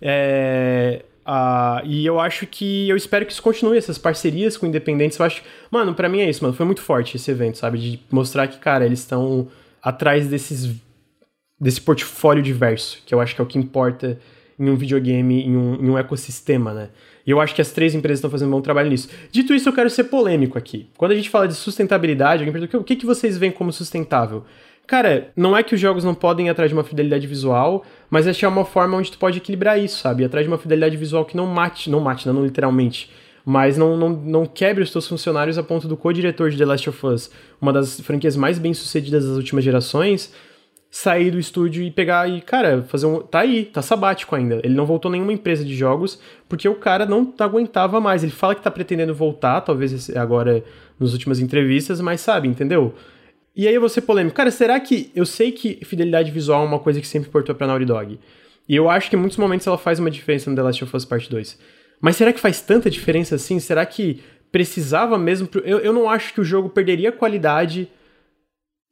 [0.00, 5.18] É, Uh, e eu acho que eu espero que isso continue, essas parcerias com independentes.
[5.18, 6.54] Eu acho, mano, para mim é isso, mano.
[6.54, 7.78] Foi muito forte esse evento, sabe?
[7.78, 9.48] De mostrar que, cara, eles estão
[9.82, 10.74] atrás desses
[11.60, 14.18] desse portfólio diverso, que eu acho que é o que importa
[14.58, 16.88] em um videogame, em um, em um ecossistema, né?
[17.24, 19.08] E eu acho que as três empresas estão fazendo um bom trabalho nisso.
[19.30, 20.88] Dito isso, eu quero ser polêmico aqui.
[20.96, 24.44] Quando a gente fala de sustentabilidade, alguém pergunta o que, que vocês veem como sustentável?
[24.92, 28.26] Cara, não é que os jogos não podem ir atrás de uma fidelidade visual, mas
[28.26, 30.22] achar uma forma onde tu pode equilibrar isso, sabe?
[30.22, 33.10] Atrás de uma fidelidade visual que não mate, não mate, não, não literalmente,
[33.42, 36.90] mas não, não, não quebre os teus funcionários a ponto do co-diretor de The Last
[36.90, 40.30] of Us, uma das franquias mais bem sucedidas das últimas gerações,
[40.90, 43.22] sair do estúdio e pegar e, cara, fazer um.
[43.22, 44.60] Tá aí, tá sabático ainda.
[44.62, 48.22] Ele não voltou nenhuma empresa de jogos porque o cara não aguentava mais.
[48.22, 50.62] Ele fala que tá pretendendo voltar, talvez agora
[51.00, 52.94] nas últimas entrevistas, mas sabe, entendeu?
[53.54, 54.36] E aí eu vou ser polêmico.
[54.36, 55.10] Cara, será que.
[55.14, 58.18] Eu sei que fidelidade visual é uma coisa que sempre importou pra Naughty Dog.
[58.68, 60.96] E eu acho que em muitos momentos ela faz uma diferença no The Last of
[60.96, 61.58] Us Part 2.
[62.00, 63.60] Mas será que faz tanta diferença assim?
[63.60, 64.20] Será que
[64.52, 65.48] precisava mesmo.
[65.64, 67.88] Eu, eu não acho que o jogo perderia qualidade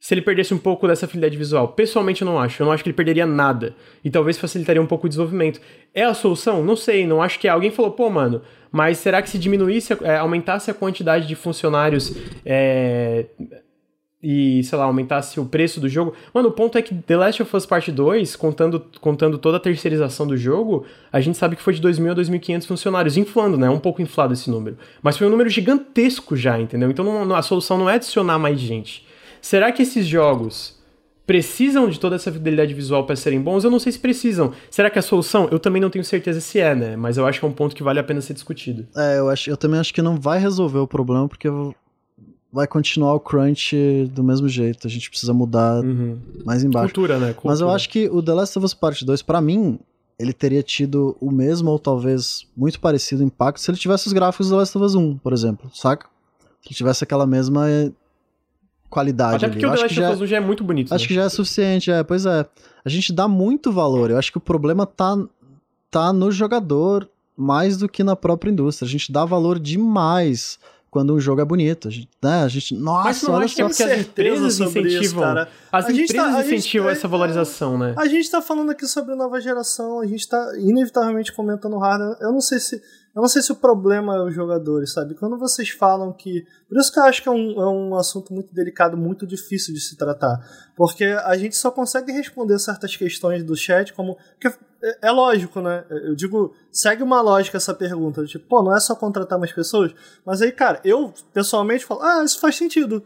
[0.00, 1.68] se ele perdesse um pouco dessa fidelidade visual.
[1.68, 2.62] Pessoalmente, eu não acho.
[2.62, 3.76] Eu não acho que ele perderia nada.
[4.02, 5.60] E talvez facilitaria um pouco o desenvolvimento.
[5.92, 6.64] É a solução?
[6.64, 7.06] Não sei.
[7.06, 7.50] Não acho que é.
[7.50, 8.40] Alguém falou, pô, mano,
[8.72, 12.14] mas será que se diminuísse, é, aumentasse a quantidade de funcionários.
[12.46, 13.26] É,
[14.22, 16.12] e, sei lá, aumentasse o preço do jogo.
[16.34, 19.60] Mano, o ponto é que The Last of Us Part 2, contando, contando toda a
[19.60, 23.70] terceirização do jogo, a gente sabe que foi de 2.000 a 2.500 funcionários, inflando, né?
[23.70, 24.76] Um pouco inflado esse número.
[25.02, 26.90] Mas foi um número gigantesco já, entendeu?
[26.90, 29.06] Então não, a solução não é adicionar mais gente.
[29.40, 30.78] Será que esses jogos
[31.26, 33.64] precisam de toda essa fidelidade visual para serem bons?
[33.64, 34.52] Eu não sei se precisam.
[34.70, 35.48] Será que a solução?
[35.50, 36.96] Eu também não tenho certeza se é, né?
[36.96, 38.86] Mas eu acho que é um ponto que vale a pena ser discutido.
[38.94, 41.48] É, eu, acho, eu também acho que não vai resolver o problema, porque
[42.52, 43.76] vai continuar o crunch
[44.12, 44.86] do mesmo jeito.
[44.86, 46.18] A gente precisa mudar uhum.
[46.44, 46.92] mais embaixo.
[46.92, 47.28] Cultura, né?
[47.28, 47.52] Cultura.
[47.52, 49.78] Mas eu acho que o The Last of Us Part 2, para mim,
[50.18, 54.48] ele teria tido o mesmo ou talvez muito parecido impacto se ele tivesse os gráficos
[54.48, 56.06] do The Last of Us 1, por exemplo, saca?
[56.60, 57.66] Se ele tivesse aquela mesma
[58.90, 59.72] qualidade Até porque ali.
[59.72, 60.92] o The Last of Us 1 já é muito bonito.
[60.92, 61.08] Acho né?
[61.08, 62.44] que já é suficiente, é, pois é.
[62.84, 64.10] A gente dá muito valor.
[64.10, 65.16] Eu acho que o problema tá,
[65.90, 68.86] tá no jogador mais do que na própria indústria.
[68.86, 70.58] A gente dá valor demais
[70.90, 71.88] quando um jogo é bonito.
[71.88, 72.42] A gente, né?
[72.42, 73.68] a gente nossa, Mas não olha acho que só.
[73.68, 75.00] porque as empresas incentivam.
[75.02, 75.48] Isso, cara.
[75.70, 77.94] As A gente empresas tá- incentivam tá- essa valorização, né?
[77.96, 82.16] A gente tá falando aqui sobre nova geração, a gente tá inevitavelmente comentando hardware.
[82.20, 82.82] Eu não sei se.
[83.14, 85.14] Eu não sei se o problema é os jogadores, sabe?
[85.14, 86.46] Quando vocês falam que.
[86.68, 89.74] Por isso que eu acho que é um, é um assunto muito delicado, muito difícil
[89.74, 90.38] de se tratar.
[90.76, 94.16] Porque a gente só consegue responder certas questões do chat como.
[94.40, 94.48] que
[94.82, 95.84] é, é lógico, né?
[95.90, 98.24] Eu digo, segue uma lógica essa pergunta.
[98.24, 99.92] Tipo, pô, não é só contratar mais pessoas?
[100.24, 103.04] Mas aí, cara, eu pessoalmente falo, ah, isso faz sentido.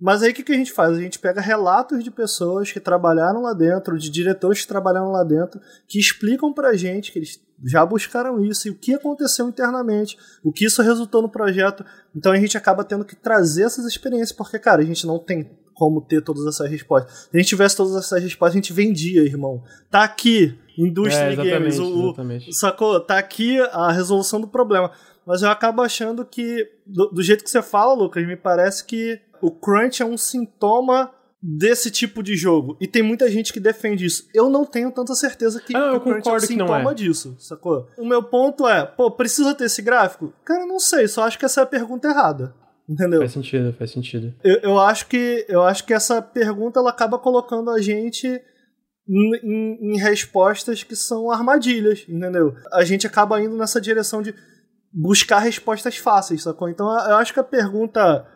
[0.00, 0.96] Mas aí o que, que a gente faz?
[0.96, 5.22] A gente pega relatos de pessoas que trabalharam lá dentro, de diretores que trabalharam lá
[5.22, 10.16] dentro, que explicam pra gente que eles já buscaram isso e o que aconteceu internamente,
[10.42, 11.84] o que isso resultou no projeto.
[12.14, 15.50] Então a gente acaba tendo que trazer essas experiências, porque, cara, a gente não tem
[15.74, 17.12] como ter todas essas respostas.
[17.30, 19.62] Se a gente tivesse todas essas respostas, a gente vendia, irmão.
[19.90, 21.78] Tá aqui, indústria É, de games.
[21.78, 22.52] O, o- exatamente.
[22.52, 23.00] Sacou?
[23.00, 24.90] Tá aqui a resolução do problema.
[25.26, 29.18] Mas eu acabo achando que, do, do jeito que você fala, Lucas, me parece que
[29.40, 31.10] o crunch é um sintoma
[31.46, 32.74] desse tipo de jogo.
[32.80, 34.26] E tem muita gente que defende isso.
[34.32, 36.56] Eu não tenho tanta certeza que, Ah, eu que o crunch é um concordo que
[36.56, 36.94] não é.
[36.94, 37.86] disso, sacou?
[37.98, 40.32] O meu ponto é, pô, precisa ter esse gráfico?
[40.42, 42.54] Cara, não sei, só acho que essa é a pergunta errada.
[42.88, 43.20] Entendeu?
[43.20, 44.34] Faz sentido, faz sentido.
[44.42, 48.26] Eu, eu acho que eu acho que essa pergunta ela acaba colocando a gente
[49.08, 52.54] em, em- em respostas que são armadilhas, entendeu?
[52.72, 54.34] A gente acaba indo nessa direção de
[54.92, 56.68] buscar respostas fáceis, sacou?
[56.68, 58.26] Então eu acho que a pergunta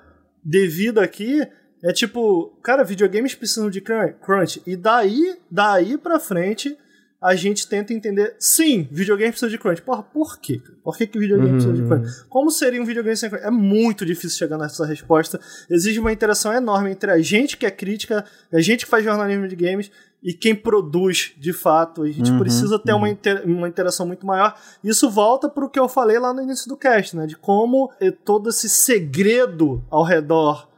[0.44, 1.40] devida aqui
[1.82, 6.76] é tipo, cara, videogames precisam de crun- crunch e daí, daí pra frente
[7.20, 9.82] a gente tenta entender, sim, videogame precisa de crunch.
[9.82, 10.62] Porra, por quê?
[10.84, 11.88] Por que, que videogame precisa de Uhum.
[11.88, 12.24] crunch?
[12.28, 13.44] Como seria um videogame sem crunch?
[13.44, 15.40] É muito difícil chegar nessa resposta.
[15.68, 19.48] Exige uma interação enorme entre a gente que é crítica, a gente que faz jornalismo
[19.48, 19.90] de games
[20.22, 22.02] e quem produz de fato.
[22.04, 24.56] A gente Uhum, precisa ter uma, inter- uma interação muito maior.
[24.84, 27.26] Isso volta pro que eu falei lá no início do cast, né?
[27.26, 30.68] De como eh, todo esse segredo ao redor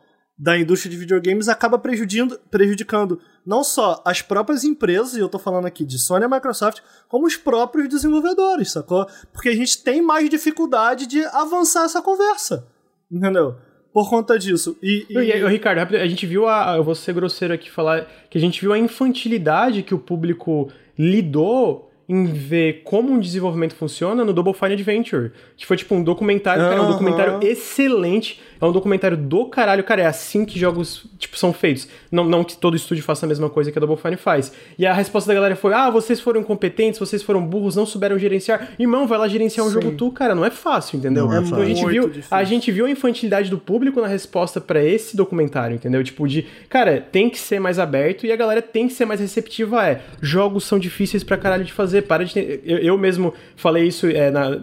[0.42, 5.38] da indústria de videogames acaba prejudicando, prejudicando não só as próprias empresas, e eu tô
[5.38, 9.06] falando aqui de Sony e Microsoft, como os próprios desenvolvedores, sacou?
[9.34, 12.66] Porque a gente tem mais dificuldade de avançar essa conversa,
[13.12, 13.56] entendeu?
[13.92, 14.78] Por conta disso.
[14.82, 16.76] E, e- E, e, Ricardo, rápido, a gente viu a.
[16.76, 20.70] Eu vou ser grosseiro aqui falar que a gente viu a infantilidade que o público
[20.96, 25.32] lidou em ver como um desenvolvimento funciona no Double Fine Adventure.
[25.56, 28.40] Que foi tipo um documentário, cara, é um documentário excelente.
[28.60, 30.02] É um documentário do caralho, cara.
[30.02, 31.88] É assim que jogos, tipo, são feitos.
[32.12, 34.52] Não, não que todo estúdio faça a mesma coisa que a Double Fine faz.
[34.78, 38.18] E a resposta da galera foi: ah, vocês foram incompetentes, vocês foram burros, não souberam
[38.18, 38.68] gerenciar.
[38.78, 39.74] Irmão, vai lá gerenciar um Sim.
[39.80, 40.34] jogo tu, cara.
[40.34, 41.26] Não é fácil, entendeu?
[41.26, 41.88] Não é então a gente fácil.
[41.90, 42.08] viu.
[42.08, 42.28] Difícil.
[42.36, 46.02] A gente viu a infantilidade do público na resposta pra esse documentário, entendeu?
[46.04, 49.20] Tipo, de, cara, tem que ser mais aberto e a galera tem que ser mais
[49.20, 49.86] receptiva.
[49.86, 52.02] É, jogos são difíceis pra caralho de fazer.
[52.02, 52.34] Para de.
[52.34, 54.60] ter- Eu, eu mesmo falei isso é, na.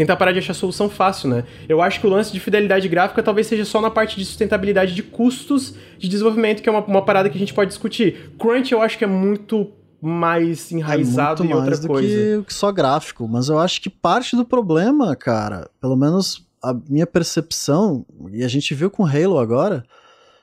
[0.00, 1.44] Tentar parar de achar solução fácil, né?
[1.68, 4.94] Eu acho que o lance de fidelidade gráfica talvez seja só na parte de sustentabilidade
[4.94, 8.32] de custos de desenvolvimento, que é uma, uma parada que a gente pode discutir.
[8.38, 9.70] Crunch eu acho que é muito
[10.00, 12.08] mais enraizado é muito em outra mais do coisa.
[12.08, 13.28] que, que só gráfico.
[13.28, 18.48] Mas eu acho que parte do problema, cara, pelo menos a minha percepção, e a
[18.48, 19.84] gente viu com Halo agora,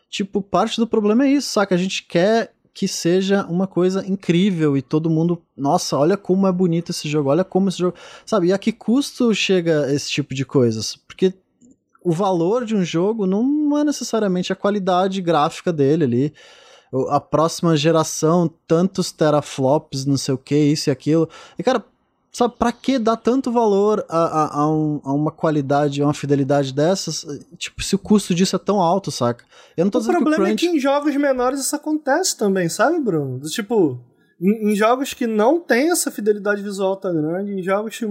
[0.07, 1.73] tipo, parte do problema é isso, saca?
[1.73, 6.51] A gente quer que seja uma coisa incrível e todo mundo, nossa, olha como é
[6.51, 8.49] bonito esse jogo, olha como esse jogo, sabe?
[8.49, 10.95] E a que custo chega esse tipo de coisas?
[10.95, 11.33] Porque
[12.05, 16.33] o valor de um jogo não é necessariamente a qualidade gráfica dele ali.
[17.09, 21.27] A próxima geração, tantos teraflops, não sei o que, isso e aquilo.
[21.57, 21.83] E, cara,
[22.37, 26.13] sabe, pra que dar tanto valor a, a, a um- a uma qualidade, a uma
[26.13, 27.25] fidelidade dessas?
[27.57, 29.43] Tipo, se o custo disso é tão alto, saca?
[29.75, 30.59] Eu não tô O dizendo que o problema é crunch...
[30.69, 33.39] que em jogos menores isso acontece também, sabe, Bruno?
[33.41, 33.99] Tipo,
[34.41, 38.05] em, em jogos que não tem essa fidelidade visual tão grande, em jogos que.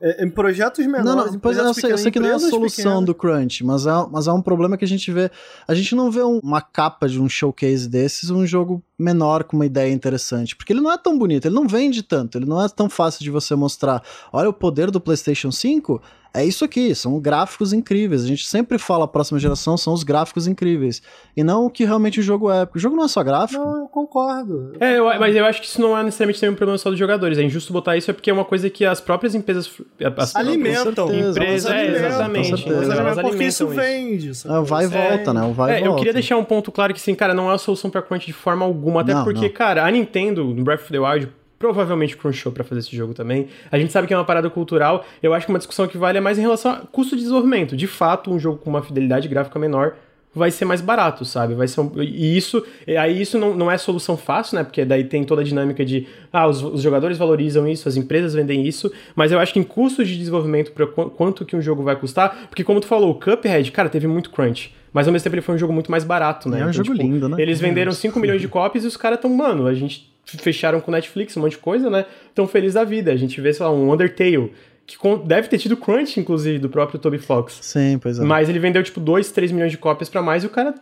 [0.00, 1.04] é, em projetos menores.
[1.06, 3.14] Não, não, pois é, eu sei, eu sei que não é a solução empresas do
[3.14, 5.30] crunch, mas é, mas é um problema que a gente vê.
[5.66, 9.56] A gente não vê um- uma capa de um showcase desses, um jogo menor com
[9.56, 12.62] uma ideia interessante, porque ele não é tão bonito, ele não vende tanto, ele não
[12.62, 14.02] é tão fácil de você mostrar.
[14.32, 16.00] Olha o poder do PlayStation 5,
[16.32, 18.22] é isso aqui, são gráficos incríveis.
[18.22, 21.00] A gente sempre fala a próxima geração são os gráficos incríveis,
[21.36, 23.62] e não o que realmente o jogo é, porque o jogo não é só gráfico.
[23.62, 24.72] Não, eu concordo.
[24.80, 26.98] É, eu- mas eu acho que isso não é necessariamente também um problema só dos
[26.98, 27.38] jogadores.
[27.38, 29.70] É injusto botar isso, é porque é uma coisa que as próprias empresas.
[30.16, 31.06] As Alimentam.
[31.06, 32.48] Com certeza, Empresa, Elas é, exatamente.
[32.52, 32.62] Elas
[33.20, 34.46] porque isso alimentam isso.
[34.46, 34.56] vende.
[34.58, 35.42] É vai e volta, né?
[35.42, 35.92] O vai É, e volta.
[35.92, 38.26] eu queria deixar um ponto claro que, assim, cara, não é a solução pra crunch
[38.26, 38.85] de forma alguma.
[38.98, 39.54] Até Não, porque, não.
[39.54, 43.48] cara, a Nintendo, no Breath of the Wild, provavelmente crunchou pra fazer esse jogo também.
[43.70, 45.04] A gente sabe que é uma parada cultural.
[45.22, 47.76] Eu acho que uma discussão que vale é mais em relação a custo de desenvolvimento.
[47.76, 49.94] De fato, um jogo com uma fidelidade gráfica menor
[50.36, 51.54] vai ser mais barato, sabe?
[51.54, 52.62] Vai ser um, e isso,
[52.98, 54.64] aí isso não, não é solução fácil, né?
[54.64, 58.34] Porque daí tem toda a dinâmica de, ah, os, os jogadores valorizam isso, as empresas
[58.34, 61.82] vendem isso, mas eu acho que em custos de desenvolvimento para quanto que um jogo
[61.82, 64.74] vai custar, porque como tu falou, o Cuphead, cara, teve muito crunch.
[64.96, 66.56] Mas ao mesmo tempo ele foi um jogo muito mais barato, né?
[66.56, 67.36] É um então, jogo tipo, lindo, né?
[67.38, 70.90] Eles venderam 5 milhões de cópias e os caras tão, mano, a gente fecharam com
[70.90, 72.06] Netflix, um monte de coisa, né?
[72.34, 73.12] Tão feliz da vida.
[73.12, 74.54] A gente vê, sei lá, um Undertale
[74.86, 74.96] que
[75.26, 77.58] deve ter tido crunch, inclusive, do próprio Toby Fox.
[77.60, 78.24] Sim, pois é.
[78.24, 80.74] Mas ele vendeu, tipo, 2, 3 milhões de cópias para mais e o cara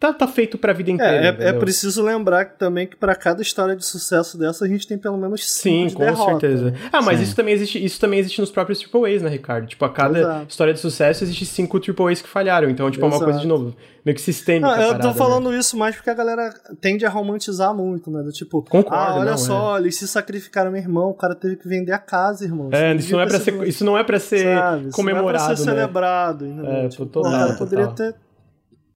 [0.00, 1.36] tá, tá feito pra vida inteira.
[1.38, 4.88] É, é, é preciso lembrar também que para cada história de sucesso dessa a gente
[4.88, 6.40] tem pelo menos cinco Sim, com derrota.
[6.40, 6.74] certeza.
[6.90, 9.66] Ah, mas isso também existe, isso também existe nos próprios AAAs, né, Ricardo?
[9.66, 10.46] Tipo, a cada Exato.
[10.48, 12.70] história de sucesso existe cinco AAAs que falharam.
[12.70, 13.14] Então, tipo, Exato.
[13.14, 14.72] é uma coisa de novo, meio que sistêmica.
[14.72, 15.58] Ah, eu parada, tô falando né?
[15.58, 16.50] isso mais porque a galera
[16.80, 18.22] tende a romantizar muito, né?
[18.22, 19.82] Do tipo, Concordo, ah, olha não, só, é.
[19.82, 22.70] eles se sacrificaram, meu irmão, o cara teve que vender a casa, irmão.
[22.72, 24.90] É, isso não é, pra ser, isso não é pra ser Sabe?
[24.92, 25.36] comemorado.
[25.36, 25.76] Isso não é pra ser né?
[25.76, 26.72] celebrado, entendeu?
[26.72, 28.14] É, tipo, total, poderia ter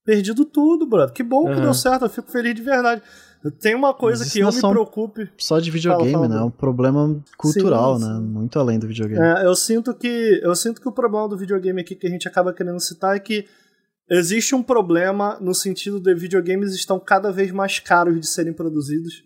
[0.05, 1.13] perdido tudo, brother.
[1.13, 1.55] Que bom uhum.
[1.55, 3.01] que deu certo, eu fico feliz de verdade.
[3.59, 5.29] Tem uma coisa que eu me preocupe.
[5.37, 6.41] Só de videogame, fala, fala, né?
[6.41, 8.19] É um problema cultural, sim, né?
[8.19, 9.23] Muito além do videogame.
[9.23, 12.27] É, eu sinto que eu sinto que o problema do videogame aqui que a gente
[12.27, 13.45] acaba querendo citar é que
[14.09, 19.23] existe um problema no sentido de videogames estão cada vez mais caros de serem produzidos.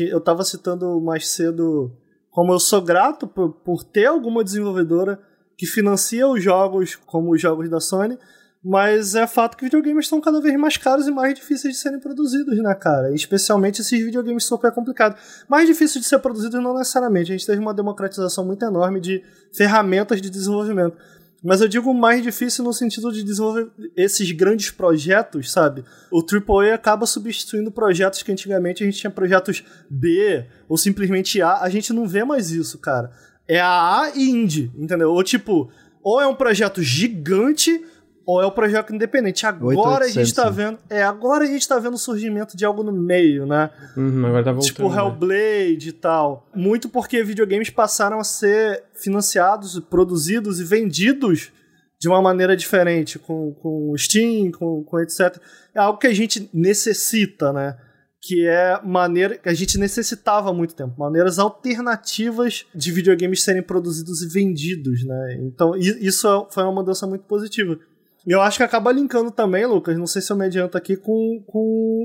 [0.00, 1.92] Eu estava citando mais cedo
[2.30, 5.20] como eu sou grato por, por ter alguma desenvolvedora
[5.56, 8.18] que financia os jogos como os jogos da Sony,
[8.64, 12.00] mas é fato que videogames estão cada vez mais caros e mais difíceis de serem
[12.00, 13.14] produzidos, né, cara?
[13.14, 15.20] Especialmente esses videogames super complicados.
[15.46, 17.30] Mais difícil de ser produzidos não necessariamente.
[17.30, 19.22] A gente teve uma democratização muito enorme de
[19.52, 20.96] ferramentas de desenvolvimento.
[21.44, 25.84] Mas eu digo mais difícil no sentido de desenvolver esses grandes projetos, sabe?
[26.10, 31.60] O AAA acaba substituindo projetos que antigamente a gente tinha projetos B ou simplesmente A.
[31.60, 33.10] A gente não vê mais isso, cara.
[33.46, 35.12] É a A e Indie, entendeu?
[35.12, 35.70] Ou tipo,
[36.02, 37.84] ou é um projeto gigante
[38.26, 39.46] ou é o projeto independente.
[39.46, 40.78] Agora 8, a gente tá vendo.
[40.88, 43.70] É, agora a gente tá vendo o surgimento de algo no meio, né?
[43.96, 44.96] Uhum, agora tá voltando, tipo né?
[44.96, 45.88] Hellblade né?
[45.88, 46.48] e tal.
[46.54, 51.52] Muito porque videogames passaram a ser financiados, produzidos e vendidos
[52.00, 55.38] de uma maneira diferente, com, com Steam, com, com etc.
[55.74, 57.76] É algo que a gente necessita, né?
[58.26, 63.62] que é maneira que a gente necessitava há muito tempo, maneiras alternativas de videogames serem
[63.62, 65.38] produzidos e vendidos, né?
[65.42, 67.78] Então isso foi uma mudança muito positiva.
[68.26, 71.42] Eu acho que acaba linkando também, Lucas, não sei se eu me adianto aqui, com,
[71.46, 71.58] com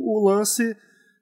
[0.06, 0.76] o lance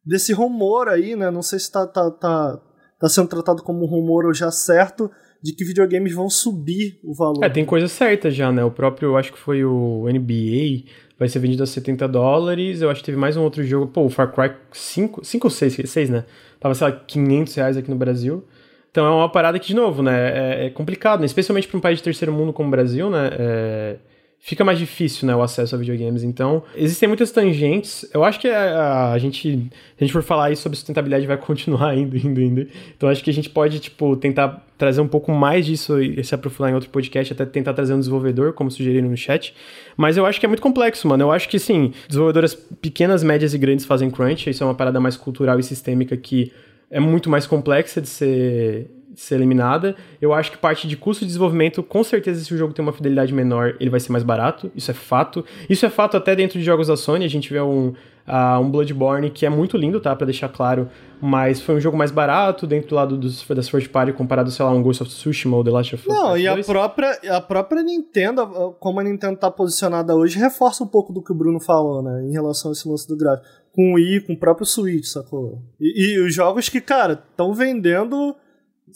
[0.04, 1.30] desse rumor aí, né?
[1.30, 2.60] Não sei se tá, tá, tá,
[3.00, 5.12] tá sendo tratado como um rumor ou já certo,
[5.44, 7.44] de que videogames vão subir o valor.
[7.44, 8.64] É, tem coisa certa já, né?
[8.64, 12.82] O próprio, eu acho que foi o NBA, vai ser vendido a 70 dólares.
[12.82, 15.52] Eu acho que teve mais um outro jogo, pô, o Far Cry 5, 5 ou
[15.52, 16.26] 6, 6, né?
[16.60, 18.44] Tava, sei lá, 500 reais aqui no Brasil.
[18.90, 20.64] Então é uma parada que, de novo, né?
[20.64, 21.28] É, é complicado, né?
[21.28, 23.30] Especialmente para um país de terceiro mundo como o Brasil, né?
[23.34, 23.98] É
[24.40, 26.24] fica mais difícil, né, o acesso a videogames.
[26.24, 28.10] Então, existem muitas tangentes.
[28.14, 29.70] Eu acho que a, a gente,
[30.00, 32.68] a gente for falar aí sobre sustentabilidade vai continuar indo, indo, indo.
[32.96, 36.34] Então, acho que a gente pode, tipo, tentar trazer um pouco mais disso e se
[36.36, 39.54] aprofundar em outro podcast, até tentar trazer um desenvolvedor, como sugeriram no chat.
[39.98, 41.24] Mas eu acho que é muito complexo, mano.
[41.24, 44.50] Eu acho que, sim, desenvolvedoras pequenas, médias e grandes fazem crunch.
[44.50, 46.54] Isso é uma parada mais cultural e sistêmica que
[46.90, 49.96] é muito mais complexa de ser ser eliminada.
[50.22, 52.94] Eu acho que parte de custo de desenvolvimento, com certeza, se o jogo tem uma
[52.94, 54.72] fidelidade menor, ele vai ser mais barato.
[54.76, 55.44] Isso é fato.
[55.68, 57.26] Isso é fato até dentro de jogos da Sony.
[57.26, 57.88] A gente vê um,
[58.28, 60.16] uh, um Bloodborne que é muito lindo, tá?
[60.16, 60.88] Pra deixar claro.
[61.20, 64.64] Mas foi um jogo mais barato dentro do lado dos, das first party comparado, sei
[64.64, 66.16] lá, um Ghost of Tsushima ou The Last of Us.
[66.16, 70.88] Não, e a própria, a própria Nintendo, como a Nintendo tá posicionada hoje, reforça um
[70.88, 72.24] pouco do que o Bruno falou, né?
[72.24, 73.48] Em relação a esse lance do gráfico.
[73.74, 75.60] Com o Wii, com o próprio Switch, sacou?
[75.80, 78.36] E, e os jogos que, cara, estão vendendo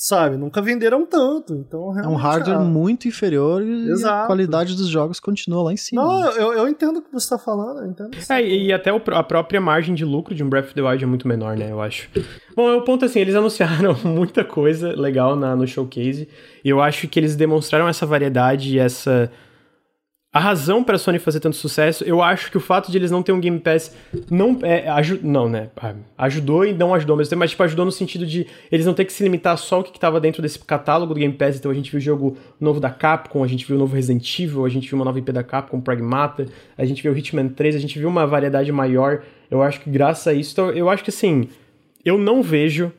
[0.01, 0.35] sabe?
[0.35, 2.63] Nunca venderam tanto, então É um hardware é...
[2.63, 6.01] muito inferior e a qualidade dos jogos continua lá em cima.
[6.01, 8.09] Não, eu, eu entendo o que você está falando, eu entendo.
[8.27, 11.03] É, e até o, a própria margem de lucro de um Breath of the Wild
[11.03, 12.09] é muito menor, né, eu acho.
[12.55, 16.27] Bom, o ponto é assim, eles anunciaram muita coisa legal na, no showcase,
[16.65, 19.31] e eu acho que eles demonstraram essa variedade e essa
[20.33, 23.11] a razão para a Sony fazer tanto sucesso, eu acho que o fato de eles
[23.11, 23.93] não ter um Game Pass
[24.29, 24.85] não é
[25.21, 25.69] não, né?
[25.75, 29.03] Ah, ajudou e não ajudou, mas, mas tipo ajudou no sentido de eles não ter
[29.03, 31.57] que se limitar só ao que estava dentro desse catálogo do Game Pass.
[31.57, 34.39] Então a gente viu o jogo novo da Capcom, a gente viu o novo Resident
[34.39, 36.45] Evil, a gente viu uma nova IP da Capcom, Pragmata,
[36.77, 39.23] a gente viu o Hitman 3, a gente viu uma variedade maior.
[39.49, 41.49] Eu acho que graças a isso, então, eu acho que assim,
[42.05, 42.93] eu não vejo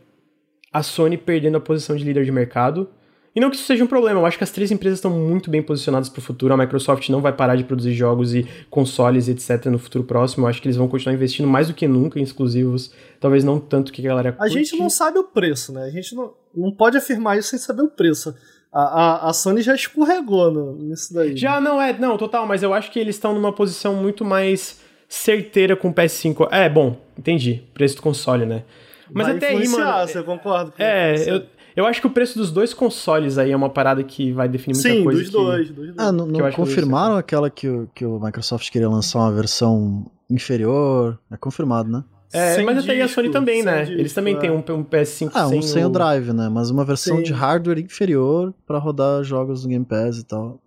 [0.70, 2.90] a Sony perdendo a posição de líder de mercado.
[3.34, 5.50] E não que isso seja um problema, eu acho que as três empresas estão muito
[5.50, 6.52] bem posicionadas para o futuro.
[6.52, 10.44] A Microsoft não vai parar de produzir jogos e consoles, etc., no futuro próximo.
[10.44, 12.92] Eu acho que eles vão continuar investindo mais do que nunca em exclusivos.
[13.18, 14.32] Talvez não tanto que a galera.
[14.32, 14.44] Curte.
[14.44, 15.84] A gente não sabe o preço, né?
[15.84, 18.34] A gente não, não pode afirmar isso sem saber o preço.
[18.70, 21.34] A, a, a Sony já escorregou nisso daí.
[21.34, 24.80] Já não é, não, total, mas eu acho que eles estão numa posição muito mais
[25.08, 26.48] certeira com o PS5.
[26.50, 27.62] É, bom, entendi.
[27.72, 28.64] Preço do console, né?
[29.10, 30.06] Mas vai até aí, mano.
[30.06, 30.70] Você concorda?
[30.70, 31.42] Com é, eu,
[31.74, 34.74] eu acho que o preço dos dois consoles aí é uma parada que vai definir
[34.74, 35.18] muita Sim, coisa.
[35.18, 35.94] Sim, dos, dois, dos dois.
[35.98, 41.18] Ah, não, não confirmaram aquela que o, que o Microsoft queria lançar uma versão inferior?
[41.30, 42.04] É confirmado, né?
[42.32, 43.84] É, sem mas até aí a Sony também, né?
[43.84, 44.38] Disco, Eles também é.
[44.38, 45.88] têm um, um PS5 ah, sem um sem o...
[45.88, 46.48] o drive, né?
[46.48, 47.22] Mas uma versão Sim.
[47.22, 50.58] de hardware inferior para rodar jogos no Game Pass e tal.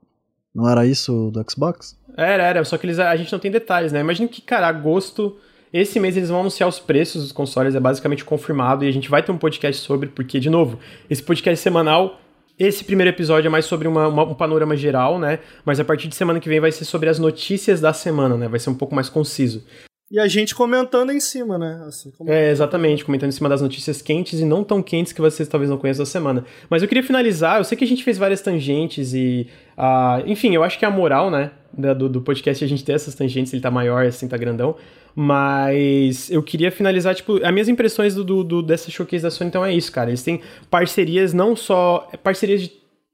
[0.53, 1.97] Não era isso do Xbox?
[2.15, 3.99] Era, era, só que eles, a gente não tem detalhes, né?
[3.99, 5.37] Imagina que, cara, agosto,
[5.79, 9.09] esse mês eles vão anunciar os preços dos consoles, é basicamente confirmado, e a gente
[9.09, 10.79] vai ter um podcast sobre, porque, de novo,
[11.09, 12.19] esse podcast semanal
[12.57, 15.39] esse primeiro episódio é mais sobre uma, uma, um panorama geral, né?
[15.65, 18.47] Mas a partir de semana que vem vai ser sobre as notícias da semana, né?
[18.47, 19.61] Vai ser um pouco mais conciso.
[20.15, 21.83] E a gente comentando em cima, né?
[21.85, 25.45] Assim, É, exatamente, comentando em cima das notícias quentes e não tão quentes que vocês
[25.45, 26.45] talvez não conheçam da semana.
[26.69, 29.45] Mas eu queria finalizar, eu sei que a gente fez várias tangentes e.
[29.77, 31.51] Uh, enfim, eu acho que é a moral, né?
[31.73, 34.77] Do, do podcast a gente ter essas tangentes, ele tá maior, assim, tá grandão.
[35.13, 39.49] Mas eu queria finalizar, tipo, as minhas impressões do, do, do, dessa showcase da Sony,
[39.49, 40.09] então é isso, cara.
[40.09, 40.39] Eles têm
[40.71, 42.09] parcerias, não só.
[42.23, 42.71] Parcerias de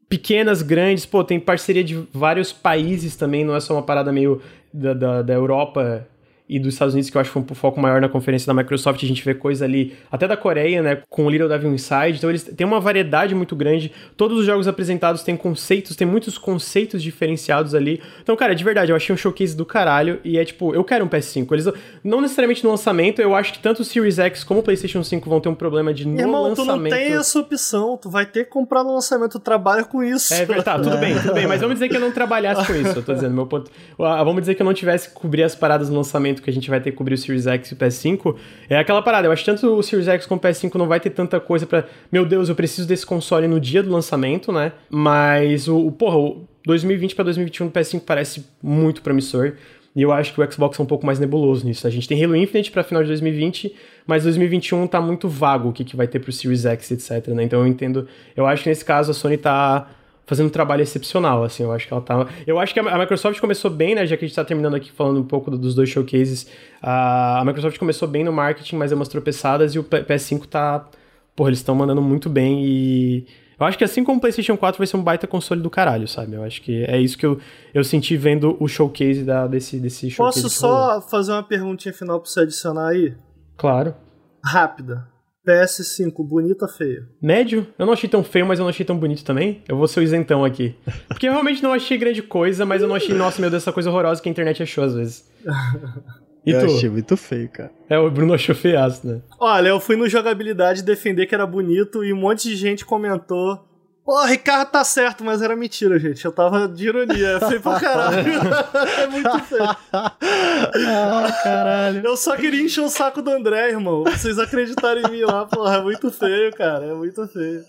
[0.08, 4.40] pequenas, grandes, pô, tem parceria de vários países também, não é só uma parada meio
[4.72, 6.08] da, da, da Europa
[6.52, 8.54] e dos Estados Unidos, que eu acho que foi um foco maior na conferência da
[8.54, 12.18] Microsoft, a gente vê coisa ali, até da Coreia, né, com o Little Devil Inside,
[12.18, 16.38] então eles têm uma variedade muito grande, todos os jogos apresentados têm conceitos, tem muitos
[16.38, 20.44] conceitos diferenciados ali, então, cara, de verdade, eu achei um showcase do caralho, e é
[20.44, 21.68] tipo, eu quero um PS5, eles,
[22.04, 25.30] não necessariamente no lançamento, eu acho que tanto o Series X como o PlayStation 5
[25.30, 26.76] vão ter um problema de no Irmão, lançamento...
[26.76, 30.04] tu não tem essa opção, tu vai ter que comprar no lançamento, tu trabalha com
[30.04, 30.34] isso.
[30.34, 32.74] É verdade, tá, tudo bem, tudo bem, mas vamos dizer que eu não trabalhasse com
[32.74, 35.56] isso, eu tô dizendo, meu ponto, vamos dizer que eu não tivesse que cobrir as
[35.56, 36.02] paradas no
[36.42, 38.36] que a gente vai ter que cobrir o Series X e o PS5,
[38.70, 39.28] é aquela parada.
[39.28, 41.66] Eu acho que tanto o Series X como o PS5 não vai ter tanta coisa
[41.66, 44.72] para Meu Deus, eu preciso desse console no dia do lançamento, né?
[44.90, 49.54] Mas o, o porra, o 2020 para 2021 do PS5 parece muito promissor.
[49.96, 51.86] E eu acho que o Xbox é um pouco mais nebuloso nisso.
[51.86, 53.76] A gente tem Halo Infinite para final de 2020,
[54.08, 57.44] mas 2021 tá muito vago o que, que vai ter pro Series X, etc, né?
[57.44, 58.08] Então eu entendo.
[58.36, 59.90] Eu acho que nesse caso a Sony tá
[60.32, 62.26] fazendo um trabalho excepcional, assim, eu acho que ela tá...
[62.48, 64.90] Eu acho que a Microsoft começou bem, né, já que a gente tá terminando aqui
[64.90, 66.48] falando um pouco dos dois showcases,
[66.82, 70.88] a Microsoft começou bem no marketing, mas deu umas tropeçadas, e o PS5 tá...
[71.36, 73.28] Porra, eles estão mandando muito bem e...
[73.60, 76.08] Eu acho que assim como o PlayStation 4 vai ser um baita console do caralho,
[76.08, 76.34] sabe?
[76.34, 77.42] Eu acho que é isso que eu,
[77.74, 80.44] eu senti vendo o showcase da, desse, desse showcase.
[80.44, 83.14] Posso só fazer uma perguntinha final pra você adicionar aí?
[83.58, 83.94] Claro.
[84.42, 85.11] Rápida.
[85.48, 87.08] PS5, bonito ou feio?
[87.22, 87.68] Médio?
[87.78, 89.64] Eu não achei tão feio, mas eu não achei tão bonito também.
[89.68, 90.76] Eu vou ser o isentão aqui.
[91.08, 93.74] Porque eu realmente não achei grande coisa, mas eu não achei, nossa, meu Deus, essa
[93.74, 95.32] coisa horrorosa que a internet achou às vezes.
[96.44, 96.76] E eu tu?
[96.76, 97.72] achei muito feio, cara.
[97.88, 99.22] É, o Bruno achou feiaço, né?
[99.40, 103.64] Olha, eu fui no jogabilidade defender que era bonito e um monte de gente comentou
[104.04, 106.26] Pô, Ricardo tá certo, mas era mentira, gente.
[106.26, 107.38] Eu tava de ironia.
[107.38, 108.32] É feio pra caralho.
[109.00, 109.76] é muito feio.
[109.94, 112.02] Ah, caralho.
[112.04, 114.04] Eu só queria encher o saco do André, irmão.
[114.04, 115.78] Vocês acreditarem em mim lá, porra.
[115.78, 116.86] É muito feio, cara.
[116.86, 117.64] É muito feio.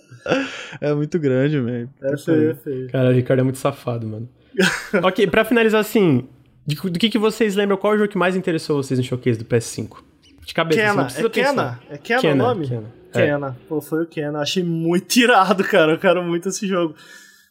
[0.80, 1.90] É muito grande, velho.
[2.02, 2.90] É feio, é feio.
[2.90, 4.28] Cara, o Ricardo é muito safado, mano.
[5.02, 6.26] ok, pra finalizar assim,
[6.66, 7.76] do que, que vocês lembram?
[7.76, 9.98] Qual é o jogo que mais interessou vocês no showcase do PS5?
[10.44, 11.08] De cabeça, Kena.
[11.08, 11.80] É Kena?
[11.88, 12.68] É Kena o nome?
[12.68, 12.92] Kena.
[13.12, 13.56] Kena.
[13.58, 13.68] É.
[13.68, 14.40] Pô, foi o Kena.
[14.40, 15.92] Achei muito tirado, cara.
[15.92, 16.94] Eu quero muito esse jogo.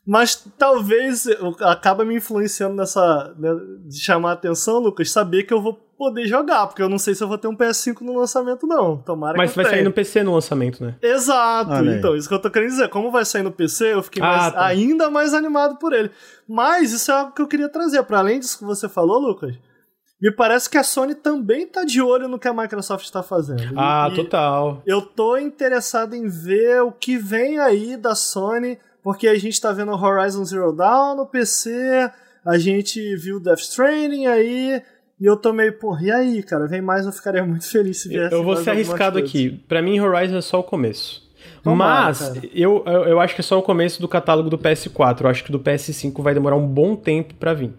[0.06, 1.28] Mas talvez
[1.62, 3.34] acaba me influenciando nessa.
[3.38, 3.50] Né,
[3.86, 7.14] de chamar a atenção, Lucas, saber que eu vou poder jogar, porque eu não sei
[7.14, 8.98] se eu vou ter um PS5 no lançamento, não.
[8.98, 10.96] Tomara Mas que vai sair no PC no lançamento, né?
[11.00, 12.90] Exato, então, isso que eu tô querendo dizer.
[12.90, 14.66] Como vai sair no PC, eu fiquei ah, mais, tá.
[14.66, 16.10] ainda mais animado por ele.
[16.48, 18.02] Mas isso é algo que eu queria trazer.
[18.02, 19.56] Para além disso que você falou, Lucas,
[20.22, 23.74] me parece que a Sony também tá de olho no que a Microsoft está fazendo.
[23.76, 24.84] Ah, e total.
[24.86, 29.72] Eu tô interessado em ver o que vem aí da Sony, porque a gente tá
[29.72, 32.12] vendo Horizon Zero Dawn no PC,
[32.46, 34.82] a gente viu Death Stranding aí,
[35.20, 36.68] e eu tô meio, porra, e aí, cara?
[36.68, 38.34] Vem mais, eu ficaria muito feliz se viesse.
[38.34, 39.52] Eu vou ser arriscado aqui.
[39.68, 41.30] Para mim, Horizon é só o começo.
[41.64, 45.22] Tomara, Mas eu, eu, eu acho que é só o começo do catálogo do PS4.
[45.22, 47.72] Eu acho que do PS5 vai demorar um bom tempo para vir.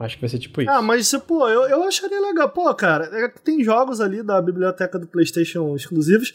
[0.00, 0.70] Acho que vai ser tipo isso.
[0.70, 2.48] Ah, mas pô, eu, eu acharia legal.
[2.50, 6.32] Pô, cara, é tem jogos ali da biblioteca do PlayStation exclusivos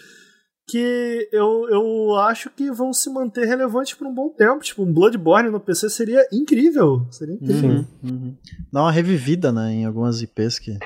[0.68, 4.60] que eu, eu acho que vão se manter relevantes por um bom tempo.
[4.60, 7.06] Tipo, um Bloodborne no PC seria incrível.
[7.12, 7.70] Seria incrível.
[7.70, 8.36] Uhum, uhum.
[8.72, 10.78] Dá uma revivida, né, em algumas IPs que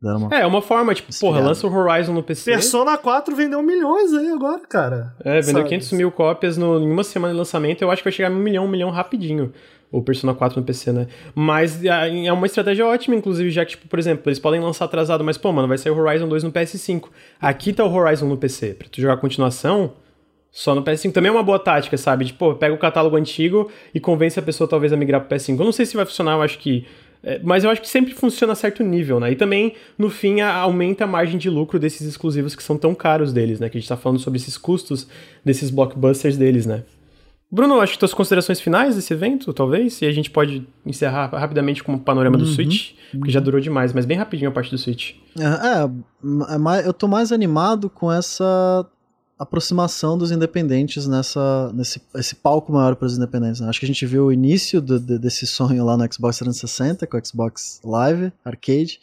[0.00, 0.34] deram uma.
[0.34, 2.52] É, uma forma, tipo, porra, lança o Horizon no PC.
[2.52, 5.16] Persona 4 vendeu milhões aí agora, cara.
[5.20, 5.68] É, vendeu Sabe?
[5.70, 7.82] 500 mil cópias no, em uma semana de lançamento.
[7.82, 9.52] Eu acho que vai chegar a um milhão, um milhão rapidinho
[9.90, 11.06] o Persona 4 no PC, né?
[11.34, 15.22] Mas é, uma estratégia ótima, inclusive, já que, tipo, por exemplo, eles podem lançar atrasado,
[15.22, 17.04] mas, pô, mano, vai sair o Horizon 2 no PS5.
[17.40, 18.74] Aqui tá o Horizon no PC.
[18.74, 19.92] Pra tu jogar a continuação,
[20.50, 21.12] só no PS5.
[21.12, 22.26] Também é uma boa tática, sabe?
[22.26, 25.58] Tipo, pega o catálogo antigo e convence a pessoa, talvez, a migrar pro PS5.
[25.58, 26.86] Eu não sei se vai funcionar, eu acho que
[27.22, 29.32] É, mas eu acho que sempre funciona a certo nível, né?
[29.32, 32.94] E também, no fim, a, aumenta a margem de lucro desses exclusivos que são tão
[32.94, 33.68] caros deles, né?
[33.68, 35.08] Que a gente tá falando sobre esses custos
[35.44, 36.84] desses blockbusters deles, né?
[37.50, 41.82] Bruno, acho que tuas considerações finais desse evento, talvez, e a gente pode encerrar rapidamente
[41.82, 44.70] com o panorama uhum, do Switch, porque já durou demais, mas bem rapidinho a parte
[44.70, 45.14] do Switch.
[45.38, 48.84] É, é, é eu tô mais animado com essa
[49.38, 53.60] aproximação dos independentes nessa nesse esse palco maior para os independentes.
[53.60, 53.68] Né?
[53.68, 57.06] Acho que a gente viu o início do, de, desse sonho lá no Xbox 360
[57.06, 58.98] com o Xbox Live Arcade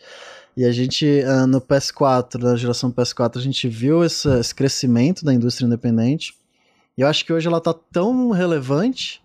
[0.55, 5.25] e a gente uh, no PS4, na geração PS4, a gente viu esse, esse crescimento
[5.25, 6.35] da indústria independente.
[6.97, 9.21] E eu acho que hoje ela tá tão relevante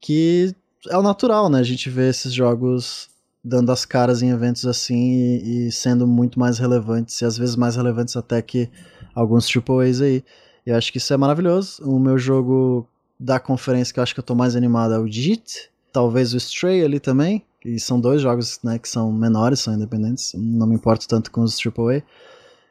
[0.00, 0.54] que
[0.88, 1.58] é o natural, né?
[1.58, 3.08] A gente vê esses jogos
[3.42, 7.56] dando as caras em eventos assim e, e sendo muito mais relevantes, e às vezes
[7.56, 8.68] mais relevantes até que
[9.14, 10.24] alguns AAAs aí.
[10.66, 11.82] Eu acho que isso é maravilhoso.
[11.82, 12.86] O meu jogo
[13.18, 16.36] da conferência que eu acho que eu tô mais animado é o JIT, talvez o
[16.36, 20.74] Stray ali também, e são dois jogos né, que são menores, são independentes, não me
[20.74, 22.02] importo tanto com os AAA.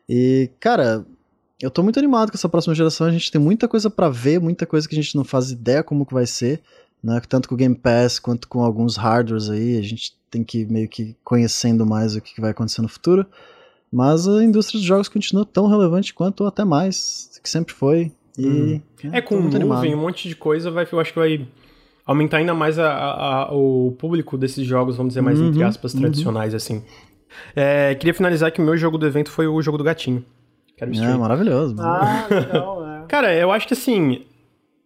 [0.07, 1.05] E, cara,
[1.61, 4.39] eu tô muito animado com essa próxima geração, a gente tem muita coisa para ver,
[4.39, 6.61] muita coisa que a gente não faz ideia como que vai ser,
[7.03, 10.59] né, tanto com o Game Pass quanto com alguns hardwares aí, a gente tem que
[10.59, 13.25] ir meio que conhecendo mais o que vai acontecer no futuro.
[13.91, 18.11] Mas a indústria dos jogos continua tão relevante quanto ou até mais, que sempre foi.
[18.37, 18.81] E hum.
[19.11, 19.87] é, com nuvem, animado.
[19.87, 21.47] um monte de coisa, vai, eu acho que vai
[22.05, 25.63] aumentar ainda mais a, a, a, o público desses jogos, vamos dizer mais uhum, entre
[25.63, 26.01] aspas, uhum.
[26.01, 26.83] tradicionais, assim.
[27.55, 30.23] É, queria finalizar que o meu jogo do evento foi o jogo do gatinho.
[30.77, 31.75] Quero é, maravilhoso.
[31.79, 33.05] Ah, legal, é.
[33.09, 34.25] Cara, eu acho que assim,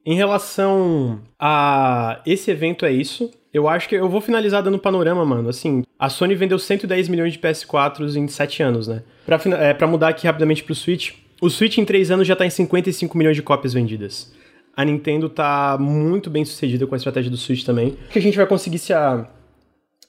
[0.05, 3.29] em relação a esse evento é isso.
[3.53, 5.49] Eu acho que eu vou finalizar dando panorama, mano.
[5.49, 9.03] Assim, a Sony vendeu 110 milhões de PS4s em 7 anos, né?
[9.25, 11.11] Pra, é, pra mudar aqui rapidamente pro Switch,
[11.41, 14.33] o Switch em 3 anos já tá em 55 milhões de cópias vendidas.
[14.77, 17.97] A Nintendo tá muito bem sucedida com a estratégia do Switch também.
[18.09, 19.27] Que a gente vai conseguir se, a,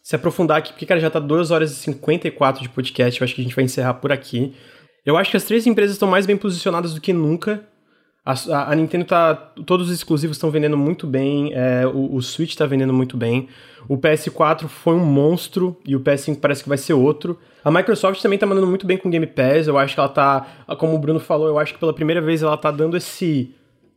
[0.01, 3.21] se aprofundar aqui, porque, cara, já tá 2 horas e 54 de podcast.
[3.21, 4.55] Eu acho que a gente vai encerrar por aqui.
[5.05, 7.67] Eu acho que as três empresas estão mais bem posicionadas do que nunca
[8.25, 9.35] a, a, Nintendo tá.
[9.67, 11.53] Todos os exclusivos estão vendendo muito bem.
[11.55, 13.49] É, o, o, Switch tá vendendo muito bem.
[13.89, 17.37] O PS4 foi um monstro e o PS5 parece que vai ser outro.
[17.65, 19.67] A Microsoft também tá mandando muito bem com o Game Pass.
[19.67, 20.47] Eu acho que ela tá.
[20.79, 23.53] Como o Bruno falou, eu acho que pela primeira vez ela tá dando esse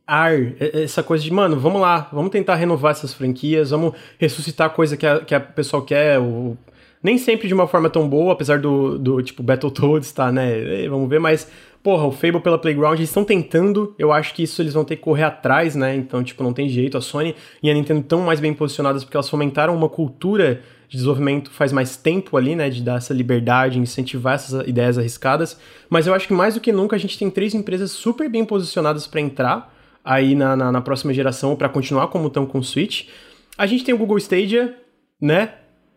[0.08, 4.70] ar, essa coisa de, mano, vamos lá, vamos tentar renovar essas franquias, vamos ressuscitar a
[4.72, 6.20] coisa que a, que a pessoal quer.
[6.20, 6.58] O,
[7.06, 10.88] nem sempre de uma forma tão boa, apesar do, do tipo Battletoads, tá, né?
[10.90, 11.48] Vamos ver, mas
[11.84, 14.96] porra, o Fable pela Playground, eles estão tentando, eu acho que isso eles vão ter
[14.96, 15.96] que correr atrás, né?
[15.96, 16.98] Então, tipo, não tem jeito.
[16.98, 20.98] A Sony e a Nintendo estão mais bem posicionadas porque elas fomentaram uma cultura de
[20.98, 22.72] desenvolvimento faz mais tempo ali, né?
[22.72, 25.60] De dar essa liberdade, incentivar essas ideias arriscadas.
[25.88, 28.44] Mas eu acho que mais do que nunca a gente tem três empresas super bem
[28.44, 29.72] posicionadas para entrar
[30.04, 33.10] aí na, na, na próxima geração para continuar como estão com o Switch.
[33.56, 34.76] A gente tem o Google Stadia,
[35.22, 35.54] né?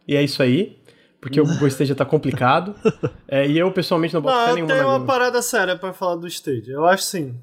[0.07, 0.78] E é isso aí
[1.21, 2.75] porque o Google Stadia tá complicado.
[3.27, 4.75] é, e eu, pessoalmente, não boto não, fé nenhuma.
[4.75, 6.75] Tem uma parada séria para falar do Stadia.
[6.75, 7.35] Eu acho sim.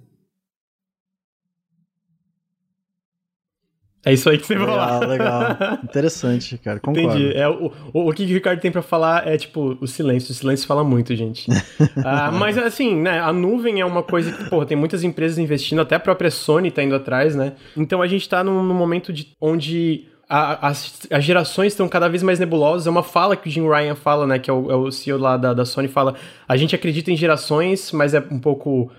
[4.06, 5.00] É isso aí que você vai falar.
[5.00, 6.80] Legal, Interessante, cara.
[6.80, 7.10] Concordo.
[7.10, 7.36] Entendi.
[7.36, 10.32] É, o, o, o que o Ricardo tem para falar é, tipo, o silêncio.
[10.32, 11.50] O silêncio fala muito, gente.
[12.06, 15.82] ah, mas, assim, né, a nuvem é uma coisa que, porra, tem muitas empresas investindo,
[15.82, 17.54] até a própria Sony tá indo atrás, né?
[17.76, 22.08] Então a gente tá num, num momento de, onde a, as, as, gerações estão cada
[22.08, 22.88] vez mais nebulosas.
[22.88, 24.40] É uma fala que o Jim Ryan fala, né?
[24.40, 26.16] Que é o, é o CEO lá da, da Sony, fala.
[26.48, 28.92] A gente acredita em gerações, mas é um pouco.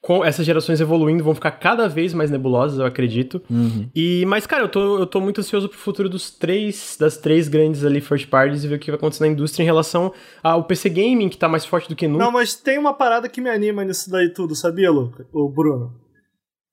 [0.00, 3.40] Com essas gerações evoluindo, vão ficar cada vez mais nebulosas, eu acredito.
[3.48, 3.88] Uhum.
[3.94, 7.46] E, mas, cara, eu tô, eu tô muito ansioso pro futuro dos três, das três
[7.46, 10.12] grandes ali first parties e ver o que vai acontecer na indústria em relação
[10.42, 12.24] ao PC Gaming, que tá mais forte do que nunca.
[12.24, 15.24] Não, mas tem uma parada que me anima nisso daí tudo, sabia, Luca?
[15.32, 15.92] O Bruno?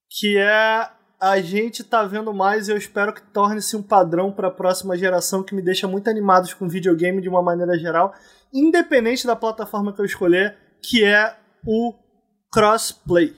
[0.09, 0.89] Que é
[1.19, 4.97] a gente tá vendo mais e eu espero que torne-se um padrão para a próxima
[4.97, 8.13] geração que me deixa muito animado com videogame de uma maneira geral,
[8.53, 11.35] independente da plataforma que eu escolher, que é
[11.67, 11.93] o
[12.51, 13.35] crossplay.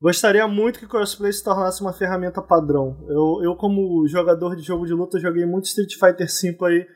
[0.00, 2.98] Gostaria muito que o crossplay se tornasse uma ferramenta padrão.
[3.08, 6.86] Eu, eu como jogador de jogo de luta, joguei muito Street Fighter V aí.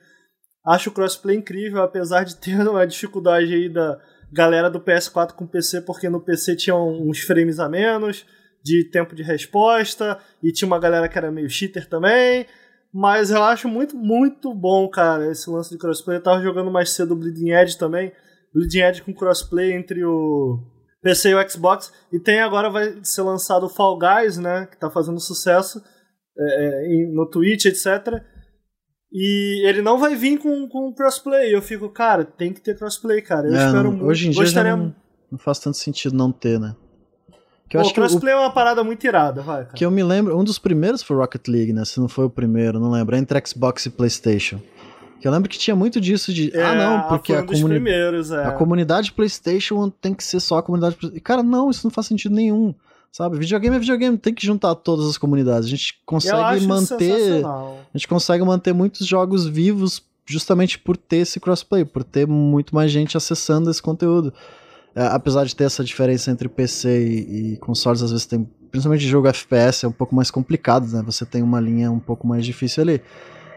[0.67, 3.99] Acho o crossplay incrível, apesar de ter uma dificuldade aí da
[4.31, 8.27] galera do PS4 com PC, porque no PC tinha uns frames a menos
[8.67, 12.47] de tempo de resposta, e tinha uma galera que era meio cheater também.
[12.93, 16.17] Mas eu acho muito, muito bom, cara, esse lance de crossplay.
[16.17, 18.13] Eu tava jogando mais cedo o Bleeding Edge também.
[18.53, 20.59] Bleeding Edge com crossplay entre o
[21.03, 21.93] PC e o Xbox.
[22.13, 24.67] E tem agora vai ser lançado o Fall Guys, né?
[24.67, 25.81] Que tá fazendo sucesso
[26.37, 28.21] é, é no Twitch, etc.
[29.13, 31.55] E ele não vai vir com, com crossplay.
[31.55, 33.47] Eu fico, cara, tem que ter crossplay, cara.
[33.47, 34.07] Eu é, espero muito.
[34.07, 34.77] Hoje em dia Gostaria...
[34.77, 34.95] não,
[35.31, 36.75] não faz tanto sentido não ter, né?
[37.69, 39.65] Que eu Pô, acho crossplay que o, é uma parada muito irada, vai.
[39.65, 39.75] Cara.
[39.75, 41.85] Que eu me lembro, um dos primeiros foi Rocket League, né?
[41.85, 43.17] Se não foi o primeiro, não lembro.
[43.17, 44.61] Entre Xbox e PlayStation.
[45.21, 47.57] Que eu lembro que tinha muito disso de, É, ah não, porque a, um dos
[47.57, 48.45] comuni primeiros, é.
[48.45, 50.97] a comunidade PlayStation tem que ser só a comunidade.
[51.21, 52.75] Cara, não, isso não faz sentido nenhum.
[53.11, 53.39] Sabe?
[53.39, 55.67] Videogame é videogame, tem que juntar todas as comunidades.
[55.67, 57.45] A gente consegue manter.
[57.47, 62.75] A gente consegue manter muitos jogos vivos justamente por ter esse crossplay, por ter muito
[62.75, 64.35] mais gente acessando esse conteúdo.
[64.97, 69.07] É, apesar de ter essa diferença entre PC e, e consoles, às vezes tem, principalmente
[69.07, 71.03] jogo FPS, é um pouco mais complicado, né?
[71.05, 73.03] Você tem uma linha um pouco mais difícil ali.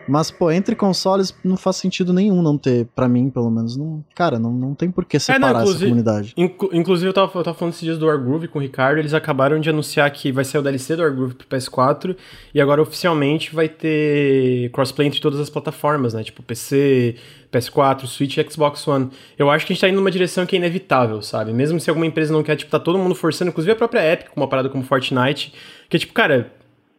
[0.09, 3.77] Mas, pô, entre consoles não faz sentido nenhum não ter, pra mim, pelo menos.
[3.77, 6.33] Não, cara, não, não tem por que separar essa inclusive- comunidade.
[6.35, 9.13] Inclu- inclusive, eu tava, eu tava falando esses dias do Wargroove com o Ricardo, eles
[9.13, 12.15] acabaram de anunciar que vai ser o DLC do Wargroove pro PS4,
[12.53, 16.23] e agora oficialmente vai ter crossplay entre todas as plataformas, né?
[16.23, 17.15] Tipo PC,
[17.51, 19.09] PS4, Switch e Xbox One.
[19.37, 21.51] Eu acho que a gente tá indo numa direção que é inevitável, sabe?
[21.53, 24.29] Mesmo se alguma empresa não quer, tipo, tá todo mundo forçando, inclusive a própria Epic,
[24.29, 25.53] com uma parada como Fortnite,
[25.89, 26.51] que é tipo, cara,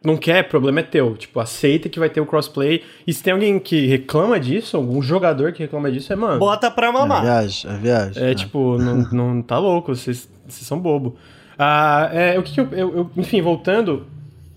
[0.03, 1.15] não quer, problema é teu.
[1.15, 2.83] Tipo, aceita que vai ter o crossplay.
[3.05, 6.39] E se tem alguém que reclama disso, algum jogador que reclama disso, é, mano.
[6.39, 7.21] Bota pra É mamar.
[7.21, 8.23] viagem, é viagem.
[8.23, 11.15] É, tipo, não, não tá louco, vocês, vocês são bobo.
[11.57, 14.07] Ah, é, o que, que eu, eu- eu- Enfim, voltando,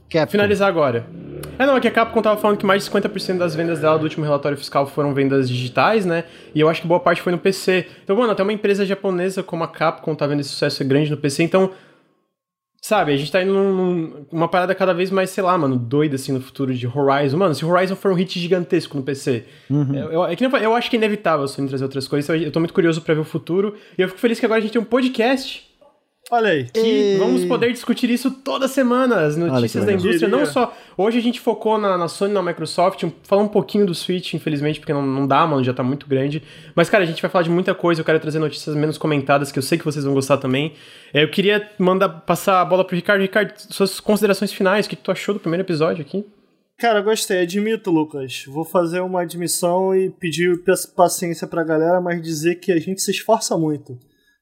[0.09, 0.31] Capcom.
[0.33, 1.05] finalizar agora.
[1.59, 3.99] É, não, é que a Capcom tava falando que mais de 50% das vendas dela
[3.99, 6.25] do último relatório fiscal foram vendas digitais, né?
[6.55, 7.87] E eu acho que boa parte foi no PC.
[8.03, 11.17] Então, mano, até uma empresa japonesa como a Capcom tá vendo esse sucesso grande no
[11.17, 11.71] PC, então.
[12.87, 16.17] Sabe, a gente tá indo num- numa parada cada vez mais, sei lá, mano, doida
[16.17, 17.39] assim no futuro de Horizon.
[17.39, 19.95] Mano, se Horizon for um hit gigantesco no PC, Uhum.
[19.95, 22.43] eu, eu- é que eu eu acho que é inevitável você me trazer outras coisas.
[22.43, 23.75] Eu tô muito curioso pra ver o futuro.
[23.97, 25.64] E eu fico feliz que agora a gente tem um podcast
[26.31, 26.65] Olha aí.
[26.65, 30.27] que E- vamos poder discutir isso toda semana, as notícias da indústria.
[30.29, 30.75] Não só.
[30.97, 34.33] Hoje a gente focou na, na Sony e na Microsoft, falar um pouquinho do Switch,
[34.33, 36.43] infelizmente, porque não, não dá, mano, já tá muito grande.
[36.75, 38.01] Mas, cara, a gente vai falar de muita coisa.
[38.01, 40.73] Eu quero trazer notícias menos comentadas, que eu sei que vocês vão gostar também.
[41.13, 43.21] É, Eu queria mandar passar a bola pro Ricardo.
[43.21, 46.25] Ricardo, suas considerações finais, o que tu achou do primeiro episódio aqui?
[46.79, 47.43] Cara, gostei.
[47.43, 48.45] Admito, Lucas.
[48.49, 53.01] Vou fazer uma admissão e pedir pa- paciência pra galera, mas dizer que a gente
[53.03, 53.97] se esforça muito.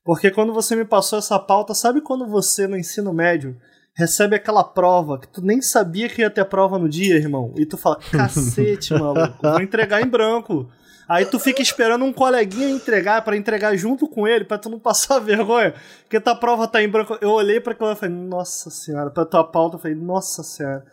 [0.05, 3.56] Porque quando você me passou essa pauta, sabe quando você no ensino médio
[3.94, 7.55] recebe aquela prova que tu nem sabia que ia ter prova no dia, irmão?
[7.56, 10.68] E tu fala, cacete, maluco, vou entregar em branco.
[11.08, 14.78] Aí tu fica esperando um coleguinha entregar pra entregar junto com ele, pra tu não
[14.78, 17.18] passar vergonha, porque tua prova tá em branco.
[17.20, 20.84] Eu olhei pra aquilo e falei, nossa senhora, pra tua pauta, eu falei, nossa senhora.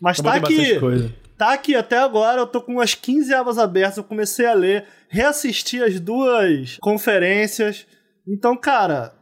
[0.00, 0.78] Mas Eu tá aqui,
[1.36, 4.84] tá aqui até agora, eu tô com umas 15 abas abertas, eu comecei a ler,
[5.08, 7.86] reassisti as duas conferências.
[8.26, 9.14] Então, cara,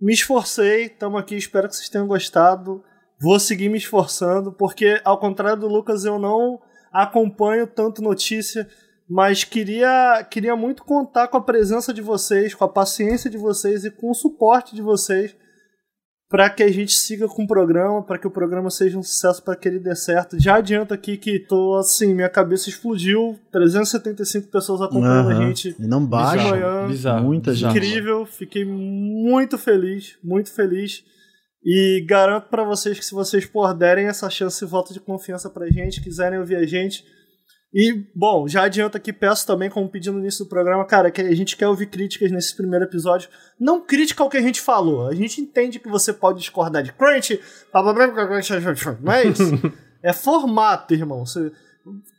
[0.00, 2.82] me esforcei, tamo aqui, espero que vocês tenham gostado.
[3.20, 6.60] Vou seguir me esforçando, porque ao contrário do Lucas, eu não
[6.92, 8.68] acompanho tanto notícia,
[9.08, 13.84] mas queria, queria muito contar com a presença de vocês, com a paciência de vocês
[13.84, 15.36] e com o suporte de vocês
[16.30, 19.42] para que a gente siga com o programa, para que o programa seja um sucesso,
[19.42, 20.38] para que ele dê certo.
[20.40, 25.46] Já adianto aqui que tô assim, minha cabeça explodiu, 375 pessoas acompanhando a Aham.
[25.48, 25.74] gente.
[25.76, 26.48] E não baixa.
[26.50, 26.86] manhã.
[26.86, 27.24] bizarro.
[27.26, 27.76] Muita gente.
[27.76, 31.02] Incrível, fiquei muito feliz, muito feliz.
[31.64, 35.50] E garanto para vocês que se vocês por derem essa chance e voto de confiança
[35.50, 37.04] pra gente, quiserem ouvir a gente.
[37.72, 41.20] E, bom, já adianto aqui, peço também, como pedi no início do programa, cara, que
[41.20, 43.28] a gente quer ouvir críticas nesse primeiro episódio.
[43.58, 45.06] Não crítica ao que a gente falou.
[45.06, 47.40] A gente entende que você pode discordar de crunch,
[47.72, 49.22] não é
[50.02, 51.24] é formato, irmão.
[51.24, 51.52] Se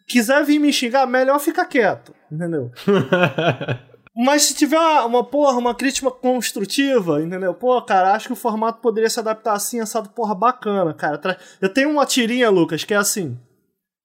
[0.08, 2.72] quiser vir me xingar, melhor ficar quieto, entendeu?
[4.16, 7.54] Mas se tiver uma, uma, porra, uma crítica construtiva, entendeu?
[7.54, 11.38] Pô, cara, acho que o formato poderia se adaptar assim, assado, porra, bacana, cara.
[11.62, 13.38] Eu tenho uma tirinha, Lucas, que é assim.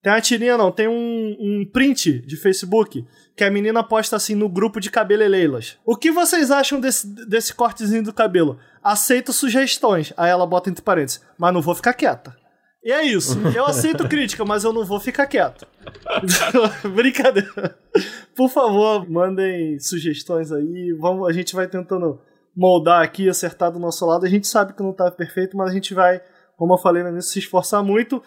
[0.06, 3.04] Tem uma tirinha, não, tem um, um print de Facebook
[3.34, 5.78] que a menina posta assim no grupo de cabeleireilas.
[5.84, 8.56] O que vocês acham desse, desse cortezinho do cabelo?
[8.84, 10.12] Aceito sugestões.
[10.16, 12.36] Aí ela bota entre parênteses, mas não vou ficar quieta.
[12.84, 13.36] E é isso.
[13.52, 15.66] Eu aceito crítica, mas eu não vou ficar quieto.
[16.94, 17.76] Brincadeira.
[18.36, 20.96] Por favor, mandem sugestões aí.
[21.00, 22.20] Vamos, a gente vai tentando
[22.56, 24.24] moldar aqui, acertar do nosso lado.
[24.24, 26.22] A gente sabe que não tá perfeito, mas a gente vai,
[26.56, 28.22] como eu falei início, se esforçar muito.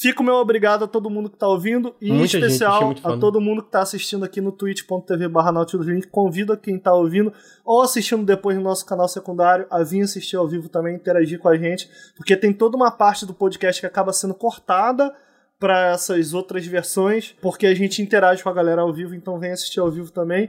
[0.00, 2.86] Fico meu obrigado a todo mundo que tá ouvindo e em Muita gente, achei especial
[2.86, 6.06] muito a todo mundo que tá assistindo aqui no twitch.tv barra Link.
[6.06, 7.30] Convido a quem tá ouvindo
[7.62, 11.50] ou assistindo depois no nosso canal secundário a vir assistir ao vivo também, interagir com
[11.50, 15.14] a gente, porque tem toda uma parte do podcast que acaba sendo cortada
[15.58, 19.52] para essas outras versões, porque a gente interage com a galera ao vivo, então vem
[19.52, 20.48] assistir ao vivo também.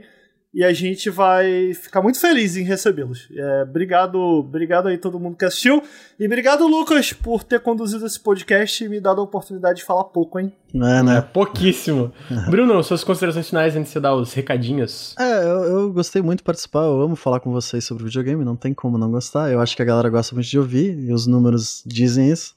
[0.54, 3.26] E a gente vai ficar muito feliz em recebê-los.
[3.34, 5.82] É, obrigado, obrigado aí todo mundo que assistiu.
[6.20, 10.04] E obrigado, Lucas, por ter conduzido esse podcast e me dado a oportunidade de falar
[10.04, 10.52] pouco, hein?
[10.74, 11.20] É, É, né?
[11.22, 12.12] pouquíssimo.
[12.50, 15.14] Bruno, suas considerações finais antes de você dar os recadinhos.
[15.18, 18.56] É, eu, eu gostei muito de participar, eu amo falar com vocês sobre videogame, não
[18.56, 19.50] tem como não gostar.
[19.50, 22.54] Eu acho que a galera gosta muito de ouvir, e os números dizem isso.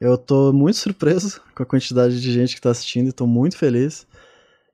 [0.00, 3.56] Eu tô muito surpreso com a quantidade de gente que tá assistindo e tô muito
[3.58, 4.06] feliz.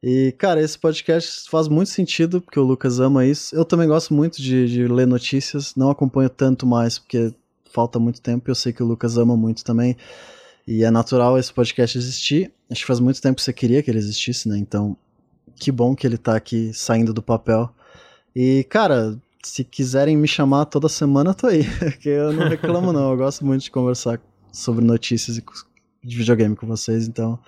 [0.02, 3.54] E, cara, esse podcast faz muito sentido, porque o Lucas ama isso.
[3.54, 7.34] Eu também gosto muito de, de ler notícias, não acompanho tanto mais, porque
[7.70, 9.96] falta muito tempo, eu sei que o Lucas ama muito também.
[10.66, 12.52] E é natural esse podcast existir.
[12.70, 14.56] Acho que faz muito tempo que você queria que ele existisse, né?
[14.56, 14.96] Então,
[15.56, 17.68] que bom que ele tá aqui saindo do papel.
[18.34, 21.64] E, cara, se quiserem me chamar toda semana, tô aí.
[21.78, 23.10] Porque eu não reclamo, não.
[23.10, 24.20] Eu gosto muito de conversar
[24.52, 25.40] sobre notícias
[26.02, 27.38] de videogame com vocês, então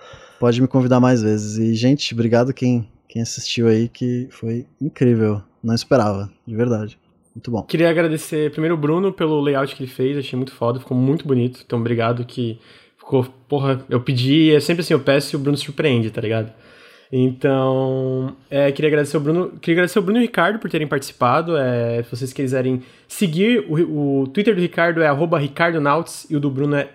[0.43, 1.57] pode me convidar mais vezes.
[1.57, 5.41] E, gente, obrigado quem, quem assistiu aí, que foi incrível.
[5.63, 6.99] Não esperava, de verdade.
[7.33, 7.63] Muito bom.
[7.63, 11.25] Queria agradecer primeiro o Bruno pelo layout que ele fez, achei muito foda, ficou muito
[11.25, 11.61] bonito.
[11.65, 12.59] Então, obrigado que
[12.97, 16.51] ficou, porra, eu pedi, é sempre assim, eu peço e o Bruno surpreende, tá ligado?
[17.09, 20.87] Então, é, queria agradecer o Bruno, queria agradecer o Bruno e o Ricardo por terem
[20.87, 21.55] participado.
[21.55, 26.51] É, se vocês quiserem seguir, o, o Twitter do Ricardo é @ricardonauts e o do
[26.51, 26.89] Bruno é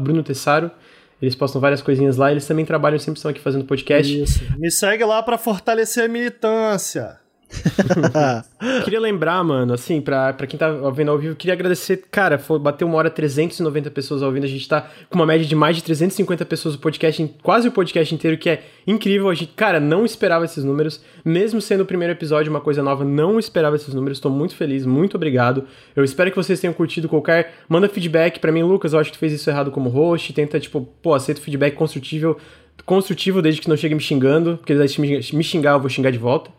[0.00, 0.72] Bruno Tessaro.
[1.20, 2.30] Eles postam várias coisinhas lá.
[2.30, 4.22] Eles também trabalham, sempre estão aqui fazendo podcast.
[4.22, 4.40] Isso.
[4.58, 7.18] Me segue lá para fortalecer a militância.
[8.84, 12.04] queria lembrar, mano, assim, pra, pra quem tá vendo ao vivo, queria agradecer.
[12.10, 14.44] Cara, foi, bateu uma hora 390 pessoas ouvindo.
[14.44, 17.72] A gente tá com uma média de mais de 350 pessoas no podcast, quase o
[17.72, 19.28] podcast inteiro, que é incrível.
[19.30, 21.00] A gente, cara, não esperava esses números.
[21.24, 24.20] Mesmo sendo o primeiro episódio, uma coisa nova, não esperava esses números.
[24.20, 25.64] Tô muito feliz, muito obrigado.
[25.96, 27.54] Eu espero que vocês tenham curtido qualquer.
[27.68, 28.92] Manda feedback para mim, Lucas.
[28.92, 30.32] Eu acho que tu fez isso errado como host.
[30.32, 32.36] Tenta, tipo, pô, aceita feedback construtivo,
[32.84, 35.00] construtivo desde que não chegue me xingando, porque se
[35.34, 36.50] me xingar, eu vou xingar de volta.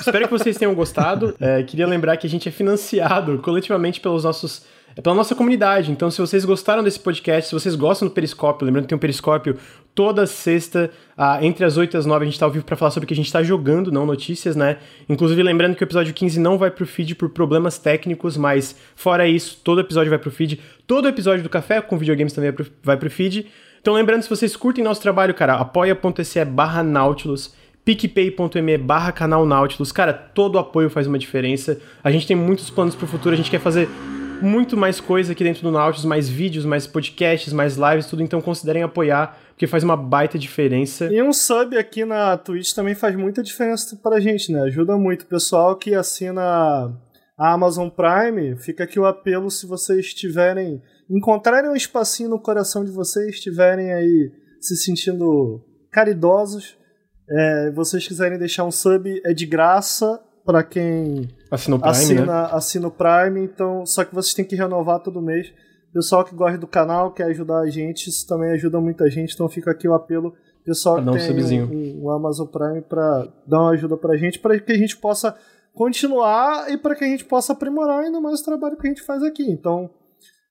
[0.00, 1.34] Espero que vocês tenham gostado.
[1.40, 4.62] É, queria lembrar que a gente é financiado coletivamente pelos nossos
[5.02, 5.90] pela nossa comunidade.
[5.90, 9.00] Então, se vocês gostaram desse podcast, se vocês gostam do Periscópio, lembrando que tem um
[9.00, 9.56] Periscópio
[9.94, 12.76] toda sexta, ah, entre as 8 e as 9, a gente está ao vivo para
[12.76, 14.78] falar sobre o que a gente está jogando, não notícias, né?
[15.08, 19.26] Inclusive, lembrando que o episódio 15 não vai pro feed por problemas técnicos, mas fora
[19.26, 20.60] isso, todo episódio vai pro feed.
[20.86, 23.46] Todo episódio do Café com videogames também vai pro, vai pro feed.
[23.80, 27.54] Então, lembrando, se vocês curtem nosso trabalho, cara, apoia.se barra Nautilus
[27.84, 29.92] picpay.me barra canal Nautilus.
[29.92, 31.78] Cara, todo apoio faz uma diferença.
[32.02, 33.88] A gente tem muitos planos pro futuro, a gente quer fazer
[34.40, 38.40] muito mais coisa aqui dentro do Nautilus, mais vídeos, mais podcasts, mais lives, tudo, então
[38.40, 41.06] considerem apoiar, porque faz uma baita diferença.
[41.06, 44.62] E um sub aqui na Twitch também faz muita diferença pra gente, né?
[44.62, 45.22] Ajuda muito.
[45.22, 46.42] O pessoal que assina
[47.38, 50.80] a Amazon Prime, fica aqui o apelo se vocês tiverem,
[51.10, 54.30] encontrarem um espacinho no coração de vocês, estiverem aí
[54.60, 56.76] se sentindo caridosos,
[57.28, 62.26] é, vocês quiserem deixar um sub, é de graça para quem assina o Prime, assina,
[62.26, 62.48] né?
[62.52, 65.52] assina o Prime, então só que vocês têm que renovar todo mês.
[65.92, 69.48] Pessoal que gosta do canal, quer ajudar a gente, isso também ajuda muita gente, então
[69.48, 70.34] fica aqui o apelo.
[70.64, 74.72] Pessoal que tem um, um, Amazon Prime para dar uma ajuda pra gente, para que
[74.72, 75.36] a gente possa
[75.74, 79.02] continuar e para que a gente possa aprimorar ainda mais o trabalho que a gente
[79.02, 79.44] faz aqui.
[79.48, 79.90] Então,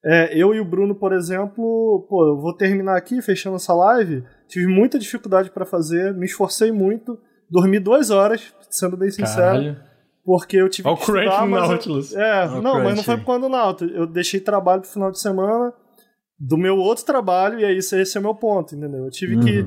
[0.05, 4.23] é, eu e o Bruno, por exemplo, pô, eu vou terminar aqui, fechando essa live.
[4.47, 9.35] Tive muita dificuldade para fazer, me esforcei muito, dormi duas horas, sendo bem sincero.
[9.35, 9.93] Caralho.
[10.25, 12.13] Porque eu tive Olha que estudar, mas Nautilus.
[12.13, 13.95] Eu, é, Olha não, mas não foi por conta do Nautilus.
[13.95, 15.73] Eu deixei trabalho pro final de semana
[16.39, 19.05] do meu outro trabalho e aí esse é o meu ponto, entendeu?
[19.05, 19.41] Eu tive uhum.
[19.41, 19.65] que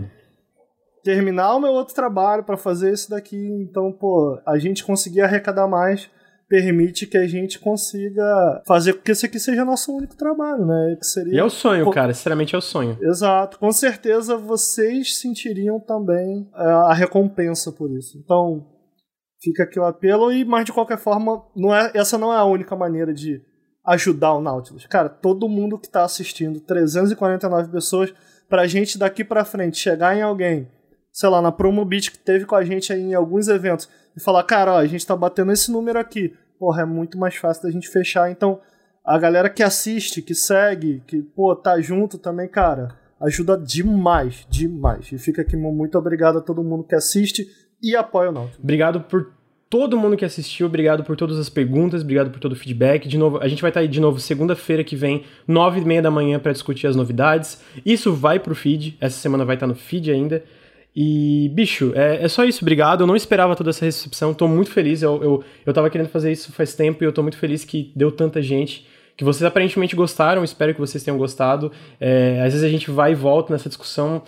[1.03, 5.69] terminar o meu outro trabalho para fazer isso daqui, então, pô, a gente conseguia arrecadar
[5.69, 6.11] mais
[6.49, 10.97] permite que a gente consiga fazer com que esse aqui seja nosso único trabalho, né?
[10.99, 11.35] Que seria...
[11.35, 12.97] E é o sonho, cara, sinceramente é o sonho.
[13.01, 18.17] Exato, com certeza vocês sentiriam também é, a recompensa por isso.
[18.19, 18.67] Então,
[19.43, 22.45] fica aqui o apelo e, mas de qualquer forma, não é, essa não é a
[22.45, 23.43] única maneira de
[23.85, 24.87] ajudar o Nautilus.
[24.87, 28.13] Cara, todo mundo que tá assistindo, 349 pessoas,
[28.49, 30.69] pra gente daqui pra frente chegar em alguém,
[31.13, 34.43] sei lá, na Promobit que teve com a gente aí em alguns eventos, e falar,
[34.45, 36.33] cara, ó, a gente tá batendo esse número aqui.
[36.59, 38.31] Porra, é muito mais fácil da gente fechar.
[38.31, 38.61] Então,
[39.05, 42.89] a galera que assiste, que segue, que, pô, tá junto também, cara,
[43.21, 45.13] ajuda demais, demais.
[45.13, 47.47] E fica aqui muito obrigado a todo mundo que assiste
[47.83, 48.63] e apoia o Náutico.
[48.63, 49.33] Obrigado por
[49.69, 53.07] todo mundo que assistiu, obrigado por todas as perguntas, obrigado por todo o feedback.
[53.07, 55.85] De novo, a gente vai estar tá aí de novo segunda-feira que vem, nove e
[55.85, 57.63] meia da manhã para discutir as novidades.
[57.85, 60.43] Isso vai pro feed, essa semana vai estar tá no feed ainda.
[60.99, 63.03] E, bicho, é, é, só isso, obrigado.
[63.03, 65.03] Eu não esperava toda essa recepção, tô muito feliz.
[65.03, 67.93] Eu, eu, eu tava querendo fazer isso faz tempo e eu tô muito feliz que
[67.95, 68.87] deu tanta gente.
[69.15, 71.71] Que vocês aparentemente gostaram, espero que vocês tenham gostado.
[72.01, 74.23] É, às vezes a gente vai e volta nessa discussão.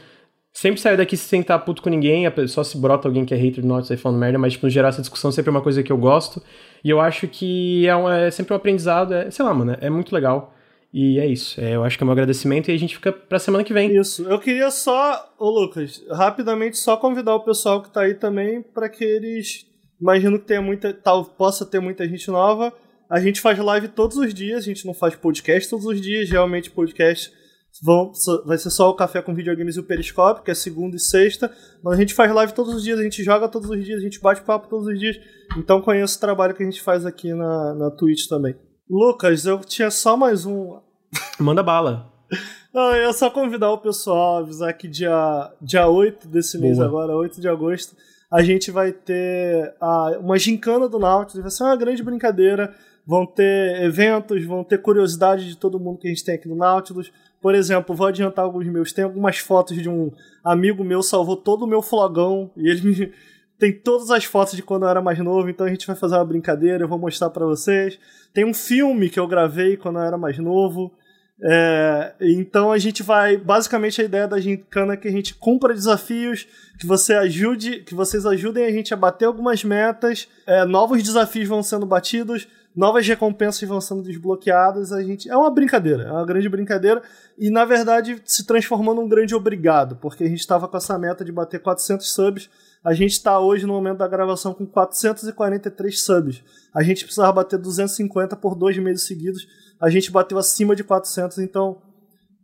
[0.52, 3.62] Sempre saio daqui sem estar puto com ninguém, só se brota alguém que é hater
[3.62, 5.82] do Nautilus aí falando merda, mas, tipo, no geral, essa discussão sempre é uma coisa
[5.82, 6.42] que eu gosto.
[6.82, 9.88] E eu acho que é, um, é sempre um aprendizado, é, sei lá, mano, é
[9.88, 10.54] muito legal.
[10.92, 11.60] E é isso.
[11.60, 13.94] É, eu acho que é um agradecimento e a gente fica pra semana que vem.
[13.96, 14.22] Isso.
[14.22, 18.88] Eu queria só, ô Lucas, rapidamente só convidar o pessoal que tá aí também para
[18.88, 19.66] que eles.
[20.00, 20.92] Imagino que tenha muita.
[20.92, 22.72] Tal, possa ter muita gente nova.
[23.10, 26.28] A gente faz live todos os dias, a gente não faz podcast todos os dias.
[26.28, 27.32] Geralmente podcast
[27.82, 28.10] Vão,
[28.44, 31.52] vai ser só o Café com Videogames e o Periscópio, que é segunda e sexta.
[31.82, 34.02] Mas a gente faz live todos os dias, a gente joga todos os dias, a
[34.02, 35.16] gente bate papo todos os dias.
[35.56, 38.56] Então conheço o trabalho que a gente faz aqui na, na Twitch também.
[38.90, 40.78] Lucas, eu tinha só mais um.
[41.38, 42.10] Manda bala.
[42.72, 46.88] Não, eu ia só convidar o pessoal, avisar que dia, dia 8 desse mês Boa.
[46.88, 47.96] agora, 8 de agosto,
[48.30, 52.74] a gente vai ter a, uma gincana do Nautilus, vai ser uma grande brincadeira.
[53.06, 56.56] Vão ter eventos, vão ter curiosidade de todo mundo que a gente tem aqui no
[56.56, 57.10] Nautilus.
[57.40, 58.92] Por exemplo, vou adiantar alguns meus.
[58.92, 60.12] Tem algumas fotos de um
[60.44, 63.12] amigo meu salvou todo o meu flogão e ele me
[63.58, 66.14] tem todas as fotos de quando eu era mais novo, então a gente vai fazer
[66.14, 67.98] uma brincadeira, eu vou mostrar para vocês.
[68.32, 70.92] Tem um filme que eu gravei quando eu era mais novo.
[71.40, 73.36] É, então a gente vai.
[73.36, 76.46] Basicamente a ideia da gincana é que a gente cumpra desafios,
[76.78, 81.48] que você ajude, que vocês ajudem a gente a bater algumas metas, é, novos desafios
[81.48, 84.92] vão sendo batidos, novas recompensas vão sendo desbloqueadas.
[84.92, 85.28] A gente.
[85.28, 87.02] É uma brincadeira, é uma grande brincadeira.
[87.36, 91.24] E na verdade se transformou num grande obrigado, porque a gente estava com essa meta
[91.24, 92.50] de bater 400 subs
[92.84, 96.42] a gente está hoje, no momento da gravação, com 443 subs.
[96.74, 99.46] A gente precisava bater 250 por dois meses seguidos.
[99.80, 101.82] A gente bateu acima de 400, então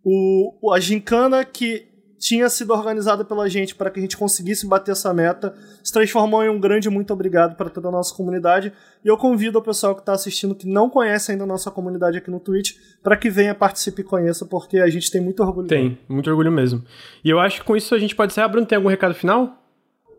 [0.04, 1.88] o, a gincana que
[2.24, 6.42] tinha sido organizada pela gente para que a gente conseguisse bater essa meta se transformou
[6.42, 8.72] em um grande muito obrigado para toda a nossa comunidade.
[9.04, 12.16] E eu convido o pessoal que está assistindo, que não conhece ainda a nossa comunidade
[12.16, 15.68] aqui no Twitch, para que venha, participe e conheça, porque a gente tem muito orgulho.
[15.68, 16.82] Tem, muito orgulho mesmo.
[17.22, 18.48] E eu acho que com isso a gente pode encerrar.
[18.48, 19.63] Bruno, tem algum recado final?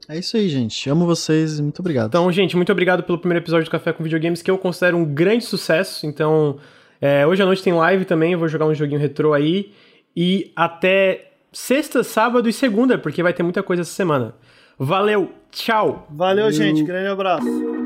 [0.07, 0.89] É isso aí, gente.
[0.89, 2.07] Amo vocês e muito obrigado.
[2.07, 5.05] Então, gente, muito obrigado pelo primeiro episódio do Café com Videogames, que eu considero um
[5.05, 6.05] grande sucesso.
[6.05, 6.57] Então,
[7.01, 9.71] é, hoje à noite tem live também, eu vou jogar um joguinho retrô aí.
[10.15, 14.35] E até sexta, sábado e segunda, porque vai ter muita coisa essa semana.
[14.77, 16.07] Valeu, tchau!
[16.09, 16.83] Valeu, gente.
[16.83, 17.84] Grande abraço.